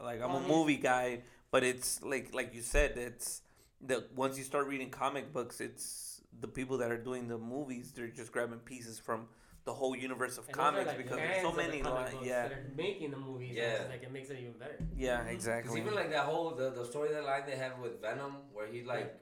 [0.00, 3.42] I like I'm a movie guy, but it's like like you said, it's
[3.80, 7.92] the once you start reading comic books, it's the people that are doing the movies.
[7.94, 9.26] They're just grabbing pieces from
[9.64, 11.80] the whole universe of And comics like, because there's so of the many.
[11.80, 13.52] comic yeah, That are making the movies.
[13.54, 13.74] Yeah.
[13.82, 13.88] Yeah.
[13.90, 14.78] Like it makes it even better.
[14.96, 15.62] yeah, exactly.
[15.62, 18.66] Because even like that whole the, the story that line they have with Venom, where
[18.66, 19.14] he like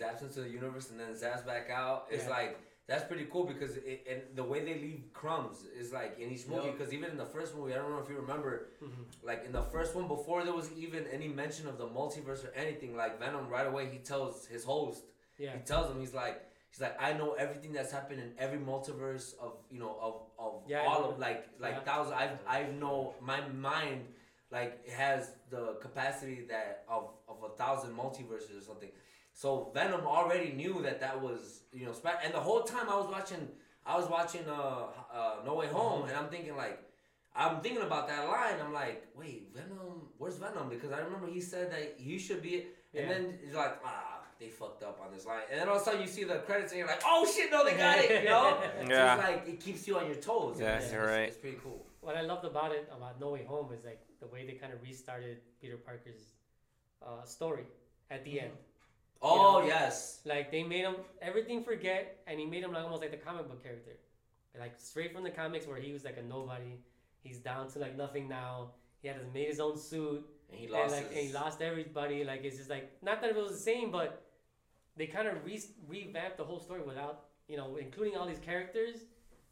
[0.00, 2.30] zaps into the universe and then zaps back out, it's Yeah.
[2.30, 2.58] like
[2.88, 6.46] that's pretty cool because it, and the way they leave crumbs is like in each
[6.46, 6.68] movie.
[6.68, 6.78] Yup.
[6.78, 9.04] Because even in the first movie, I don't know if you remember, Mhm.
[9.24, 12.52] like in the first one before there was even any mention of the multiverse or
[12.54, 12.96] anything.
[12.96, 15.04] Like Venom, right away he tells his host,
[15.36, 15.52] Yeah.
[15.56, 16.40] he tells him he's like.
[16.76, 20.62] He's like, I know everything that's happened in every multiverse of you know of, of
[20.68, 21.80] Yeah, all of like like Yeah.
[21.90, 22.16] thousands.
[22.20, 24.08] I've I know my mind
[24.50, 28.90] like it has the capacity that of of a thousand multiverses or something.
[29.32, 32.96] So Venom already knew that that was you know Spider, and the whole time I
[32.96, 33.48] was watching
[33.86, 36.82] I was watching uh, uh No Way Home, and I'm thinking like.
[37.38, 38.54] I'm thinking about that line.
[38.64, 40.70] I'm like, wait, Venom, where's Venom?
[40.70, 42.54] Because I remember he said that he should be.
[42.94, 43.08] And Yeah.
[43.12, 45.42] then he's like, ah, they fucked up on this line.
[45.50, 47.50] And then all of a sudden you see the credits and you're like, oh shit,
[47.50, 48.22] no, they got it.
[48.24, 48.58] You know?
[48.82, 49.14] So Yeah.
[49.16, 50.56] it's like it keeps you on your toes.
[50.60, 51.28] Yeah, It's- you're it's- right.
[51.28, 51.84] It's pretty cool.
[52.00, 54.72] What I loved about it, about No Way Home, is like the way they kind
[54.72, 56.34] of restarted Peter Parker's
[57.04, 57.64] uh, story
[58.10, 58.52] at the end.
[59.22, 59.66] Oh know?
[59.66, 60.20] yes.
[60.24, 63.48] Like they made him everything forget, and he made him like almost like the comic
[63.48, 63.92] book character,
[64.60, 66.78] like straight from the comics where he was like a nobody.
[67.22, 68.70] He's down to like nothing now.
[69.02, 71.18] He had his, made his own suit, And he and lost like his.
[71.18, 72.22] and he lost everybody.
[72.24, 74.22] Like it's just like not that it was the same, but
[74.96, 79.04] they kind of re- revamped the whole story without you know including all these characters,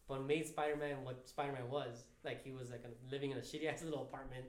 [0.08, 2.04] but made Spider-Man what Spider-Man was.
[2.24, 4.44] Like he was like a, living in a shitty ass little apartment,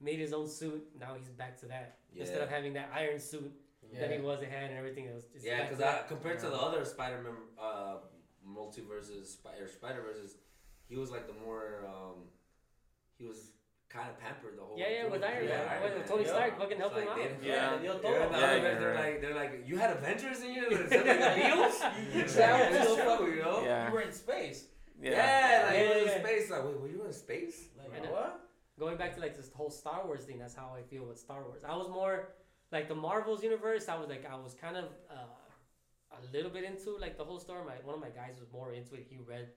[0.00, 0.84] made his own suit.
[0.98, 3.52] Now he's back to that instead of having that iron suit
[3.98, 4.42] that he was.
[4.42, 5.06] It had and everything.
[5.06, 7.96] It was just Yeah, because compared to the other Spider-Man uh,
[8.46, 10.36] multiverses, Spider Spider verses,
[10.88, 12.24] he was like the more um,
[13.18, 13.50] he was
[13.94, 14.76] kind of pampered the whole.
[14.76, 15.68] Yeah, yeah, with Iron Yeah, Man.
[15.70, 16.08] Iron With Man.
[16.08, 16.32] Tony Yeah.
[16.34, 17.16] Stark fucking It's helped him out.
[17.16, 18.02] they- Yeah, Yeah, they dio yeah, todo.
[18.02, 20.66] the Yeah, other you're they're like, they're like, you had Avengers in you?
[20.68, 21.76] Is that like the Beatles?
[22.14, 22.84] You traveled Yeah.
[22.84, 23.62] the show, you know?
[23.64, 23.86] Yeah.
[23.86, 24.66] You were in space.
[25.00, 25.10] Yeah.
[25.10, 26.50] Yeah, like Yeah, you were in space.
[26.50, 27.56] Like, wait, were you in space?
[27.78, 28.40] Like I what?
[28.78, 31.44] going back to like this whole Star Wars thing, that's how I feel with Star
[31.44, 31.62] Wars.
[31.66, 32.34] I was more
[32.72, 33.88] like the Marvels universe.
[33.88, 37.38] I was like I was kind of uh, a little bit into like the whole
[37.38, 37.62] story.
[37.64, 39.06] My one of my guys was more into it.
[39.08, 39.48] He read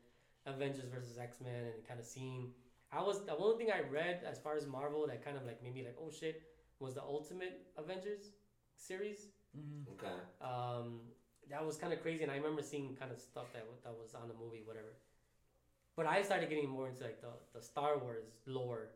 [0.46, 2.52] Avengers versus X Men and kind of seen.
[2.92, 5.62] I was the only thing I read as far as Marvel that kind of like
[5.62, 6.42] made me like oh shit
[6.80, 8.32] was the Ultimate Avengers
[8.76, 9.28] series.
[9.58, 9.92] Mm-hmm.
[9.94, 10.16] Okay.
[10.42, 11.02] Um,
[11.50, 14.14] that was kind of crazy, and I remember seeing kind of stuff that that was
[14.16, 14.94] on the movie, whatever.
[15.96, 18.90] But I started getting more into like the, the Star Wars lore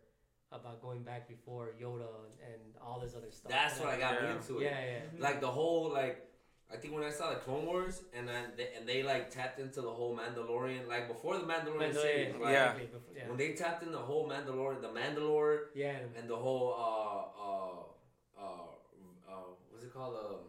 [0.52, 3.52] about going back before Yoda and, and all this other stuff.
[3.52, 4.36] That's And what I got Yeah.
[4.36, 5.10] into Yeah, it.
[5.18, 5.24] yeah.
[5.24, 6.28] Like the whole like.
[6.74, 9.60] I think when I saw the Clone Wars and then they, and they like tapped
[9.60, 12.52] into the whole Mandalorian like before the Mandalorian Mandalorian, series, right?
[12.54, 12.74] Yeah.
[13.16, 13.28] yeah.
[13.28, 18.44] When they tapped in the whole Mandalorian, the Mandalore, yeah, and the whole uh uh
[18.44, 19.34] uh uh
[19.70, 20.40] what's it called um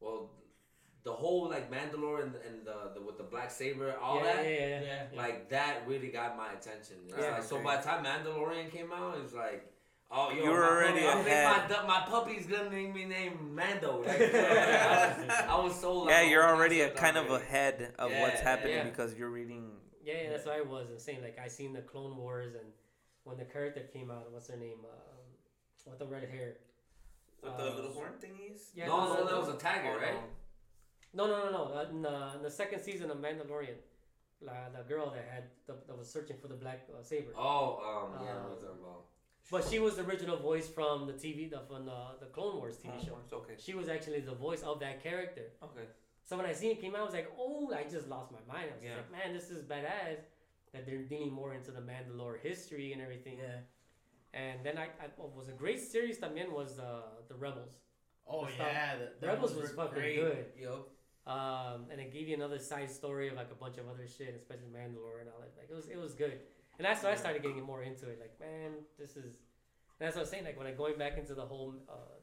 [0.00, 0.30] well
[1.02, 4.44] the whole like Mandalore and, and the, the with the black saber all yeah, that
[4.44, 6.96] yeah, yeah, like that really got my attention.
[7.08, 7.32] It's Yeah.
[7.32, 9.72] like, so by the time Mandalorian came out, it was like.
[10.10, 11.70] Oh, yo, You were my already puppy, I'm like, ahead.
[11.70, 14.02] my, my puppy's gonna name me name Mando.
[14.06, 17.44] Like, I, was, I was so like, Yeah, you're already a concept kind of already.
[17.44, 18.84] ahead of Yeah, what's happening yeah.
[18.84, 19.72] because you're reading.
[20.02, 21.20] Yeah, yeah, that's what I was and saying.
[21.22, 22.64] Like I seen the Clone Wars and
[23.24, 24.78] when the character came out, what's her name?
[24.84, 26.56] Um, with the red hair.
[27.42, 28.70] With Uh, the little horn thingies?
[28.74, 30.16] Yeah, no, no, no, no, that was a tiger, Oh, right?
[31.12, 31.74] No, no, no, no.
[31.78, 33.76] Uh, in, the, in the second season of Mandalorian,
[34.40, 37.30] la, the girl that had the, that was searching for the black uh, saber.
[37.36, 39.02] Oh, um, yeah, I know Um,
[39.50, 39.64] what you're talking about.
[39.64, 42.76] But she was the original voice from the TV, the, from the, the Clone Wars
[42.76, 43.12] TV Clone show.
[43.12, 43.54] Wars, Okay.
[43.58, 45.42] She was actually the voice of that character.
[45.62, 45.86] Okay.
[46.24, 48.38] So when I seen it came out, I was like, oh, I just lost my
[48.52, 48.68] mind.
[48.70, 48.96] I was Yeah.
[48.96, 50.20] like, man, this is badass.
[50.74, 53.38] That they're dealing more into the Mandalore history and everything.
[53.38, 53.60] Yeah.
[54.34, 56.92] And then I, I what was a great series también was the
[57.30, 57.72] the Rebels.
[58.26, 60.16] Oh The yeah, the, the Rebels ones was fucking great.
[60.16, 60.44] good.
[60.60, 60.90] Yup.
[61.26, 64.34] Um, and it gave you another side story of like a bunch of other shit,
[64.36, 65.52] especially Mandalore and all that.
[65.56, 66.38] Like it was it was good.
[66.78, 68.18] And that's when I started getting more into it.
[68.20, 69.34] Like man, this is.
[69.98, 70.44] And that's what I was saying.
[70.44, 72.16] Like when I going back into the whole uh,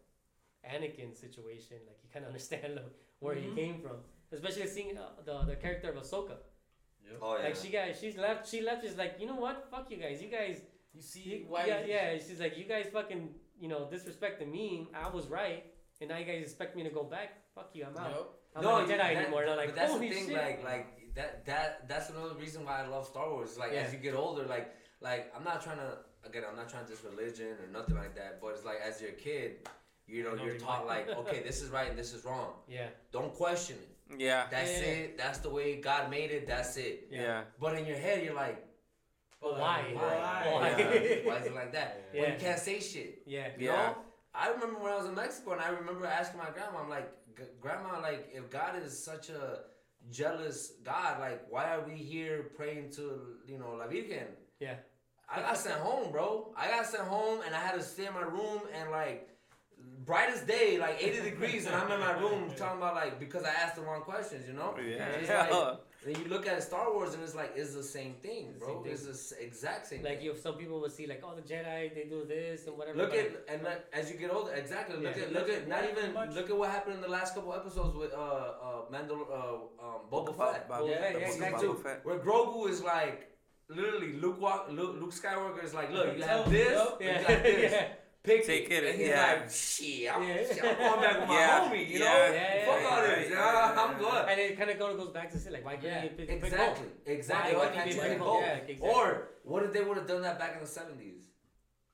[0.74, 2.86] Anakin situation, like you kind of understand like,
[3.20, 3.44] where Mhm.
[3.50, 3.98] he came from,
[4.32, 6.38] especially seeing uh, the the character of Ahsoka.
[7.22, 7.44] Oh, yeah.
[7.46, 10.20] Like she got she's left she left just like you know what fuck you guys
[10.24, 10.62] you guys
[10.96, 11.66] You see you, why?
[11.68, 13.30] yeah yeah she's like you guys fucking
[13.60, 15.62] you know disrespecting me I was right
[16.02, 18.40] and now you guys expect me to go back fuck you I'm out Yup.
[18.56, 20.16] I'm no, not a you- Jedi that- anymore and I'm like but that's holy the
[20.16, 23.58] thing, shit like, like that, that, that's another reason why I love Star Wars.
[23.58, 23.82] Like, Yeah.
[23.82, 25.98] as you get older, like, like I'm not trying to,
[26.28, 28.40] again, I'm not trying to diss religion or nothing like that.
[28.42, 29.68] But it's like, as you're a kid,
[30.08, 30.88] you know, know you're taught mean.
[30.88, 32.54] like, okay, this is right and this is wrong.
[32.68, 34.20] yeah Don't question it.
[34.20, 34.46] Yeah.
[34.52, 35.18] That's Yeah, yeah, it.
[35.18, 36.46] That's the way God made it.
[36.48, 37.08] That's it.
[37.10, 37.22] Yeah.
[37.22, 37.42] Yeah.
[37.60, 38.64] But in your head, you're like,
[39.42, 40.02] but why why?
[40.02, 40.52] Why?
[40.52, 41.22] Why, Why?
[41.26, 42.12] why is it like that?
[42.12, 42.34] But Yeah.
[42.34, 43.24] you can't say shit.
[43.26, 43.76] yeah You Yeah.
[43.76, 43.96] know?
[44.34, 47.10] I remember when I was in Mexico and I remember asking my grandma, I'm like,
[47.60, 49.60] Grandma, like, if God is such a
[50.12, 54.28] jealous God, like, why are we here praying to, you know, La Virgen?
[54.60, 54.76] Yeah.
[55.30, 56.54] I got sent home, bro.
[56.56, 59.30] I got sent home and I had to stay in my room and, like,
[60.06, 63.50] brightest day, like 80 degrees, and I'm in my room talking about, like, because I
[63.50, 64.76] asked the wrong questions, you know?
[64.78, 65.06] Yeah.
[65.08, 68.44] It's like, then you look at Star Wars and it's like, it's the same thing,
[68.52, 68.74] It's the bro.
[68.76, 68.92] same thing.
[68.94, 70.26] It's the exact same like thing.
[70.28, 73.14] you some people would see like oh the Jedi they do this and whatever Look
[73.16, 74.98] at and like, as you get older, exactly.
[74.98, 75.24] Look Yeah.
[75.24, 76.30] at look at not even much.
[76.38, 80.00] look at what happened in the last couple episodes with uh uh Mandal uh um
[80.12, 80.70] Boba Fett.
[80.70, 81.70] Boba Yeah, Fett, yeah, Boba exactly.
[81.84, 82.06] Fett.
[82.06, 83.32] Where Grogu is like
[83.68, 87.02] literally Luke walk Luke, Luke Skywalker is like, look, you have this, yup.
[87.02, 87.74] you got this.
[88.28, 89.22] Yeah Pick Take it, And he's yeah.
[89.42, 90.38] like, shit, I'm, Yeah.
[90.38, 92.34] shit, I'm going back with my Yeah, homie, you yeah, know?
[92.34, 94.26] yeah, Fuck yeah, all yeah, this, yeah, yeah, yeah, I'm good.
[94.30, 96.44] and it kind of goes back to say like why can't Yeah, you pick, pick
[96.44, 97.54] Exactly, exactly.
[97.56, 98.28] Why Why can't can't you you pick pick both?
[98.28, 98.42] both?
[98.42, 98.90] Yeah, exactly.
[98.90, 101.22] Or what if they would have done that back in the seventies?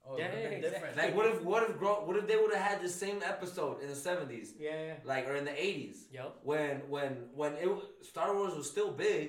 [0.08, 0.90] Oh, Yeah, it would've yeah, been exactly.
[0.90, 0.98] different.
[0.98, 3.82] Like what if what if Gro- what if they would have had the same episode
[3.84, 6.08] in the seventies, yeah yeah like or in the eighties?
[6.12, 7.70] yep when when when it
[8.02, 9.26] Star Wars was still big,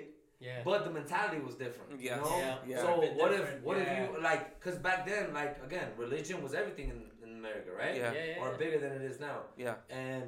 [0.46, 1.90] yeah but the mentality was different.
[2.00, 2.16] Yeah.
[2.16, 2.36] You know?
[2.38, 2.56] Yeah.
[2.70, 2.82] Yeah.
[2.84, 3.84] So Bit what if what yeah.
[3.84, 4.42] if you like?
[4.64, 7.94] Cause back then, like again, religion was everything in, in America, right?
[7.96, 8.12] Yeah.
[8.18, 9.38] yeah, yeah, Or bigger than it is now.
[9.64, 9.74] Yeah.
[10.06, 10.24] And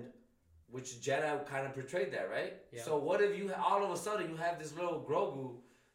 [0.74, 2.52] which Jedi kind of portrayed that, right?
[2.76, 2.82] Yeah.
[2.86, 5.44] So what if you all of a sudden you have this little Grogu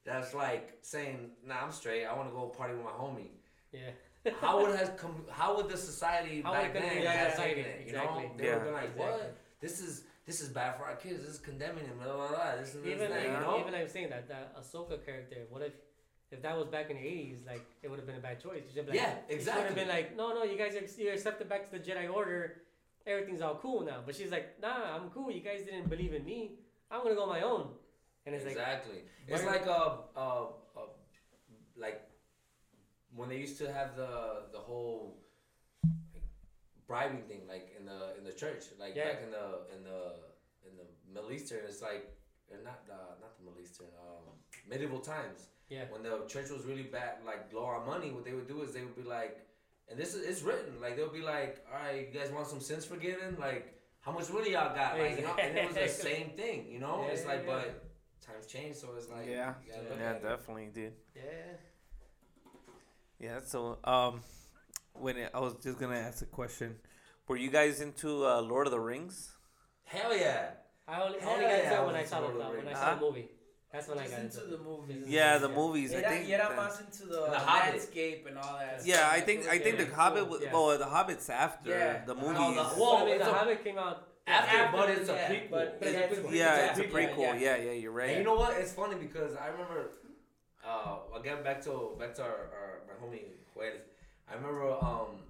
[0.08, 2.06] that's like saying, "Nah, I'm straight.
[2.06, 3.32] I want to go party with my homie."
[3.72, 3.92] yeah
[4.42, 5.16] How would has come?
[5.40, 7.54] How would the society How back would it then be have society?
[7.56, 7.80] taken it?
[7.82, 8.24] You Exactly.
[8.24, 8.50] know, they Yeah.
[8.54, 9.06] would have been like, Exactly.
[9.28, 9.36] "What?
[9.66, 9.94] This is
[10.30, 11.18] this is bad for our kids.
[11.26, 12.56] This is condemning them." Blah blah blah.
[12.60, 13.60] This and even like, you know.
[13.62, 15.74] even I'm saying that that Ahsoka character what if
[16.32, 18.64] if that was back in the 80s like it would have been a bad choice
[18.74, 19.64] you like, Yeah, you exactly.
[19.70, 22.42] have been like no no you guys are you're accepted back to the Jedi Order
[23.08, 26.24] everything's all cool now but she's like nah I'm cool you guys didn't believe in
[26.24, 26.40] me
[26.92, 27.70] I'm gonna go on my own
[28.26, 29.00] and it's like exactly.
[29.28, 29.82] It's like a,
[30.16, 30.48] a,
[30.80, 30.82] a
[31.78, 32.00] like
[33.16, 35.29] when they used to have the the whole like,
[36.90, 39.08] bribing thing, like in the in the church, like Yeah.
[39.10, 40.00] back in the in the
[40.68, 41.60] in the Middle Eastern.
[41.70, 42.04] It's like
[42.52, 44.24] or not the not the Middle Eastern, um,
[44.72, 45.40] medieval times.
[45.76, 48.58] yeah When the church was really bad, like low on money, what they would do
[48.66, 49.34] is they would be like,
[49.88, 52.62] and this is it's written, like they'll be like, all right, you guys want some
[52.70, 53.66] sins forgiven, like.
[54.06, 54.98] How much money y'all got?
[54.98, 56.96] Like, you know, and it was the same thing, you know.
[57.04, 57.54] Yeah, it's like, yeah.
[57.54, 57.66] but
[58.26, 59.54] times change, so it's like Yeah.
[59.66, 60.24] you gotta look Yeah, at it.
[60.24, 60.94] definitely, dude.
[61.14, 61.22] yeah
[63.20, 64.22] Yeah, so um,
[65.02, 66.76] when it, I was just gonna ask a question,
[67.28, 69.32] were you guys into uh, Lord of the Rings?
[69.86, 70.52] Hell yeah!
[70.88, 72.58] I only, I only got into yeah, it when I I saw the Lord the
[72.66, 73.30] when I saw the movie
[73.72, 75.04] that's when I got into into the movies.
[75.08, 75.94] Yeah, the movies.
[75.94, 76.28] I Era, think.
[76.28, 77.70] y era that- más into the, The Hobbit.
[77.74, 78.82] landscape and all that.
[78.84, 79.14] yeah, stuff.
[79.14, 80.24] I think I think the Hobbit.
[80.24, 80.54] cool, Was, yeah.
[80.54, 82.04] Well, the Hobbit's after Yeah.
[82.06, 82.38] the No, movies.
[82.56, 85.30] the- Well, Whoa, I mean, the a- Hobbit came out After, but it's a yeah,
[85.30, 85.52] prequel.
[85.52, 87.20] but- but It's it's- yeah, Yeah, it's a prequel.
[87.20, 87.36] yeah.
[87.36, 88.10] Yeah, yeah, you're right.
[88.10, 88.58] And you know what?
[88.58, 89.92] It's funny because I remember.
[90.66, 93.24] Uh, again, back to back to our, our my homie
[93.56, 93.82] Juarez.
[94.30, 95.26] I remember um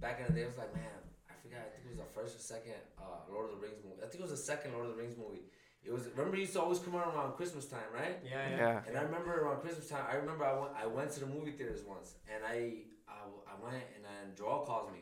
[0.00, 0.90] back in the day, it was like, man,
[1.28, 1.66] I forgot.
[1.66, 4.00] I think it was the first or second uh, Lord of the Rings movie.
[4.02, 5.44] I think it was the second Lord of the Rings movie.
[5.84, 8.18] It was remember it used to always come out around Christmas time, right?
[8.24, 8.80] yeah yeah yeah.
[8.88, 11.52] And I remember around Christmas time, I remember I went, I went to the movie
[11.52, 15.00] theaters once, and I, I, I went, and then Joel calls me.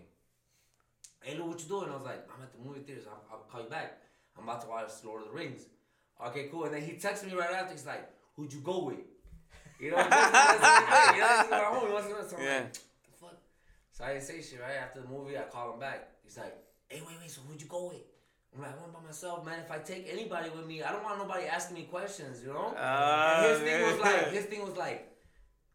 [1.23, 1.89] Hey, look what you doing?
[1.89, 3.05] I was like, I'm at the movie theaters.
[3.07, 4.03] I'll, I'll call you back.
[4.37, 5.67] I'm about to watch Lord of the Rings.
[6.27, 6.65] Okay, cool.
[6.65, 7.71] And then he texts me right after.
[7.73, 8.97] He's like, Who'd you go with?
[9.79, 11.15] You know, he wants to know the same thing.
[11.15, 12.07] You know, he's my homie.
[12.07, 12.43] He wants to know.
[14.03, 14.19] So I'm Yeah.
[14.19, 14.33] like, the fuck?
[14.33, 14.77] So I didn't say shit, right?
[14.83, 16.09] After the movie, I call him back.
[16.25, 16.57] He's like,
[16.89, 18.03] hey, wait, wait, so who'd you go with?
[18.55, 19.61] I'm like, I went by myself, man.
[19.61, 22.75] If I take anybody with me, I don't want nobody asking me questions, you know?
[22.77, 25.09] Ah, and his thing was like, his thing was like,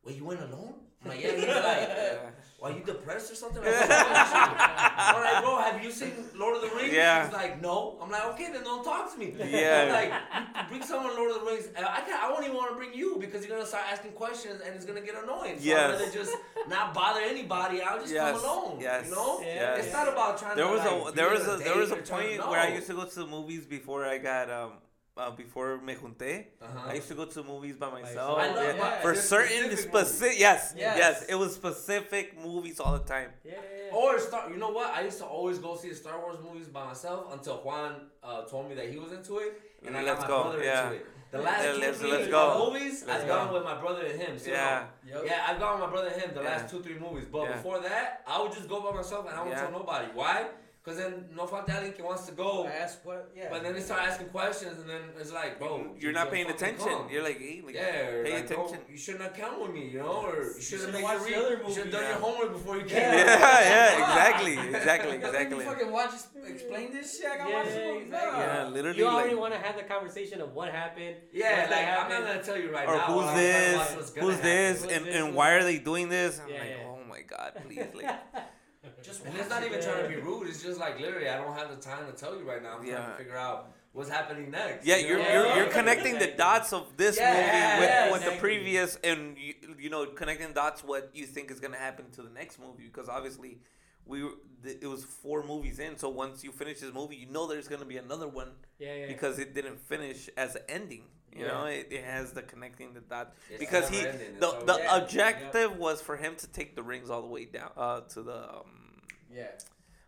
[0.04, 0.76] well, you went alone?
[1.04, 1.32] I'm like, yeah.
[1.32, 3.64] He's like, are you depressed or something?
[3.64, 3.76] Like?
[3.90, 6.92] I'm like, bro, have you seen Lord of the Rings?
[6.92, 7.26] Yeah.
[7.26, 7.98] He's like, no.
[8.02, 9.36] I'm like, okay, then don't talk to me.
[9.38, 9.84] Yeah.
[9.86, 9.92] I'm
[10.58, 11.68] like, bring someone Lord of the Rings.
[11.78, 14.62] I can't, I won't even want to bring you because you're gonna start asking questions
[14.66, 15.60] and it's gonna get annoying.
[15.60, 15.78] So Yes.
[15.92, 16.36] I'd rather just
[16.68, 17.82] not bother anybody.
[17.82, 18.42] I'll just Yes.
[18.42, 18.80] come alone.
[18.82, 19.06] Yes.
[19.08, 19.40] You know?
[19.42, 19.86] Yes.
[19.86, 21.96] It's not about trying There to was like, a there was a there was a
[21.96, 24.50] date or trying- point where I used to go to the movies before I got
[24.50, 24.72] um
[25.18, 26.48] uh, before me junté.
[26.62, 26.90] Uh-huh.
[26.90, 28.38] I used to go to movies by myself.
[28.40, 31.26] I love yeah, my- for there's certain specific specific yes, yes Yes.
[31.30, 33.30] it was specific movies all the time.
[33.44, 33.96] Yeah, yeah, yeah.
[33.98, 34.90] Or Star, you know what?
[34.94, 37.92] I used to always go see the Star Wars movies by myself until Juan
[38.24, 40.64] uh, told me that he was into it, and I Let's got my go, brother
[40.64, 40.84] yeah.
[40.86, 41.06] into it.
[41.30, 42.72] The last Yeah, two, let's- three let's go.
[42.72, 43.36] movies, Let's I've go.
[43.36, 44.40] gone with my brother and him.
[44.40, 44.86] so Yeah.
[45.06, 45.24] Yep.
[45.26, 46.50] Yeah, I've gone with my brother and him the Yeah.
[46.50, 47.26] last two, three movies.
[47.30, 47.54] But Yeah.
[47.58, 49.68] before that, I would just go by myself and I wouldn't Yeah.
[49.68, 50.08] tell nobody.
[50.14, 50.48] Why?
[50.88, 52.66] Because then no falta alguien que wants to go.
[52.66, 53.30] Ask what?
[53.36, 53.48] Yeah.
[53.52, 56.34] But then they start asking questions and then it's like, bro, You're just not don't
[56.34, 56.88] paying attention.
[56.88, 57.10] come.
[57.12, 57.92] You're like, hey, like, yeah,
[58.24, 58.80] pay like, don't- attention.
[58.90, 61.46] You shouldn't have come with me, you know, or you should have watched your the
[61.46, 62.14] other re- You should have done movie.
[62.14, 63.04] your homework before you came.
[63.20, 63.26] Yeah.
[63.28, 65.66] Yeah, yeah, exactly, exactly, Let me exactly.
[65.66, 66.12] fucking watch
[66.56, 67.32] explain this shit.
[67.32, 68.04] I gotta Yeah, watch the movie.
[68.06, 68.40] exactly.
[68.40, 68.98] Yeah, literally.
[69.00, 71.16] You already like, want to have the conversation of what happened.
[71.34, 73.08] Yeah, what like I'm not gonna tell you right or now.
[73.12, 73.78] who's I'm trying to this?
[73.78, 74.84] watch what's gonna Who's this?
[74.86, 76.40] And and why are they doing this?
[76.42, 78.16] I'm Yeah, like, oh my god, please, like,
[79.04, 80.48] Just And it's not even trying to be rude.
[80.50, 82.78] It's just like literally, I don't have the time to tell you right now.
[82.80, 84.86] I'm trying to figure out what's happening next.
[84.86, 88.26] Yeah, you you're you're, you're connecting the dots of this Yeah, movie with, yeah, with
[88.26, 92.22] the previous, and you, you know connecting dots what you think is gonna happen to
[92.24, 93.60] the next movie because obviously
[94.06, 94.22] we
[94.64, 97.68] th- it was four movies in, so once you finish this movie, you know there's
[97.68, 98.50] gonna be another one
[98.80, 99.08] Yeah, yeah.
[99.08, 101.04] because it didn't finish as an ending.
[101.36, 101.52] You Yeah.
[101.52, 104.40] know, it, it has the connecting the dots It's because he ending.
[104.40, 104.98] The the Yeah.
[104.98, 108.50] objective was for him to take the rings all the way down uh, to the.
[108.50, 108.87] Um,
[109.34, 109.48] Yeah.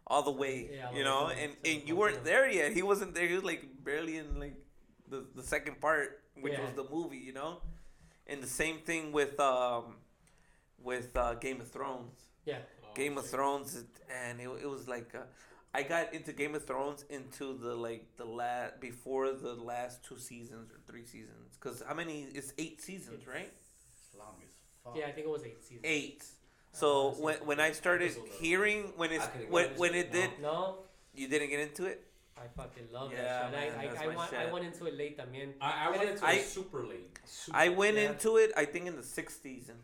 [0.08, 2.74] all the way, Yeah, all you know, and, and you weren't there yet.
[2.74, 3.28] He wasn't there.
[3.28, 4.56] He was like barely in like
[5.10, 6.62] the the second part, which Yeah.
[6.66, 7.62] was the movie, you know.
[8.28, 9.96] And the same thing with um
[10.82, 12.20] with uh, Game of Thrones.
[12.46, 12.60] yeah.
[12.84, 13.26] Oh, Game of.
[13.28, 13.84] Thrones,
[14.24, 15.24] and it, it was like uh,
[15.74, 20.18] I got into Game of Thrones into the like the last before the last two
[20.18, 22.24] seasons or three seasons because how many?
[22.34, 23.52] It's eight seasons, right?
[23.54, 24.52] It's long as
[24.84, 24.96] fuck.
[24.98, 25.82] Yeah, I think it was eight seasons.
[25.84, 26.24] Eight.
[26.72, 30.80] So when when I started hearing when it's when when it did, No,
[31.14, 32.06] you didn't get into it.
[32.38, 33.52] I fucking love Yeah, that shit.
[33.52, 35.52] man, I, I, I, my went, I went into it late también.
[35.60, 37.20] I, I went into I- it super late.
[37.26, 38.12] Super I went Yeah.
[38.12, 38.52] into it.
[38.56, 39.76] I think in the sixth season.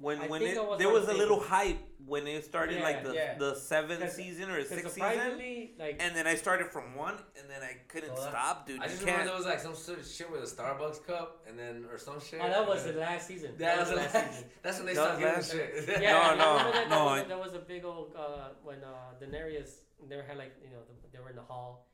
[0.00, 3.04] When I when it was there was a little hype when it started Yeah, like
[3.04, 3.36] the yeah.
[3.38, 7.50] the seventh 'Cause- season or sixth season, like, and then I started from one, and
[7.50, 8.80] then I couldn't that- stop, dude.
[8.80, 9.28] I You just remember can't.
[9.28, 12.18] there was like some sort of shit with a Starbucks cup and then or some
[12.18, 12.40] shit.
[12.42, 13.54] oh, that was the last season.
[13.58, 14.32] That was the the last last.
[14.36, 14.50] season.
[14.62, 16.00] That's when they That started giving last- shit.
[16.02, 18.14] Yeah, No, I no, remember that, no, There was, I- there was a big old
[18.16, 19.70] uh, when uh, Daenerys
[20.08, 21.86] they had like you know the, they were in the hall,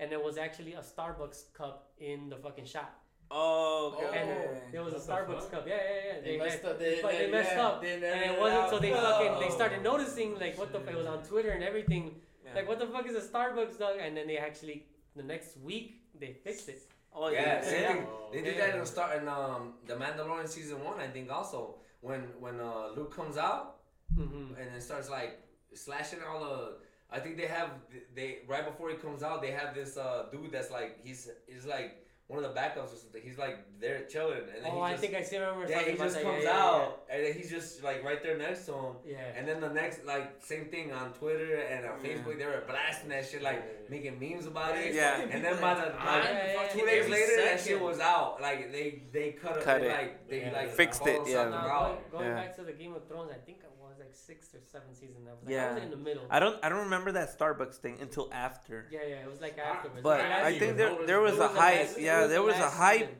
[0.00, 2.92] and there was actually a Starbucks cup in the fucking shop,
[3.30, 4.18] Oh, okay.
[4.20, 5.50] and there was a Starbucks fuck?
[5.50, 5.64] cup.
[5.66, 6.20] Yeah, yeah, yeah.
[6.24, 6.78] They messed had- up.
[6.78, 8.70] They, but they messed yeah, up, they and it wasn't out.
[8.70, 10.94] so they fucking they started noticing like what the fuck.
[10.94, 12.14] it was on Twitter and everything.
[12.44, 12.54] Yeah.
[12.54, 13.96] Like what the fuck is a Starbucks dog?
[14.00, 14.86] And then they actually
[15.16, 16.82] the next week they fixed it.
[17.12, 18.06] oh Yeah, yeah, same thing.
[18.32, 18.66] They did Yeah.
[18.66, 22.60] that in the start in um the Mandalorian season one, I think also when when
[22.60, 23.76] uh, Luke comes out
[24.14, 25.40] hmm and then starts like
[25.74, 26.76] slashing all the.
[27.10, 27.70] I think they have
[28.14, 31.64] they right before he comes out they have this uh dude that's like he's he's
[31.66, 33.22] like one of the backups or something.
[33.24, 35.38] He's like there chilling and then Oh, he I just, think I see.
[35.38, 36.24] Remember yeah he about just that.
[36.24, 38.92] comes yeah, yeah, out and then he's just like right there next to him.
[39.06, 39.12] Yeah.
[39.12, 39.38] yeah.
[39.38, 42.10] And then the next, like, same thing on Twitter and on Yeah.
[42.10, 44.92] Facebook, they were blasting that shit, like, making memes about it.
[44.92, 45.20] Yeah.
[45.20, 46.84] And then by the, like, yeah, yeah, two yeah.
[46.86, 48.40] days later, that shit was out.
[48.42, 49.92] Like, they, they cut, Cut it, it.
[49.92, 50.52] like, they, Yeah.
[50.52, 51.34] like, Fixed it, yeah.
[51.44, 52.10] something Now, out.
[52.10, 52.34] going, going Yeah.
[52.42, 55.22] back to the Game of Thrones, I think I was like sixth or seventh season.
[55.28, 55.74] I was like, I Yeah.
[55.74, 56.24] was in the middle.
[56.30, 58.86] I don't I don't remember that Starbucks thing until after.
[58.90, 60.02] yeah, yeah, it was like Ah, afterwards.
[60.02, 61.78] But The last I think there there was It a the hype.
[61.88, 63.14] last- Yeah, was there the was a hype, season.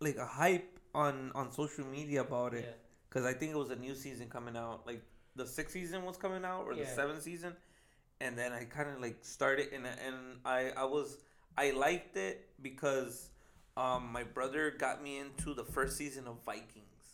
[0.00, 2.64] like a hype on on social media about it.
[2.66, 2.72] Yeah.
[3.08, 4.86] Because I think it was a new season coming out.
[4.86, 5.02] Like
[5.36, 7.54] the sixth season was coming out, or the seventh season,
[8.20, 11.18] and then I kind of like started, and and I I was
[11.56, 13.30] I liked it because
[13.76, 17.04] um my brother got me into the first season of Vikings,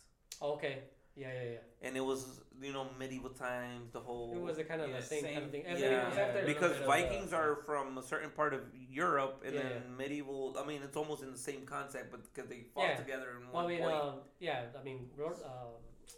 [0.41, 0.83] Okay.
[1.15, 1.87] Yeah, yeah, yeah.
[1.87, 4.33] and it was you know medieval times, the whole.
[4.35, 5.63] It was a kind of yeah, the same, kind of thing.
[5.65, 5.71] yeah.
[5.73, 8.61] Everything was after a because bit of, Vikings uh, are from a certain part of
[8.89, 9.95] Europe, and Yeah, then yeah.
[9.97, 10.55] medieval.
[10.61, 12.95] I mean, it's almost in the same concept, but because they fought Yeah.
[12.97, 13.95] together in Well, one I mean, point.
[13.95, 15.29] um, yeah, I mean, uh,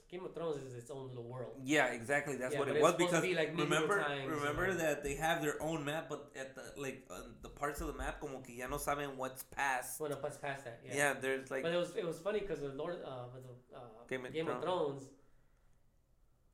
[0.09, 1.53] Game of Thrones is its own little world.
[1.63, 2.35] Yeah, exactly.
[2.37, 5.41] That's Yeah, what it it's was because be like remember, times, remember that they have
[5.41, 8.55] their own map, but at the like uh, the parts of the map como que
[8.55, 9.99] ya no saben what's past.
[9.99, 10.79] Well, no, past past that.
[10.85, 11.13] Yeah, Yeah.
[11.19, 13.81] there's like but it was it was funny because the Lord uh, with the uh,
[14.09, 15.03] Game Game, of of Thrones,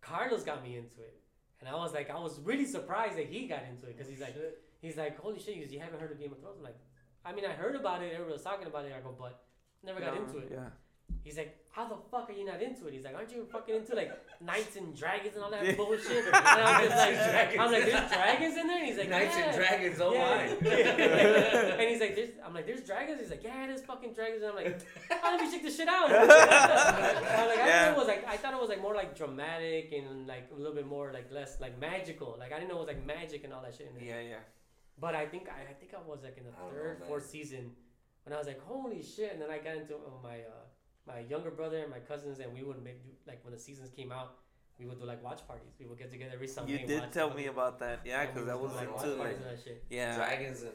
[0.01, 1.19] Carlos got me into it,
[1.59, 4.19] and I was like, I was really surprised that he got into it because he's
[4.19, 4.35] like,
[4.81, 6.57] he's like, holy shit, you haven't heard of Game of Thrones?
[6.57, 6.77] I'm like,
[7.25, 8.93] I mean, I heard about it, everybody was talking about it.
[8.97, 9.43] I go, but
[9.83, 10.49] never got no, into it.
[10.51, 10.69] Yeah,
[11.23, 12.93] He's like, how the fuck are you not into it?
[12.93, 16.25] He's like, aren't you fucking into like knights and dragons and all that bullshit?
[16.25, 17.59] And I'm just like, Dragons.
[17.61, 18.77] I'm like, there's dragons in there.
[18.79, 19.45] And he's like, Knights yeah.
[19.47, 19.97] and dragons.
[20.01, 20.29] Oh Yeah.
[20.61, 20.69] my.
[21.79, 23.21] and he's like, there's, I'm like, there's dragons.
[23.21, 24.43] He's like, yeah, there's fucking dragons.
[24.43, 26.11] And I'm like, how let me check this shit out?
[26.11, 27.85] I'm like, I Yeah.
[27.85, 30.57] thought it was like, I thought it was like more like dramatic and like a
[30.57, 32.35] little bit more like less like magical.
[32.37, 33.87] Like I didn't know it was like magic and all that shit.
[33.87, 34.21] In there.
[34.21, 34.35] yeah, yeah.
[34.99, 37.03] But I think I, I think I was like in the I don't know, third,
[37.07, 37.71] fourth season
[38.25, 39.31] when I was like, holy shit!
[39.33, 40.62] And then I got into uh, my uh,
[41.07, 43.89] my younger brother and my cousins, and we would make do, like when the seasons
[43.91, 44.35] came out,
[44.79, 45.73] we would do like watch parties.
[45.79, 46.73] We would get together every Sunday.
[46.73, 47.43] You and did watch tell something.
[47.45, 47.99] me about that.
[48.05, 49.83] Yeah, because I would was like, into watch like parties and that shit.
[49.89, 50.15] yeah.
[50.15, 50.71] Dragons and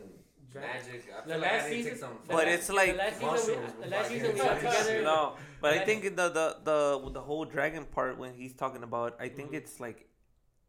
[0.50, 1.05] Dra- magic.
[1.15, 2.18] I The feel like I last need to take season- some.
[2.26, 5.02] But la- it's like- the last season, we, the last season we got together.
[5.12, 9.16] No, but I think the the the the whole dragon part when he's talking about,
[9.20, 9.55] I think Mhm.
[9.60, 10.07] it's like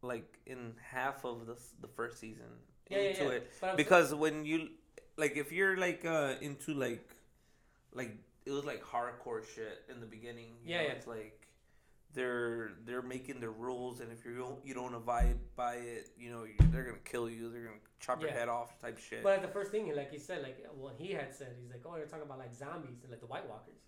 [0.02, 2.48] like in half of the the first season
[2.88, 3.30] Yeah, yeah, into yeah.
[3.36, 4.70] it But I'm because when you
[5.16, 7.06] like if you're like uh into like
[7.92, 8.12] like
[8.50, 10.56] it was like hardcore shit in the beginning.
[10.64, 10.92] You Yeah, know, yeah.
[10.92, 11.46] It's like
[12.12, 16.30] they're they're making their rules, and if you don't you don't abide by it, you
[16.30, 17.50] know you, they're gonna kill you.
[17.50, 19.22] They're gonna chop your head off, type shit.
[19.22, 21.96] But the first thing, like he said, like what he had said, he's like, oh,
[21.96, 23.78] you're talking about like zombies and like the White Walkers.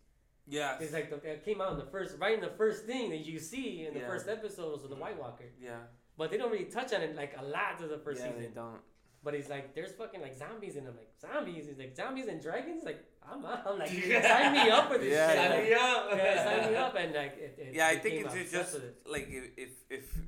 [0.47, 3.11] yeah, It's like the, it came out in the first, right in the first thing
[3.11, 4.07] that you see in the Yeah.
[4.09, 5.03] first episode was with the mm-hmm.
[5.05, 5.47] White Walker.
[5.61, 5.79] yeah,
[6.17, 8.27] But they don't really touch on it like a lot to the first yeah.
[8.29, 8.43] season.
[8.43, 8.81] They don't.
[9.25, 11.67] But he's like, there's fucking like zombies in them, like zombies.
[11.69, 12.83] He's like zombies and dragons.
[12.85, 15.39] Like I'm, I'm like, sign me up for this Yeah, shit.
[15.39, 15.49] yeah.
[15.49, 16.09] Like, Sign me up.
[16.17, 16.95] yeah, sign me up.
[16.97, 18.97] And like, it, it Yeah, I became think it's just it.
[19.09, 20.19] like if if, if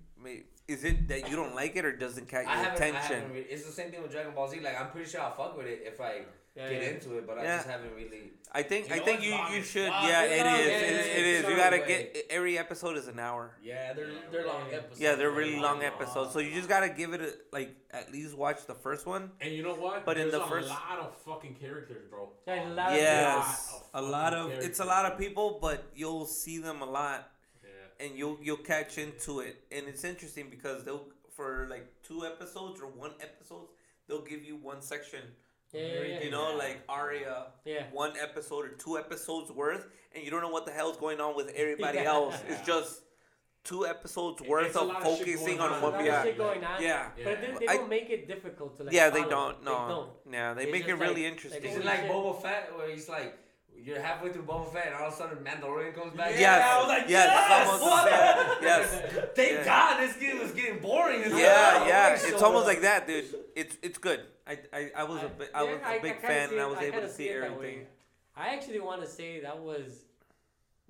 [0.68, 3.02] is it that you don't like it or doesn't catch your I attention?
[3.16, 4.60] haven't really, it's the same thing with Dragon Ball Z.
[4.60, 6.22] Like I'm pretty sure I'll fuck with it if I
[6.56, 6.88] Yeah, get yeah.
[6.90, 8.30] into it, but I just haven't really.
[8.52, 9.88] I think You I think you you should.
[9.90, 10.04] fuck.
[10.04, 10.66] Yeah, It's it long, is.
[10.66, 11.06] yeah, It is.
[11.06, 11.48] yeah, It it's.
[11.48, 11.86] You gotta way.
[11.88, 13.56] get every episode is an hour.
[13.60, 14.76] Yeah, they're they're long Yeah.
[14.76, 15.00] episodes.
[15.00, 15.82] Yeah, they're really long long.
[15.82, 16.32] episodes.
[16.32, 19.32] So you just gotta give it a, like at least watch the first one.
[19.40, 20.04] And you know what?
[20.06, 22.30] But in There's the a first- lot of fucking characters, bro.
[22.46, 25.82] Yeah, a lot of- Yes, lot a lot of it's a lot of people, but
[25.96, 27.32] you'll see them a lot,
[27.64, 27.70] Yeah.
[28.06, 29.56] and you'll you'll catch into it.
[29.72, 33.66] And it's interesting because they'll for like two episodes or one episode,
[34.06, 35.22] they'll give you one section.
[35.74, 36.20] Yeah, yeah, yeah.
[36.22, 37.84] You know, like Arya, Yeah.
[37.92, 41.34] one episode or two episodes worth, and you don't know what the hell's going on
[41.36, 42.04] with everybody Yeah.
[42.14, 42.36] else.
[42.48, 43.02] It's just
[43.64, 45.82] two episodes It- worth of lot of shit focusing on on.
[45.82, 45.92] one.
[45.94, 46.82] a lot of Yeah, on.
[46.82, 48.92] yeah, But they, they I- don't make it difficult to like.
[48.94, 49.10] yeah.
[49.10, 49.30] They follow.
[49.52, 49.64] don't.
[49.64, 50.32] They No, don't.
[50.34, 50.54] yeah.
[50.54, 51.62] They It's make it really like- interesting.
[51.62, 52.08] like, Is it like.
[52.08, 53.36] Boba Fett where he's like
[53.84, 56.32] you're halfway through Boba Fett and all of a sudden Mandalorian comes back?
[56.38, 58.08] Yes, I was like, yes, yes, almost the what?
[58.08, 58.62] same.
[58.62, 59.30] Yes.
[59.36, 59.64] Thank Yeah.
[59.64, 61.22] God this game was getting boring.
[61.22, 61.38] as Yeah,
[61.78, 61.86] hell.
[61.86, 62.04] yeah.
[62.10, 63.24] Like, It's so- almost like that, dude.
[63.54, 64.20] It's it's good.
[64.46, 66.60] I I, I was a I- big, I was I- a big I fan, and
[66.60, 67.86] I was I able to see see everything.
[68.36, 70.04] I actually want to say that was,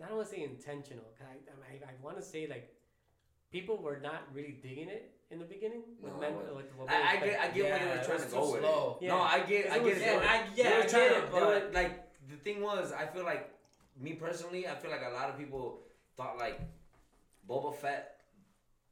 [0.02, 1.05] I don't want to say intentional.
[1.18, 1.34] 'cause I,
[1.73, 2.73] I, I want to say like,
[3.52, 5.82] people were not really digging it in the beginning.
[6.00, 6.56] With No, men, I wasn't.
[6.56, 7.55] with, with I, I get, I Fett.
[7.55, 8.98] get what Yeah, they were trying to go with slow.
[9.00, 9.05] it.
[9.05, 9.08] Yeah.
[9.12, 10.00] No, I get, I get it.
[10.00, 12.92] yeah, They were- I- they were trying get to- it, but- like the thing was,
[12.92, 13.50] I feel like
[14.00, 15.80] me personally, I feel like a lot of people
[16.16, 16.60] thought like
[17.48, 18.10] Boba Fett.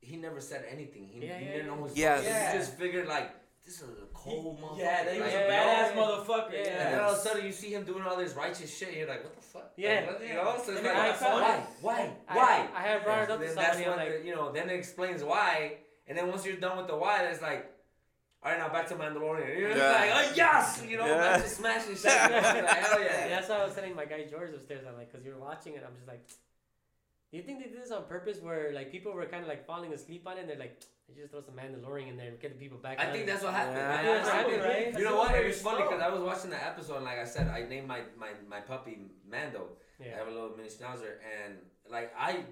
[0.00, 1.08] He never said anything.
[1.12, 1.74] He, Yeah, he yeah, didn't yeah.
[1.74, 2.52] know his Yes.
[2.52, 3.30] He just figured like
[3.64, 4.78] this is a cold motherfucker.
[4.78, 5.48] Yeah, that he was like, a oh.
[5.48, 6.52] Yeah, badass motherfucker.
[6.52, 6.58] Yeah.
[6.64, 6.70] Yeah.
[6.82, 8.88] And then all of a sudden you see him doing all this righteous shit.
[8.88, 9.72] And you're like, what the fuck?
[9.76, 10.00] Yeah.
[10.08, 10.54] Like, what- you know.
[10.64, 11.12] So it's And like, I why?
[11.14, 12.10] felt- Why?
[12.28, 12.68] I- Why?
[12.74, 13.84] I had brought it up to Then somebody.
[13.84, 14.50] that's when like, the, you know.
[14.52, 15.76] Then it explains why.
[16.08, 17.70] And then once you're done with the why, it's like,
[18.44, 19.56] all right, now back to Mandalorian.
[19.58, 19.92] You know, Yeah.
[19.92, 21.18] it's like, oh yes, you know, Yeah.
[21.18, 22.04] back to smashing shit.
[22.06, 23.28] like, hell Yeah, yeah.
[23.28, 24.84] that's why I was telling my guy George upstairs.
[24.88, 26.26] I'm like, because you're watching it, I'm just like,
[27.30, 29.66] do you think they did this on purpose, where like people were kind of like
[29.66, 32.40] falling asleep on it, and they're like, they just throw some Mandalorian in there and
[32.40, 32.98] get the people back.
[33.00, 33.76] I think it." that's what happened.
[33.78, 33.90] Yeah.
[33.90, 34.98] I- I think that's what happened, right?
[34.98, 35.34] You know what?
[35.34, 37.86] It was funny because I was watching the episode, and like I said, I named
[37.86, 38.98] my my, my puppy
[39.30, 39.68] Mando.
[40.00, 40.14] Yeah.
[40.14, 42.44] I have a little mini schnauzer, and like I,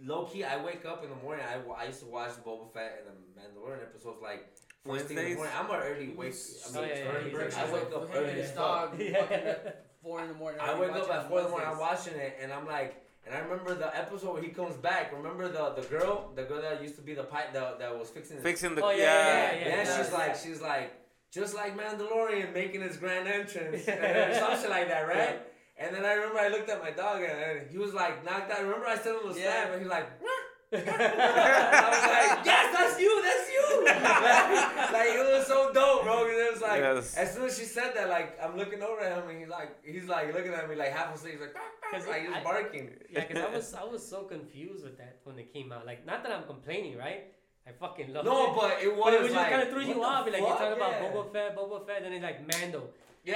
[0.00, 1.44] low key, I wake up in the morning.
[1.44, 4.46] I, I used to watch Boba Fett and the Mandalorian episodes like
[4.86, 5.54] first thing in the morning.
[5.58, 6.34] I'm an early wake.
[6.34, 7.54] I Oh, mean, yeah, yeah, early he's bird.
[7.54, 8.90] I wake up early and as fuck.
[8.90, 9.56] dog Yeah.
[10.02, 10.60] four in the morning.
[10.60, 11.68] I I'll wake up at four in the morning.
[11.70, 15.12] I'm watching it, and I'm like, and I remember the episode where he comes back.
[15.12, 18.08] Remember the the girl, the girl that used to be the pipe that that was
[18.08, 18.36] fixing.
[18.36, 19.96] the Fixing the Oh, yeah, yeah, yeah, Yeah, yeah.
[20.02, 20.92] she's like, she's like,
[21.30, 25.42] just like Mandalorian making his grand entrance, and some shit like that, right?
[25.80, 28.50] And then I remember I looked at my dog and, and he was like knocked
[28.50, 28.62] out.
[28.62, 29.44] Remember I said him was Yeah.
[29.64, 30.28] slam, and he's like, "Rah."
[30.72, 33.57] I was like, yes, that's you, that's you.
[33.88, 36.24] Like, like, it was so dope, bro.
[36.24, 37.16] 'cause it was like, Yes.
[37.16, 39.70] as soon as she said that, like I'm looking over at him and he's like,
[39.84, 42.28] he's like looking at me like half asleep, he's like, "Bark, bark," 'Cause like he
[42.28, 42.90] was I- barking.
[43.10, 45.86] Yeah, because I was I was so confused with that when it came out.
[45.86, 47.32] Like, not that I'm complaining, right?
[47.66, 48.56] I fucking love No, it.
[48.56, 50.24] but it was But it was just like, kind of threw you the off.
[50.26, 50.58] Like, you're fuck?
[50.58, 51.12] talking about Yeah.
[51.12, 52.88] Boba Fett, Boba Fett, and then like Mando.
[53.24, 53.34] Yeah,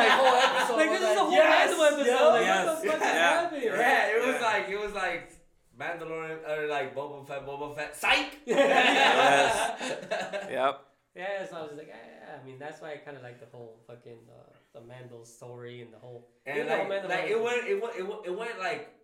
[0.00, 0.76] like whole episode.
[0.80, 2.06] like, was this is a whole yes, Mando episode.
[2.06, 2.28] yo.
[2.30, 2.66] Like, Yes.
[2.66, 3.12] what the fuck is Yeah.
[3.40, 3.62] happening?
[3.64, 4.14] Yeah, Right?
[4.16, 4.46] it was Yeah.
[4.46, 5.32] like it was like
[5.80, 8.38] Mandalorian or like Boba Fett, Boba Fett, psych.
[8.46, 10.46] Yes.
[10.50, 10.80] Yep.
[11.16, 13.46] Yeah, so I was like, yeah, I mean, that's why I kind of like the
[13.54, 16.28] whole fucking uh, the Mando story and the whole.
[16.46, 18.58] And even though like, Mando like was- it went, it went, it went, it went
[18.60, 18.94] like,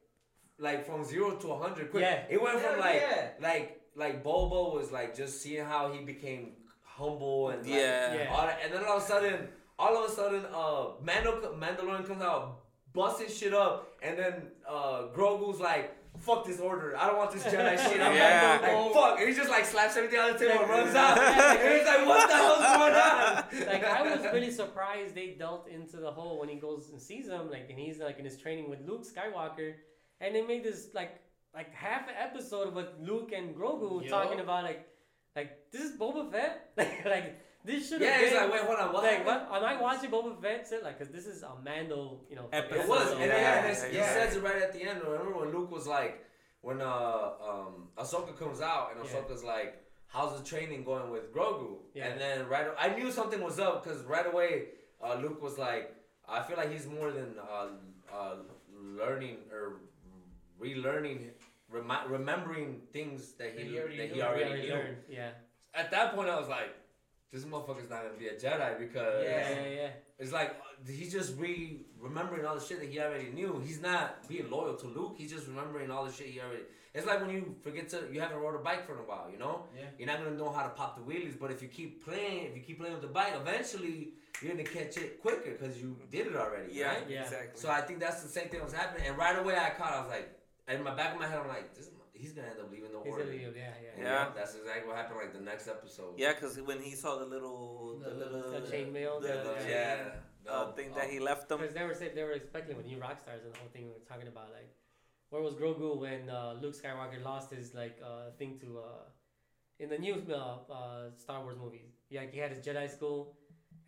[0.58, 2.02] like from zero to a hundred quick.
[2.02, 2.22] Yeah.
[2.30, 3.28] It went from Hell like, yeah.
[3.40, 8.14] like, like Bobo was like just seeing how he became humble and like, Yeah.
[8.14, 8.34] Yeah.
[8.34, 9.48] all that, and then all of a sudden,
[9.78, 12.60] all of a sudden, uh, Mando, co- Mandalorian comes out,
[12.94, 15.92] busting shit up, and then uh, Grogu's like.
[16.26, 16.96] Fuck this order!
[16.98, 18.00] I don't want this Jedi shit.
[18.00, 18.58] I'm Yeah.
[18.60, 19.20] like, like, fuck!
[19.20, 21.16] And he just like slaps everything on the table and runs out.
[21.62, 25.68] and he's like, "What the hell's going on?" like I was really surprised they dealt
[25.68, 28.36] into the whole when he goes and sees him, like, and he's like in his
[28.36, 29.74] training with Luke Skywalker,
[30.20, 31.20] and they made this like
[31.54, 34.08] like half an episode with Luke and Grogu Yo.
[34.10, 34.86] talking about like
[35.36, 38.26] like this is Boba Fett, like like this should have Yeah, been.
[38.28, 39.62] he's like, "Wait, hold on, what?" like happened?" what?
[39.62, 40.66] Am I watching Boba Fett?
[40.68, 42.48] Sit like, cause this is a Mando, you know.
[42.52, 42.80] Episode.
[42.82, 44.14] It was, and Yeah, yeah, yeah, it's- he yeah.
[44.14, 45.02] says it right at the end.
[45.02, 46.14] Remember when Luke was like,
[46.62, 49.10] when uh um Ahsoka comes out and Yeah.
[49.10, 49.70] Ahsoka's like,
[50.14, 52.06] "How's the training going with Grogu?" Yeah.
[52.08, 54.50] And then right, I knew something was up because right away,
[55.04, 55.84] uh, Luke was like,
[56.28, 57.68] "I feel like he's more than uh,
[58.12, 58.36] uh
[59.00, 59.64] learning or
[60.60, 61.30] relearning,
[61.68, 64.22] remi- remembering things that he That he already that he knew.
[64.22, 64.96] already, We already knew." learned.
[65.08, 65.30] Yeah.
[65.74, 66.70] At that point, I was like.
[67.32, 69.88] This motherfucker's not gonna be a Jedi because Yeah, yeah, yeah.
[70.18, 70.56] it's like
[70.86, 73.60] he's just re remembering all the shit that he already knew.
[73.64, 75.16] He's not being loyal to Luke.
[75.18, 76.62] He's just remembering all the shit he already.
[76.94, 79.28] It's like when you forget to you haven't rode a bike for a while.
[79.30, 79.84] You know, Yeah.
[79.98, 81.38] you're not gonna know how to pop the wheelies.
[81.38, 84.64] But if you keep playing, if you keep playing with the bike, eventually you're gonna
[84.64, 86.72] catch it quicker because you did it already.
[86.72, 86.88] Yeah.
[86.94, 87.10] Right?
[87.10, 87.24] Yeah.
[87.24, 87.60] Exactly.
[87.60, 89.08] So I think that's the same thing that was happening.
[89.08, 89.92] And right away I caught.
[89.92, 90.28] I was like,
[90.68, 91.90] in my back of my head, I'm like, this,
[92.20, 93.24] he's gonna end up leaving the He's order.
[93.24, 93.94] gonna leave, yeah, yeah.
[93.96, 94.28] And Yeah.
[94.34, 95.18] That's exactly what happened.
[95.24, 96.12] Like the next episode.
[96.16, 99.20] yeah, because when he saw the little, the, The- little, The chainmail.
[99.22, 99.96] the, the- the, the- yeah.
[100.14, 100.98] uh, Oh, thing oh.
[100.98, 101.58] that he left them.
[101.60, 103.92] Because they were saying they were speculating with New Rockstars and the whole thing we
[103.98, 104.70] were talking about like
[105.30, 109.04] where was Grogu when uh, Luke Skywalker lost his like uh, thing to uh,
[109.80, 111.90] in the new uh, uh, Star Wars movies.
[112.10, 113.34] Yeah, he had his Jedi school,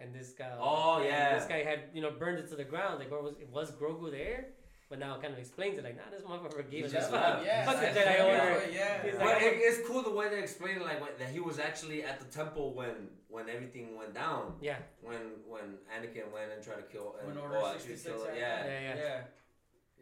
[0.01, 0.51] and this guy.
[0.59, 1.39] Oh, yeah.
[1.39, 2.99] This guy had you know burned it to the ground.
[2.99, 4.41] Like where was was Grogu there?
[4.91, 7.10] But now it kind of explains it like, nah, this motherfucker gave He us just
[7.10, 7.34] that.
[7.36, 7.47] left.
[7.47, 7.67] Yeah.
[7.67, 8.20] Fuck the that's Jedi right.
[8.41, 8.73] Order.
[8.73, 9.02] Yeah.
[9.02, 9.18] He's yeah.
[9.25, 11.58] like, But it, it's cool the way they explain it, like what, that he was
[11.58, 14.55] actually at the temple when when everything went down.
[14.62, 18.17] Yeah, When when Anakin went and tried to kill and When Order oh, actually 66
[18.17, 18.94] kill- yeah, yeah, yeah.
[18.97, 19.20] Yeah.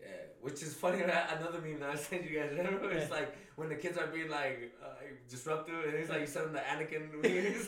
[0.01, 0.07] yeah.
[0.41, 1.03] Which is funny.
[1.03, 2.53] that- Another meme that I sent you guys.
[2.57, 2.89] Remember?
[2.93, 4.87] It's like when the kids are being like uh,
[5.29, 7.67] disruptive, and it's like you send them the Anakin memes.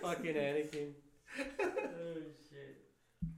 [0.00, 0.92] Fucking Anakin.
[1.38, 2.16] oh
[2.48, 2.71] shit.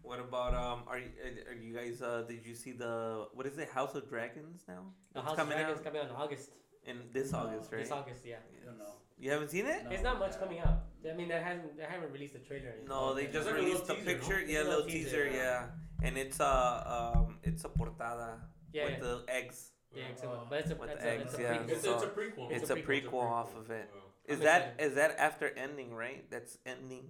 [0.04, 0.80] What about um?
[0.86, 2.02] Are you uh, are you guys?
[2.02, 3.68] Uh, did you see the what is it?
[3.70, 4.82] House of Dragons now?
[5.14, 6.50] The It's House of Dragons out coming out in August.
[6.86, 7.80] in this No, August, right?
[7.82, 8.36] This August, yeah.
[8.60, 8.92] I don't know.
[9.18, 9.84] You haven't seen it?
[9.84, 9.90] No.
[9.92, 10.38] It's not much Yeah.
[10.42, 10.78] coming out.
[11.10, 12.74] I mean, they haven't they haven't released the trailer.
[12.82, 12.88] or.
[12.88, 14.40] No, they just It's a released a teaser, picture.
[14.40, 15.24] Yeah, It's a little little teaser.
[15.24, 18.30] teaser, Yeah, and it's uh um it's a portada
[18.72, 19.00] Yeah, with yeah.
[19.08, 19.70] the eggs.
[19.96, 20.46] Yeah, it's a, Oh.
[20.50, 21.56] but it's a, With it's the a, eggs, it's a yeah.
[21.56, 21.70] prequel.
[21.70, 22.46] It's, it's a prequel.
[22.56, 23.02] It's, a a prequel.
[23.14, 23.88] prequel off of it.
[23.94, 24.34] Yeah.
[24.34, 26.28] Is I'm that that after ending right?
[26.30, 27.06] That's ending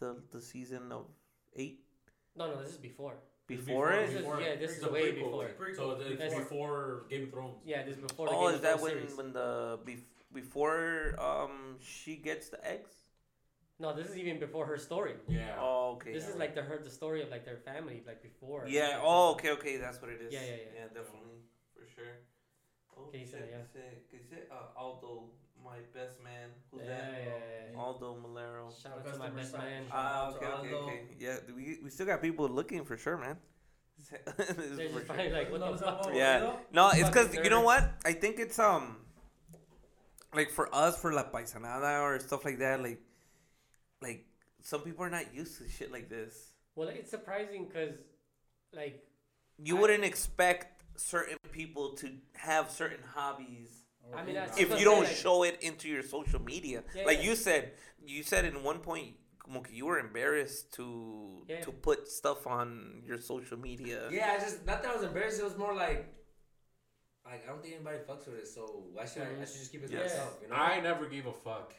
[0.00, 1.06] the the season of
[1.56, 1.80] eight
[2.36, 3.14] No, no, this is before.
[3.46, 4.16] before This it.
[4.20, 5.46] is- yeah, this It's is a way prequel.
[5.46, 5.74] before.
[5.74, 7.60] So it's That's- before Game of Thrones.
[7.64, 8.28] Yeah, this is before.
[8.28, 9.16] The Oh, Game is of that Thrones when series.
[9.16, 12.92] when the bef- before um she gets the eggs?
[13.78, 15.14] No, this is even before her story.
[15.28, 15.56] Yeah.
[15.60, 16.12] Oh, okay.
[16.12, 18.64] This is like the her the story of like their family, like before.
[18.66, 18.88] Yeah.
[18.88, 19.76] Like, Oh, okay, okay.
[19.76, 20.32] That's what it is.
[20.32, 20.56] Yeah, yeah, yeah.
[20.78, 21.42] Yeah, definitely
[21.74, 22.14] for sure.
[22.96, 23.58] Oh, Que dice, shit, yeah.
[23.72, 25.30] que dice- que dice, uh, Aldo,
[25.64, 26.50] my best man.
[26.70, 27.12] Who's Yeah, that?
[27.12, 27.78] yeah, yeah, yeah.
[27.80, 28.70] Aldo Malero.
[28.82, 29.60] Shout out to my best side.
[29.60, 29.82] man.
[29.90, 30.86] Ah, Shout okay, out to okay, Aldo.
[30.88, 31.00] okay.
[31.18, 33.36] Yeah, we we still got people looking for sure, man.
[34.10, 35.30] They're just sure.
[35.32, 36.10] like, what the fuck?
[36.12, 36.52] Yeah.
[36.72, 37.82] No, it's because you know what?
[38.04, 38.96] I think it's um,
[40.34, 42.82] like for us for la paisanada or stuff like that.
[42.82, 43.00] Like,
[44.02, 44.26] like
[44.62, 46.52] some people are not used to shit like this.
[46.76, 47.94] Well, it's surprising because,
[48.72, 49.04] like,
[49.62, 54.78] You I- wouldn't expect certain people to have certain hobbies Or I mean, that's- if
[54.78, 56.84] you don't like- show it into your social media.
[56.94, 57.24] Yeah, like yeah.
[57.24, 57.72] you said,
[58.04, 61.60] you said in one point, como que you were embarrassed to Yeah.
[61.62, 64.08] to put stuff on your social media.
[64.10, 65.40] Yeah, I just not that I was embarrassed.
[65.40, 66.06] It was more like,
[67.24, 69.26] like I don't think anybody fucks with it, so why should I?
[69.26, 69.44] I mm-hmm.
[69.44, 70.12] should just keep it to Yes.
[70.12, 70.56] myself, you know?
[70.56, 71.74] I never gave a fuck.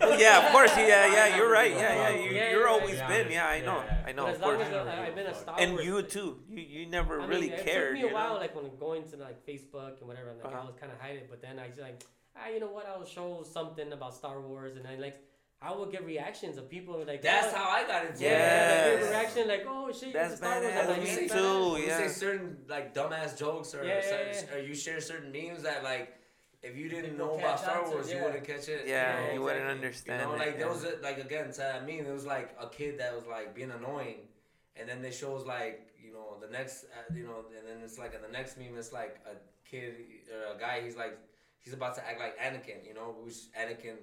[0.00, 0.72] Oh, yeah, of course.
[0.76, 1.70] Yeah, yeah, you're right.
[1.70, 3.08] Yeah, yeah, you, Yeah, you're yeah, always yeah.
[3.08, 3.30] been.
[3.30, 3.82] Yeah, I know.
[3.86, 4.04] Yeah.
[4.08, 4.62] I know, But of course.
[4.62, 6.40] as uh, I've been a Star And you too.
[6.50, 7.96] You you never I really mean, cared.
[7.96, 8.40] It took me a while, know?
[8.40, 10.30] like when going to like Facebook and whatever.
[10.30, 10.62] I'm like, Uh-huh.
[10.62, 12.02] I was kind of hiding, but then I just like,
[12.36, 12.86] ah, you know what?
[12.88, 15.18] I'll show something about Star Wars, and I like,
[15.62, 17.22] I will get reactions of people like.
[17.22, 18.86] That's oh, how I got into Yeah, Yes.
[18.86, 18.98] it.
[18.98, 20.72] give a reaction like, oh shit, That's it's Star Wars.
[20.72, 20.82] badass.
[20.82, 23.94] I'm like, Me "Yeah, too, it's badass." You say certain like dumbass jokes or, Yeah,
[23.96, 24.54] yeah, certain, yeah.
[24.56, 26.16] or you share certain memes that like
[26.62, 28.84] if you didn't People know about Star on to, Wars, you wouldn't catch it.
[28.86, 30.22] Yeah, know, you wouldn't You understand.
[30.22, 30.72] know, it, like there yeah.
[30.72, 33.54] was a, like again, so I mean, it was like a kid that was like
[33.54, 34.28] being annoying,
[34.76, 37.98] and then they shows like you know the next uh, you know, and then it's
[37.98, 39.34] like in the next meme, it's like a
[39.68, 39.94] kid
[40.32, 40.82] or a guy.
[40.84, 41.18] He's like
[41.60, 43.96] he's about to act like Anakin, you know, which Anakin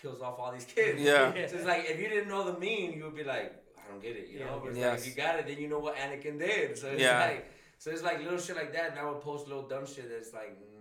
[0.00, 1.00] kills off all these kids.
[1.00, 1.32] Yeah.
[1.48, 4.02] So it's like if you didn't know the meme, you would be like, I don't
[4.02, 4.60] get it, you Yeah, know.
[4.64, 4.90] But Yes.
[4.90, 6.76] like if you got it, then you know what Anakin did.
[6.76, 7.20] So it's Yeah.
[7.20, 10.08] like so it's like little shit like that, and I would post little dumb shit
[10.08, 10.73] that's like no, you,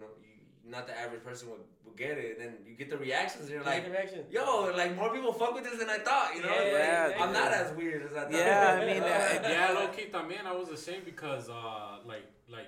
[0.65, 3.51] not the average person would, would get it, and then you get the reactions, and
[3.51, 4.23] you're like, the reaction.
[4.31, 6.49] yo, like more people fuck with this than I thought, you know.
[6.49, 7.39] Yeah, Like, yeah, I'm yeah.
[7.41, 8.31] not as weird as I thought.
[8.31, 10.45] Yeah, I mean, uh, yeah, low key también.
[10.45, 12.67] I was the same because uh, like like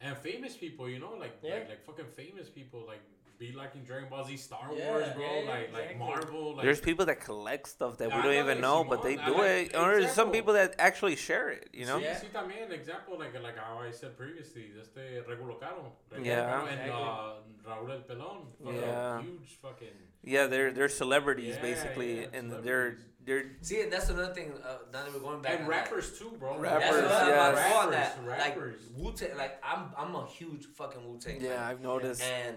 [0.00, 1.54] and famous people, you know, like Yeah.
[1.54, 3.02] like, like fucking famous people, like
[3.38, 5.98] be liking Dragon Ball Z, Star Yeah, Wars, bro, yeah, yeah, like like.
[5.98, 9.02] Marvel, like There's people that collect stuff that we don't know even that, know, but
[9.02, 9.76] they do like- it.
[9.76, 11.68] Or there's some people that actually share it.
[11.72, 11.98] You know?
[11.98, 12.18] Sí, Yeah.
[12.20, 15.92] sí, también, example, like, like how I said previously, este Regulo Caro.
[16.10, 16.50] Regulo Yeah.
[16.50, 16.92] Caro and Exactly.
[16.92, 18.46] uh, Raúl El Pelón.
[18.64, 19.22] fucking Yeah.
[19.22, 19.96] Huge fucking.
[20.24, 22.64] Yeah, they're they're celebrities Yeah, basically, yeah, and celebrities.
[22.64, 24.52] they're they're See, and that's another thing.
[24.64, 25.76] Uh, now that we're going back, And on that.
[25.76, 26.58] rappers too, bro.
[26.58, 27.72] Rappers, That's what I'm about to yes.
[27.72, 28.18] go on that.
[28.24, 28.80] Rappers, Like rappers.
[28.96, 31.40] Wu Tang, like I'm, I'm a huge fucking Wu Tang.
[31.40, 31.64] yeah.
[31.68, 32.22] I've noticed.
[32.22, 32.56] And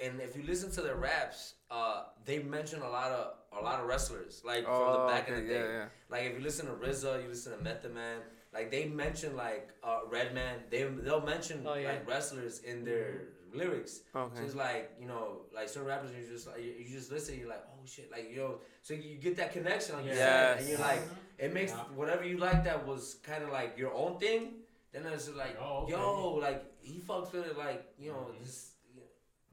[0.00, 3.80] and if you listen to their raps, uh, they mention a lot of a lot
[3.80, 5.54] of wrestlers, like from Oh, the back in the day.
[5.60, 5.84] yeah, yeah.
[6.10, 8.20] Like if you listen to RZA, you listen to Method Man.
[8.52, 10.60] Like they mention like uh, Redman.
[10.70, 11.88] They they'll mention Oh, yeah.
[11.92, 13.22] like wrestlers in their
[13.54, 14.00] lyrics.
[14.14, 14.36] Okay.
[14.36, 17.38] So it's like you know, like certain rappers, you just like you you just listen,
[17.38, 20.18] you're like, oh shit, like you know, so you get that connection, like you said,
[20.18, 20.60] Yes.
[20.60, 21.00] and you're like,
[21.38, 21.78] it makes Yeah.
[21.94, 24.54] whatever you like that was kind of like your own thing.
[24.92, 25.92] Then it's just like, Oh, okay.
[25.92, 28.42] yo, like he fucks with it, like you know, Mhm.
[28.44, 28.72] just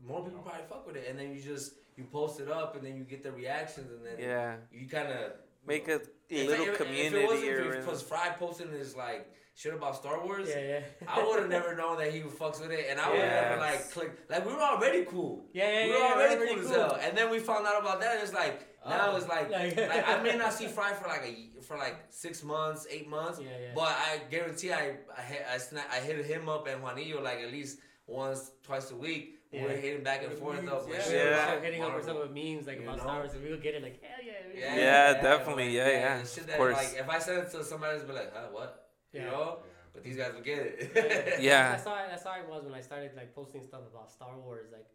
[0.06, 2.86] more people probably fuck with it, and then you just you post it up, and
[2.86, 5.34] then you get the reactions, and then Yeah, you kind of
[5.66, 9.74] make a if, little if, community If it wasn't because Fry posting his like shit
[9.74, 10.80] about Star Wars, Yeah, yeah.
[11.08, 13.62] I would have never known that he fucks with it, and I would have never
[13.62, 13.74] Yes.
[13.86, 14.30] like clicked.
[14.32, 15.46] Like we were already cool.
[15.54, 17.80] Yeah, yeah, we were yeah, already really cool, as hell, and then we found out
[17.80, 18.16] about that.
[18.16, 19.16] And it's like uh, now Oh.
[19.16, 21.98] it's like, Like- like I may not see Fry for like a y- for like
[22.10, 23.72] six months, eight months, Yeah, yeah.
[23.76, 27.38] but I guarantee I I hit, I, sna- I hit him up and Juanillo like
[27.40, 29.40] at least once twice a week.
[29.54, 29.64] Yeah.
[29.64, 31.04] We're hitting back and forth memes, up with yeah.
[31.04, 31.22] shit Yeah.
[31.34, 32.30] about Start hitting up with some Marvel.
[32.32, 33.04] of memes like You about know?
[33.04, 34.34] Star Wars, and we'll get it like hell yeah.
[34.60, 36.76] Yeah, Yeah, definitely, yeah, yeah, and Shit of course.
[36.78, 38.90] like if I send it to somebody, it's be like, huh, what?
[39.14, 39.30] You Yeah.
[39.32, 39.58] know?
[39.60, 39.70] Yeah.
[39.94, 41.40] But these guys will get it.
[41.40, 41.72] Yeah.
[41.72, 44.36] That's how I, that's how I was when I started like posting stuff about Star
[44.40, 44.88] Wars, like,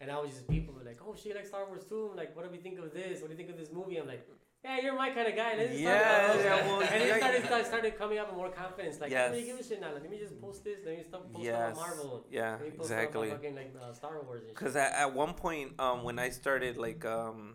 [0.00, 2.08] and I was just people were like, oh, she likes Star Wars too.
[2.10, 3.22] I'm like, what do we think of this?
[3.22, 3.96] What do you think of this movie?
[3.96, 4.28] I'm like,
[4.64, 5.54] yeah, you're my kind of guy.
[5.56, 5.92] Let's Yeah,
[6.32, 9.00] talk yeah, well, and it started, started started coming up with more confidence.
[9.00, 9.34] Like, Yes.
[9.36, 9.46] yes.
[9.46, 9.92] give a shit now.
[9.92, 10.78] Let me just post this.
[10.84, 11.76] Let me stop posting Yes.
[11.76, 12.24] Marvel.
[12.30, 13.30] Yeah, Let me post exactly.
[13.30, 14.42] Fucking like uh, Star Wars.
[14.48, 17.54] Because at, at one point, um, when I started, like, um,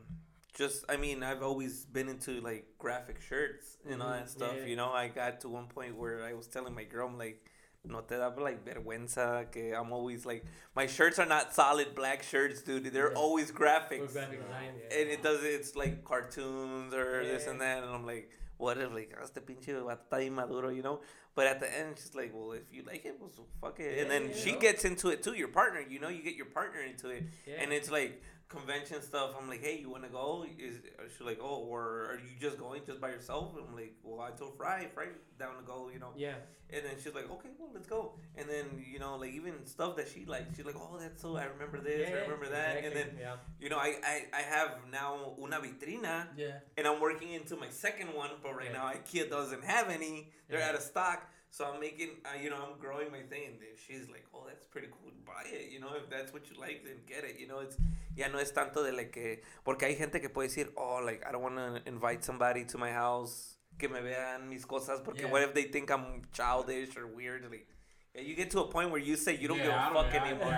[0.54, 4.56] just, I mean, I've always been into, like, graphic shirts and all Mhm, that stuff,
[4.60, 4.66] yeah.
[4.66, 4.92] you know?
[4.92, 7.50] I got to one point where I was telling my girl, I'm like,
[7.90, 10.46] no te da, like, vergüenza, que I'm always, like,
[10.76, 12.86] my shirts are not solid black shirts, dude.
[12.94, 13.18] They're Yeah.
[13.20, 14.14] always graphics.
[14.14, 14.98] graphic design, yeah.
[14.98, 18.92] And it does, it's, like, cartoons or this and that, and I'm like, what if,
[18.94, 21.02] like, oh, este pinche vato está bien maduro, you know?
[21.40, 24.00] But at the end, she's like, well, if you like it, well, so fuck it.
[24.02, 24.36] and then yeah.
[24.44, 26.10] she gets into it too, your partner, you know?
[26.10, 27.24] You get your partner into it.
[27.48, 27.62] yeah.
[27.62, 29.30] And it's like convention stuff.
[29.40, 30.46] I'm like, hey, you want to go?
[30.68, 33.54] Is uh, she's like, oh, or are you just going just by yourself?
[33.58, 35.06] I'm like, well, I told Fry, Fry
[35.40, 36.12] down to go, you know.
[36.18, 36.34] yeah.
[36.72, 38.14] And then she's like, okay, well, let's go.
[38.38, 41.36] And then you know, like even stuff that she likes, she's like, oh, that's so.
[41.36, 42.08] I remember this.
[42.08, 42.84] yeah, I remember that.
[42.86, 43.36] And then yeah.
[43.60, 46.60] you know, I, I I have now una vitrina, Yeah.
[46.78, 48.78] and I'm working into my second one, but right Yeah.
[48.80, 50.30] now IKEA doesn't have any.
[50.48, 50.70] They're Yeah.
[50.70, 51.20] out of stock.
[51.52, 53.42] So I'm making, uh, you know, I'm growing my thing.
[53.48, 55.72] And if she's like, oh, that's pretty cool, buy it.
[55.72, 57.40] You know, if that's what you like, then get it.
[57.40, 57.76] You know, it's
[58.16, 61.24] ya no es tanto de like que, porque hay gente que puede decir, oh, like
[61.28, 65.22] I don't want to invite somebody to my house que me vean mis cosas, porque
[65.22, 65.32] Yeah.
[65.32, 67.44] what if they think I'm childish or weird?
[67.50, 67.68] Like,
[68.14, 70.12] yeah, you get to a point where you say you don't Yeah, give a don't-
[70.12, 70.52] fuck anymore.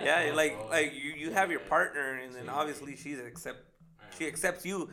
[0.00, 3.58] yeah, Yeah, like like you, you have your partner, and then obviously she's accept
[4.16, 4.90] she accepts you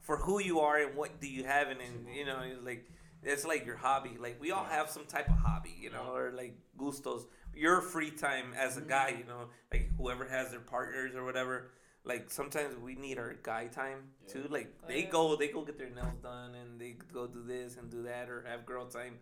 [0.00, 2.88] for who you are and what do you have and, and you know like
[3.28, 6.32] it's like your hobby like we all have some type of hobby you know or
[6.42, 7.22] like gustos
[7.54, 9.20] your free time as a guy mm-hmm.
[9.20, 9.42] you know
[9.72, 11.70] like whoever has their partners or whatever
[12.04, 14.32] like sometimes we need our guy time Yeah.
[14.32, 15.10] too like Oh, they yeah.
[15.10, 18.28] go they go get their nails done and they go do this and do that
[18.30, 19.14] or have girl time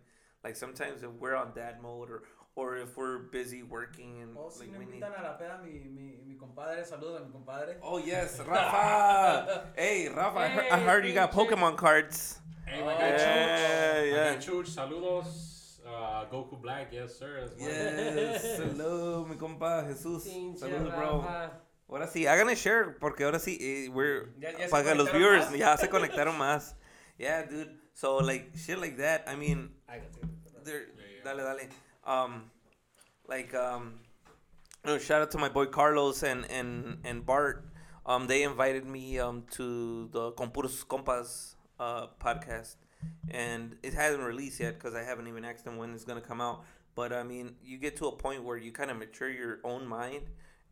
[0.43, 2.23] Like sometimes if we're on dad mode or
[2.55, 5.03] or if we're busy working and Oh, si like me we need.
[5.03, 7.75] a la peda, mi, mi, mi compadre, saludos a mi compadre.
[7.83, 9.67] Oh yes, Rafa.
[9.75, 10.39] hey, Rafa.
[10.39, 12.39] I, heard, I heard you got Pokemon cards.
[12.67, 14.11] Hey, my Oh, guy yeah, Chooch.
[14.11, 14.23] yeah.
[14.23, 15.29] My guy Chooch, saludos.
[15.87, 17.47] Uh, Goku Black, yes, sir.
[17.47, 18.57] That's my- Yes.
[18.59, 20.27] Hello, mi compa Jesus.
[20.27, 21.21] Pinche Saludos, bro.
[21.21, 21.51] Rafa.
[21.89, 25.17] Ahora sí, háganle share porque ahora sí, eh, we're Ya- ya se para los conectaron
[25.17, 25.57] viewers más.
[25.57, 26.75] ya se conectaron más.
[27.17, 27.71] Yeah, dude.
[27.93, 29.23] So like shit like that.
[29.27, 30.19] I mean, I got to.
[30.65, 30.87] there.
[30.97, 31.69] Yeah, Dale, dale.
[32.05, 32.51] Um,
[33.27, 33.99] like um,
[34.85, 37.63] you know, shout out to my boy Carlos and and and Bart.
[38.05, 42.75] Um, they invited me um to the Compuros Compas uh podcast,
[43.29, 46.41] and it hasn't released yet because I haven't even asked them when it's gonna come
[46.41, 46.63] out.
[46.95, 49.85] But I mean, you get to a point where you kind of mature your own
[49.87, 50.23] mind,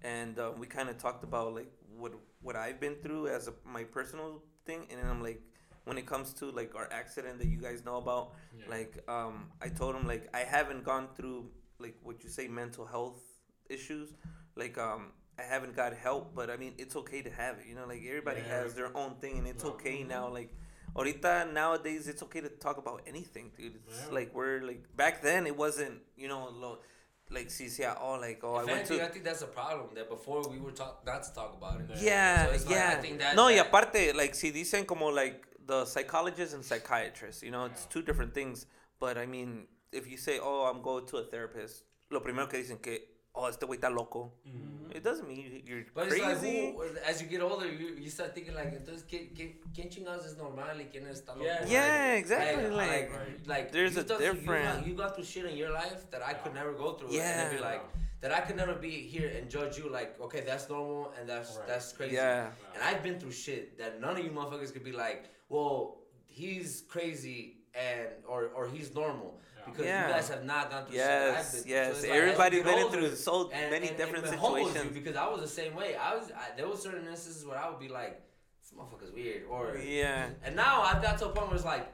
[0.01, 3.53] and uh, we kind of talked about like what what I've been through as a,
[3.65, 5.41] my personal thing, and then I'm like,
[5.85, 8.65] when it comes to like our accident that you guys know about, Yeah.
[8.69, 12.85] like um, I told him like I haven't gone through like what you say mental
[12.85, 13.21] health
[13.69, 14.13] issues,
[14.55, 15.11] like um.
[15.37, 17.65] I haven't got help, but I mean it's okay to have it.
[17.67, 18.61] You know, like everybody Yeah.
[18.61, 20.29] has their own thing, and it's okay now.
[20.29, 20.49] Like
[20.95, 23.75] ahorita nowadays, it's okay to talk about anything, dude.
[23.87, 24.13] It's Yeah.
[24.13, 26.01] like we're like back then, it wasn't.
[26.15, 26.79] You know, lo,
[27.29, 29.89] like si sea, oh like oh I went anything, to I think that's a problem.
[29.95, 31.89] That before we were talk not to talk about it.
[32.01, 32.95] yeah, So it's like, yeah.
[32.97, 37.41] I think that- no, y aparte, like, si dicen como, like, the psychologist and psychiatrist,
[37.43, 38.65] you know, it's two different things.
[38.99, 42.59] But, I mean, if you say, oh, I'm going to a therapist, lo primero que
[42.59, 42.99] dicen que,
[43.35, 44.31] oh, este güey está loco.
[44.47, 44.95] Mhm.
[44.95, 46.67] It doesn't mean you- you're But it's crazy.
[46.67, 49.89] like, who, as you get older, you, you start thinking like, entonces, ¿quién, quién, quién
[49.89, 51.43] chingados es normal y quién está loco?
[51.43, 51.65] Yeah.
[51.67, 54.23] Yeah, Like, exactly, Like, like- like, like, There's a difference.
[54.23, 56.93] you different- got- You got through shit in your life that I could never go
[56.93, 57.11] through.
[57.11, 57.47] Yeah.
[57.47, 57.81] it'd be like,
[58.21, 61.57] that I could never be here and judge you like, okay, that's normal and that's
[61.57, 61.67] Right.
[61.67, 62.15] that's crazy.
[62.15, 62.51] Yeah.
[62.73, 66.83] And I've been through shit that none of you motherfuckers could be like, well, he's
[66.87, 69.39] crazy and or or he's normal.
[69.67, 69.71] Yeah.
[69.71, 70.07] Because Yeah.
[70.07, 71.71] you guys have not gone through shit that I've Yes, been through.
[71.71, 71.87] yes.
[72.01, 74.39] So it's like, as you been older, through so and, many and, different and it
[74.39, 74.83] situations.
[74.85, 75.95] You because I was the same way.
[75.95, 78.21] I was I, there was certain instances where I would be like,
[78.61, 80.29] this motherfucker's weird, or Yeah.
[80.43, 81.91] and now I've got to a point where it's like,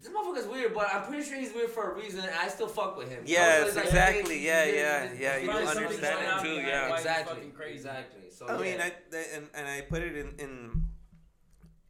[0.00, 2.68] this motherfucker's weird, but I'm pretty sure he's weird for a reason, and I still
[2.68, 3.26] fuck with him.
[3.26, 4.38] So Yes, it's like, exactly.
[4.38, 6.94] hey, Yeah, you- yeah, yeah, you you understand it too, yeah.
[6.96, 7.50] Exactly.
[7.56, 7.74] crazy.
[7.76, 8.30] Exactly.
[8.30, 8.90] So I mean, yeah.
[9.12, 10.84] I and and I put it in in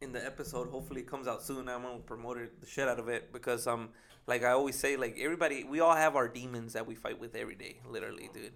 [0.01, 0.69] in the episode.
[0.69, 1.69] Hopefully, it comes out soon.
[1.69, 3.89] I'm gonna promote it, the shit out of it because um,
[4.29, 7.35] like I always say, like everybody, we all have our demons that we fight with
[7.35, 8.53] every day, literally, dude.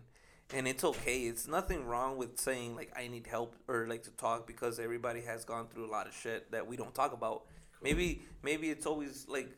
[0.53, 1.21] And it's okay.
[1.21, 5.21] It's nothing wrong with saying like I need help or like to talk because everybody
[5.21, 7.45] has gone through a lot of shit that we don't talk about.
[7.81, 9.49] Maybe maybe it's always like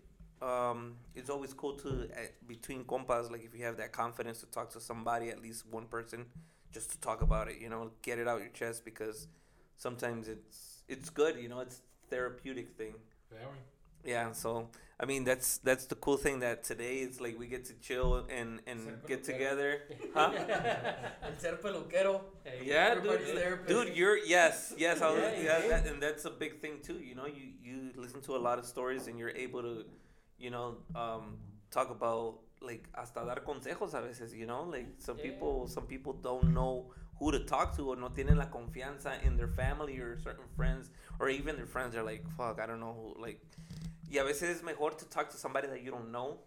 [0.41, 4.45] um, it's always cool to uh, between compas like if you have that confidence to
[4.47, 6.25] talk to somebody at least one person
[6.71, 9.27] just to talk about it you know get it out your chest because
[9.77, 12.95] sometimes it's it's good you know it's therapeutic thing
[13.31, 13.59] Very.
[14.05, 14.69] Yeah so
[14.99, 18.25] i mean that's that's the cool thing that today it's like we get to chill
[18.29, 19.81] and and get together.
[20.13, 20.31] Huh?
[21.23, 22.21] El ser peluquero.
[22.43, 25.67] Hey, yeah dude dude you're yes yes I was, Yeah, yeah, yeah.
[25.71, 27.25] that, and that's a big thing too you know?
[27.27, 29.83] You you listen to a lot of stories and you're able to
[30.37, 31.37] you know um
[31.71, 34.63] talk about like hasta dar consejos a veces you know?
[34.63, 35.27] Like some Yeah.
[35.31, 36.71] people some people don't know
[37.19, 40.89] who to talk to or no tienen la confianza in their family or certain friends
[41.19, 41.95] or even their friends.
[41.95, 43.41] Are like fuck I don't know who like
[44.11, 46.37] y a veces es mejor to talk to somebody that you don't know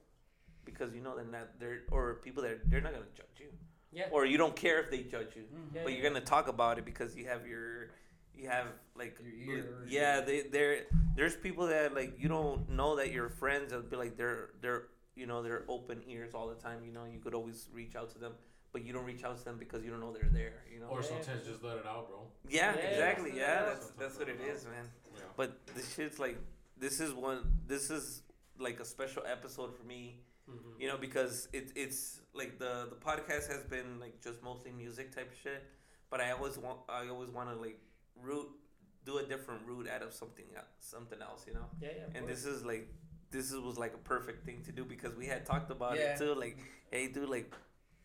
[0.65, 3.51] because you know they're not they're or people that they're not gonna judge you
[3.91, 4.09] Yeah.
[4.13, 5.99] or you don't care if they judge you Yeah, but yeah.
[5.99, 7.89] you're gonna talk about it because you have your
[8.35, 9.85] you have like Your ear.
[9.89, 10.85] yeah they they're
[11.17, 14.85] there's people that like you don't know that you're friends and be like they're they're
[15.17, 18.11] you know they're open ears all the time you know you could always reach out
[18.11, 18.33] to them
[18.73, 20.87] but you don't reach out to them because you don't know they're there you know
[20.89, 21.09] Or Yeah.
[21.09, 22.21] sometimes just let it out, bro.
[22.49, 23.65] yeah, Yeah, exactly yeah yeah.
[23.71, 24.85] that's that's what it is man
[25.17, 25.23] Yeah.
[25.37, 26.37] but this shit's like
[26.79, 28.23] this is one this is
[28.59, 30.81] like a special episode for me Mhm.
[30.81, 35.15] you know because it, it's like the the podcast has been like just mostly music
[35.15, 35.63] type shit
[36.11, 37.79] but i always want i always want to like
[38.23, 38.49] root
[39.05, 42.05] do a different route out of something else, something else you know Yeah, yeah.
[42.15, 42.45] and course.
[42.45, 42.89] this is like
[43.31, 46.15] this was like a perfect thing to do because we had talked about Yeah.
[46.15, 46.57] it too like
[46.91, 47.53] hey dude like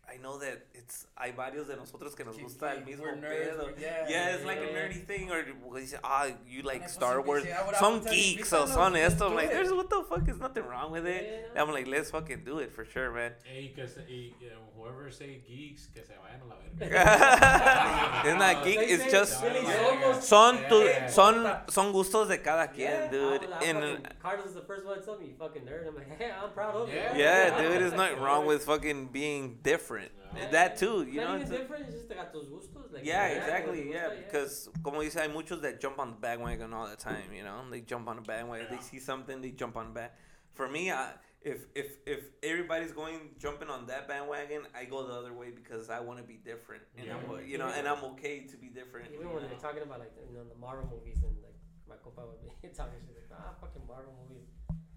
[0.08, 3.58] I know that it's hay varios de nosotros que nos gusta el mismo we're nerds,
[3.58, 3.80] pedo.
[3.82, 4.78] yeah, Yeah, it's like a yeah.
[4.88, 7.44] nerdy thing, or we dice, ah, you like Star Wars.
[7.44, 9.28] sí, ahora Son vamos a geeks or invítanos, son esto.
[9.30, 10.28] I'm like, there's what the fuck?
[10.30, 11.50] is nothing wrong with it.
[11.56, 11.62] Yeah.
[11.62, 13.32] I'm like, let's fucking do it for sure, man.
[13.44, 18.24] Hey, que se, y, uh, whoever say geeks, que se vayan a la verga.
[18.30, 18.80] it's not geek.
[18.82, 20.12] It's just Billy Yeah.
[20.14, 23.44] Somos- son tu, son son gustos de cada quien, Yeah, dude.
[23.44, 25.64] I was- I And fucking- Carlos is the first one to tell me, you fucking
[25.64, 25.88] nerd.
[25.88, 27.14] I'm like, hey, I'm proud of Yeah.
[27.14, 27.18] it.
[27.18, 29.93] yeah, dude, there's nothing wrong with fucking being different.
[30.02, 30.50] Yeah.
[30.52, 31.30] That too, you know.
[31.36, 32.92] even it's a- different, it's just te got tus gustos.
[32.92, 33.84] Like, Yeah, te exactly.
[33.84, 37.32] gusta, Yeah, because como dice, hay muchos that jump on the bandwagon all the time.
[37.34, 38.68] You know, they jump on the bandwagon.
[38.70, 40.18] They see something, they jump on the back.
[40.54, 45.14] for me, I, if if if everybody's going jumping on that bandwagon, I go the
[45.14, 47.18] other way because I want to be different, and Yeah.
[47.18, 49.12] I'm you know, and I'm okay to be different.
[49.14, 51.58] Even when they're talking about like you know the Marvel movies and like
[51.90, 54.48] my compa would be talking shit like ah fucking Marvel movies.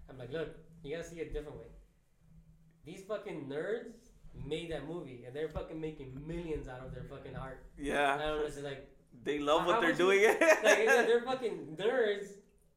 [0.09, 1.67] I'm like, look, you gotta see it a different way.
[2.85, 4.06] These fucking nerds
[4.45, 7.65] made that movie and they're fucking making millions out of their fucking art.
[7.77, 8.87] I Yeah, don't know, it's like
[9.23, 10.23] they love How what they're much you- doing.
[10.63, 12.27] like yeah, they're fucking nerds.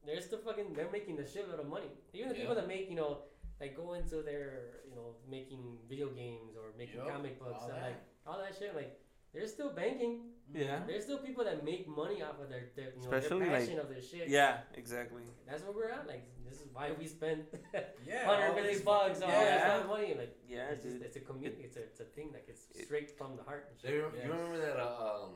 [0.05, 1.87] They're still fucking they're making a shitload of money.
[2.13, 3.19] Even the people that make you know
[3.59, 7.67] like go into their you know making video games or making Yup, comic books all
[7.69, 7.83] and that.
[7.83, 8.99] like all that shit like
[9.33, 10.21] they're still banking.
[10.53, 13.51] yeah, There's still people that make money off of their, their you know, Especially, their
[13.53, 14.27] like- passion of their shit.
[14.27, 15.23] yeah, exactly.
[15.47, 16.07] That's where we're at.
[16.07, 17.45] Like this is why we spent
[18.05, 18.25] Yeah.
[18.25, 20.13] hundred all million these bucks fucking- on all this kind of money.
[20.17, 21.63] Like Yeah, it's, just, it's a community.
[21.63, 23.67] It's a it's a thing that gets It- straight from the heart.
[23.71, 23.91] And shit.
[23.91, 24.25] you, Yes.
[24.25, 25.31] you remember that uh, um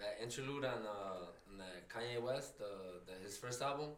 [0.00, 2.72] that interlude on uh on that Kanye West the,
[3.06, 3.90] the his first album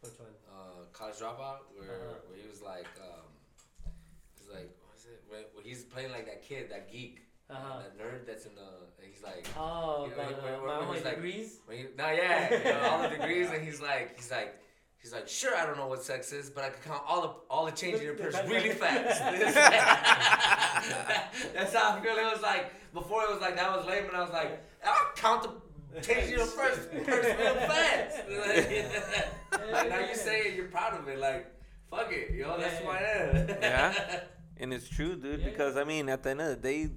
[0.00, 0.28] Which one?
[0.54, 2.30] uh College Dropout where Uh-huh.
[2.30, 3.26] where he was like um
[4.38, 7.54] he's like what is it where, where he's playing like that kid that geek Uh
[7.54, 7.78] huh.
[7.82, 8.62] that nerd that's in the
[9.06, 11.14] he's like Oh, You know, but, like, uh, where- where- my where only it's like-
[11.16, 11.58] degrees.
[11.66, 14.60] when he, no yeah you know, all the degrees and he's like he's like
[15.02, 17.28] He's like, sure, I don't know what sex is, but I can count all the
[17.50, 19.20] all the change in your purse really fast.
[21.54, 22.16] That's how I feel.
[22.16, 25.12] It was like before it was like that was lame, and I was like, I'll
[25.14, 25.46] count
[25.92, 28.16] the change in your purse, purse real fast.
[29.72, 31.18] like now you say it, you're proud of it.
[31.18, 31.52] Like
[31.90, 33.48] fuck it, yo, that's who I am.
[33.60, 34.20] Yeah.
[34.56, 35.50] And it's true, dude, Yeah.
[35.50, 36.88] because I mean, at the end of the day,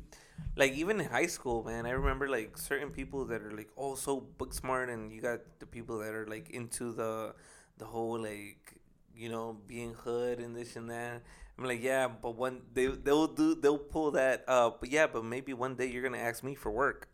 [0.56, 3.96] like even in high school, man, I remember like certain people that are like, oh,
[3.96, 7.34] so book smart, and you got the people that are like into the,
[7.78, 8.74] the whole like,
[9.16, 11.22] you know, being hood and this and that.
[11.58, 15.26] I'm like, yeah, but one they they'll do they'll pull that up, but yeah, but
[15.26, 17.10] maybe one day you're gonna ask me for work.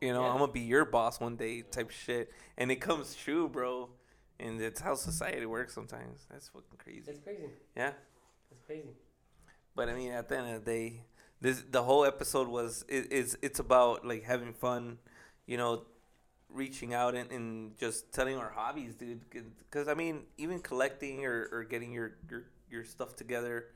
[0.00, 0.22] You know?
[0.22, 0.32] Yeah.
[0.32, 3.88] I'm gonna be your boss one day, type shit, and it comes true, bro.
[4.38, 6.26] And it's how society works sometimes.
[6.30, 7.10] That's fucking crazy.
[7.10, 7.48] It's crazy.
[7.74, 7.92] Yeah.
[8.50, 8.90] It's crazy.
[9.74, 11.00] But I mean, at the end of the day,
[11.40, 14.98] this the whole episode was it, it's it's about like having fun,
[15.46, 15.84] you know,
[16.48, 19.20] reaching out and, and just telling our hobbies, dude.
[19.30, 23.66] Because I mean, even collecting or, or getting your, your your stuff together,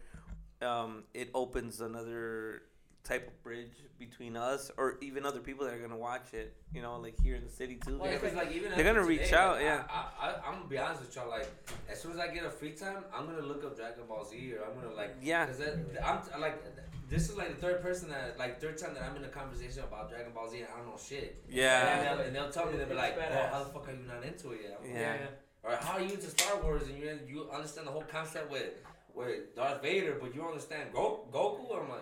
[0.63, 2.63] um, it opens another
[3.03, 6.55] type of bridge between us or even other people that are gonna watch it.
[6.75, 7.99] You know, like here in the city too.
[7.99, 9.83] Well, Yeah, it's cause like even They're gonna after reach out, like, yeah.
[9.91, 11.29] I, I, I, I'm gonna be honest with y'all.
[11.29, 11.49] Like,
[11.91, 14.55] as soon as I get a free time, I'm gonna look up Dragon Ball Z,
[14.55, 15.47] or I'm gonna like, Yeah.
[15.47, 16.63] cause that, I'm like,
[17.09, 19.83] this is like the third person that, like, third time that I'm in a conversation
[19.83, 21.43] about Dragon Ball Z, and I don't know shit.
[21.49, 21.89] Yeah.
[21.99, 24.07] And they'll, and they'll tell me they'll be like, oh, how the fuck are you
[24.07, 24.79] not into it yet?
[24.83, 25.17] Like, Yeah.
[25.63, 28.71] Or how are you into Star Wars and you you understand the whole concept with
[29.15, 31.83] with Darth Vader, but you don't understand Go- Goku?
[31.83, 32.01] I'm like,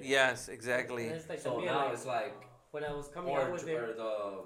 [0.00, 1.06] Yes, exactly.
[1.06, 2.34] And it's like so to me, now like, it's like.
[2.70, 4.42] when I was coming or, out with or the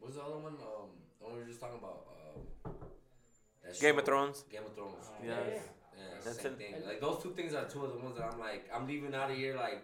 [0.00, 0.54] what's the other one?
[0.54, 2.06] Um, the one we were just talking about.
[2.64, 2.72] Um,
[3.64, 3.98] that Game show.
[4.00, 4.44] of Thrones.
[4.50, 5.06] Game of Thrones.
[5.22, 5.30] Yeah.
[5.30, 5.54] Yeah, yeah.
[5.96, 6.58] Yeah, That's the same it.
[6.58, 6.74] thing.
[6.86, 9.30] Like those two things are two of the ones that I'm like, I'm leaving out
[9.30, 9.82] of here like,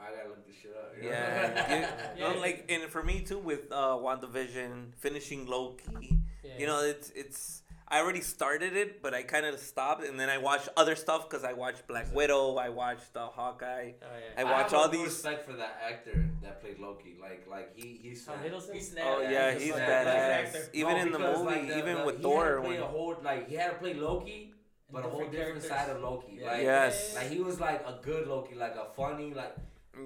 [0.00, 0.92] I gotta look this shit up.
[0.96, 1.10] you know?
[1.10, 2.32] Yeah, Yeah.
[2.32, 6.18] no, like and for me too with uh WandaVision finishing Loki.
[6.44, 6.50] Yeah.
[6.58, 7.61] You know, it's it's
[7.92, 11.28] I already started it, but I kind of stopped, and then I watched other stuff
[11.28, 13.92] because I watched Black Widow, I watched uh, Hawkeye.
[14.02, 14.06] Oh,
[14.38, 14.50] I yeah.
[14.50, 17.18] watch all a new these- respect for that actor that played Loki.
[17.20, 18.24] Like, like he he's.
[18.24, 18.50] Tom fat.
[18.50, 18.72] Hiddleston?
[18.74, 19.30] He's Oh snapped.
[19.32, 20.44] yeah, He's he's like- badass.
[20.46, 20.68] actor.
[20.72, 22.68] Even No, in the movie, like, the- even the- with he Thor, had to play
[22.70, 24.54] when a whole like he had to play Loki,
[24.90, 25.86] but a whole Different different characters.
[25.86, 26.38] side of Loki.
[26.40, 26.50] Yeah.
[26.52, 27.14] Like, Yes.
[27.14, 29.54] like he was like a good Loki, like a funny, like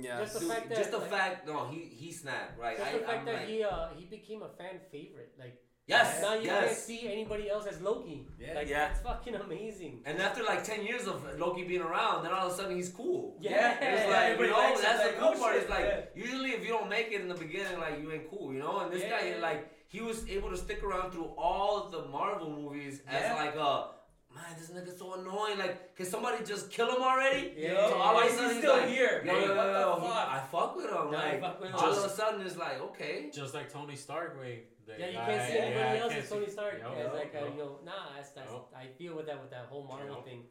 [0.01, 1.47] yeah, Just the dude, fact that, just the like- fact.
[1.47, 2.59] No, he he snapped.
[2.59, 5.33] Right, Just I, the fact I'm that like, he uh he became a fan favorite.
[5.39, 8.27] Like yes, now you can't see anybody else as Loki.
[8.39, 8.55] Yeah.
[8.55, 8.89] Like Yeah.
[8.89, 10.03] that's fucking amazing.
[10.05, 12.89] And after like ten years of Loki being around, then all of a sudden he's
[12.91, 13.37] cool.
[13.41, 13.79] Yeah.
[13.81, 15.55] It's like you know that's the like, cool oh, part.
[15.55, 16.01] shit, Is like yeah.
[16.25, 18.81] usually if you don't make it in the beginning, like you ain't cool, you know.
[18.81, 22.03] And this Yeah, guy like he was able to stick around through all of the
[22.07, 23.35] Marvel movies as Yeah.
[23.35, 23.89] like a
[24.35, 24.55] man.
[24.59, 25.57] This nigga's so annoying.
[25.59, 27.55] Like, can somebody just kill him already?
[27.57, 27.89] Yeah.
[27.89, 29.23] So all Why of a is he still like, here?
[29.25, 30.29] Yo, Hey, yo, yo, what the fuck?
[30.29, 31.11] I fuck with him.
[31.11, 31.77] Now like fuck with him.
[31.77, 33.31] all of a sudden it's like okay.
[33.33, 34.65] Just like Tony Stark, way.
[34.87, 36.79] The Yeah, you guy- can't see anybody I else can't as Tony Stark.
[36.79, 37.51] Yup, Yeah, it's yup, like uh, yup.
[37.55, 38.73] you know, nah, that's, that's Yup.
[38.77, 40.25] I feel with that with that whole Marvel Yup.
[40.25, 40.43] thing,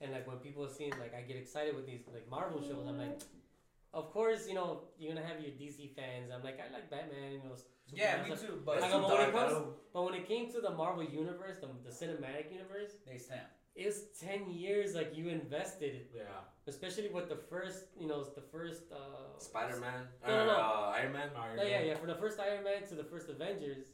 [0.00, 2.86] and like when people are seeing like I get excited with these like Marvel shows.
[2.86, 3.98] I'm like, mm-hmm.
[3.98, 6.30] of course, you know, you're gonna have your DC fans.
[6.34, 7.32] I'm like, I like Batman.
[7.32, 7.56] You know,
[7.92, 8.62] Yeah, me too.
[8.62, 10.70] I But got too when it dark, I comes, but when it came to the
[10.70, 13.50] Marvel universe, the, the cinematic universe, they snap.
[13.74, 16.24] It was ten years like you invested, Yeah.
[16.66, 18.82] especially with the first, you know, the first.
[18.92, 20.52] Uh, Spider Man No, no, or no.
[20.52, 21.30] uh, Iron Man.
[21.36, 21.86] Iron No, yeah, Man.
[21.86, 21.94] yeah.
[21.96, 23.86] From the first Iron Man to the first Avengers,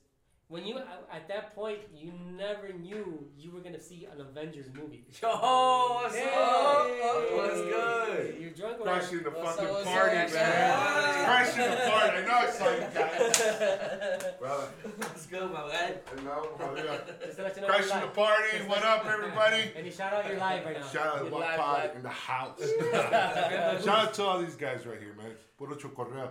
[0.48, 5.04] when you at that point you never knew you were gonna see an Avengers movie.
[5.22, 6.30] Yo, what's Hey.
[6.34, 6.86] up?
[7.36, 8.36] What's good?
[8.40, 8.80] You're drunk.
[8.80, 10.32] or- Crashing the What's fucking up, what's party, up, man.
[10.32, 11.24] guys?
[11.24, 12.16] Crashing the party.
[12.16, 14.34] I know I saw you guys.
[14.38, 14.68] Brother,
[14.98, 15.92] What's good, my man?
[16.16, 16.48] I know.
[16.56, 17.26] brother, yeah.
[17.26, 18.58] Just to let you know Crashing you're the party.
[18.68, 19.62] What up, everybody?
[19.76, 20.86] And you shout out your live right now.
[20.88, 22.60] Shout out to You're Pod in the house.
[23.84, 25.32] Shout out to all these guys right here, man.
[25.58, 26.30] Puro chokorreo.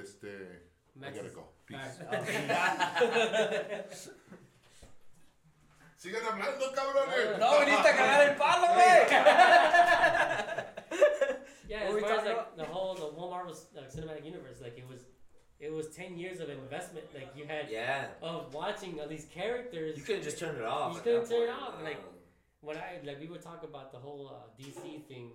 [0.00, 0.26] Este,
[1.04, 1.44] I gotta go.
[1.66, 1.78] Peace.
[5.98, 7.38] Sigan hablando, cabrones.
[7.38, 9.08] No, viniste a cagar el palo, güey.
[11.66, 14.86] Yeah, as far as like the whole the whole Marvel uh, cinematic universe, like it
[14.86, 15.00] was,
[15.58, 17.06] it was ten years of investment.
[17.14, 18.08] Like you had Yeah.
[18.20, 19.96] of watching all these characters.
[19.96, 20.94] You couldn't just turn it off.
[20.94, 22.02] You couldn't that turn it off, like-
[22.60, 25.32] when I like we would talk about the whole uh, DC thing,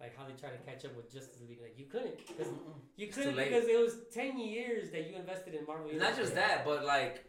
[0.00, 1.60] like how they try to catch up with Justice League.
[1.62, 2.48] Like you couldn't, because
[2.96, 5.90] you couldn't because it was ten years that you invested in Marvel.
[5.94, 7.24] Not just that, but like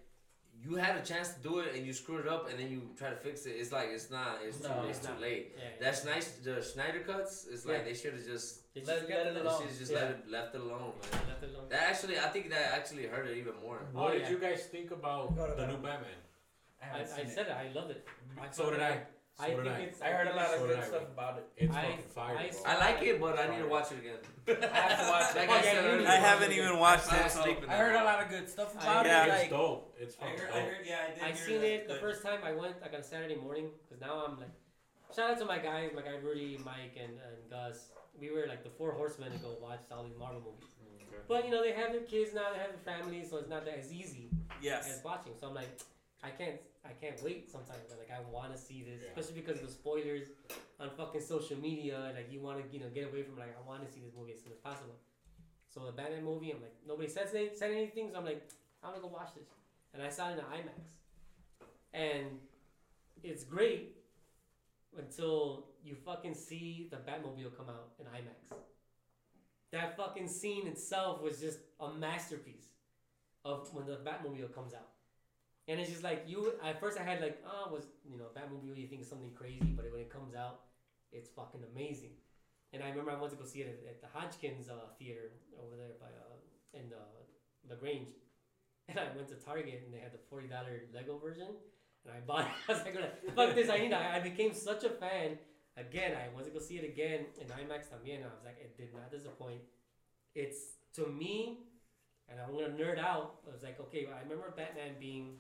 [0.64, 2.82] you had a chance to do it and you screwed it up and then you
[2.98, 3.52] try to fix it.
[3.52, 4.40] It's like it's not.
[4.44, 4.68] It's too.
[4.90, 5.22] It's it's too not.
[5.22, 5.54] late.
[5.56, 5.70] Yeah, yeah.
[5.80, 6.28] That's nice.
[6.44, 7.48] The Snyder cuts.
[7.52, 7.84] It's like Yeah.
[7.86, 8.64] they should have just.
[8.76, 9.62] Let- just let it it alone.
[9.62, 9.98] should just Yeah.
[10.00, 11.22] let it left it alone, man.
[11.30, 11.70] Left it alone.
[11.70, 13.80] That actually, I think that actually hurt it even more.
[13.92, 14.30] What Oh, did yeah.
[14.32, 16.20] you guys think about the new Batman?
[16.82, 17.34] I, haven't I seen it.
[17.34, 17.54] said it.
[17.54, 18.06] I love it.
[18.40, 19.02] I So did it- I.
[19.40, 19.80] So I think I.
[19.86, 20.02] it's.
[20.02, 20.88] I heard a lot of So good did I.
[20.88, 21.46] stuff about it.
[21.58, 24.18] It's I- fucking fire, I- I like it, but I need to watch it again.
[24.74, 25.38] I have to watch it.
[25.38, 26.58] Like oh, I, said, I, really haven't watch it.
[26.64, 27.10] even watched it.
[27.12, 29.26] fell asleep in I heard a lot of good stuff I- about Yeah.
[29.26, 29.30] it.
[29.30, 29.96] It's Like, dope.
[30.00, 31.96] It's I fucking heard, I heard, yeah, I did I hear seen that, it the
[31.96, 34.50] first time I went like on Saturday morning because now I'm like,
[35.16, 37.90] shout out to my guys, my guy Rudy, Mike, and, and Gus.
[38.20, 40.66] We were like the four horsemen to go watch all these Marvel movies.
[40.82, 41.22] Mm, okay.
[41.28, 43.66] But you know they have their kids now, they have their families, so it's not
[43.66, 44.30] that as easy
[44.64, 44.90] Yes.
[44.90, 45.34] as watching.
[45.40, 45.70] So I'm like,
[46.24, 47.52] I can't, I can't wait.
[47.52, 49.10] Sometimes I'm like I want to see this, Yeah.
[49.16, 50.28] especially because of the spoilers
[50.80, 52.12] on fucking social media.
[52.16, 54.14] Like you want to, you know, get away from like I want to see this
[54.18, 54.96] movie as soon as possible.
[55.70, 58.50] So the Batman movie, I'm like nobody says any, said anything, so I'm like
[58.84, 59.48] I'm gonna go watch this,
[59.94, 60.82] and I saw it in the IMAX,
[61.94, 62.26] and
[63.24, 63.96] it's great
[64.98, 68.58] until you fucking see the Batmobile come out in IMAX.
[69.72, 72.68] That fucking scene itself was just a masterpiece
[73.46, 74.90] of when the Batmobile comes out.
[75.68, 78.78] And it's just like you at first I had like, oh was you know, Batmobile
[78.78, 80.62] you think is something crazy, but when it comes out,
[81.12, 82.12] it's fucking amazing.
[82.74, 85.32] And I remember I went to go see it at, at the Hodgkins uh, theater
[85.60, 86.38] over there by uh,
[86.74, 87.20] in uh,
[87.70, 88.10] La Grange.
[88.90, 91.52] And I went to Target and they had the forty dollar Lego version,
[92.06, 92.46] and I bought.
[92.46, 92.52] it.
[92.70, 93.70] I was like, "Fuck this!
[93.70, 93.92] I.
[94.16, 95.38] I, became such a fan.
[95.76, 98.24] Again, I went to go see it again in IMAX también.
[98.24, 99.60] and I was like, it did not disappoint.
[100.34, 101.68] It's to me,
[102.30, 103.44] and I'm gonna nerd out.
[103.46, 105.36] I was like, okay, I remember Batman being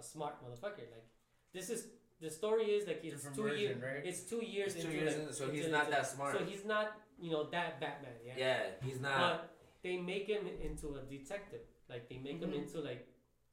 [0.00, 0.86] a smart motherfucker.
[0.96, 1.06] Like,
[1.52, 1.80] this is
[2.20, 3.82] the story is like it's Different two version, years.
[3.82, 4.02] right?
[4.10, 4.74] It's two years.
[4.74, 6.32] It's two into, years like, in, so into- he's not into- that smart.
[6.38, 6.86] So he's not,
[7.24, 8.16] you know, that Batman.
[8.26, 8.34] Yeah.
[8.44, 9.18] Yeah, he's not.
[9.20, 11.64] But they make him into a detective.
[11.88, 12.62] Like they make him Mhm.
[12.62, 13.06] into like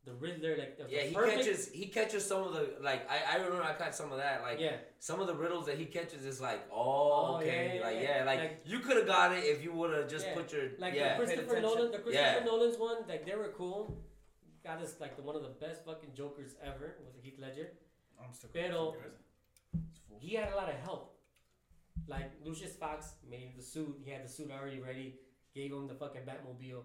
[0.06, 0.56] the Riddler.
[0.58, 0.94] Like the, Mm-hmm.
[0.94, 3.74] Yeah, the he perfect- catches he catches some of the like I, I remember I
[3.82, 4.76] caught some of that like Yeah.
[5.00, 7.96] some of the riddles that he catches is like oh, Oh, okay yeah, yeah, like
[7.96, 8.18] yeah.
[8.20, 10.36] yeah like, Like- you could have got it if you would have just Yeah.
[10.38, 11.60] put your Like yeah the Christopher.
[11.62, 12.46] Nolan, the Christopher Yeah.
[12.46, 13.82] Nolan's one, like they were cool.
[14.68, 17.70] Got us like the, one of the best fucking Jokers ever was Heath Ledger.
[18.22, 19.16] I'm still Pero- It's.
[20.20, 21.16] He had a lot of help.
[22.08, 23.96] Like Lucius Fox made the suit.
[24.04, 25.16] He had the suit already ready.
[25.56, 26.82] Gave him the fucking Batmobile.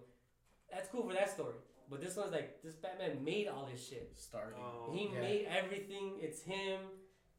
[0.73, 1.55] That's cool for that story.
[1.91, 4.13] But this one's like this Batman made all this shit.
[4.17, 4.61] Starting.
[4.63, 4.93] Oh.
[4.93, 5.21] He Yeah.
[5.21, 6.19] made everything.
[6.21, 6.79] It's him.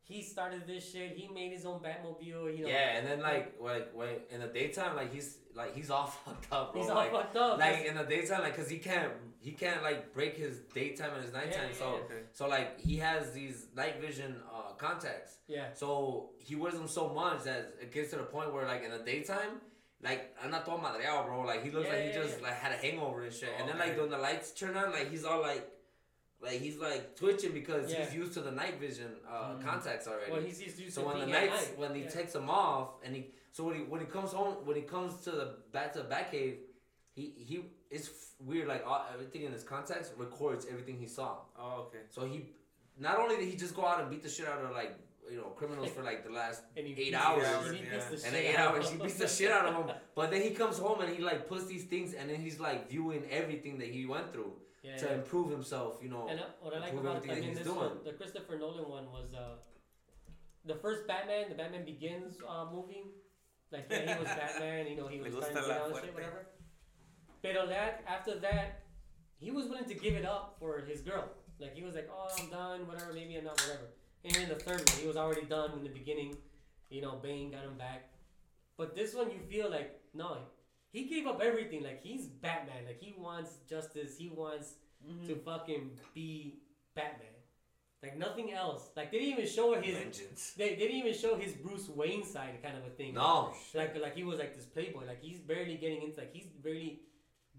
[0.06, 1.16] He started this shit.
[1.18, 2.58] He made his own Batmobile.
[2.58, 2.70] You know.
[2.70, 6.48] yeah and then like like when in the daytime like he's like he's all fucked
[6.52, 7.58] up bro He's all like, fucked up.
[7.60, 11.24] like in the daytime like because he can't he can't like break his daytime and
[11.24, 12.06] his nighttime yeah, so yeah.
[12.06, 12.22] Okay.
[12.34, 15.68] so like he has these night vision uh contacts yeah.
[15.74, 18.92] So he wears them so much that it gets to the point where, like, in
[18.92, 19.60] the daytime,
[20.02, 21.42] like, I'm not todo madreado, bro.
[21.42, 22.48] Like, he looks Yeah, like he yeah, just, yeah.
[22.48, 23.50] like, had a hangover and shit.
[23.60, 23.90] and then, Okay.
[23.90, 25.70] like, when the lights turn on, like, he's all, like,
[26.44, 28.04] like, he's, like, twitching because Yeah.
[28.06, 29.64] he's used to the night vision uh, Mm.
[29.64, 30.32] contacts already.
[30.32, 31.78] Well, he's used to so when the nights, night.
[31.78, 32.10] when he yeah.
[32.10, 35.22] takes them off, and he, so when he, when he comes home, when he comes
[35.24, 36.56] to the, back to the Batcave,
[37.16, 41.38] he, he, it's weird, like, all, everything in his contacts records everything he saw.
[41.58, 42.00] Oh, okay.
[42.10, 42.50] So he,
[43.00, 44.94] not only did he just go out and beat the shit out of, like,
[45.32, 47.44] you know, criminals for, like, the last eight beats- hours.
[47.44, 47.62] Yeah.
[47.62, 49.96] the and shit eight hours he beats the shit out of them.
[50.16, 52.90] But then he comes home and he like puts these things and then he's like
[52.90, 54.52] viewing everything that he went through
[54.84, 55.14] Yeah, to yeah.
[55.14, 56.00] improve himself.
[56.04, 56.28] You know.
[56.30, 57.78] And uh, what I like about everything I mean, this doing.
[57.78, 59.56] one, the Christopher Nolan one was uh,
[60.66, 63.04] the first Batman, the Batman Begins uh, movie.
[63.72, 66.02] Like yeah, he was Batman, you know, he was gusta trying to get la all
[66.02, 66.48] shit, whatever.
[67.42, 68.84] But that after that,
[69.40, 71.30] he was willing to give it up for his girl.
[71.60, 73.90] Like he was like, oh, I'm done, whatever, maybe I'm not, whatever.
[74.26, 76.38] And in the third one, he was already done in the beginning.
[76.90, 78.10] You know, Bane got him back.
[78.78, 80.38] But this one, you feel like no,
[80.94, 81.84] he gave up everything.
[81.84, 82.86] Like he's Batman.
[82.86, 84.16] Like he wants justice.
[84.18, 85.28] He wants mm-hmm.
[85.28, 86.60] to fucking be
[86.96, 87.28] Batman.
[88.02, 88.90] Like nothing else.
[88.96, 89.98] Like they didn't even show his.
[89.98, 90.54] Vengeance.
[90.56, 93.16] They, they didn't even show his Bruce Wayne side kind of a thing.
[93.16, 93.54] No.
[93.74, 95.08] Like like he was like this playboy.
[95.08, 96.20] Like he's barely getting into.
[96.20, 97.02] Like he's barely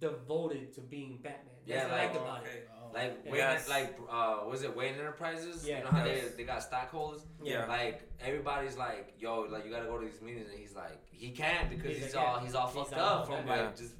[0.01, 1.55] devoted to being Batman.
[1.67, 2.49] That's Yeah, like- like about it.
[2.49, 2.61] Okay.
[2.93, 3.31] Like Yeah.
[3.33, 3.69] Wayne, Yes.
[3.69, 5.67] like uh, was it Wayne Enterprises?
[5.67, 5.79] Yeah.
[5.79, 6.31] You know how Yes.
[6.31, 7.23] they, they got stockholders.
[7.43, 7.67] Yeah.
[7.67, 11.31] Like everybody's like, yo, like you gotta go to these meetings, and he's like, he
[11.31, 12.45] can't because He's he's, like, all yeah.
[12.45, 13.77] he's all He's fucked all up from like up.
[13.77, 13.95] just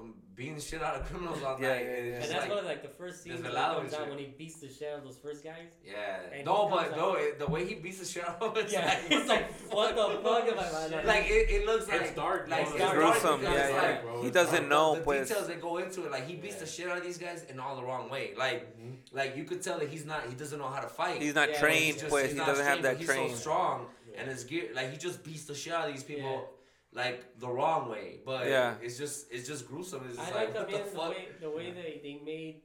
[0.00, 1.84] from beating the shit out of criminals all Yeah, night.
[1.84, 2.12] yeah, and yeah.
[2.14, 3.94] it's And just that's like, one of like the first scenes when he Desvelado comes
[3.94, 5.68] out when he beats the shit out of those first guys.
[5.86, 6.16] yeah.
[6.32, 8.72] And No, but no, it, the way he beats the shit out of him, it's
[8.72, 12.00] Yeah, like, it's like what the fuck am I like, like it, it looks like
[12.00, 13.82] It's dark, like it's It's gruesome, because yeah, yeah.
[13.82, 14.22] like, bro.
[14.22, 14.68] He doesn't dark.
[14.70, 15.28] know, the pues.
[15.28, 17.60] details that go into it, like he beats the shit out of these guys in
[17.60, 18.32] all the wrong way.
[18.38, 18.74] Like,
[19.12, 21.20] like you could tell that he's not, he doesn't know how to fight.
[21.20, 23.28] He's not trained, He's just- He doesn't have that training.
[23.28, 26.02] he's so strong, and his gear, like he just beats the shit out of these
[26.04, 26.48] people,
[26.92, 28.18] like the wrong way.
[28.24, 28.74] But Yeah.
[28.82, 30.02] it's just, it's just gruesome.
[30.08, 32.62] It's just I like like, the, the the way the way they, they made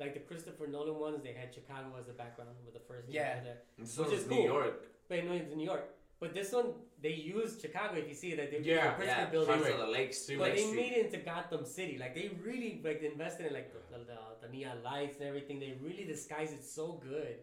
[0.00, 1.22] like the Christopher Nolan ones.
[1.22, 3.06] They had Chicago as the background with the first.
[3.08, 3.40] one Yeah.
[3.42, 3.58] there.
[3.84, 4.44] So which is is New cool.
[4.44, 4.88] York.
[5.08, 5.88] But no, it's New York.
[6.20, 7.96] But this one they used Chicago.
[7.96, 9.54] If you see that they used Yeah, the Pritzker Yeah, building.
[9.58, 10.18] parts of the lakes.
[10.18, 10.76] See, But Lake they Street.
[10.76, 11.98] made it into Gotham City.
[11.98, 15.58] Like they really like invested in like the, the, the neon lights and everything.
[15.58, 17.36] They really disguised it so good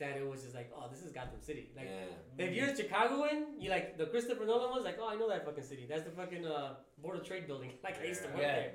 [0.00, 1.70] that it was just like, oh, this is Gotham City.
[1.76, 2.44] Like yeah.
[2.46, 5.44] if you're a Chicagoan, you like the Christopher Nolan was like, oh, I know that
[5.44, 5.86] fucking city.
[5.88, 7.72] That's the fucking uh, Board of Trade building.
[7.84, 8.54] Like I used to work Yeah.
[8.56, 8.72] there.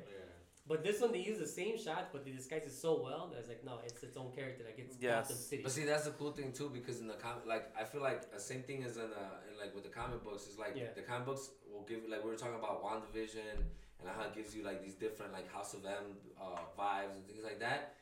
[0.68, 3.38] But this one they use the same shots, but they disguise it so well that
[3.40, 4.64] it's like, no, it's its own character.
[4.66, 5.28] Like it's Yes.
[5.28, 5.64] Gotham City.
[5.64, 8.32] But see, that's the cool thing too, because in the comic, like I feel like
[8.34, 10.94] the same thing as in, uh, in like with the comic books is like Yeah.
[10.95, 13.58] the comic books will give like we were talking about WandaVision
[14.00, 17.26] and how it gives you like these different like House of M uh, vibes and
[17.28, 17.94] things like that.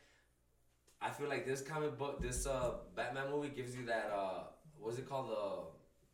[1.06, 4.44] I feel like this comic book, this uh, Batman movie gives you that uh,
[4.80, 5.44] what's it called the,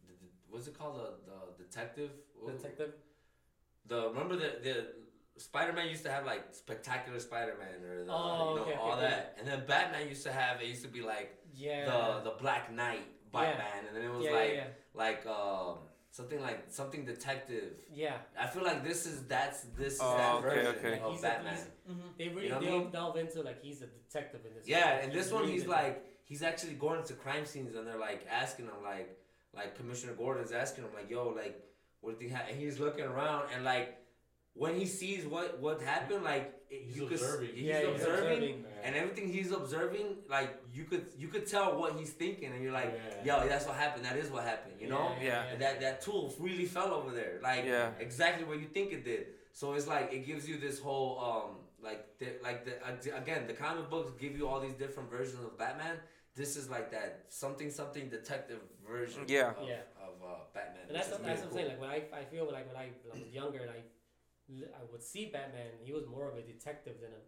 [0.08, 2.11] the, the what's it called the the detective
[2.48, 2.93] Detective.
[3.85, 4.76] the remember the the
[5.38, 8.72] Spider Man used to have like spectacular Spider Man or the Oh, you know okay,
[8.72, 9.01] okay, all okay.
[9.01, 11.85] that, and then Batman used to have it used to be like Yeah.
[11.85, 15.77] the the Black Knight Batman, and then it was yeah, like yeah, like um
[16.12, 17.74] something like something detective.
[17.94, 18.18] yeah.
[18.40, 21.00] I feel like this is that's this is Oh, that okay, version okay.
[21.00, 21.54] of He's a- Batman.
[21.54, 22.08] he's- mm-hmm.
[22.18, 22.92] They really You know what I delve, mean?
[22.92, 24.68] delve into like he's a detective in this.
[24.68, 25.04] yeah, one.
[25.04, 28.26] and this one he's the- like he's actually going to crime scenes, and they're like
[28.30, 29.18] asking him like
[29.56, 31.64] like Commissioner Gordon's asking him like yo like
[32.02, 32.48] what do you have?
[32.50, 33.96] And he's looking around and like.
[34.56, 37.48] When he sees what what happened, like it, He's you observing.
[37.50, 38.66] could, he's yeah, he's observing, observing.
[38.84, 42.72] and everything he's observing, like you could you could tell what he's thinking, and you're
[42.74, 42.94] like,
[43.26, 43.42] Yeah.
[43.42, 44.06] yo, that's what happened.
[44.06, 44.76] That is what happened.
[44.80, 45.44] You know, Yeah.
[45.52, 47.92] And that that tool really fell over there, like Yeah.
[48.00, 49.28] exactly where you think it did.
[49.54, 51.50] So it's like it gives you this whole um
[51.82, 55.44] like the, like the uh, again the comic books give you all these different versions
[55.44, 55.96] of Batman.
[56.36, 59.24] This is like that something something detective version.
[59.28, 59.52] Yeah.
[59.60, 59.82] Of, Yeah.
[60.06, 60.84] of uh, Batman.
[60.88, 61.68] And that's, which is that's what I'm saying.
[61.70, 63.84] Like when I, I feel like when I, when I was younger and I, li-
[64.50, 67.22] I would see Batman, he was more of a detective than a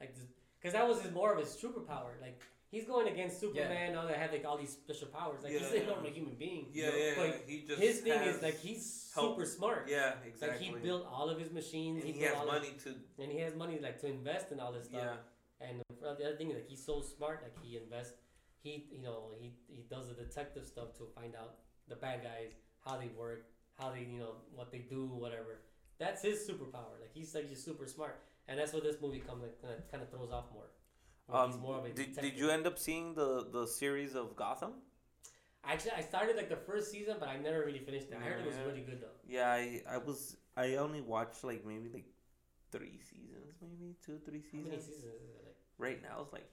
[0.00, 0.14] like
[0.60, 2.12] because that was his more of his superpower.
[2.20, 2.40] Like
[2.70, 5.42] he's going against Superman, all that have like all these special powers.
[5.42, 6.66] Like he's Yeah, a human being.
[6.72, 7.12] Yeah, yeah.
[7.16, 9.36] But he just his thing is like he's help.
[9.36, 9.88] super smart.
[9.88, 10.48] Yeah, exactly.
[10.48, 12.04] Like he built all of his machines.
[12.04, 13.22] and he built has money to.
[13.22, 15.02] and he has money like to invest in all this stuff.
[15.02, 15.66] Yeah.
[15.68, 18.14] And the other thing is like he's so smart, like he invests,
[18.62, 21.56] he you know he he does the detective stuff to find out
[21.88, 22.52] the bad guys,
[22.84, 23.46] how they work,
[23.78, 25.60] how they you know what they do, whatever.
[25.98, 26.94] That's his superpower.
[27.00, 30.10] Like he's like just super smart, and that's what this movie comes like kind of
[30.10, 30.68] throws off more.
[31.30, 34.72] Um, more of a did, did you end up seeing the the series of Gotham?
[35.64, 38.16] Actually, I started like the first season, but I never really finished it.
[38.20, 39.16] I heard it was really good though.
[39.28, 42.06] Yeah, I I was I only watched like maybe like
[42.70, 44.84] three seasons, maybe two three How many seasons.
[44.86, 45.44] seasons is it?
[45.44, 46.48] Like, Right now it's like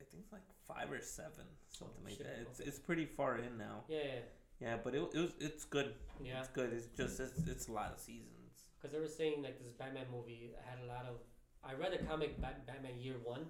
[0.00, 2.42] I think it's like five or seven, something Oh, like shit, that.
[2.42, 3.84] It's it's pretty far in now.
[3.88, 4.20] yeah, yeah,
[4.60, 5.94] Yeah, but it, it was it's good.
[6.22, 6.38] yeah.
[6.40, 6.72] It's good.
[6.72, 8.39] It's just it's, it's a lot of seasons.
[8.80, 11.20] Because they were saying like this Batman movie had a lot of.
[11.62, 13.44] I read the comic Bat- Batman Year One,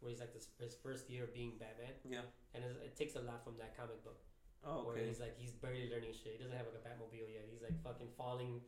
[0.00, 2.28] where he's like this his first year of being Batman, Yeah.
[2.54, 4.20] and it, it takes a lot from that comic book.
[4.60, 6.36] Oh, Where he's like he's barely learning shit.
[6.36, 7.48] He doesn't have like a Batmobile yet.
[7.48, 8.60] He's like fucking falling.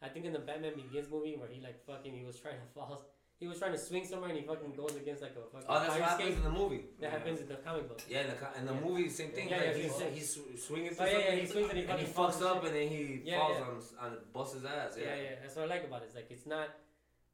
[0.00, 2.68] I think in the Batman Begins movie where he like fucking he was trying to
[2.74, 3.10] fall.
[3.40, 5.80] He was trying to swing somewhere and he fucking goes against like a fucking Oh,
[5.80, 6.82] that's fire what happens in the movie.
[7.00, 8.02] That happens in the comic book.
[8.06, 8.80] Yeah, in the, co- in the Yeah.
[8.86, 9.48] movie, same thing.
[9.48, 10.06] Yeah, like yeah, he's, yeah.
[10.16, 12.74] he's sw- swinging Oh yeah, yeah, he swings and he and he fucks up, and
[12.76, 14.04] then he Yeah, falls yeah.
[14.04, 14.92] on on busts his ass.
[14.98, 15.04] Yeah.
[15.06, 16.06] Yeah, yeah, that's what I like about it.
[16.08, 16.68] It's like it's not,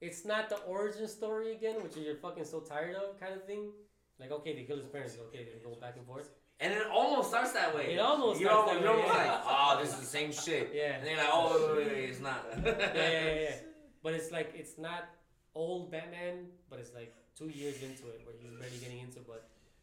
[0.01, 3.73] it's not the origin story again, which you're fucking so tired of, kind of thing.
[4.21, 5.17] Like okay, they kill his parents.
[5.29, 6.31] Okay, they go back and forth.
[6.61, 7.95] And it almost starts that way.
[7.95, 9.33] It almost you're, starts al- that you're way, yeah.
[9.33, 10.71] like, oh, this is the same shit.
[10.81, 10.95] Yeah.
[10.95, 12.47] And then you're like, oh, wait, wait, wait, it's not.
[12.65, 13.55] yeah, yeah, yeah, yeah.
[14.05, 15.03] But it's like it's not
[15.65, 16.35] old Batman,
[16.71, 19.21] but it's like two years into it where he's barely getting into.
[19.33, 19.43] But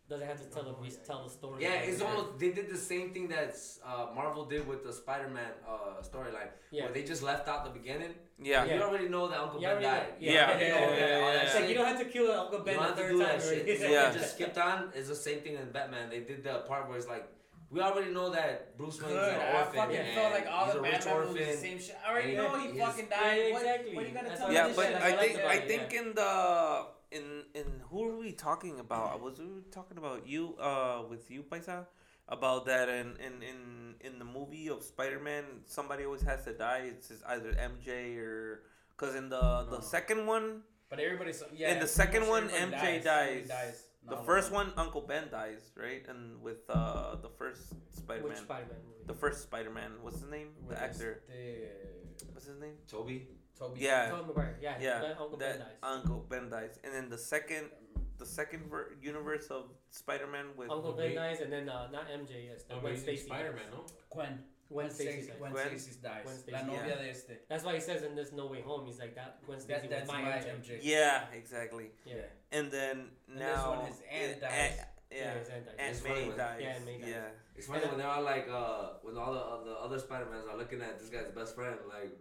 [0.10, 1.64] doesn't have to tell the re- tell the story.
[1.64, 3.52] Yeah, it's the- almost they did the same thing that
[3.90, 6.84] uh, Marvel did with the Spider-Man uh, storyline, Yeah.
[6.84, 8.14] where they just left out the beginning.
[8.38, 8.66] Yeah.
[8.66, 10.08] You already know that Uncle You Ben died.
[10.20, 10.30] Yeah.
[10.30, 10.44] You Yeah.
[10.50, 12.76] already know Yeah, that- yeah, It's like you don't have to kill Uncle You Ben
[12.76, 13.40] don't the have to third do time.
[13.40, 13.92] that shit.
[13.96, 14.14] Yeah.
[14.20, 14.78] just skipped on.
[14.98, 16.10] It's the same thing in Batman.
[16.14, 17.26] They did the part where it's like,
[17.74, 19.34] we already know that Bruce Wayne's Good.
[19.34, 19.76] an I orphan.
[19.76, 21.34] fucking and felt like all he's the a rich Batman orphan.
[21.34, 21.98] movies, the same shit.
[22.06, 23.38] I already know he he fucking is- died.
[23.38, 23.96] Yeah, What- exactly.
[23.96, 24.70] What, are you gonna That's tell what me?
[24.70, 24.96] Yeah, but shit?
[25.02, 26.86] I I think I about it, think in the
[27.18, 27.26] in
[27.60, 29.14] in who are we talking about?
[29.14, 31.86] I was we talking about you uh with you Paisa
[32.30, 33.60] about that in in in
[34.02, 36.84] in the movie of Spider Man somebody always has to die.
[36.94, 38.64] It's just either MJ or
[38.96, 39.82] because in the the No.
[39.82, 41.74] second one But everybody's yeah.
[41.74, 43.84] in the second much one MJ Everybody dies.
[44.10, 48.44] The first one Uncle Ben dies right and with uh the first Spider Which Man
[48.44, 49.04] Spider-Man movie?
[49.08, 53.28] the first Spider Man what's his name the With actor The what's his name Tobey.
[53.58, 53.80] Tobey.
[53.82, 54.58] yeah Tobey Maguire.
[54.62, 54.76] Yeah.
[54.82, 55.78] yeah, Ben- Uncle that Ben dies.
[55.84, 57.70] Uncle Ben dies, and then the second,
[58.18, 62.50] the second ver- universe of Spider-Man with Uncle Ben dies, and then uh, not MJ.
[62.50, 63.26] Yes, the Gwen Amazing Stacy.
[63.28, 63.86] Spider-Man, no?
[64.10, 64.40] Gwen.
[64.70, 65.12] Gwen Stacy.
[65.12, 65.28] Stacy.
[65.28, 65.38] dies.
[65.40, 66.24] Gwen Gwen- Stacy dies.
[66.24, 66.96] Gwen La novia yeah.
[66.96, 67.34] de este.
[67.50, 69.44] That's why he says in this No Way Home, he's like that.
[69.46, 70.80] Gwen Stacy That, that's was my my, MJ.
[70.82, 71.92] yeah, exactly.
[72.06, 72.16] Yeah.
[72.52, 74.52] And then And this now one, his aunt dies.
[74.52, 75.18] Aunt- Yeah.
[75.20, 75.76] yeah, his aunt dies.
[75.78, 76.60] Aunt May funny when- dies.
[76.62, 77.10] Yeah, May dies.
[77.10, 80.48] Yeah, It's funny when they're all like, uh, when all the, uh, the other Spider-Mans
[80.50, 82.12] are looking at this guy's best friend, like,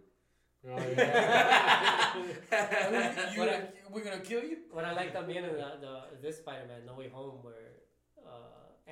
[0.65, 2.15] Oh, yeah.
[2.15, 4.57] you, But gonna, we're gonna kill you?
[4.71, 7.72] What I like también in the, the this Spider-Man No Way Home, where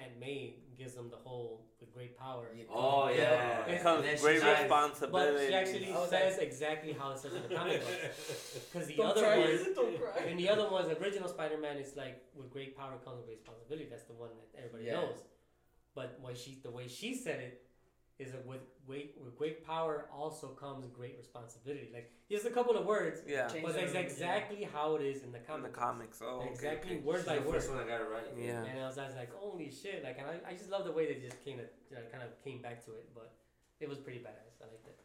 [0.02, 2.46] Aunt May gives him the whole with great power.
[2.74, 3.66] oh yeah.
[3.68, 5.34] It it comes And she great responsibility.
[5.38, 8.68] But she actually oh, I was says exactly how it says in the comic books.
[8.72, 9.38] Because the Don't other cry.
[9.40, 13.40] one, Don't and the other one's original Spider-Man is like with great power comes great
[13.40, 13.88] responsibility.
[13.90, 15.02] That's the one that everybody Yeah.
[15.02, 15.20] knows.
[15.94, 17.62] But what she, the way she said it,
[18.22, 21.90] is that with great with great power also comes great responsibility.
[21.94, 25.24] Like just a couple of words, yeah, Change but that's the- exactly how it is
[25.26, 25.66] in the comics.
[25.66, 26.18] in the comics.
[26.24, 27.04] Oh, okay, exactly okay.
[27.08, 27.54] word She's by the word.
[27.56, 28.28] first one that got it right.
[28.38, 28.64] Yeah.
[28.70, 29.98] And I was, I was like, holy shit!
[30.04, 32.24] Like, and I, I just love the way they just came to, you know, kind
[32.24, 33.06] of came back to it.
[33.16, 33.28] But
[33.80, 34.56] it was pretty badass.
[34.62, 34.98] I liked it.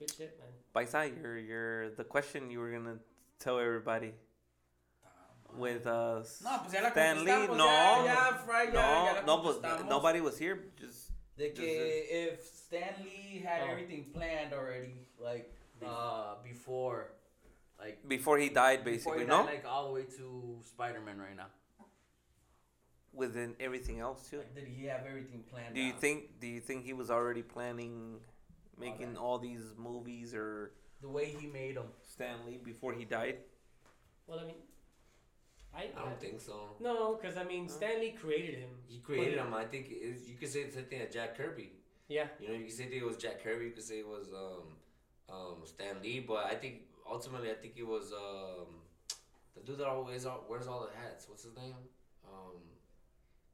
[0.00, 0.52] Good shit, man.
[0.74, 1.00] Paisa,
[1.48, 2.98] you're the question you were gonna
[3.44, 4.12] tell everybody
[5.56, 7.66] with uh No, pues ya la Stan Lee, no.
[7.66, 9.88] ya, ya, Fry, ya, ya no la no but contestamos.
[9.88, 10.97] nobody was here just
[11.38, 13.70] De Just que if Stan Lee had Oh.
[13.70, 15.46] everything planned already, like,
[15.80, 17.12] Uh, before,
[17.78, 21.36] like before he died basically he no died, like all the way to Spider-Man right
[21.36, 21.46] now.
[23.12, 26.00] within everything else too like, did he have everything planned do you out?
[26.00, 28.20] think do you think he was already planning
[28.76, 29.20] making that.
[29.20, 31.86] all these movies or the way he made them?
[32.02, 33.38] Stan Lee before he died
[34.26, 34.56] Well, I mean,
[35.74, 36.70] I, I don't think so.
[36.80, 38.70] No, because I mean, Stan Lee created him.
[38.86, 39.54] He created him.
[39.54, 41.72] I think it, you could say the same thing as Jack Kirby.
[42.08, 42.26] Yeah.
[42.40, 43.66] You know, you could say it was Jack Kirby.
[43.66, 46.24] You could say it was um, um, Stan Lee.
[46.26, 48.66] But I think ultimately, I think it was um,
[49.54, 51.28] the dude that always wears all the hats.
[51.28, 51.74] What's his name?
[52.26, 52.56] Um,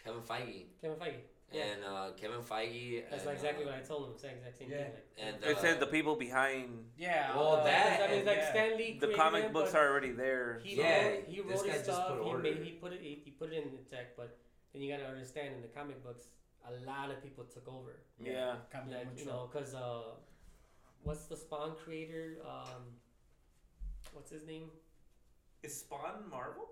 [0.02, 0.66] Kevin Feige.
[0.80, 1.20] Kevin Feige.
[1.52, 1.62] Yeah.
[1.62, 3.04] And uh, Kevin Feige.
[3.10, 4.18] That's and, exactly uh, what I told him.
[4.18, 4.76] Same exact same Yeah.
[4.78, 4.92] thing.
[4.92, 7.36] Like, And it uh, said the people behind Yeah.
[7.36, 8.50] Well, uh, that- I mean, it's like yeah.
[8.50, 8.98] Stan Lee.
[9.00, 11.86] the comic him, books are already there He Yeah, wrote, he this wrote guy his
[11.86, 12.18] just stuff.
[12.18, 13.00] put He made, he put it.
[13.00, 14.36] He, he put it in the tech, but
[14.72, 16.26] then you gotta understand in the comic books,
[16.66, 18.00] a lot of people took over.
[18.18, 19.30] yeah Cambió Like, you mucho.
[19.30, 20.14] know, cause uh,
[21.04, 22.38] what's the Spawn creator?
[22.44, 22.82] Um,
[24.12, 24.70] what's his name?
[25.62, 26.68] is Spawn Marvel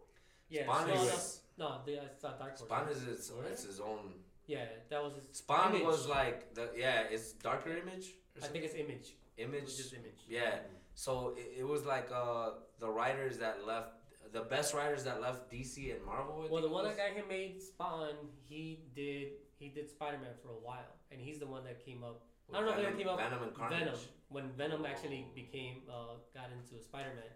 [0.51, 2.69] Yeah, Spawn no, is no, no, the, it's not Dark Horse.
[2.69, 4.13] Spawn is its, it's his own.
[4.47, 5.25] Yeah, that was his.
[5.33, 5.87] Spawn Image.
[5.87, 8.15] was like the yeah, it's darker image.
[8.43, 9.15] I think it's Image.
[9.39, 9.65] Image.
[9.65, 10.25] was just Image.
[10.29, 10.57] Yeah.
[10.95, 13.91] So it, it was like uh the writers that left
[14.33, 16.47] the best writers that left DC and Marvel.
[16.51, 16.97] Well, the one was.
[16.97, 18.15] that guy who made Spawn,
[18.49, 22.03] he did he did Spider Man for a while, and he's the one that came
[22.03, 22.23] up.
[22.53, 23.79] I don't know if Venom, it came up Venom and Carnage.
[23.79, 23.99] Venom
[24.29, 27.33] when Venom actually became uh, got into Spider Man,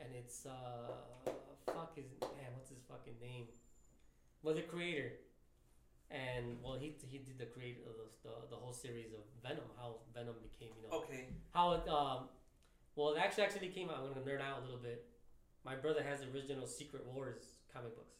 [0.00, 1.30] and it's uh
[1.66, 3.46] fuck his man what's his fucking name?
[4.42, 5.12] Well, the creator,
[6.10, 9.68] and well he he did the create of the, the the whole series of Venom,
[9.76, 12.28] how Venom became you know okay how it um
[12.96, 13.98] well it actually actually came out.
[14.00, 15.04] I'm gonna nerd out a little bit.
[15.64, 18.18] My brother has the original Secret Wars comic books,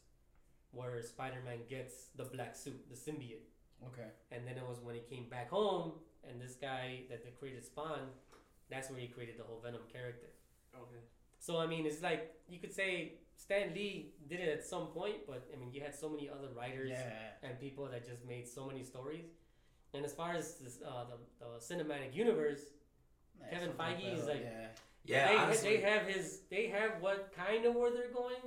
[0.72, 3.44] where Spider Man gets the black suit, the symbiote.
[3.86, 4.08] Okay.
[4.32, 5.92] And then it was when he came back home,
[6.28, 8.08] and this guy that they created Spawn,
[8.70, 10.28] that's where he created the whole Venom character.
[10.74, 11.02] okay
[11.38, 15.26] So I mean, it's like you could say Stan Lee did it at some point,
[15.26, 17.12] but I mean, you had so many other writers Yeah.
[17.42, 19.26] and people that just made so many stories.
[19.92, 22.62] And as far as this, uh, the, the cinematic universe,
[23.50, 24.68] Kevin Feige is like- yeah.
[25.06, 28.40] Yeah, they, honestly, they have his, they have what kind of where they're going,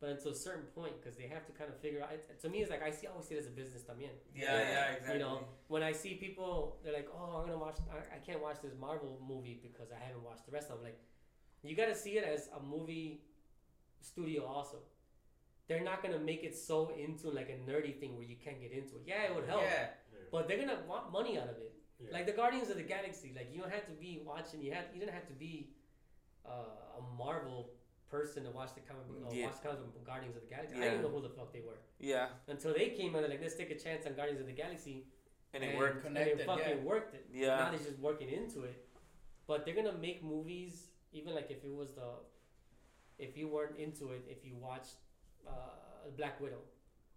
[0.00, 2.10] but until a certain point, because they have to kind of figure out.
[2.14, 4.08] It, to me, it's like I see, I always see it as a business también.
[4.34, 7.76] yeah yeah exactly You know, when I see people, they're like, "Oh, I'm gonna watch.
[7.92, 10.84] I, I can't watch this Marvel movie because I haven't watched the rest of them."
[10.84, 10.98] Like,
[11.62, 13.20] you gotta see it as a movie
[14.00, 14.78] studio also.
[15.68, 18.72] they're not gonna make it so into like a nerdy thing where you can't get
[18.72, 19.02] into it.
[19.06, 19.86] Yeah, it would help, Yeah.
[20.32, 21.72] but they're gonna want money out of it.
[22.00, 22.10] Yeah.
[22.12, 24.60] Like the Guardians of the Galaxy, like you don't have to be watching.
[24.62, 25.70] You had you didn't have to be
[26.44, 27.70] uh, a Marvel
[28.08, 29.30] person to watch the comic book.
[29.30, 29.46] Or Yeah.
[29.46, 30.74] Watch the comic book Guardians of the Galaxy.
[30.74, 30.90] I Yeah.
[30.90, 33.22] didn't know who the fuck they were Yeah, until they came out.
[33.28, 35.06] Like let's take a chance on Guardians of the Galaxy,
[35.54, 36.04] and it worked.
[36.06, 36.82] And Connected, it fucking yeah.
[36.92, 37.26] worked it.
[37.32, 37.56] Yeah.
[37.58, 38.76] Now they're just working into it,
[39.46, 40.88] but they're gonna make movies.
[41.12, 42.08] Even like if it was the,
[43.20, 44.96] if you weren't into it, if you watched
[45.46, 45.52] uh,
[46.16, 46.62] Black Widow,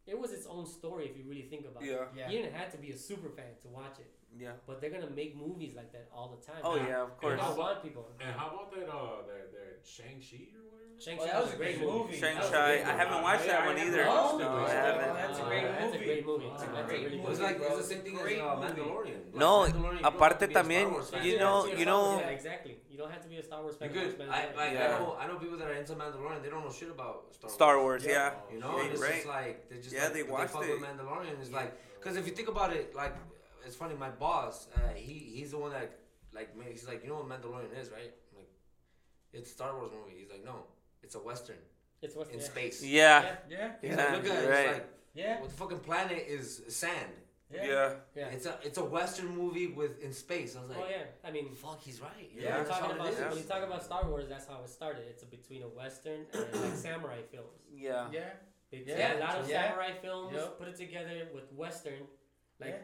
[0.05, 1.05] it was its own story.
[1.05, 1.89] If you really think about it.
[1.89, 2.29] Yeah, Yeah.
[2.29, 4.51] You didn't have to be a super fan to watch it, yeah.
[4.67, 6.61] but they're gonna make movies like that all the time.
[6.63, 7.39] Oh Now, yeah, of course.
[7.41, 8.07] I want people.
[8.19, 8.87] And how about that?
[8.89, 10.79] Uh, that that Shang Chi or whatever.
[10.99, 12.15] Shang-Chi Oh, that was, was a great movie.
[12.15, 12.73] Shang That was a Chi.
[12.91, 14.05] I haven't watched that one either.
[14.07, 14.69] watched No, it.
[14.69, 15.13] I haven't.
[15.15, 16.05] That's a great That's a movie.
[16.05, 16.49] great movie.
[16.53, 18.67] That's a great really Well, it's like it's the same thing as Great uh, movie.
[18.81, 19.19] Mandalorian.
[19.33, 22.19] No, Mandalorian, you don't aparte have to be a Star también, you know- you know-
[22.19, 22.77] Yeah, exactly.
[22.89, 23.89] You don't have to be a Star Wars fan.
[23.89, 24.19] You to could.
[24.19, 24.69] watch I like.
[24.69, 25.17] I know.
[25.19, 26.43] I know people that are into Mandalorian.
[26.43, 27.53] They don't know shit about Star Wars.
[27.55, 28.11] Star Wars, Yeah.
[28.13, 28.53] yeah.
[28.53, 30.79] You know, it's just like they just Yeah, they watched fuck it.
[30.79, 31.41] with Mandalorian.
[31.41, 33.15] It's like because if you think about it, like
[33.65, 33.95] it's funny.
[33.95, 35.91] My boss, uh, he he's the one that
[36.33, 38.11] like ma- he's like you know what Mandalorian is, right?
[38.31, 38.49] I'm like
[39.33, 40.17] it's a Star Wars movie.
[40.19, 40.65] He's like no,
[41.01, 41.57] it's a western
[42.01, 42.45] It's what's in yeah.
[42.45, 42.83] space.
[42.83, 43.71] Yeah, Yeah.
[43.81, 44.49] He's Yeah, like, look at it.
[44.49, 44.65] right.
[44.67, 45.39] It's like Yeah.
[45.41, 47.13] what the fucking planet is sand.
[47.53, 47.65] Yeah.
[47.65, 47.93] yeah.
[48.15, 48.27] Yeah.
[48.35, 50.55] It's a it's a western movie with in space.
[50.55, 51.05] I was like, Oh yeah.
[51.27, 52.29] I mean, fuck, he's right.
[52.35, 54.47] Yeah, when, that's you talk how it about, when you talk about Star Wars, that's
[54.47, 55.03] how it started.
[55.09, 57.59] It's a between a western and like samurai films.
[57.71, 58.07] Yeah.
[58.11, 58.21] Yeah.
[58.71, 59.67] They take Yeah, a lot of yeah.
[59.67, 60.57] samurai films, Yep.
[60.57, 62.07] put it together with western.
[62.59, 62.77] Like, Yeah.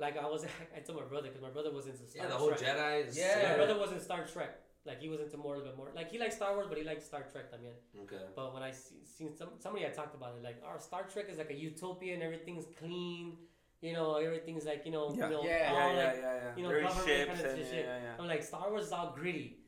[0.00, 0.44] Like I was,
[0.76, 2.76] I told my brother because my brother was into Star Yeah, the whole Trek.
[2.76, 3.06] Jedi.
[3.08, 3.50] Is, Yeah.
[3.50, 4.58] My brother was in Star Trek.
[4.86, 5.88] Like he was into more a bit more.
[5.94, 7.74] Like he liked Star Wars, but he liked Star Trek también.
[8.04, 8.24] Okay.
[8.34, 11.26] But when I see, seen some somebody I talked about it, like our Star Trek
[11.30, 13.36] is like a utopia and everything's clean.
[13.82, 15.24] You know, everything's like you know, Yeah.
[15.26, 16.56] you know, Yeah, all Yeah, like yeah, yeah, yeah.
[16.56, 17.84] you know, Very government ships kind of and shit.
[17.84, 18.14] yeah, yeah.
[18.18, 19.58] I'm like Star Wars is all gritty.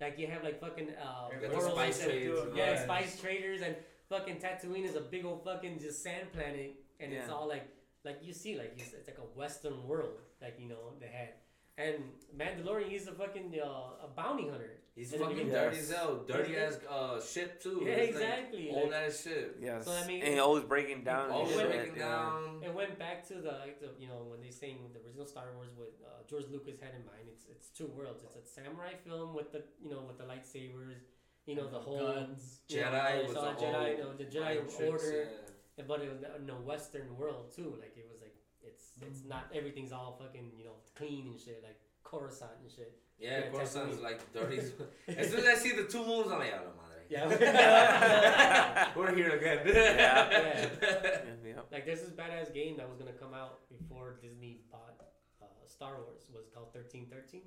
[0.00, 3.20] Like you have like fucking uh, You got the spice and- trades and yeah, spice
[3.20, 3.74] traders and
[4.08, 7.66] fucking Tatooine is a big old fucking just sand planet, and it's all like
[8.04, 11.08] like you see like you, s- it's like a Western world, like you know they
[11.08, 11.30] had.
[11.78, 11.96] And
[12.36, 14.72] Mandalorian, he's a fucking uh, a bounty hunter.
[14.94, 15.54] He's In fucking beginning.
[15.54, 16.24] dirty as hell.
[16.28, 17.80] Dirty ass uh, shit too.
[17.86, 19.56] Yeah, It's like exactly, old like- ass shit.
[19.62, 19.86] Yes.
[19.86, 21.30] So, I mean- and always breaking down.
[21.30, 22.08] Always and breaking yeah.
[22.08, 22.60] down.
[22.62, 25.46] It went back to the, like, the you know when they saying the original Star
[25.56, 27.24] Wars what uh, George Lucas had in mind.
[27.32, 28.24] It's it's two worlds.
[28.24, 31.00] It's a samurai film with the you know with the lightsabers,
[31.46, 32.60] you know the whole Guns.
[32.68, 34.90] you know, Jedi it's was all the Jedi, whole you know, the Jedi mind tricks,
[35.04, 35.50] Order, yeah.
[35.86, 37.74] But it was in a Western world too.
[37.80, 41.60] Like it was like it's it's not everything's all fucking you know clean and shit
[41.62, 42.92] like Coruscant and shit.
[43.18, 44.02] Yeah, Yeah, Coruscant's Tatooine.
[44.02, 44.58] like dirty.
[45.08, 47.04] as soon as I see the two moons, I'm like, oh, madre.
[47.10, 48.88] Yeah.
[48.96, 49.60] We're here again.
[49.66, 50.30] Yeah.
[50.30, 50.68] Yeah.
[50.80, 51.60] Yeah, yeah.
[51.70, 54.96] Like there's this badass game that was gonna come out before Disney bought
[55.42, 56.24] uh, Star Wars.
[56.32, 57.42] It was called thirteen thirteen,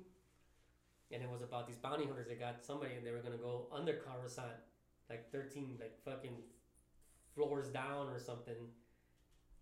[1.10, 2.28] and it was about these bounty hunters.
[2.28, 4.52] They got somebody, and they were gonna go under Coruscant,
[5.10, 6.36] like thirteen, like fucking
[7.34, 8.68] floors down or something.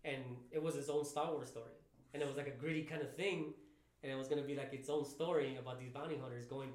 [0.05, 1.71] And it was its own Star Wars story,
[2.13, 3.53] and it was like a gritty kind of thing,
[4.01, 6.69] and it was gonna be like its own story about these bounty hunters going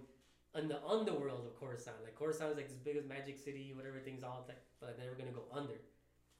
[0.54, 1.96] in the underworld of Coruscant.
[2.02, 5.14] Like Coruscant is like this biggest magic city, whatever things all that, but they were
[5.14, 5.74] gonna go under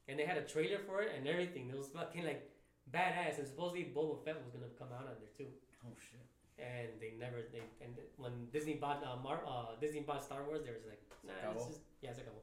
[0.09, 1.69] and they had a trailer for it and everything.
[1.69, 2.49] It was fucking like
[2.91, 5.53] badass, and supposedly Boba Fett was gonna come out on there too.
[5.85, 6.25] Oh shit.
[6.57, 10.61] And they never they and when Disney bought uh, Mar- uh Disney bought Star Wars,
[10.65, 12.41] they was like, nah, it's just yeah, it's a couple.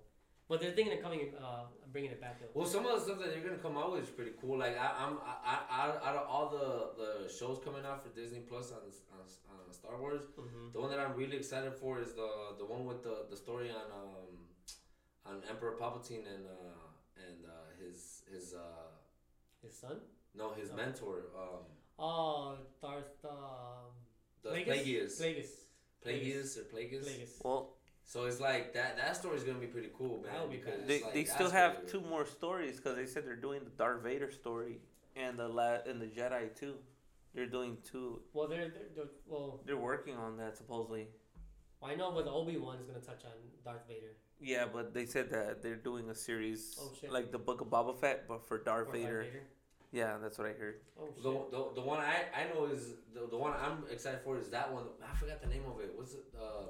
[0.49, 2.47] But they're thinking of coming, uh, bringing it back though.
[2.55, 4.58] Well, some of the stuff that they're gonna come out with is pretty cool.
[4.58, 6.68] Like I, I'm, I, I, out of all the
[7.02, 8.78] the shows coming out for Disney Plus on
[9.12, 9.25] on,
[9.66, 10.73] on Star Wars, Mm-hmm.
[10.73, 13.70] the one that I'm really excited for is the the one with the the story
[13.70, 14.36] on um
[15.26, 17.50] on Emperor Palpatine and uh and uh,
[17.83, 18.91] his his uh
[19.62, 19.97] His son?
[20.34, 20.76] no his Oh.
[20.76, 21.65] mentor um
[21.99, 23.25] Oh, Darth.
[23.25, 23.91] Um,
[24.42, 24.68] the Plagueis?
[24.68, 25.52] Plagueis Plagueis.
[26.05, 27.05] Plagueis or Plagueis.
[27.07, 27.31] Plagueis.
[27.42, 27.75] Well,
[28.08, 30.32] So it's like that that story's gonna be pretty cool, man.
[30.32, 33.04] That would be because they, like, they still have be- two more stories because they
[33.04, 34.78] said they're doing the Darth Vader story
[35.16, 36.74] and the la- and the Jedi too.
[37.34, 38.20] They're doing two.
[38.32, 39.60] Well, they're, they're, they're well.
[39.66, 41.08] They're working on that supposedly.
[41.82, 43.32] I know, but the Obi Wan is gonna touch on
[43.64, 44.14] Darth Vader.
[44.40, 47.10] Yeah, but they said that they're doing a series Oh, shit.
[47.10, 49.26] like the Book of Boba Fett, but for Darth Or Vader.
[49.92, 50.80] Yeah, that's what I heard.
[51.00, 51.22] Oh shit.
[51.24, 54.48] The, the, the one I, I know is the, the one I'm excited for is
[54.50, 54.84] that one.
[55.02, 55.90] I forgot the name of it.
[55.96, 56.24] What's it?
[56.40, 56.68] Um,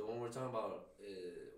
[0.00, 1.04] the one we're talking about uh,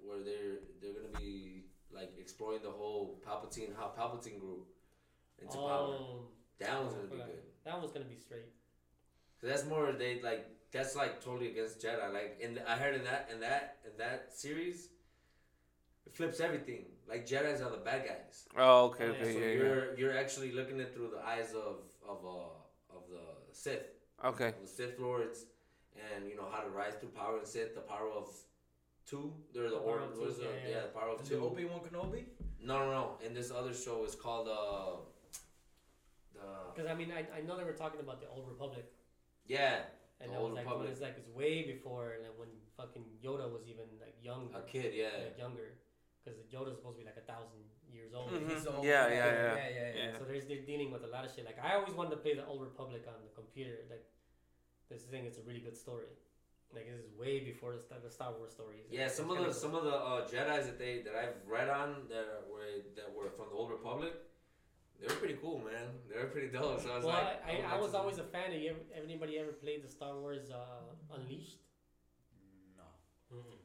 [0.05, 1.67] where they're they're gonna be
[1.99, 4.67] like exploring the whole Palpatine how Palpatine grew
[5.41, 5.97] into power.
[5.99, 6.27] Oh,
[6.59, 7.27] That one's gonna be forgot.
[7.27, 7.43] good.
[7.65, 8.51] That one's gonna be straight.
[9.41, 12.13] Cause that's more they like that's like totally against Jedi.
[12.13, 14.89] Like in the, I heard in that in that in that series,
[16.07, 16.87] it flips everything.
[17.09, 18.45] Like Jedi's are the bad guys.
[18.57, 19.13] Oh, okay, Oh, yeah.
[19.21, 19.53] okay, so yeah, yeah.
[19.61, 21.77] you're you're actually looking at through the eyes of
[22.09, 23.87] of uh of the Sith.
[24.25, 24.53] Okay.
[24.63, 25.47] the Sith Lords,
[25.97, 28.29] and you know how to rise through power and Sith, the power of
[29.07, 29.33] two.
[29.55, 30.37] They're the The or Power of Two, it?
[30.41, 30.83] yeah, Yeah, yeah.
[30.83, 31.45] the power of Is two.
[31.45, 32.25] Obi Wan Kenobi?
[32.61, 33.05] No, no, no.
[33.25, 35.03] And this other show is called uh,
[36.35, 36.41] the
[36.75, 38.87] Because I mean, I, I know they were talking about the Old Republic,
[39.47, 39.81] yeah,
[40.21, 40.85] and The that was Old like Republic.
[40.87, 44.63] when it's like it's way before like when fucking Yoda was even like young, a
[44.63, 44.93] kid.
[44.95, 45.09] Yeah.
[45.19, 45.75] like, younger,
[46.25, 47.61] because Yoda's supposed to be like a thousand
[47.93, 48.31] years old.
[48.31, 48.49] Mhm.
[48.49, 48.85] He's old.
[48.85, 49.55] Yeah, yeah, yeah, yeah.
[49.55, 49.91] yeah, yeah.
[50.13, 50.19] Yeah.
[50.19, 51.45] So there's they're dealing with a lot of shit.
[51.45, 53.83] Like I always wanted to play the Old Republic on the computer.
[53.91, 54.07] Like
[54.93, 56.07] this thing, it's a really good story.
[56.75, 58.81] Like this is way before the Star, the Star Wars stories.
[58.91, 62.09] Yeah, some of the some of the uh, Jedi's that they that I've read on
[62.09, 62.65] that were
[62.97, 64.13] that were from the Old Republic,
[64.99, 65.87] they were pretty cool, man.
[66.11, 66.81] They were pretty dope.
[66.81, 68.53] So I was Well, like, I, would I, I was to- always a fan.
[68.55, 71.59] Of you anybody ever played the Star Wars uh, Unleashed?
[72.79, 73.37] No.
[73.37, 73.61] Mm-mm.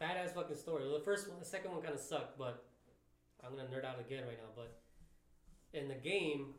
[0.00, 0.84] Badass fucking story.
[0.88, 2.64] Well, the first one, the second one kind of sucked, but
[3.44, 4.50] I'm gonna nerd out again right now.
[4.56, 4.72] But
[5.78, 6.54] in the game,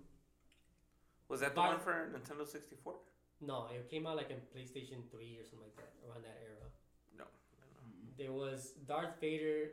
[1.29, 2.93] Was that the Bar- one for Nintendo 64?
[3.42, 6.68] No, it came out like in PlayStation Three or something like that, around that era.
[7.18, 7.26] No.
[8.18, 9.72] There was Darth Vader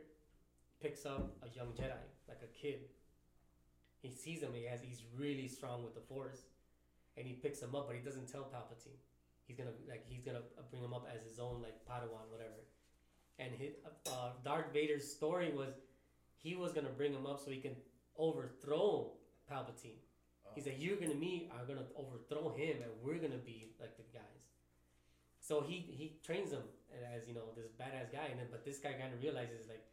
[0.81, 2.79] picks up a young Jedi, like a kid.
[4.01, 4.51] He sees him.
[4.53, 6.43] He has he's really strong with the Force,
[7.17, 8.99] and he picks him up, but he doesn't tell Palpatine.
[9.47, 12.63] He's gonna like he's gonna bring him up as his own like Padawan, whatever.
[13.39, 13.73] And his,
[14.07, 15.73] uh, Darth Vader's story was
[16.37, 17.75] he was gonna bring him up so he can
[18.17, 19.11] overthrow
[19.51, 19.99] Palpatine.
[20.57, 24.01] He's like, you're gonna me are gonna overthrow him, and we're gonna be like the
[24.11, 24.41] guys.
[25.39, 26.65] So he he trains him
[27.13, 29.85] as you know this badass guy, and then but this guy kind of realizes like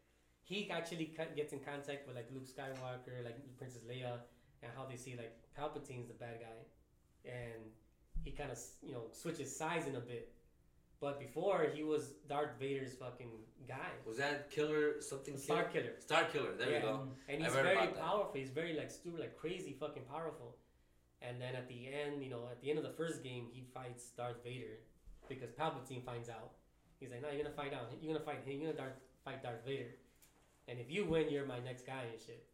[0.43, 4.25] he actually gets in contact with like Luke Skywalker, like Princess Leia,
[4.63, 6.61] and how they see like Palpatine's the bad guy,
[7.31, 7.69] and
[8.25, 10.33] he kind of you know switches sides in a bit.
[11.01, 13.31] But before he was Darth Vader's fucking
[13.69, 15.37] guy, Was that killer something?
[15.37, 15.85] Star Killer?
[15.89, 16.01] Killer.
[16.01, 16.53] Star Killer.
[16.57, 16.77] There Yeah.
[16.79, 17.09] we go.
[17.29, 18.01] And he's very about that.
[18.03, 18.33] powerful.
[18.35, 20.57] He's very like stupid, like crazy fucking powerful.
[21.21, 23.63] And then at the end, you know, at the end of the first game, he
[23.63, 24.79] fights Darth Vader
[25.29, 26.53] because Palpatine finds out.
[27.01, 27.91] He's like, "No, you're gonna fight out.
[28.01, 28.61] You're gonna fight him.
[28.61, 29.95] You're gonna Darth, fight Darth Vader.
[30.69, 32.47] And if you win, you're my next guy and shit."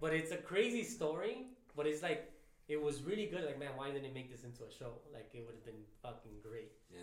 [0.00, 1.48] But it's a crazy story.
[1.76, 2.30] But it's like
[2.68, 3.44] it was really good.
[3.44, 5.00] Like, man, why didn't they make this into a show?
[5.12, 6.72] Like, it would have been fucking great.
[6.90, 7.00] Yeah.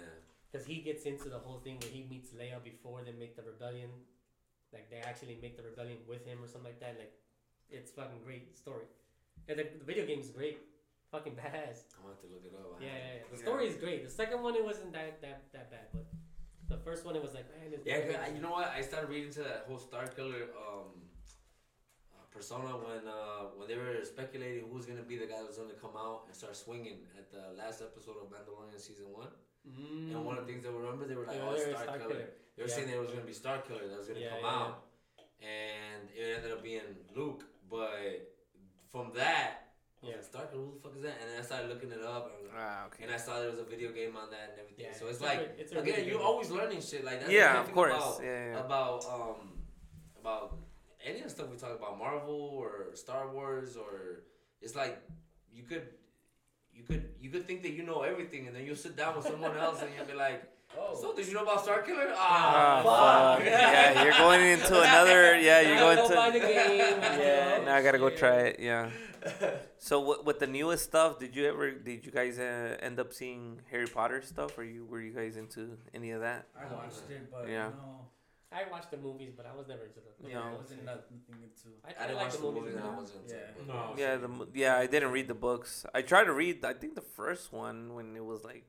[0.51, 3.43] Because he gets into the whole thing where he meets Leia before they make the
[3.43, 3.89] rebellion.
[4.73, 6.95] Like they actually make the rebellion with him or something like that.
[6.99, 7.13] Like
[7.69, 8.85] it's fucking great story.
[9.47, 10.59] And the, the video game is great.
[11.11, 11.91] Fucking badass.
[11.95, 12.79] I'm gonna have to look it up.
[12.79, 13.23] Yeah, yeah, yeah.
[13.31, 13.43] The Yeah.
[13.43, 14.03] story is great.
[14.03, 16.05] The second one it wasn't that that, that bad, but
[16.67, 17.71] the first one it was like man.
[17.73, 18.67] It's Yeah, 'cause I, you know what?
[18.69, 20.87] I started reading to that whole Star Killer um,
[22.15, 25.47] uh, persona when uh, when they were speculating who was gonna be the guy that
[25.51, 29.31] was gonna come out and start swinging at the last episode of Mandalorian season one.
[29.67, 30.11] Mm.
[30.15, 31.83] And one of the things that we remember, they were like, Yeah, "Oh, it's Star,
[31.83, 32.09] Star Killer.
[32.09, 32.29] Killer.
[32.55, 32.75] They were Yeah.
[32.75, 34.83] saying there was gonna be Star Killer that was gonna Yeah, come yeah, out,
[35.41, 36.81] and it ended up being
[37.15, 37.45] Luke.
[37.69, 38.35] But
[38.91, 40.15] from that, Yeah.
[40.15, 41.15] like, Star Killer, who the fuck is that?
[41.21, 43.03] And then I started looking it up, and, Ah, okay.
[43.03, 44.85] and I saw there was a video game on that and everything.
[44.85, 47.03] Yeah, so it's, a like, good- it's a again, you're good always learning shit.
[47.05, 47.93] Like that's yeah, of course.
[47.93, 48.59] About, yeah, yeah.
[48.65, 49.57] about um
[50.19, 50.57] about
[51.03, 54.23] any of the stuff we talk about Marvel or Star Wars or
[54.59, 54.99] it's like
[55.51, 55.87] you could
[56.81, 59.25] you could you could think that you know everything and then you'll sit down with
[59.25, 60.43] someone else and you'll be like
[60.79, 60.97] Oh.
[61.01, 63.45] so did you know about Star Killer Ah, ah fuck.
[63.45, 65.37] yeah, you're going into another.
[65.37, 66.15] Yeah, you're going to.
[66.15, 66.79] buy the game.
[66.79, 68.59] Yeah, you now I gotta go try it.
[68.59, 68.89] Yeah.
[69.83, 71.17] So what with the newest stuff?
[71.19, 71.71] Did you ever?
[71.71, 74.55] Did you guys uh, end up seeing Harry Potter stuff?
[74.57, 76.45] Or you were you guys into any of that?
[76.55, 77.69] I watched it, but Yeah.
[77.69, 78.05] no.
[78.53, 80.27] I watched the movies, but I was never into the.
[80.29, 80.41] Yeah, No.
[80.41, 81.69] I wasn't nothing into.
[81.85, 82.75] I, I I didn't like watch the the movies.
[82.75, 83.41] and I wasn't into Yeah.
[83.41, 83.67] it.
[83.67, 83.93] No.
[83.97, 84.75] Yeah, the yeah.
[84.77, 85.85] I didn't read the books.
[85.93, 86.65] I tried to read.
[86.65, 88.65] I think the first one when it was like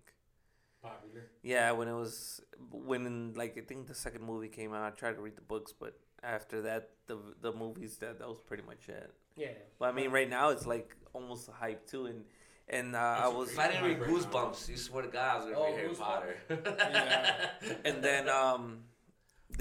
[0.83, 1.23] Popular.
[1.43, 2.41] yeah when it was
[2.73, 4.83] when like I think the second movie came out.
[4.85, 8.41] I tried to read the books, but after that the the movies that that was
[8.41, 9.13] pretty much it.
[9.37, 9.49] Yeah.
[9.79, 12.25] But I mean, right now it's like almost a hype too, and
[12.69, 14.11] and uh, I was If I didn't read Right.
[14.11, 15.99] Goosebumps, you swear to God I was gonna Oh, read Harry Goosebumps?
[15.99, 16.37] Potter.
[16.51, 17.51] Yeah.
[17.85, 18.85] and then um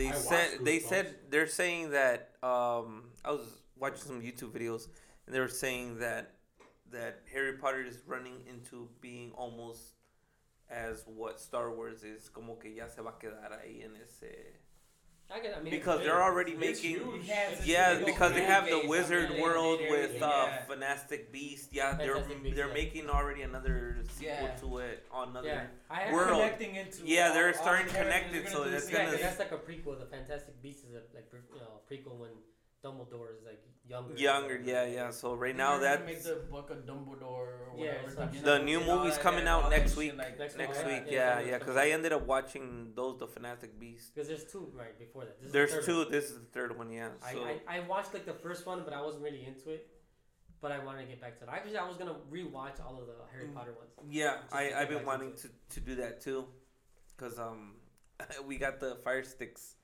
[0.01, 3.45] they said they said they're saying that um I was
[3.77, 4.87] watching some YouTube videos
[5.25, 6.35] and they were saying that
[6.91, 9.95] that Harry Potter is running into being almost
[10.69, 14.59] as what Star Wars is como que ya se va a quedar ahí en ese
[15.33, 17.23] I can, I mean, because they're already making huge.
[17.25, 20.63] Yeah, yeah because they have the base, wizard something world they with everything, uh yeah.
[20.67, 22.73] Fantastic Beast yeah they're Fantastic they're yeah.
[22.73, 24.55] making already another sequel Yeah.
[24.57, 26.41] to it on another Yeah, I World.
[26.41, 26.97] Connecting into.
[27.05, 28.85] Yeah, they're all- all starting the to characters connect it, are so gonna do that's
[28.87, 29.99] the Yeah, same 'cause that's like a prequel.
[29.99, 32.31] The Fantastic Beasts is a like pre- you know, prequel when
[32.83, 34.13] Dumbledore is like younger.
[34.15, 37.85] younger yeah yeah so right now gonna that's make the book of Dumbledore or Yeah,
[38.03, 38.11] whatever.
[38.15, 38.45] some you shit.
[38.45, 40.15] know, The new movie's that, coming out next week.
[40.17, 43.17] like- Next next week, week yeah, yeah yeah, yeah because i ended up watching those
[43.19, 45.37] the fantastic beasts Because there's two right before that.
[45.39, 46.11] This is the there's two one.
[46.11, 48.81] this is the third one yeah I, so I, I watched like the first one,
[48.85, 49.87] but I wasn't really into it.
[50.61, 51.49] But I wanted to get back to it.
[51.51, 53.55] Actually, I was gonna rewatch all of the Harry Mm.
[53.55, 53.89] Potter ones.
[54.07, 56.45] yeah i i've been wanting to to do that too
[57.17, 57.73] because um
[58.45, 59.75] we got the fire sticks.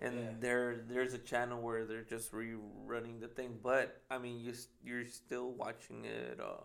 [0.00, 0.30] And Yeah.
[0.40, 3.58] there there's a channel where they're just rerunning the thing.
[3.62, 6.62] But I mean, you you're still watching it uh,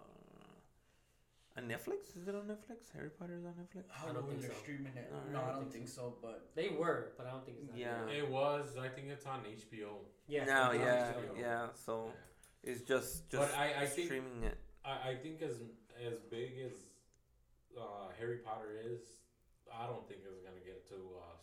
[1.58, 2.16] on Netflix.
[2.20, 2.92] Is it on Netflix?
[2.94, 3.84] Harry Potter's on Netflix.
[3.98, 4.62] I I don't know don't when think they're so.
[4.64, 5.12] streaming it.
[5.12, 6.16] No, I No, I don't don't think think so.
[6.22, 7.78] But They were, but I don't think it's not.
[7.78, 8.08] Yeah.
[8.10, 8.76] It was.
[8.78, 10.00] I think it's on HBO.
[10.28, 10.46] Yeah.
[10.46, 11.40] now, yeah, HBO.
[11.40, 11.68] yeah.
[11.74, 12.06] So
[12.64, 12.72] Yeah.
[12.72, 14.58] it's just But just I- I think- streaming it.
[14.84, 15.56] I, I think as
[16.04, 16.74] as big as
[17.78, 19.00] uh, Harry Potter is,
[19.72, 21.35] I don't think it's gonna get to uh, Star Wars level.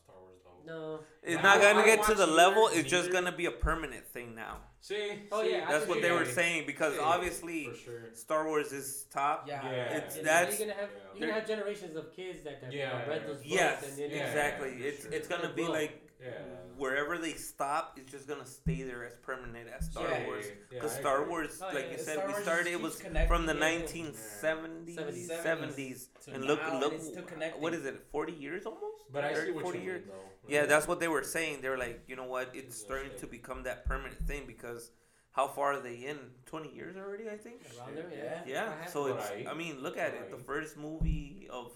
[0.66, 1.00] No.
[1.22, 2.68] It's not gonna get to the level.
[2.72, 4.58] It's just gonna be a permanent thing now.
[4.80, 8.10] See, Oh, see, yeah, That's what they were saying because Yeah, obviously sure.
[8.14, 9.46] Star Wars is top.
[9.46, 9.96] yeah, Yeah.
[9.98, 11.02] It's Yeah, that's you're gonna have yeah.
[11.14, 14.10] you're gonna have generations of kids that, that Yeah, read those books yes, and then
[14.10, 14.70] Yeah, exactly.
[14.78, 15.12] for it's sure.
[15.12, 16.30] it's gonna be like Yeah.
[16.76, 20.24] wherever they stop, it's just gonna stay there as permanent as Star Yeah.
[20.26, 20.46] Wars.
[20.48, 21.30] Yeah, Because I Star agree.
[21.30, 22.66] Wars, Oh, like yeah, you said, Star we Wars started.
[22.72, 23.60] It was from the it.
[23.60, 25.28] 1970s, 70s.
[25.28, 28.00] 70s, and look, now, look, it's what is it?
[28.10, 29.04] 40 years almost?
[29.12, 30.02] But I see what 40 you years.
[30.06, 30.52] mean, though.
[30.54, 31.60] Yeah, that's what they were saying.
[31.62, 32.50] They were like, you know what?
[32.54, 33.20] It's Yeah, starting shit.
[33.20, 34.90] to become that permanent thing because
[35.32, 36.18] how far are they in?
[36.46, 37.62] 20 years already, I think.
[37.78, 38.10] around there.
[38.12, 38.42] Yeah.
[38.46, 38.72] Yeah.
[38.80, 39.28] Yeah, so it's.
[39.30, 39.46] Right.
[39.48, 40.30] I mean, look at it.
[40.30, 41.70] The first movie of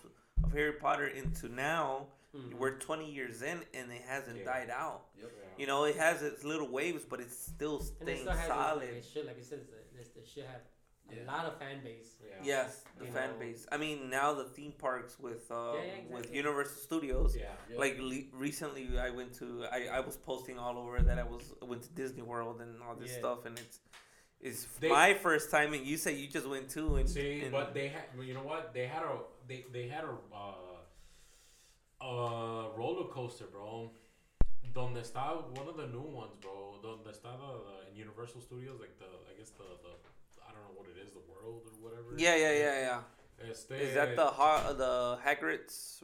[0.45, 2.55] of Harry Potter into now, Mhm.
[2.55, 4.45] we're 20 years in, and it hasn't Yeah.
[4.45, 5.07] died out.
[5.19, 5.27] Yeah.
[5.59, 8.49] You know, it has its little waves, but it's still and it staying still has
[8.49, 8.83] solid.
[8.89, 10.61] It, it should, like it says, it, it should have
[11.11, 11.33] a Yeah.
[11.33, 12.17] lot of fan base.
[12.21, 12.35] Yeah.
[12.43, 13.39] Yes, the You fan know.
[13.39, 13.67] base.
[13.73, 16.35] I mean, now the theme parks with uh, Yeah, yeah, with.
[16.35, 17.37] Universal Studios.
[17.37, 17.55] Yeah.
[17.71, 17.79] Yeah.
[17.79, 21.55] Like le- recently, I went to I, I was posting all over that I was
[21.63, 23.19] went to Disney World and all this Yeah.
[23.21, 23.81] stuff, and it's
[24.39, 25.73] it's They- my first time.
[25.73, 28.43] And you say you just went too, and, See, and but they had, you know
[28.43, 28.75] what?
[28.75, 30.76] They had a, they, they had a, uh,
[32.07, 33.91] a roller coaster, bro.
[34.73, 36.79] Donde está one of the new ones, bro.
[36.83, 39.93] Donde está the, in Universal Studios, like the, I guess the, the,
[40.47, 42.15] I don't know what it is, the world or whatever.
[42.17, 43.51] yeah, yeah, yeah, yeah.
[43.51, 46.03] Este, Is that the ha- the Hagrid's?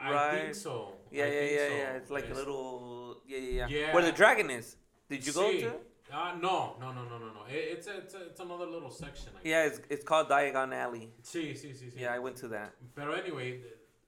[0.00, 0.94] I think so.
[1.10, 1.74] Yeah, I yeah, yeah, so.
[1.74, 1.96] yeah.
[1.98, 3.94] It's like a little yeah, yeah, yeah, Yeah.
[3.94, 4.76] Where the dragon is?
[5.08, 5.68] Did you go to?
[6.12, 7.42] Uh, no, no, no, no, no, no.
[7.48, 9.28] It, it's a, it's a, it's another little section.
[9.36, 11.10] I Yeah, it's it's called Diagon Alley.
[11.22, 12.00] Sí, sí, sí, sí.
[12.00, 12.72] Yeah, I went to that.
[12.94, 13.60] But anyway,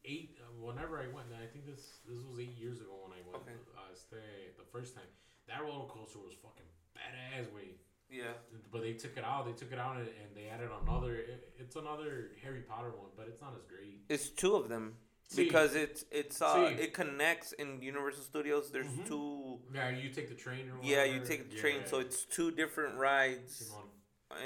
[0.04, 0.36] eight.
[0.62, 3.42] Whenever I went, I think this this was eight years ago when I went.
[3.42, 3.56] Okay.
[3.76, 5.10] Uh, stay the first time.
[5.48, 7.52] That roller coaster was fucking badass.
[7.54, 7.74] Way,
[8.08, 8.34] Yeah.
[8.70, 9.46] but they took it out.
[9.46, 11.16] They took it out and, and they added another.
[11.16, 14.02] It, it's another Harry Potter one, but it's not as great.
[14.08, 14.94] It's two of them
[15.34, 16.82] because it's it's uh See.
[16.84, 18.70] it connects in Universal Studios.
[18.70, 19.06] There's Mhm.
[19.08, 19.58] two.
[19.74, 21.86] yeah, you take the train or Yeah, you take the train, Yeah.
[21.90, 23.72] so it's two different rides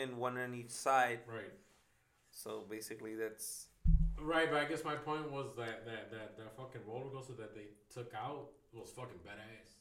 [0.00, 1.20] and one on each side.
[1.28, 1.52] right.
[2.30, 3.66] So basically, that's
[4.20, 7.54] Right, but I guess my point was that that that, that fucking roller coaster that
[7.54, 9.74] they took out was fucking badass.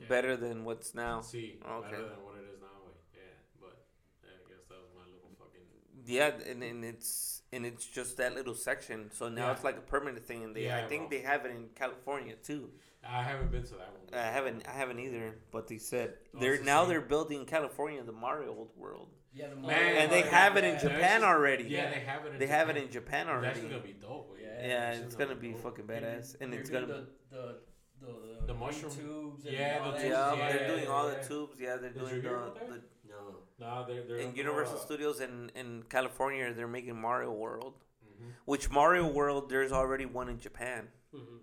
[0.00, 0.08] Yeah.
[0.08, 1.20] better than what's now.
[1.20, 1.90] See, Okay.
[1.90, 2.66] better than what it is now.
[2.84, 3.20] Wait, yeah,
[3.60, 3.86] but
[4.24, 5.62] yeah, I guess that was my little fucking.
[6.04, 9.10] Yeah, and, and it's and it's just that little section.
[9.12, 9.52] So now Yeah.
[9.52, 12.70] it's like a permanent thing, and they I think they have it in California too.
[13.08, 14.18] I haven't been to that one.
[14.20, 18.12] I haven't I haven't either, but they said Oh, they're now they're building California the
[18.12, 20.74] Mario old World, Yeah, the Man, and they have it in.
[20.78, 21.64] Japan Japan already.
[21.64, 22.32] Yeah, they have it.
[22.34, 22.58] In They Japan.
[22.66, 23.60] have it in Japan That's already.
[23.62, 24.36] gonna be dope.
[24.40, 24.66] Yeah.
[24.68, 25.62] Yeah, it's gonna gonna be be dope.
[25.62, 26.86] fucking badass, doing- and it's gonna.
[26.86, 27.58] the the
[28.00, 29.44] the, The mushroom- tubes.
[29.44, 31.58] Yeah, the tubes, Yeah, yeah, they're doing all the tubes.
[31.60, 32.68] Yeah, they're doing the, about that?
[32.68, 33.36] the No.
[33.58, 36.52] Nah, they're they're in Universal uh, Studios in in California.
[36.54, 37.74] They're making Mario World,
[38.06, 38.30] mhm.
[38.44, 41.38] which Mario World there's already one in Japan, Mhm.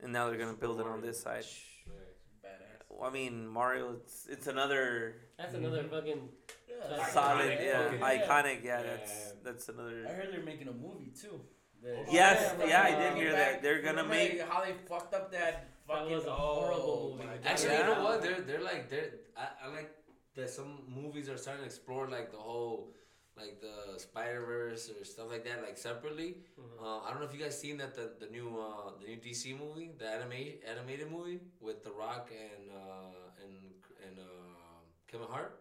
[0.00, 1.44] and now they're gonna Super build it on this side.
[1.86, 1.92] Yeah.
[2.44, 3.06] Badass.
[3.06, 6.28] I mean, Mario, it's it's another That's another fucking.
[6.78, 8.64] Yeah, solid, Iconic yeah, fucking- iconic.
[8.64, 8.82] Yeah, Yeah.
[8.96, 10.08] that's that's I another.
[10.08, 11.40] heard they're making a movie too.
[11.82, 13.62] The- Yes, from, yeah, I uh, did hear back- that.
[13.62, 17.16] They're gonna remember make- how they fucked up that That fucking was a oh, horrible
[17.18, 17.38] my movie.
[17.38, 17.46] God.
[17.50, 17.88] Actually, Yeah.
[17.88, 18.22] you know what?
[18.22, 19.90] They're they're like they're I, I like
[20.34, 22.94] that some movies are starting to explore like the whole
[23.36, 26.30] like the Spider Verse or stuff like that like separately.
[26.58, 26.82] Mhm.
[26.82, 29.16] Uh, I don't know if you guys seen that the the new uh, the new
[29.26, 33.54] DC movie, the anime animated movie with The Rock and uh, and
[34.04, 35.52] and uh, Kevin Hart.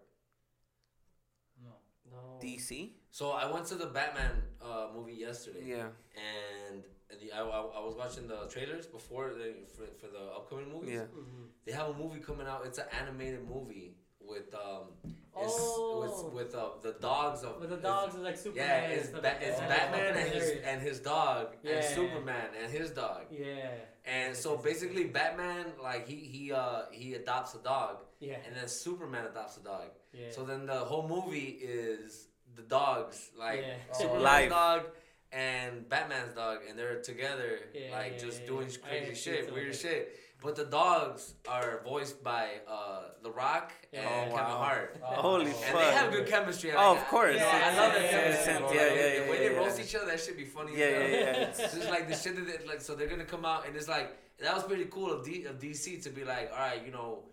[2.18, 2.34] No.
[2.34, 2.40] No.
[2.42, 2.92] DC.
[3.12, 5.64] So I went to the Batman uh, movie yesterday.
[5.66, 5.88] Yeah.
[6.16, 6.84] And
[7.20, 10.94] the, I, I, I was watching the trailers before the for, for the upcoming movies.
[10.94, 11.02] Yeah.
[11.18, 11.48] Mhm.
[11.66, 12.62] They have a movie coming out.
[12.66, 13.96] It's an animated movie
[14.28, 16.32] with um oh.
[16.34, 18.68] with with uh, the dogs of with the dogs is, like Superman.
[18.68, 19.68] Yeah, it's, ba- it's oh.
[19.68, 21.76] Batman and his and his dog yeah.
[21.76, 23.24] and Superman and his dog.
[23.32, 23.70] Yeah.
[24.06, 27.98] And so basically, Batman like he he uh he adopts a dog.
[28.20, 28.38] Yeah.
[28.46, 29.90] And then Superman adopts a dog.
[30.14, 30.32] Yeah.
[30.32, 33.76] So then the whole movie is the dogs like yeah.
[33.94, 34.84] Superman's dog
[35.32, 40.18] and Batman's dog, and they're together yeah, like just doing crazy shit, weird shit.
[40.42, 44.58] But the dogs are voiced by uh, The Rock and oh, Kevin wow.
[44.58, 45.02] Hart.
[45.04, 45.66] Oh, Holy fuck.
[45.70, 46.70] And they have good chemistry.
[46.70, 47.38] Like, oh, of course.
[47.38, 48.78] Yeah, I love yeah, that chemistry.
[48.78, 50.78] Yeah, yeah, yeah, the way they roast each other, that should be funny.
[50.78, 51.50] Yeah, yeah, yeah.
[51.50, 53.88] It's like the shit that they, like, so they're going to come out and it's
[53.88, 56.92] like, that was pretty cool of, D, of DC to be like, all right, you
[56.92, 57.24] know,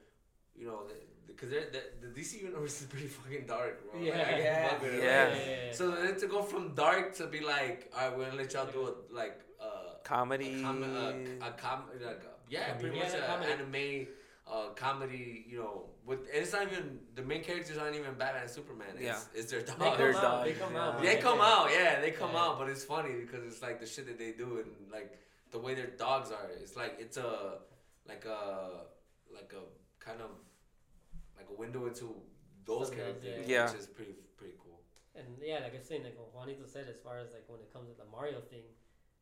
[0.56, 0.84] you know,
[1.26, 4.00] because the, the, DC universe is pretty fucking dark, bro.
[4.00, 5.72] Yeah, like, yeah, yeah, yeah.
[5.72, 8.66] So then to go from dark to be like, all right, we're gonna let y'all
[8.66, 12.82] do a, like uh, comedy, a, com- a, a com- like yeah, uh, comedy.
[12.82, 14.06] pretty much yeah, anime
[14.50, 15.46] uh, comedy.
[15.48, 18.88] You know, with and it's not even the main characters aren't even bad and Superman.
[18.94, 19.78] It's, yeah, it's their dog.
[19.78, 20.44] They come, their out, dog.
[20.44, 20.84] They come yeah.
[20.84, 21.02] out.
[21.02, 21.70] They come out.
[21.70, 22.58] Yeah, they come out.
[22.58, 25.18] But it's funny because it's like the shit that they do and like
[25.50, 26.48] the way their dogs are.
[26.60, 27.58] It's like it's a
[28.06, 28.84] like a
[29.32, 30.30] like a kind of
[31.36, 32.14] like a window into
[32.66, 33.70] those Something characters, like yeah.
[33.70, 34.80] which is pretty pretty cool.
[35.14, 37.72] And yeah, like I was saying, like Juanito said, as far as like when it
[37.72, 38.64] comes to the Mario thing,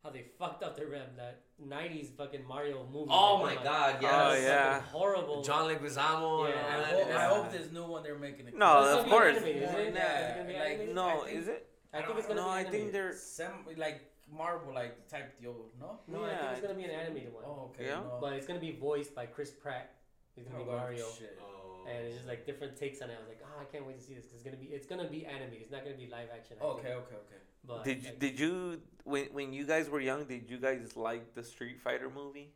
[0.03, 1.07] how they fucked up the rim.
[1.17, 3.09] That '90s fucking Mario movie.
[3.09, 3.97] Oh my like, god!
[4.01, 4.29] Yeah.
[4.29, 4.81] Oh yeah.
[4.81, 5.43] Horrible.
[5.43, 6.49] John Leguizamo.
[6.49, 6.55] Yeah.
[6.67, 8.47] I, hope, I hope this new one they're making.
[8.47, 9.37] It no, of course.
[9.37, 9.93] Anime, is it?
[9.95, 10.43] Yeah.
[10.49, 10.59] yeah.
[10.59, 11.67] Like, like, no, think, is it?
[11.93, 12.53] I think it's gonna no, be.
[12.53, 14.01] No, I think they're Sem- like
[14.31, 15.55] Marvel like type deal.
[15.79, 15.99] No.
[16.07, 17.43] No, yeah, I think it's gonna be an animated one.
[17.45, 17.87] Oh okay.
[17.87, 17.95] Yeah.
[17.95, 18.17] No.
[18.19, 19.95] But it's gonna be voiced by Chris Pratt.
[20.35, 21.05] He's gonna oh, be Mario.
[21.17, 21.39] Shit.
[21.41, 23.15] Oh and it's just like different takes on it.
[23.17, 24.25] I was like, ah, oh, I can't wait to see this.
[24.25, 25.53] Cause it's gonna be it's gonna be anime.
[25.53, 26.57] It's not gonna be live action.
[26.61, 27.39] Okay, okay, okay.
[27.65, 30.25] But did like, did you when when you guys were young?
[30.25, 32.49] Did you guys like the Street Fighter movie?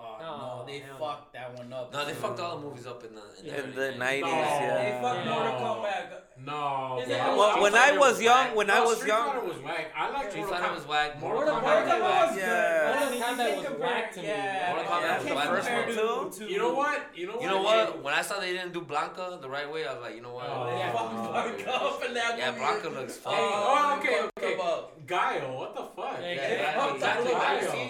[0.00, 0.98] Oh, no, oh, they hell.
[0.98, 1.92] fucked that one up.
[1.92, 2.18] No, they too.
[2.18, 3.56] fucked all the movies up in the in, yeah.
[3.56, 4.20] the, in the 90s.
[4.20, 4.78] No, yeah.
[4.78, 5.32] They fucked no.
[5.32, 6.28] Mortal Kombat.
[6.44, 7.04] No.
[7.06, 7.34] Yeah.
[7.36, 9.92] well, when I was, young, when I was young, Fighter was whack.
[9.96, 11.20] I liked Street Fighter was whack.
[11.20, 12.38] Mortal, Kombat was whack.
[12.38, 13.00] Yeah.
[13.00, 14.28] Mortal Kombat was whack to me.
[14.68, 16.48] Mortal Kombat was the first one.
[16.48, 17.10] You know what?
[17.14, 17.42] You know what?
[17.42, 18.02] You know what?
[18.04, 20.34] When I saw they didn't do Blanka the right way, I was like, you know
[20.34, 20.46] what?
[20.48, 22.38] Oh, they fucked up Yeah, Blanka.
[22.38, 23.36] Yeah, Blanka looks oh, fucked.
[23.40, 24.58] Oh, okay, okay.
[25.06, 26.18] Guile, what the fuck?
[26.20, 27.32] Yeah, exactly.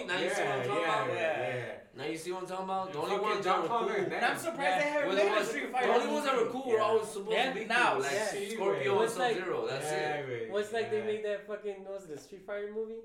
[0.07, 1.48] Now you see what I'm talking about.
[1.97, 2.93] Now you see what I'm talking about?
[2.93, 3.89] The only ones that were cool.
[3.89, 4.79] And I'm surprised yeah.
[4.79, 5.87] they haven't made a Street Fighter.
[5.87, 6.73] The only ones that were cool yeah.
[6.73, 7.53] were always supposed yeah.
[7.53, 8.01] to be now, cool.
[8.01, 8.49] Like yeah.
[8.49, 9.67] Scorpio and Sub Zero.
[9.67, 10.51] That's it.
[10.51, 13.01] What's well, like they made that fucking what was it, the Street Fighter movie?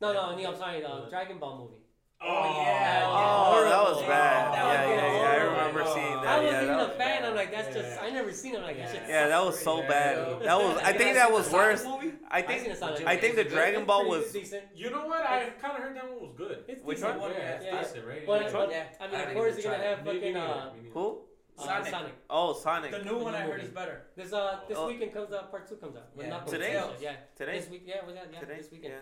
[0.00, 1.82] No, no, no, I'm sorry, the Dragon Ball movie.
[2.24, 3.02] Oh, yeah.
[3.04, 4.54] Oh, that was bad.
[4.54, 5.18] yeah, yeah, yeah.
[5.18, 6.26] Oh, I remember seeing that.
[6.26, 7.24] I wasn't even a fan.
[7.24, 8.00] I'm like, that's just.
[8.00, 8.90] I never seen it like that.
[8.92, 10.40] shit Yeah, that was so bad.
[10.42, 10.80] That was.
[10.84, 11.84] I think that was worse.
[12.32, 14.64] I think I, think the Dragon Ball was decent.
[14.74, 15.20] You know what?
[15.26, 16.64] I kind of heard that one was good.
[16.66, 17.20] It's Which decent.
[17.20, 17.30] one?
[17.32, 17.82] Yeah, yeah, yeah.
[17.82, 18.26] decent, right?
[18.26, 18.52] But, yeah.
[18.52, 18.84] but yeah.
[19.00, 21.18] I mean, I of course, you're gonna have fucking uh, uh, who?
[21.58, 22.14] Uh, Sonic.
[22.30, 22.90] Oh, Sonic.
[22.90, 23.62] The new the one new I heard movie.
[23.68, 24.02] is better.
[24.16, 24.68] This uh, oh.
[24.68, 24.86] this oh.
[24.86, 25.50] weekend comes out.
[25.50, 26.08] Part two comes out.
[26.18, 26.30] Yeah.
[26.30, 26.50] Knuckles.
[26.52, 26.90] Today.
[27.00, 27.12] Yeah.
[27.36, 27.58] Today.
[27.58, 27.82] This week.
[27.84, 27.96] Yeah.
[28.08, 28.40] Yeah.
[28.40, 28.56] Today?
[28.56, 28.94] This weekend.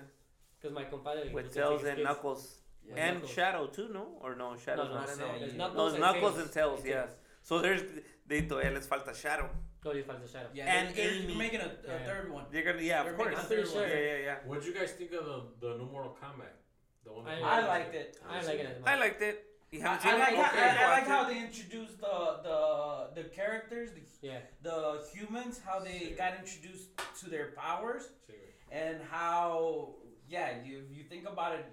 [0.60, 1.32] Because my compadre.
[1.32, 2.56] With Tails and Knuckles.
[2.84, 2.94] Yeah.
[2.96, 3.32] And Knuckles.
[3.32, 4.18] Shadow too, no?
[4.20, 4.56] Or no?
[4.56, 5.68] Shadow's no, no, not in no.
[5.68, 6.80] Knuckles, Knuckles and Tails.
[6.84, 7.10] Yes.
[7.42, 7.82] So there's
[8.26, 9.48] they todavía les falta Shadow.
[9.82, 10.48] Cody fights the Shadow.
[10.54, 12.06] Yeah, and they're, they're making a, a yeah.
[12.06, 12.44] third one.
[12.52, 13.34] They're gonna, yeah, they're of course.
[13.34, 13.88] A third one.
[13.88, 14.34] Yeah, yeah, yeah.
[14.46, 16.54] What'd you guys think of the, the new Mortal Kombat?
[17.04, 18.18] The one I, I liked it.
[18.28, 18.82] I, I like it.
[18.84, 19.44] I liked it.
[19.70, 23.28] You I, I like, okay, how, I, I like how they introduced the the the
[23.28, 24.38] characters, the, yeah.
[24.62, 26.18] the humans, how they Cigarette.
[26.18, 26.88] got introduced
[27.20, 28.54] to their powers, Cigarette.
[28.72, 29.94] and how
[30.28, 31.66] yeah, you you think about it,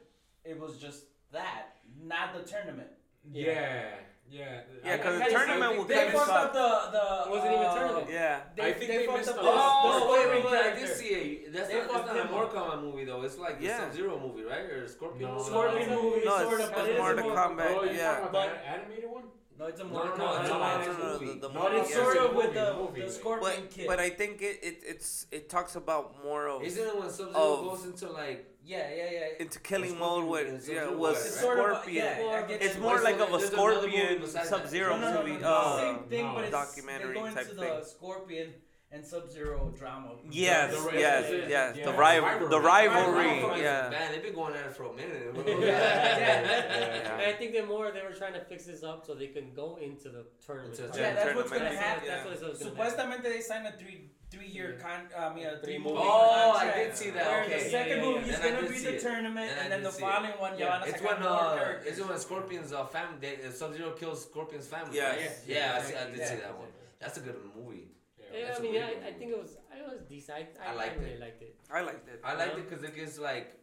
[0.45, 2.89] it was just that, not the tournament.
[3.31, 3.45] yeah.
[3.51, 3.89] yeah.
[4.29, 4.61] Yeah.
[4.83, 7.31] Yeah, because the tournament will cut They fucked up the the.
[7.31, 8.07] Wasn't even uh, tournament.
[8.11, 8.39] Yeah.
[8.59, 9.35] I think they, missed the.
[9.39, 10.61] Oh, wait, wait, wait!
[10.61, 11.53] I did see it.
[11.53, 13.21] That's they not, that's not a movie though.
[13.21, 13.79] It's like yeah.
[13.79, 14.65] Sub Zero movie, right?
[14.65, 15.31] Or Scorpion.
[15.31, 16.25] No, Scorpion movie.
[16.25, 17.77] No, it's, Mortal Kombat.
[17.77, 18.27] Oh, yeah.
[18.31, 19.23] But animated one.
[19.59, 21.39] No, it's a Mortal no, no, no, no, movie.
[21.39, 23.87] The, the but it's sort of with the, movie, the Scorpion but, Kid.
[23.87, 26.63] But I think it, it it's it talks about more of.
[26.63, 29.25] Isn't it when Sub Zero goes into like yeah, yeah, yeah.
[29.39, 31.23] Into killing mode with yeah, was right?
[31.23, 32.05] Scorpion.
[32.05, 35.41] Of, yeah, it's more like of a Scorpion Sub Zero movie.
[35.41, 37.79] Uh, same thing, but it's documentary type the thing.
[37.85, 38.53] Scorpion
[38.91, 40.11] and Sub-Zero drama.
[40.31, 42.47] Yes, yes, yes, The, rivalry.
[42.47, 43.61] the rivalry.
[43.61, 43.89] Yeah.
[43.89, 45.33] Man, they've been going at it for a minute.
[45.35, 45.53] yeah.
[45.59, 47.19] yeah.
[47.19, 47.27] yeah.
[47.27, 49.77] I think that more they were trying to fix this up so they can go
[49.81, 50.79] into the tournament.
[50.79, 52.07] Into the yeah, that's what's gonna happen.
[52.07, 53.31] That's what's, gonna Supuestamente happen.
[53.31, 55.01] they signed a three three year con.
[55.17, 55.95] Uh, I mean, a three movie.
[55.97, 56.77] Oh, contract.
[56.77, 57.45] I did see that.
[57.45, 57.63] Okay.
[57.63, 60.39] The second movie is gonna be the tournament, and, and then the following it.
[60.39, 60.83] one, yeah.
[60.85, 64.95] It's when uh, it's when Scorpion's uh, family, uh, Sub Zero kills Scorpion's family.
[64.95, 65.13] Yeah,
[65.45, 66.69] yeah, I did see that one.
[66.99, 67.89] That's a good movie.
[68.33, 70.49] Yeah, I mean, yeah, I, I think it was, I was decent.
[70.59, 71.19] I, I, I really it.
[71.19, 71.55] liked it.
[71.71, 72.21] I liked it.
[72.23, 72.59] I liked uh-huh.
[72.59, 73.53] it because it gives like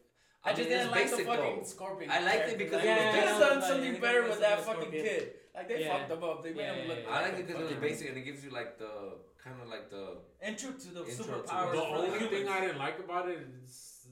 [0.43, 1.63] I, I mean, just didn't like the fucking though.
[1.63, 2.11] scorpion.
[2.11, 4.81] I liked it because yeah, they could have done something like, better with that fucking
[4.81, 5.05] scorpion.
[5.05, 5.31] kid.
[5.55, 5.97] Like they yeah.
[5.97, 6.43] fucked them up.
[6.43, 6.97] They made yeah, him look.
[7.03, 9.55] Yeah, I like it because it was basic and it gives you like the kind
[9.61, 11.71] of like the intro to the superpowers.
[11.71, 14.07] The only thing I didn't like about it is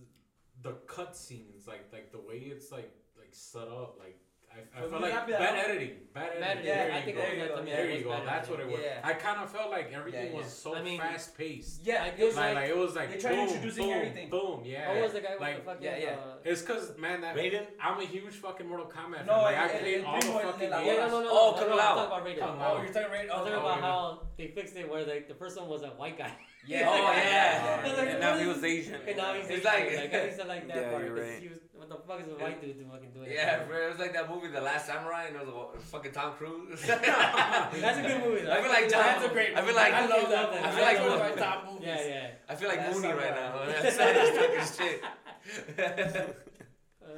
[0.62, 4.18] the cutscenes, like like the way it's like like set up, like
[4.56, 5.96] I, I But felt like bad editing.
[6.14, 6.44] Bad editing.
[6.44, 6.66] Bad editing.
[6.66, 7.22] There Yeah, you I think go.
[7.24, 7.56] there you go.
[7.66, 8.10] Yeah, There you go.
[8.12, 8.80] bad That's what it was.
[8.84, 9.00] Yeah.
[9.04, 11.82] I kind of felt like everything Yeah, was so I mean- fast paced.
[11.84, 13.94] Yeah, I it was Like, like, like it was like they tried boom, introducing boom,
[13.94, 14.30] everything.
[14.30, 14.62] boom.
[14.64, 14.94] Yeah.
[14.94, 15.84] What was the guy with like, the fucking?
[15.84, 16.10] yeah, yeah.
[16.12, 17.66] Uh, It's cause man, that Raiden?
[17.82, 19.26] I'm a huge fucking Mortal Kombat fan.
[19.26, 20.88] No, like, I played el all the primo, el de fucking la games.
[20.98, 21.30] yeah, no, no, no.
[21.32, 21.90] Oh, no, Kung no, Lao.
[21.90, 22.66] I'm talking about Raiden.
[22.78, 23.22] Oh, you're talking right?
[23.24, 25.88] I'm talking Oh, about how they fixed it where like the first one was a
[25.98, 26.32] white guy.
[26.66, 26.88] Yeah.
[26.90, 27.80] Oh, yeah.
[27.84, 28.96] I was like, And now he was Asian.
[29.08, 31.16] And now he's It's like, like- like, I used to like that Yeah, part you're
[31.18, 31.42] 'cause right.
[31.42, 33.30] he was, what the fuck is a white dude fucking doing?
[33.32, 33.86] Yeah, bro.
[33.86, 36.82] It was like that movie, The Last Samurai, and it was a, fucking Tom Cruise.
[36.88, 38.42] That's a good movie.
[38.46, 38.52] Though.
[38.56, 39.02] I feel like Tom.
[39.04, 39.76] That's a great I feel movie.
[39.76, 40.50] like I love that.
[40.50, 40.76] I movie.
[40.76, 41.84] feel like one of my top movies.
[41.88, 42.28] Yeah, yeah.
[42.48, 43.66] I feel like Last Mooney right now.
[43.66, 46.36] That's just talking shit.
[47.06, 47.10] Oh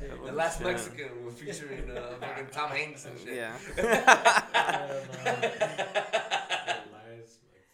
[0.00, 0.24] shit.
[0.24, 0.66] The last Yeah.
[0.68, 3.34] Mexican was featuring uh, fucking Tom Hanks and shit.
[3.36, 3.52] Yeah.
[6.92, 7.68] Lies, like,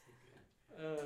[0.83, 0.97] Oh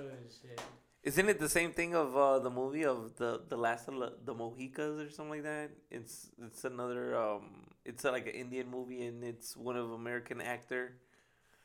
[0.43, 0.61] shit.
[1.05, 4.35] Isn't it the same thing of uh, the movie of the the last of the,
[4.35, 5.71] Mohicas or something like that?
[5.91, 10.97] It's it's another um it's like an Indian movie and it's one of American actor.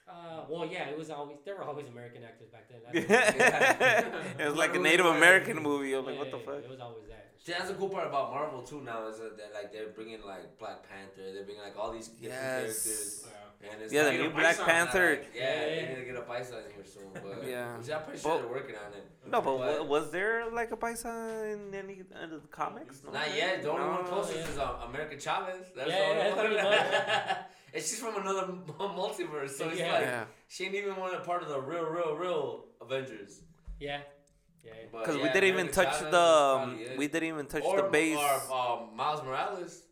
[0.10, 2.80] Uh, well, yeah, it was always there were always American actors back then.
[4.40, 5.94] It was like a Native American movie.
[5.94, 6.64] I'm like, Yeah, what the fuck?
[6.64, 7.28] It was always that.
[7.44, 8.82] See, that's the cool part about Marvel too.
[8.82, 11.32] Now is that they're, like they're bringing like Black Panther.
[11.34, 12.84] They're bringing like all these different Yes.
[12.84, 13.28] characters.
[13.28, 13.36] yeah.
[13.72, 15.10] And it's Yeah, the new Black Bison, Panther.
[15.10, 17.10] Like, yeah, Yeah, they're need to get a Bison here soon.
[17.14, 17.78] But Yeah.
[17.78, 19.06] which I'm pretty sure But- they're working on it.
[19.30, 23.02] No, but But- was there like a Bison in any of the comics?
[23.06, 23.36] No, Not right?
[23.36, 23.62] yet.
[23.62, 24.10] The only one No.
[24.10, 24.48] closest yeah.
[24.50, 25.68] is uh, America Chavez.
[25.76, 27.38] That's Yeah, the only yeah, one.
[27.72, 27.76] pretty much.
[27.76, 28.48] and she's from another
[28.98, 29.94] multiverse, so it's Yeah.
[29.94, 33.42] like Yeah, she ain't even one a part of the real, real, real Avengers.
[33.80, 34.02] Yeah.
[34.64, 34.74] Yeah.
[34.92, 36.98] But because we yeah, didn't even America touch Chavez the is um, probably it.
[36.98, 38.18] we didn't even touch or, the base.
[38.18, 39.84] Or um, Miles Morales.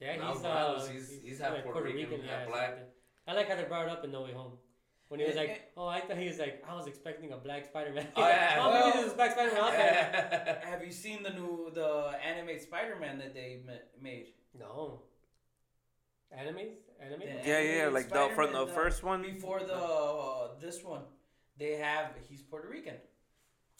[0.00, 2.68] Yeah, Miles he's Morales, uh, he's- he's half like Puerto Rican, half yeah, black.
[2.70, 2.84] something.
[3.26, 4.52] I like how they brought it up in No Way Home.
[5.08, 7.64] When he was like, oh, I thought he was like, I was expecting a black
[7.64, 8.08] Spider-Man.
[8.16, 8.56] Oh, yeah.
[8.60, 10.64] oh, maybe Well- there's a black Spider-Man out.
[10.64, 14.26] Have you seen the new the animated Spider-Man that they ma- made?
[14.58, 15.02] No.
[17.00, 17.28] Enemies?
[17.28, 17.46] Enemies?
[17.46, 17.60] Yeah.
[17.60, 19.22] yeah, yeah, like the from Spider-Man, the the- first one.
[19.22, 21.02] Before the uh, this one,
[21.58, 22.94] they have he's Puerto Rican.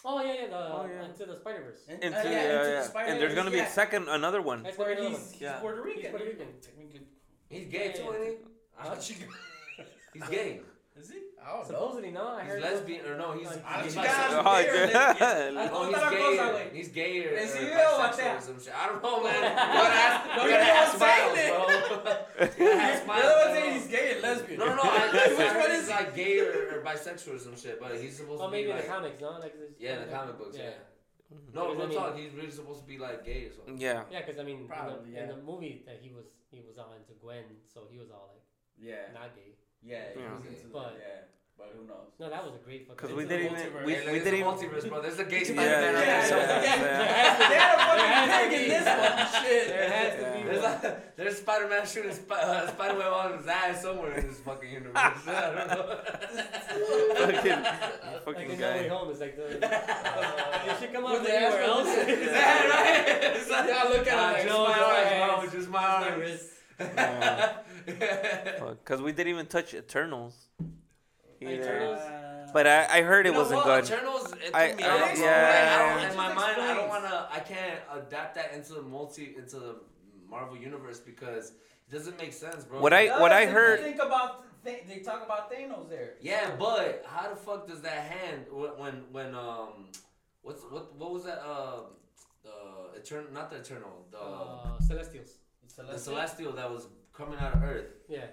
[0.04, 0.46] Oh yeah, yeah.
[0.48, 1.04] The Oh, yeah.
[1.06, 1.80] Into the Spider Verse.
[1.88, 3.66] Into, uh, yeah, yeah, yeah, Into the and there's gonna be yeah.
[3.66, 4.62] a second, another one.
[4.62, 5.30] That's Where he's, he's.
[5.32, 5.58] he's Yeah.
[5.60, 6.02] Puerto Rican.
[6.02, 6.46] He's Puerto Rican.
[6.62, 7.00] Technically.
[7.48, 8.14] He's gay Yeah, too, yeah.
[8.14, 8.34] ain't he?
[8.78, 8.94] Ah,
[10.14, 10.60] He's gay.
[10.96, 11.18] Is he?
[11.46, 11.64] I don't know.
[11.78, 12.26] Supposedly no.
[12.26, 13.32] I He's heard lesbian or no?
[13.38, 14.42] He's Ah, he's she bisexual.
[14.42, 15.14] got- Oh, gay or yeah.
[15.20, 15.70] lesbian?
[15.72, 16.38] Oh, he's Otra gay.
[16.38, 16.72] Or, güey.
[16.74, 17.68] he's gay or, or ¿En serio?
[17.76, 18.42] bisexual What or that?
[18.42, 18.74] some shit.
[18.74, 19.34] I don't know, man.
[19.46, 21.86] You gotta ask, No, you you're gotta the ask one saying Miles, bro.
[21.86, 23.70] You gotta ask The Miles, other one bro.
[23.70, 24.58] he's gay and lesbian.
[24.58, 24.82] No, no, no.
[24.82, 25.94] I, I, Which I one heard is he's he?
[25.94, 28.70] like gay or, or bisexual or some shit, but he's supposed Well, to be maybe
[28.70, 29.30] in like the comics, no?
[29.38, 29.70] Like this.
[29.78, 30.70] yeah, in the comic books, yeah.
[31.30, 32.16] Because, No, I real mean- talk.
[32.18, 33.78] He's really supposed to be like gay or something.
[33.78, 34.02] Yeah.
[34.10, 35.34] Yeah, because I mean, in, Probably, the, in yeah.
[35.34, 38.42] the movie that he was he was on to Gwen, so he was all like
[38.78, 39.14] Yeah.
[39.14, 39.54] not gay.
[39.82, 40.10] Yeah.
[40.14, 40.34] he Yeah.
[40.34, 41.22] was into But- that, yeah.
[41.58, 41.96] But who knows?
[42.20, 42.96] No, that was a great fucking.
[42.98, 43.84] 'Cause Into we didn't even- multiverse.
[43.84, 45.00] we- yeah, we didn't even- multiverse, bro.
[45.02, 45.94] There's a gay Spider-Man.
[45.94, 46.62] yeah, out yeah, there.
[46.64, 46.74] yeah.
[46.76, 47.48] yeah.
[47.48, 48.68] They had a There has fucking to in be.
[48.68, 49.42] this one.
[49.42, 49.68] Shit.
[49.68, 50.42] There has to be.
[50.46, 54.70] There's, like, there's Spider-Man shooting Sp- uh, Spider-Man on his ass somewhere in this fucking
[54.70, 54.94] universe.
[55.26, 55.86] I don't know.
[57.16, 57.64] fucking,
[58.24, 58.88] fucking in No Way guy.
[58.88, 59.46] Home, it's like the.
[59.56, 61.88] it should come out the anywhere ass else.
[61.88, 63.36] on the- yeah, right.
[63.36, 65.60] It's like, Yeah, look at him like, just my no arms, bro.
[65.60, 67.42] Just my My arms.
[68.84, 70.34] Because we didn't even touch Eternals.
[71.40, 71.52] Either.
[71.52, 71.98] Eternals?
[71.98, 73.66] Uh, But I, I heard it You know wasn't what?
[73.66, 73.84] good.
[73.92, 75.24] Eternals, it I- threw me I- off, bro.
[75.24, 75.92] yeah.
[75.96, 78.82] Like, I in my just mind, I don't wanna, I can't adapt that into the
[78.82, 79.76] multi, into the
[80.28, 81.52] Marvel universe because
[81.88, 82.80] it doesn't make sense, bro.
[82.80, 84.30] What I- what I heard- Think about
[84.64, 86.14] th- they talk about Thanos there.
[86.20, 89.90] Yeah, but how the fuck does that hand when when um
[90.42, 91.80] what's what what was that uh
[92.42, 95.32] the eternal not the eternal the Uh, Celestials.
[95.76, 98.26] the celestial that was coming out of Earth Yeah.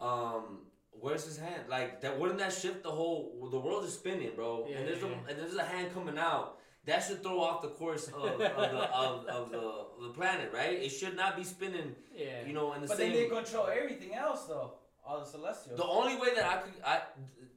[0.00, 0.60] um
[1.00, 4.66] where's his hand like that wouldn't that shift the whole the world is spinning bro
[4.68, 5.16] Yeah, and there's yeah, a yeah.
[5.28, 8.48] and there's a hand coming out that should throw off the course of, of the
[8.54, 12.44] of, of the of the planet right it should not be spinning Yeah.
[12.46, 14.72] you know in the But same then they control everything else though.
[15.08, 15.78] All the Celestials.
[15.78, 17.00] The only way that I could, I,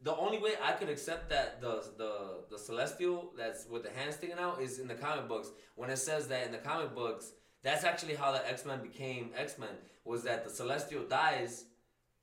[0.04, 2.14] the only way I could accept that the the
[2.52, 5.50] the celestial that's with the hand sticking out is in the comic books.
[5.76, 7.32] When it says that in the comic books,
[7.64, 9.76] that's actually how the X Men became X Men.
[10.06, 11.66] Was that the celestial dies,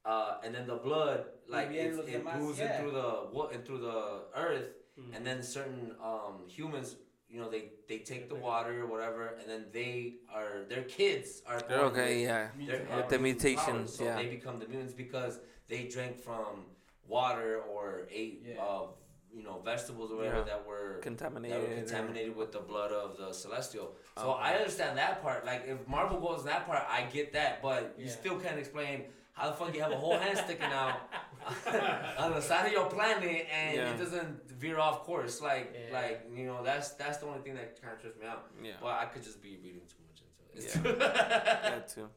[0.07, 3.11] uh, and then the blood like Bien it, los it demás, moves in through the
[3.33, 4.69] what and through the earth,
[4.99, 5.17] Mhm.
[5.17, 6.97] and then certain um, humans.
[7.29, 11.43] You know, they, they take the water or whatever, and then they are their kids
[11.47, 12.49] are born Okay, with- yeah.
[12.67, 14.15] they're- With the mutations, so yeah.
[14.17, 16.67] they become the mutants because they drank from
[17.09, 18.63] water or ate Yeah.
[18.63, 18.87] uh,
[19.35, 20.45] you know vegetables or whatever Yeah.
[20.55, 21.69] that were contaminated that Contaminated.
[21.69, 23.97] were or- contaminated with the blood of the celestial.
[24.17, 24.39] So Oh.
[24.49, 25.45] I understand that part.
[25.45, 28.13] Like if Marvel goes in that part, I get that, but you Yeah.
[28.13, 29.07] still can't explain
[29.37, 30.99] how the fuck you have a whole hand sticking out
[32.19, 33.91] on the side of your planet and Yeah.
[33.93, 35.41] it doesn't veer off course.
[35.41, 35.99] Like Yeah.
[35.99, 38.47] like you know that's that's the only thing that kind of trips me out.
[38.63, 38.73] Yeah.
[38.81, 40.65] But I could just be reading too much into it.
[40.65, 40.83] It's Yeah.
[40.83, 40.99] too-
[41.71, 42.09] that too.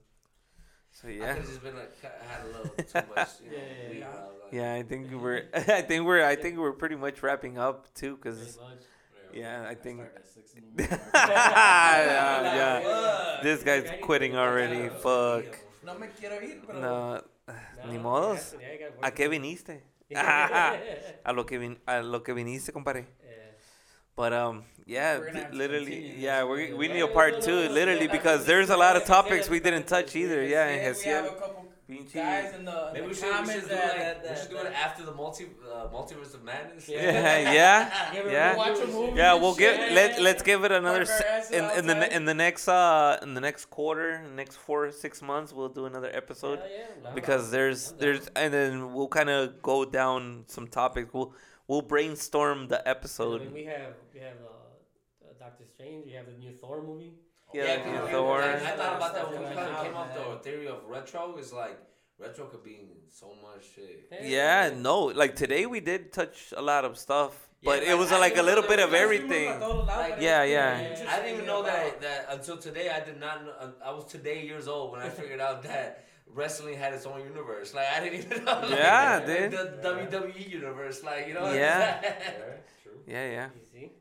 [0.92, 3.30] So I could just been like had a little too much.
[3.44, 4.08] You know, Yeah, yeah, weed yeah.
[4.08, 5.44] out, like- Yeah, I think we're.
[5.54, 6.26] I think we're.
[6.26, 8.80] I think we're pretty much wrapping up too, Pretty cause much.
[9.34, 10.00] yeah, I think.
[10.00, 11.00] Start at six in the morning.
[11.14, 12.82] yeah, yeah.
[13.36, 13.44] Fuck.
[13.44, 14.90] This guy's quitting already.
[14.90, 15.46] Fuck.
[15.94, 16.80] No me quiero ir, pero.
[16.80, 18.38] No, No, ni you modos.
[18.38, 19.32] have to- yeah, you gotta ¿A work qué it.
[19.32, 19.84] viniste?
[20.10, 20.80] yeah.
[21.26, 23.08] A lo que vin, a lo que viniste, compadre.
[24.16, 26.78] But um, yeah, We're gonna th- have to literally, continue this yeah, we video.
[26.78, 28.76] we need Yeah, a part no, two, no, no, literally, yeah, because I- there's a
[28.78, 30.44] lot of yeah, topics yeah, we didn't touch either.
[30.44, 31.59] Yeah, Yeah, en we have Hesiel, a couple
[31.90, 34.36] pinche- guys in the, Maybe the we should, we should do that, like that, we
[34.40, 36.88] should do that, it after the multi uh, multiverse of madness.
[36.88, 37.00] Yeah.
[37.50, 38.56] Yeah, yeah, Give it yeah.
[38.56, 39.18] Watch a movie.
[39.18, 42.68] Yeah, we'll give let let's give it another se- in in the in the next
[42.68, 46.68] uh in the next quarter, next four six months, we'll do another episode Hell
[47.04, 51.12] yeah, because there's there's and then we'll kind of go down some topics.
[51.14, 51.34] We'll
[51.68, 53.54] we'll brainstorm the I mean, episode.
[53.54, 56.06] we have we have uh, uh, Doctor Strange.
[56.06, 57.14] We have the new Thor movie.
[57.54, 58.42] Yeah, Yeah, yeah, yeah, Thor.
[58.42, 60.30] I, I thought about that when we kind of came up man.
[60.30, 61.38] with the theory of retro.
[61.38, 61.78] Is like
[62.20, 62.78] retro could be
[63.10, 64.12] so much shit.
[64.24, 68.12] Yeah, no, like today we did touch a lot of stuff, Yeah, but it was
[68.12, 69.60] I like a little bit of everything.
[69.60, 70.82] Like, Yeah, yeah.
[70.82, 71.06] yeah.
[71.10, 72.90] I didn't even know that that until today.
[72.90, 73.46] I did not.
[73.46, 77.06] Know, uh, I was today years old when I figured out that wrestling had its
[77.06, 77.74] own universe.
[77.74, 78.60] Like I didn't even know.
[78.62, 79.52] Like, Yeah, like dude.
[79.52, 81.04] The WWE universe.
[81.04, 81.52] Like you know.
[81.54, 82.00] Yeah.
[82.02, 82.14] Yeah,
[82.84, 82.92] true.
[83.08, 83.50] Yeah, yeah.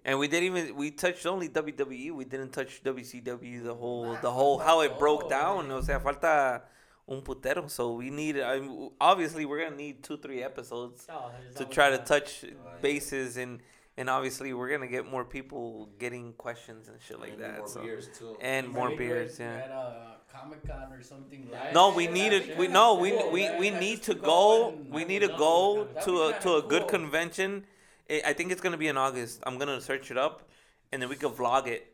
[0.04, 2.12] And we didn't even we touched only WWE.
[2.12, 3.62] We didn't touch WCW.
[3.64, 5.70] The whole the whole how it broke down.
[5.70, 6.62] O sea, falta
[7.08, 7.70] un putero.
[7.70, 8.40] So we need.
[8.40, 12.06] I mean, obviously we're gonna need two three episodes Oh, to try to that.
[12.06, 12.44] touch
[12.82, 13.60] bases and
[13.96, 17.58] and obviously we're gonna get more people getting questions and shit like And that.
[17.58, 18.36] More So beers too.
[18.40, 19.38] and more beers.
[19.38, 19.54] Yeah.
[19.64, 21.48] At a Comic Con or something.
[21.72, 22.56] No, we Yeah, need it.
[22.58, 24.74] We no, we we, we need to go.
[24.90, 26.04] We need to go to go.
[26.04, 27.64] to That'd a to a good convention.
[28.10, 29.40] I think it's gonna be in August.
[29.46, 30.48] I'm gonna search it up,
[30.92, 31.92] and then we can vlog it.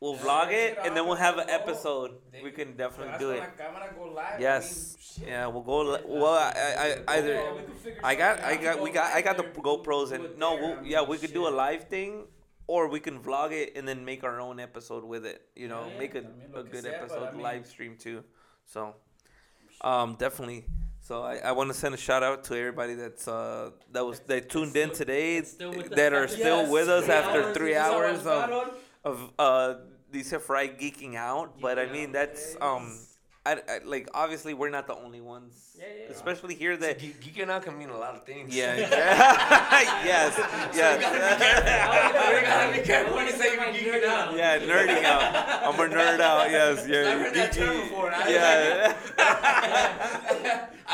[0.00, 2.10] We'll vlog it, and then we'll have an episode.
[2.44, 3.42] We can definitely do it.
[3.96, 4.38] go live.
[4.38, 5.18] Yes.
[5.26, 5.78] Yeah, we'll go.
[5.92, 6.52] li- Well, I,
[6.84, 7.42] I, I either.
[8.04, 11.16] I got, I got, we got, I got the GoPros, and no, we'll, yeah, we
[11.16, 12.26] could do a live thing,
[12.66, 15.42] or we can vlog it and then make our own episode with it.
[15.54, 18.24] You know, Yeah, make a, a good sea, episode I mean- live stream too.
[18.64, 18.94] So,
[19.82, 20.64] um, definitely.
[21.00, 24.18] So I, I want to send a shout out to everybody that's uh that was
[24.26, 27.42] that tuned in today still with us that are still Yes, with us three after
[27.44, 29.74] hours, three this is how hours of of uh
[30.12, 31.60] Dice Fry geeking out.
[31.60, 32.56] But I mean out, that's yes.
[32.60, 32.98] um
[33.46, 36.10] I, I like obviously we're not the only ones, Yeah, yeah.
[36.14, 38.54] especially here that Ge- geeking out can mean a lot of things.
[38.54, 38.74] yeah.
[40.12, 40.34] yes.
[40.74, 40.98] Yes.
[42.34, 44.36] we gotta be careful when you say you're geeking out.
[44.36, 45.22] yeah, nerding out.
[45.64, 46.50] I'm a nerd out.
[46.50, 46.86] Yes.
[46.88, 47.12] Yeah.
[47.12, 48.10] I've heard that term before.
[48.12, 48.96] I, Yeah.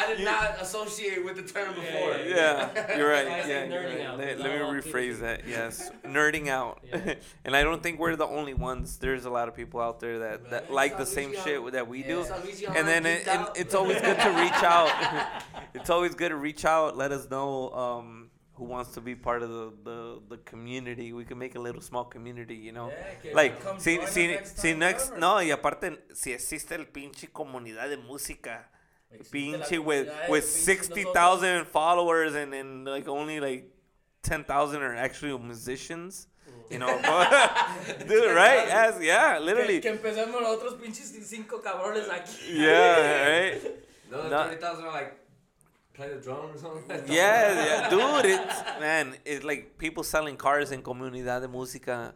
[0.02, 2.16] I did not associate with the term before.
[2.26, 3.26] Yeah, you're right.
[3.26, 4.06] I Yeah, say you're nerding right.
[4.06, 5.46] out, Let, let me rephrase that.
[5.46, 6.80] Yes, nerding out.
[6.84, 7.14] Yeah.
[7.44, 8.98] and I don't think we're the only ones.
[8.98, 11.70] There's a lot of people out there that, that Man, like the same shit easy
[11.70, 12.20] that we do.
[12.20, 14.90] It's not easy on And then it, it, it's always good to reach out.
[15.74, 16.96] it's always good to reach out.
[16.96, 21.12] Let us know um, who wants to be part of the, the, the community.
[21.12, 22.92] We can make a little small community, you know.
[23.24, 27.28] Yeah, Like, come si, si, next si next, no, y aparte, si existe el pinche
[27.32, 28.81] comunidad de música, Existe la
[29.32, 33.68] pinche with, with 60,000 followers and, and like only like
[34.22, 36.72] 10,000 are actually musicians, mm.
[36.72, 36.86] you know,
[38.08, 38.66] dude, right?
[38.68, 39.80] Yes, yeah, Que, literally.
[39.80, 42.54] que empecemos nosotros pinches cinco cabrones aquí.
[42.54, 43.62] Yeah, right?
[44.10, 44.44] No, No.
[44.44, 45.14] thirty thousand are like
[45.94, 47.02] play the drums or something.
[47.12, 52.12] Yeah, yeah, dude, it's, man, it's like people selling cars in comunidad de música.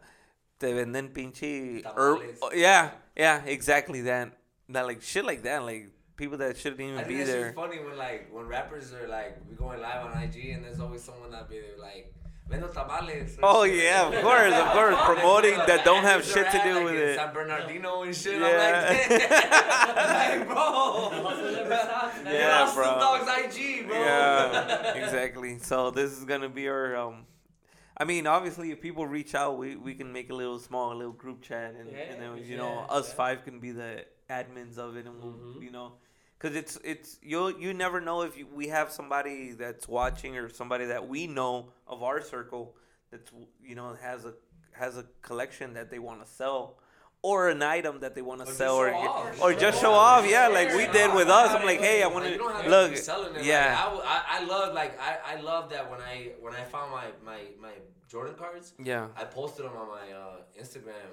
[0.59, 1.83] Te venden pinche.
[1.95, 4.31] herb- oh, yeah, yeah, exactly that.
[4.69, 7.45] That like shit like that, like people that shouldn't I even think be that there.
[7.47, 10.79] shit's funny when like when rappers are like we going live on IG and there's
[10.79, 12.13] always someone that be there like
[12.49, 13.37] vendo tamales.
[13.43, 13.83] Oh shit.
[13.83, 17.01] yeah, of course, of course, promoting that don't have shit to do like, with in
[17.09, 17.15] it.
[17.17, 18.39] San Bernardino and shit.
[18.41, 18.47] Yeah.
[18.47, 21.09] I'm like, like, bro.
[21.11, 22.23] The hustle never stops, man.
[22.25, 22.85] Get Yeah, bro.
[22.85, 23.99] Dogg's IG, bro.
[23.99, 25.59] Yeah, exactly.
[25.59, 27.25] So this is gonna be our um.
[27.99, 31.13] I mean, obviously, if people reach out, we, we can make a little small little
[31.13, 33.15] group chat, and, Yeah, and then for you know us Yeah.
[33.15, 35.63] five can be the admins of it, and we'll Mhm.
[35.63, 35.93] you know,
[36.39, 40.49] because it's it's you you never know if you, we have somebody that's watching or
[40.49, 42.75] somebody that we know of our circle
[43.11, 43.31] that's
[43.63, 44.33] you know has a
[44.71, 46.77] has a collection that they want to sell.
[47.23, 49.41] Or an item that they want to Or just sell, or get- off.
[49.41, 51.49] or just show off, yeah, like we did with us.
[51.49, 53.43] I'm like, hey, I want Like, you don't to have to look, be selling it.
[53.43, 53.65] yeah.
[53.73, 56.63] Like, I, w- I, I love like I, I love that when I when I
[56.63, 57.71] found my my my
[58.07, 61.09] Jordan cards, yeah, I posted them on my uh, Instagram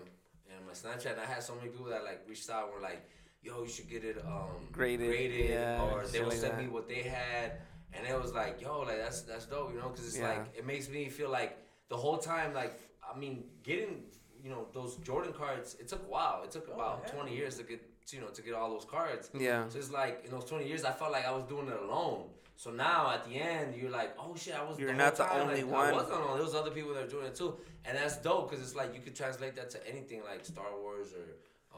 [0.54, 1.12] and my Snapchat.
[1.12, 3.02] And I had so many people that like reached out and were like,
[3.44, 6.62] "Yo, you should get it um, Graded, yeah, or they shit will like send that.
[6.62, 7.52] me what they had."
[7.96, 10.28] And it was like, "Yo, like that's that's dope," you know, because it's Yeah.
[10.30, 11.58] like it makes me feel like
[11.88, 12.72] the whole time, like
[13.08, 14.04] I mean, getting
[14.42, 15.76] you know those Jordan cards.
[15.80, 16.42] It took a while.
[16.44, 17.12] It took Oh, about yeah.
[17.12, 19.30] 20 years to get you know to get all those cards.
[19.34, 19.68] Yeah.
[19.68, 22.30] So it's like in those 20 years, I felt like I was doing it alone.
[22.56, 24.78] So now at the end, you're like, oh shit, I was.
[24.78, 25.88] You're the not whole the time, only like, one.
[25.88, 26.34] I wasn't alone.
[26.36, 28.94] There was other people that were doing it too, and that's dope because it's like
[28.94, 31.26] you could translate that to anything like Star Wars or,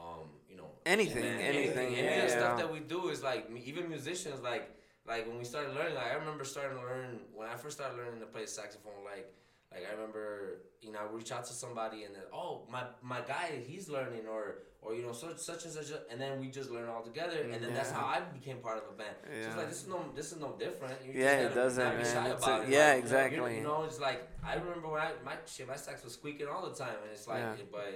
[0.01, 0.27] um,
[0.95, 2.39] Anything, anything, Any of the yeah.
[2.39, 4.65] stuff that we do is like even musicians like
[5.11, 5.95] like when we started learning.
[5.95, 8.99] Like I remember starting to learn when I first started learning to play saxophone.
[9.13, 9.25] Like
[9.73, 10.25] like I remember
[10.81, 12.83] you know I reach out to somebody and then oh my
[13.13, 14.43] my guy he's learning or
[14.81, 17.61] or you know such such and such and then we just learn all together and
[17.63, 19.15] then that's how I became part of a band.
[19.25, 20.95] So it's like this is no this is no different.
[21.05, 22.13] You Yeah, just it doesn't, be man.
[22.13, 22.69] shy about a- it.
[22.69, 23.57] yeah, Like, exactly.
[23.57, 26.63] You know, it's like I remember when I my shit my sax was squeaking all
[26.69, 27.65] the time and it's like Yeah.
[27.71, 27.91] but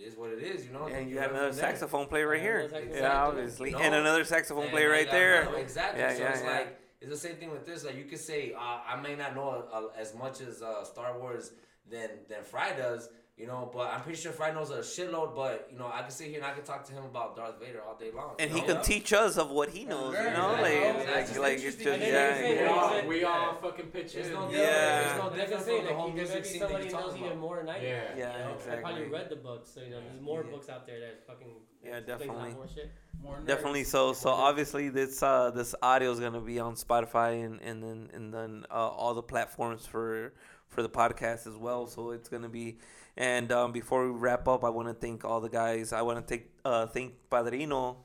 [0.00, 0.66] it is what it is.
[0.66, 0.86] You know.
[0.86, 2.60] And you learn have another saxophone player right here.
[2.60, 3.08] another Yeah, player.
[3.10, 3.70] obviously.
[3.72, 3.78] No.
[3.78, 5.44] And another saxophone And player right there.
[5.44, 6.00] no, exactly.
[6.00, 6.50] Yeah, so yeah, it's yeah.
[6.50, 7.84] like it's the same thing with this.
[7.84, 11.18] Like you could say, uh, I may not know uh, as much as uh, Star
[11.18, 11.52] Wars
[11.90, 13.08] than than Fry does,
[13.40, 15.34] you know, but I'm pretty sure Fry knows a shitload.
[15.34, 17.58] But you know, I can sit here and I can talk to him about Darth
[17.58, 18.34] Vader all day long.
[18.38, 18.74] And you he know?
[18.74, 20.54] can teach us of what he knows, you know?
[20.56, 20.60] Exactly.
[20.62, 21.08] Like, Exactly.
[21.08, 22.06] like, It's like it's just, And yeah.
[22.06, 22.70] you can say, We Yeah.
[22.70, 24.32] all, we all fucking pitch There's in.
[24.34, 24.58] no Yeah.
[24.58, 27.16] There's no Like I different say, from the whole music scene that you're knows talking
[27.18, 27.38] even about.
[27.40, 27.86] more than I do.
[27.86, 28.02] Yeah.
[28.16, 28.72] Yeah, you know?
[28.72, 30.50] I probably read the books, so you know, there's more Yeah.
[30.50, 31.48] books out there that fucking
[31.82, 32.54] Yeah, explains a lot definitely.
[32.54, 32.90] more shit.
[33.22, 33.46] More nerds.
[33.46, 33.84] Definitely.
[33.84, 38.10] So, so obviously this uh this audio is gonna be on Spotify and and then
[38.14, 40.32] and then uh, all the platforms for
[40.68, 41.86] for the podcast as well.
[41.86, 42.78] So it's gonna be.
[43.20, 45.92] And um, before we wrap up, I want to thank all the guys.
[45.92, 47.98] I want to thank uh thank Padrino,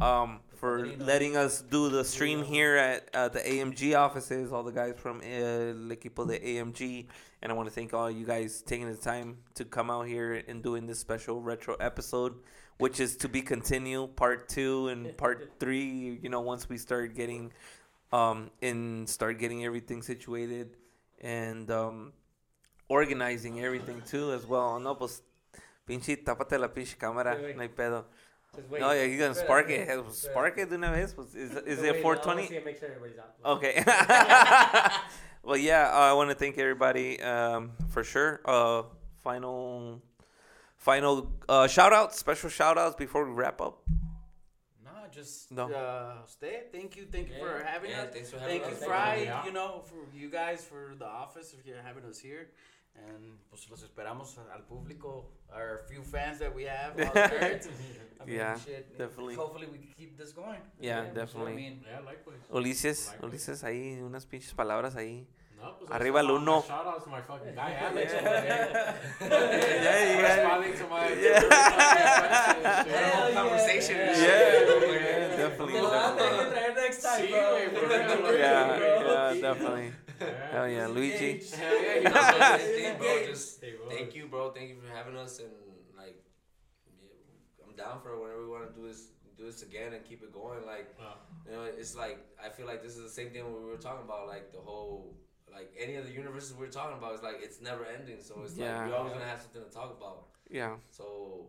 [0.00, 1.06] um for Padrino.
[1.06, 4.52] letting us do the stream here at uh, the AMG offices.
[4.52, 7.06] All the guys from uh, El Equipo de AMG,
[7.42, 10.42] and I want to thank all you guys taking the time to come out here
[10.48, 12.34] and doing this special retro episode
[12.78, 17.14] which is to be continued part two and part three you know once we start
[17.14, 17.52] getting
[18.12, 20.76] um and start getting everything situated
[21.20, 22.12] and um
[22.88, 25.22] organizing everything too as well no pues
[25.86, 27.56] pinche tápate la pinche cámara Wait, wait.
[27.56, 28.04] no hay pedo
[28.54, 28.80] Just wait.
[28.80, 32.00] no yeah he's gonna spark it espera, spark it de una vez is, is it
[32.02, 33.34] 420 wanna see it, make sure everybody's out.
[33.44, 33.84] Okay.
[35.42, 38.40] well, yeah, uh, I want to thank everybody um, for sure.
[38.44, 38.82] Uh,
[39.22, 40.00] final,
[40.76, 43.82] final uh, shout outs, special shout outs before we wrap up.
[44.84, 45.70] Nah, just No.
[45.70, 46.64] uh, stay.
[46.72, 48.12] Thank you, thank you for having Yeah, us.
[48.12, 48.78] thanks for having Thank you, us.
[48.80, 49.16] Thank Fry.
[49.42, 49.46] you.
[49.48, 52.48] You know, for you guys for the office if you're having us here,
[53.08, 56.92] and pues los esperamos al público, our few fans that we have.
[56.98, 57.68] All the nerds.
[58.20, 59.34] I mean, Yeah, shit, definitely.
[59.36, 60.60] Hopefully we can keep this going.
[60.80, 61.54] Yeah, I definitely.
[61.54, 62.40] mean, Yeah, likewise.
[62.50, 63.48] Ulises, Likewise.
[63.50, 65.26] Ulises, ahí unas pinches palabras ahí.
[65.56, 66.62] No, pues Arriba el uno.
[66.66, 68.12] Shout out to my fucking guy Alex.
[69.20, 71.08] Yeah, Responding to my
[73.34, 73.96] conversation.
[75.36, 75.80] definitely.
[76.96, 78.38] Definitely.
[78.38, 79.92] yeah, definitely.
[80.50, 81.42] Hell yeah, Luigi.
[81.56, 83.24] Hell yeah, you know, but same thing, bro.
[83.26, 84.50] Just thank you, bro.
[84.50, 85.50] Thank you for having us, and
[85.96, 86.22] like,
[87.66, 90.32] I'm down for whenever we want to do this, do this again, and keep it
[90.32, 90.64] going.
[90.66, 91.14] Like, Wow.
[91.46, 94.04] you know, it's like I feel like this is the same thing we were talking
[94.04, 95.14] about, like the whole,
[95.52, 97.14] like any of the universes we are talking about.
[97.14, 98.78] It's like it's never ending, so it's Yeah.
[98.82, 100.28] like we're always gonna have something to talk about.
[100.50, 100.76] Yeah.
[100.90, 101.48] So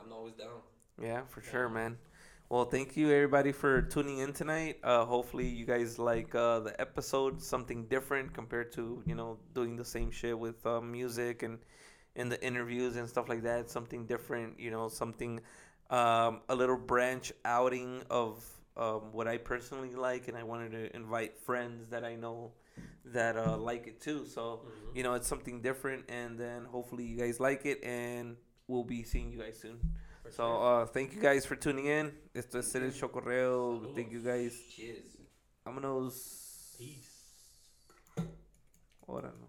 [0.00, 0.60] I'm always down.
[1.02, 1.96] Yeah, for sure, man.
[2.50, 4.78] Well, thank you everybody for tuning in tonight.
[4.82, 9.76] Uh, hopefully, you guys like uh, the episode, something different compared to you know doing
[9.76, 11.58] the same shit with uh, music and
[12.16, 13.68] in the interviews and stuff like that.
[13.68, 15.40] Something different, you know, something
[15.90, 18.42] um, a little branch outing of
[18.78, 22.52] um, what I personally like, and I wanted to invite friends that I know
[23.04, 24.24] that uh, like it too.
[24.24, 24.96] So Mhm.
[24.96, 28.36] you know, it's something different, and then hopefully you guys like it, and
[28.68, 29.80] we'll be seeing you guys soon.
[30.28, 30.82] For so sure.
[30.82, 32.12] uh, thank you guys for tuning in.
[32.34, 33.92] Esto es el show correo.
[33.94, 34.54] Thank you guys.
[34.74, 35.18] Cheers.
[35.64, 36.76] Vámonos.
[36.78, 37.08] Peace.
[39.06, 39.47] Ahora no.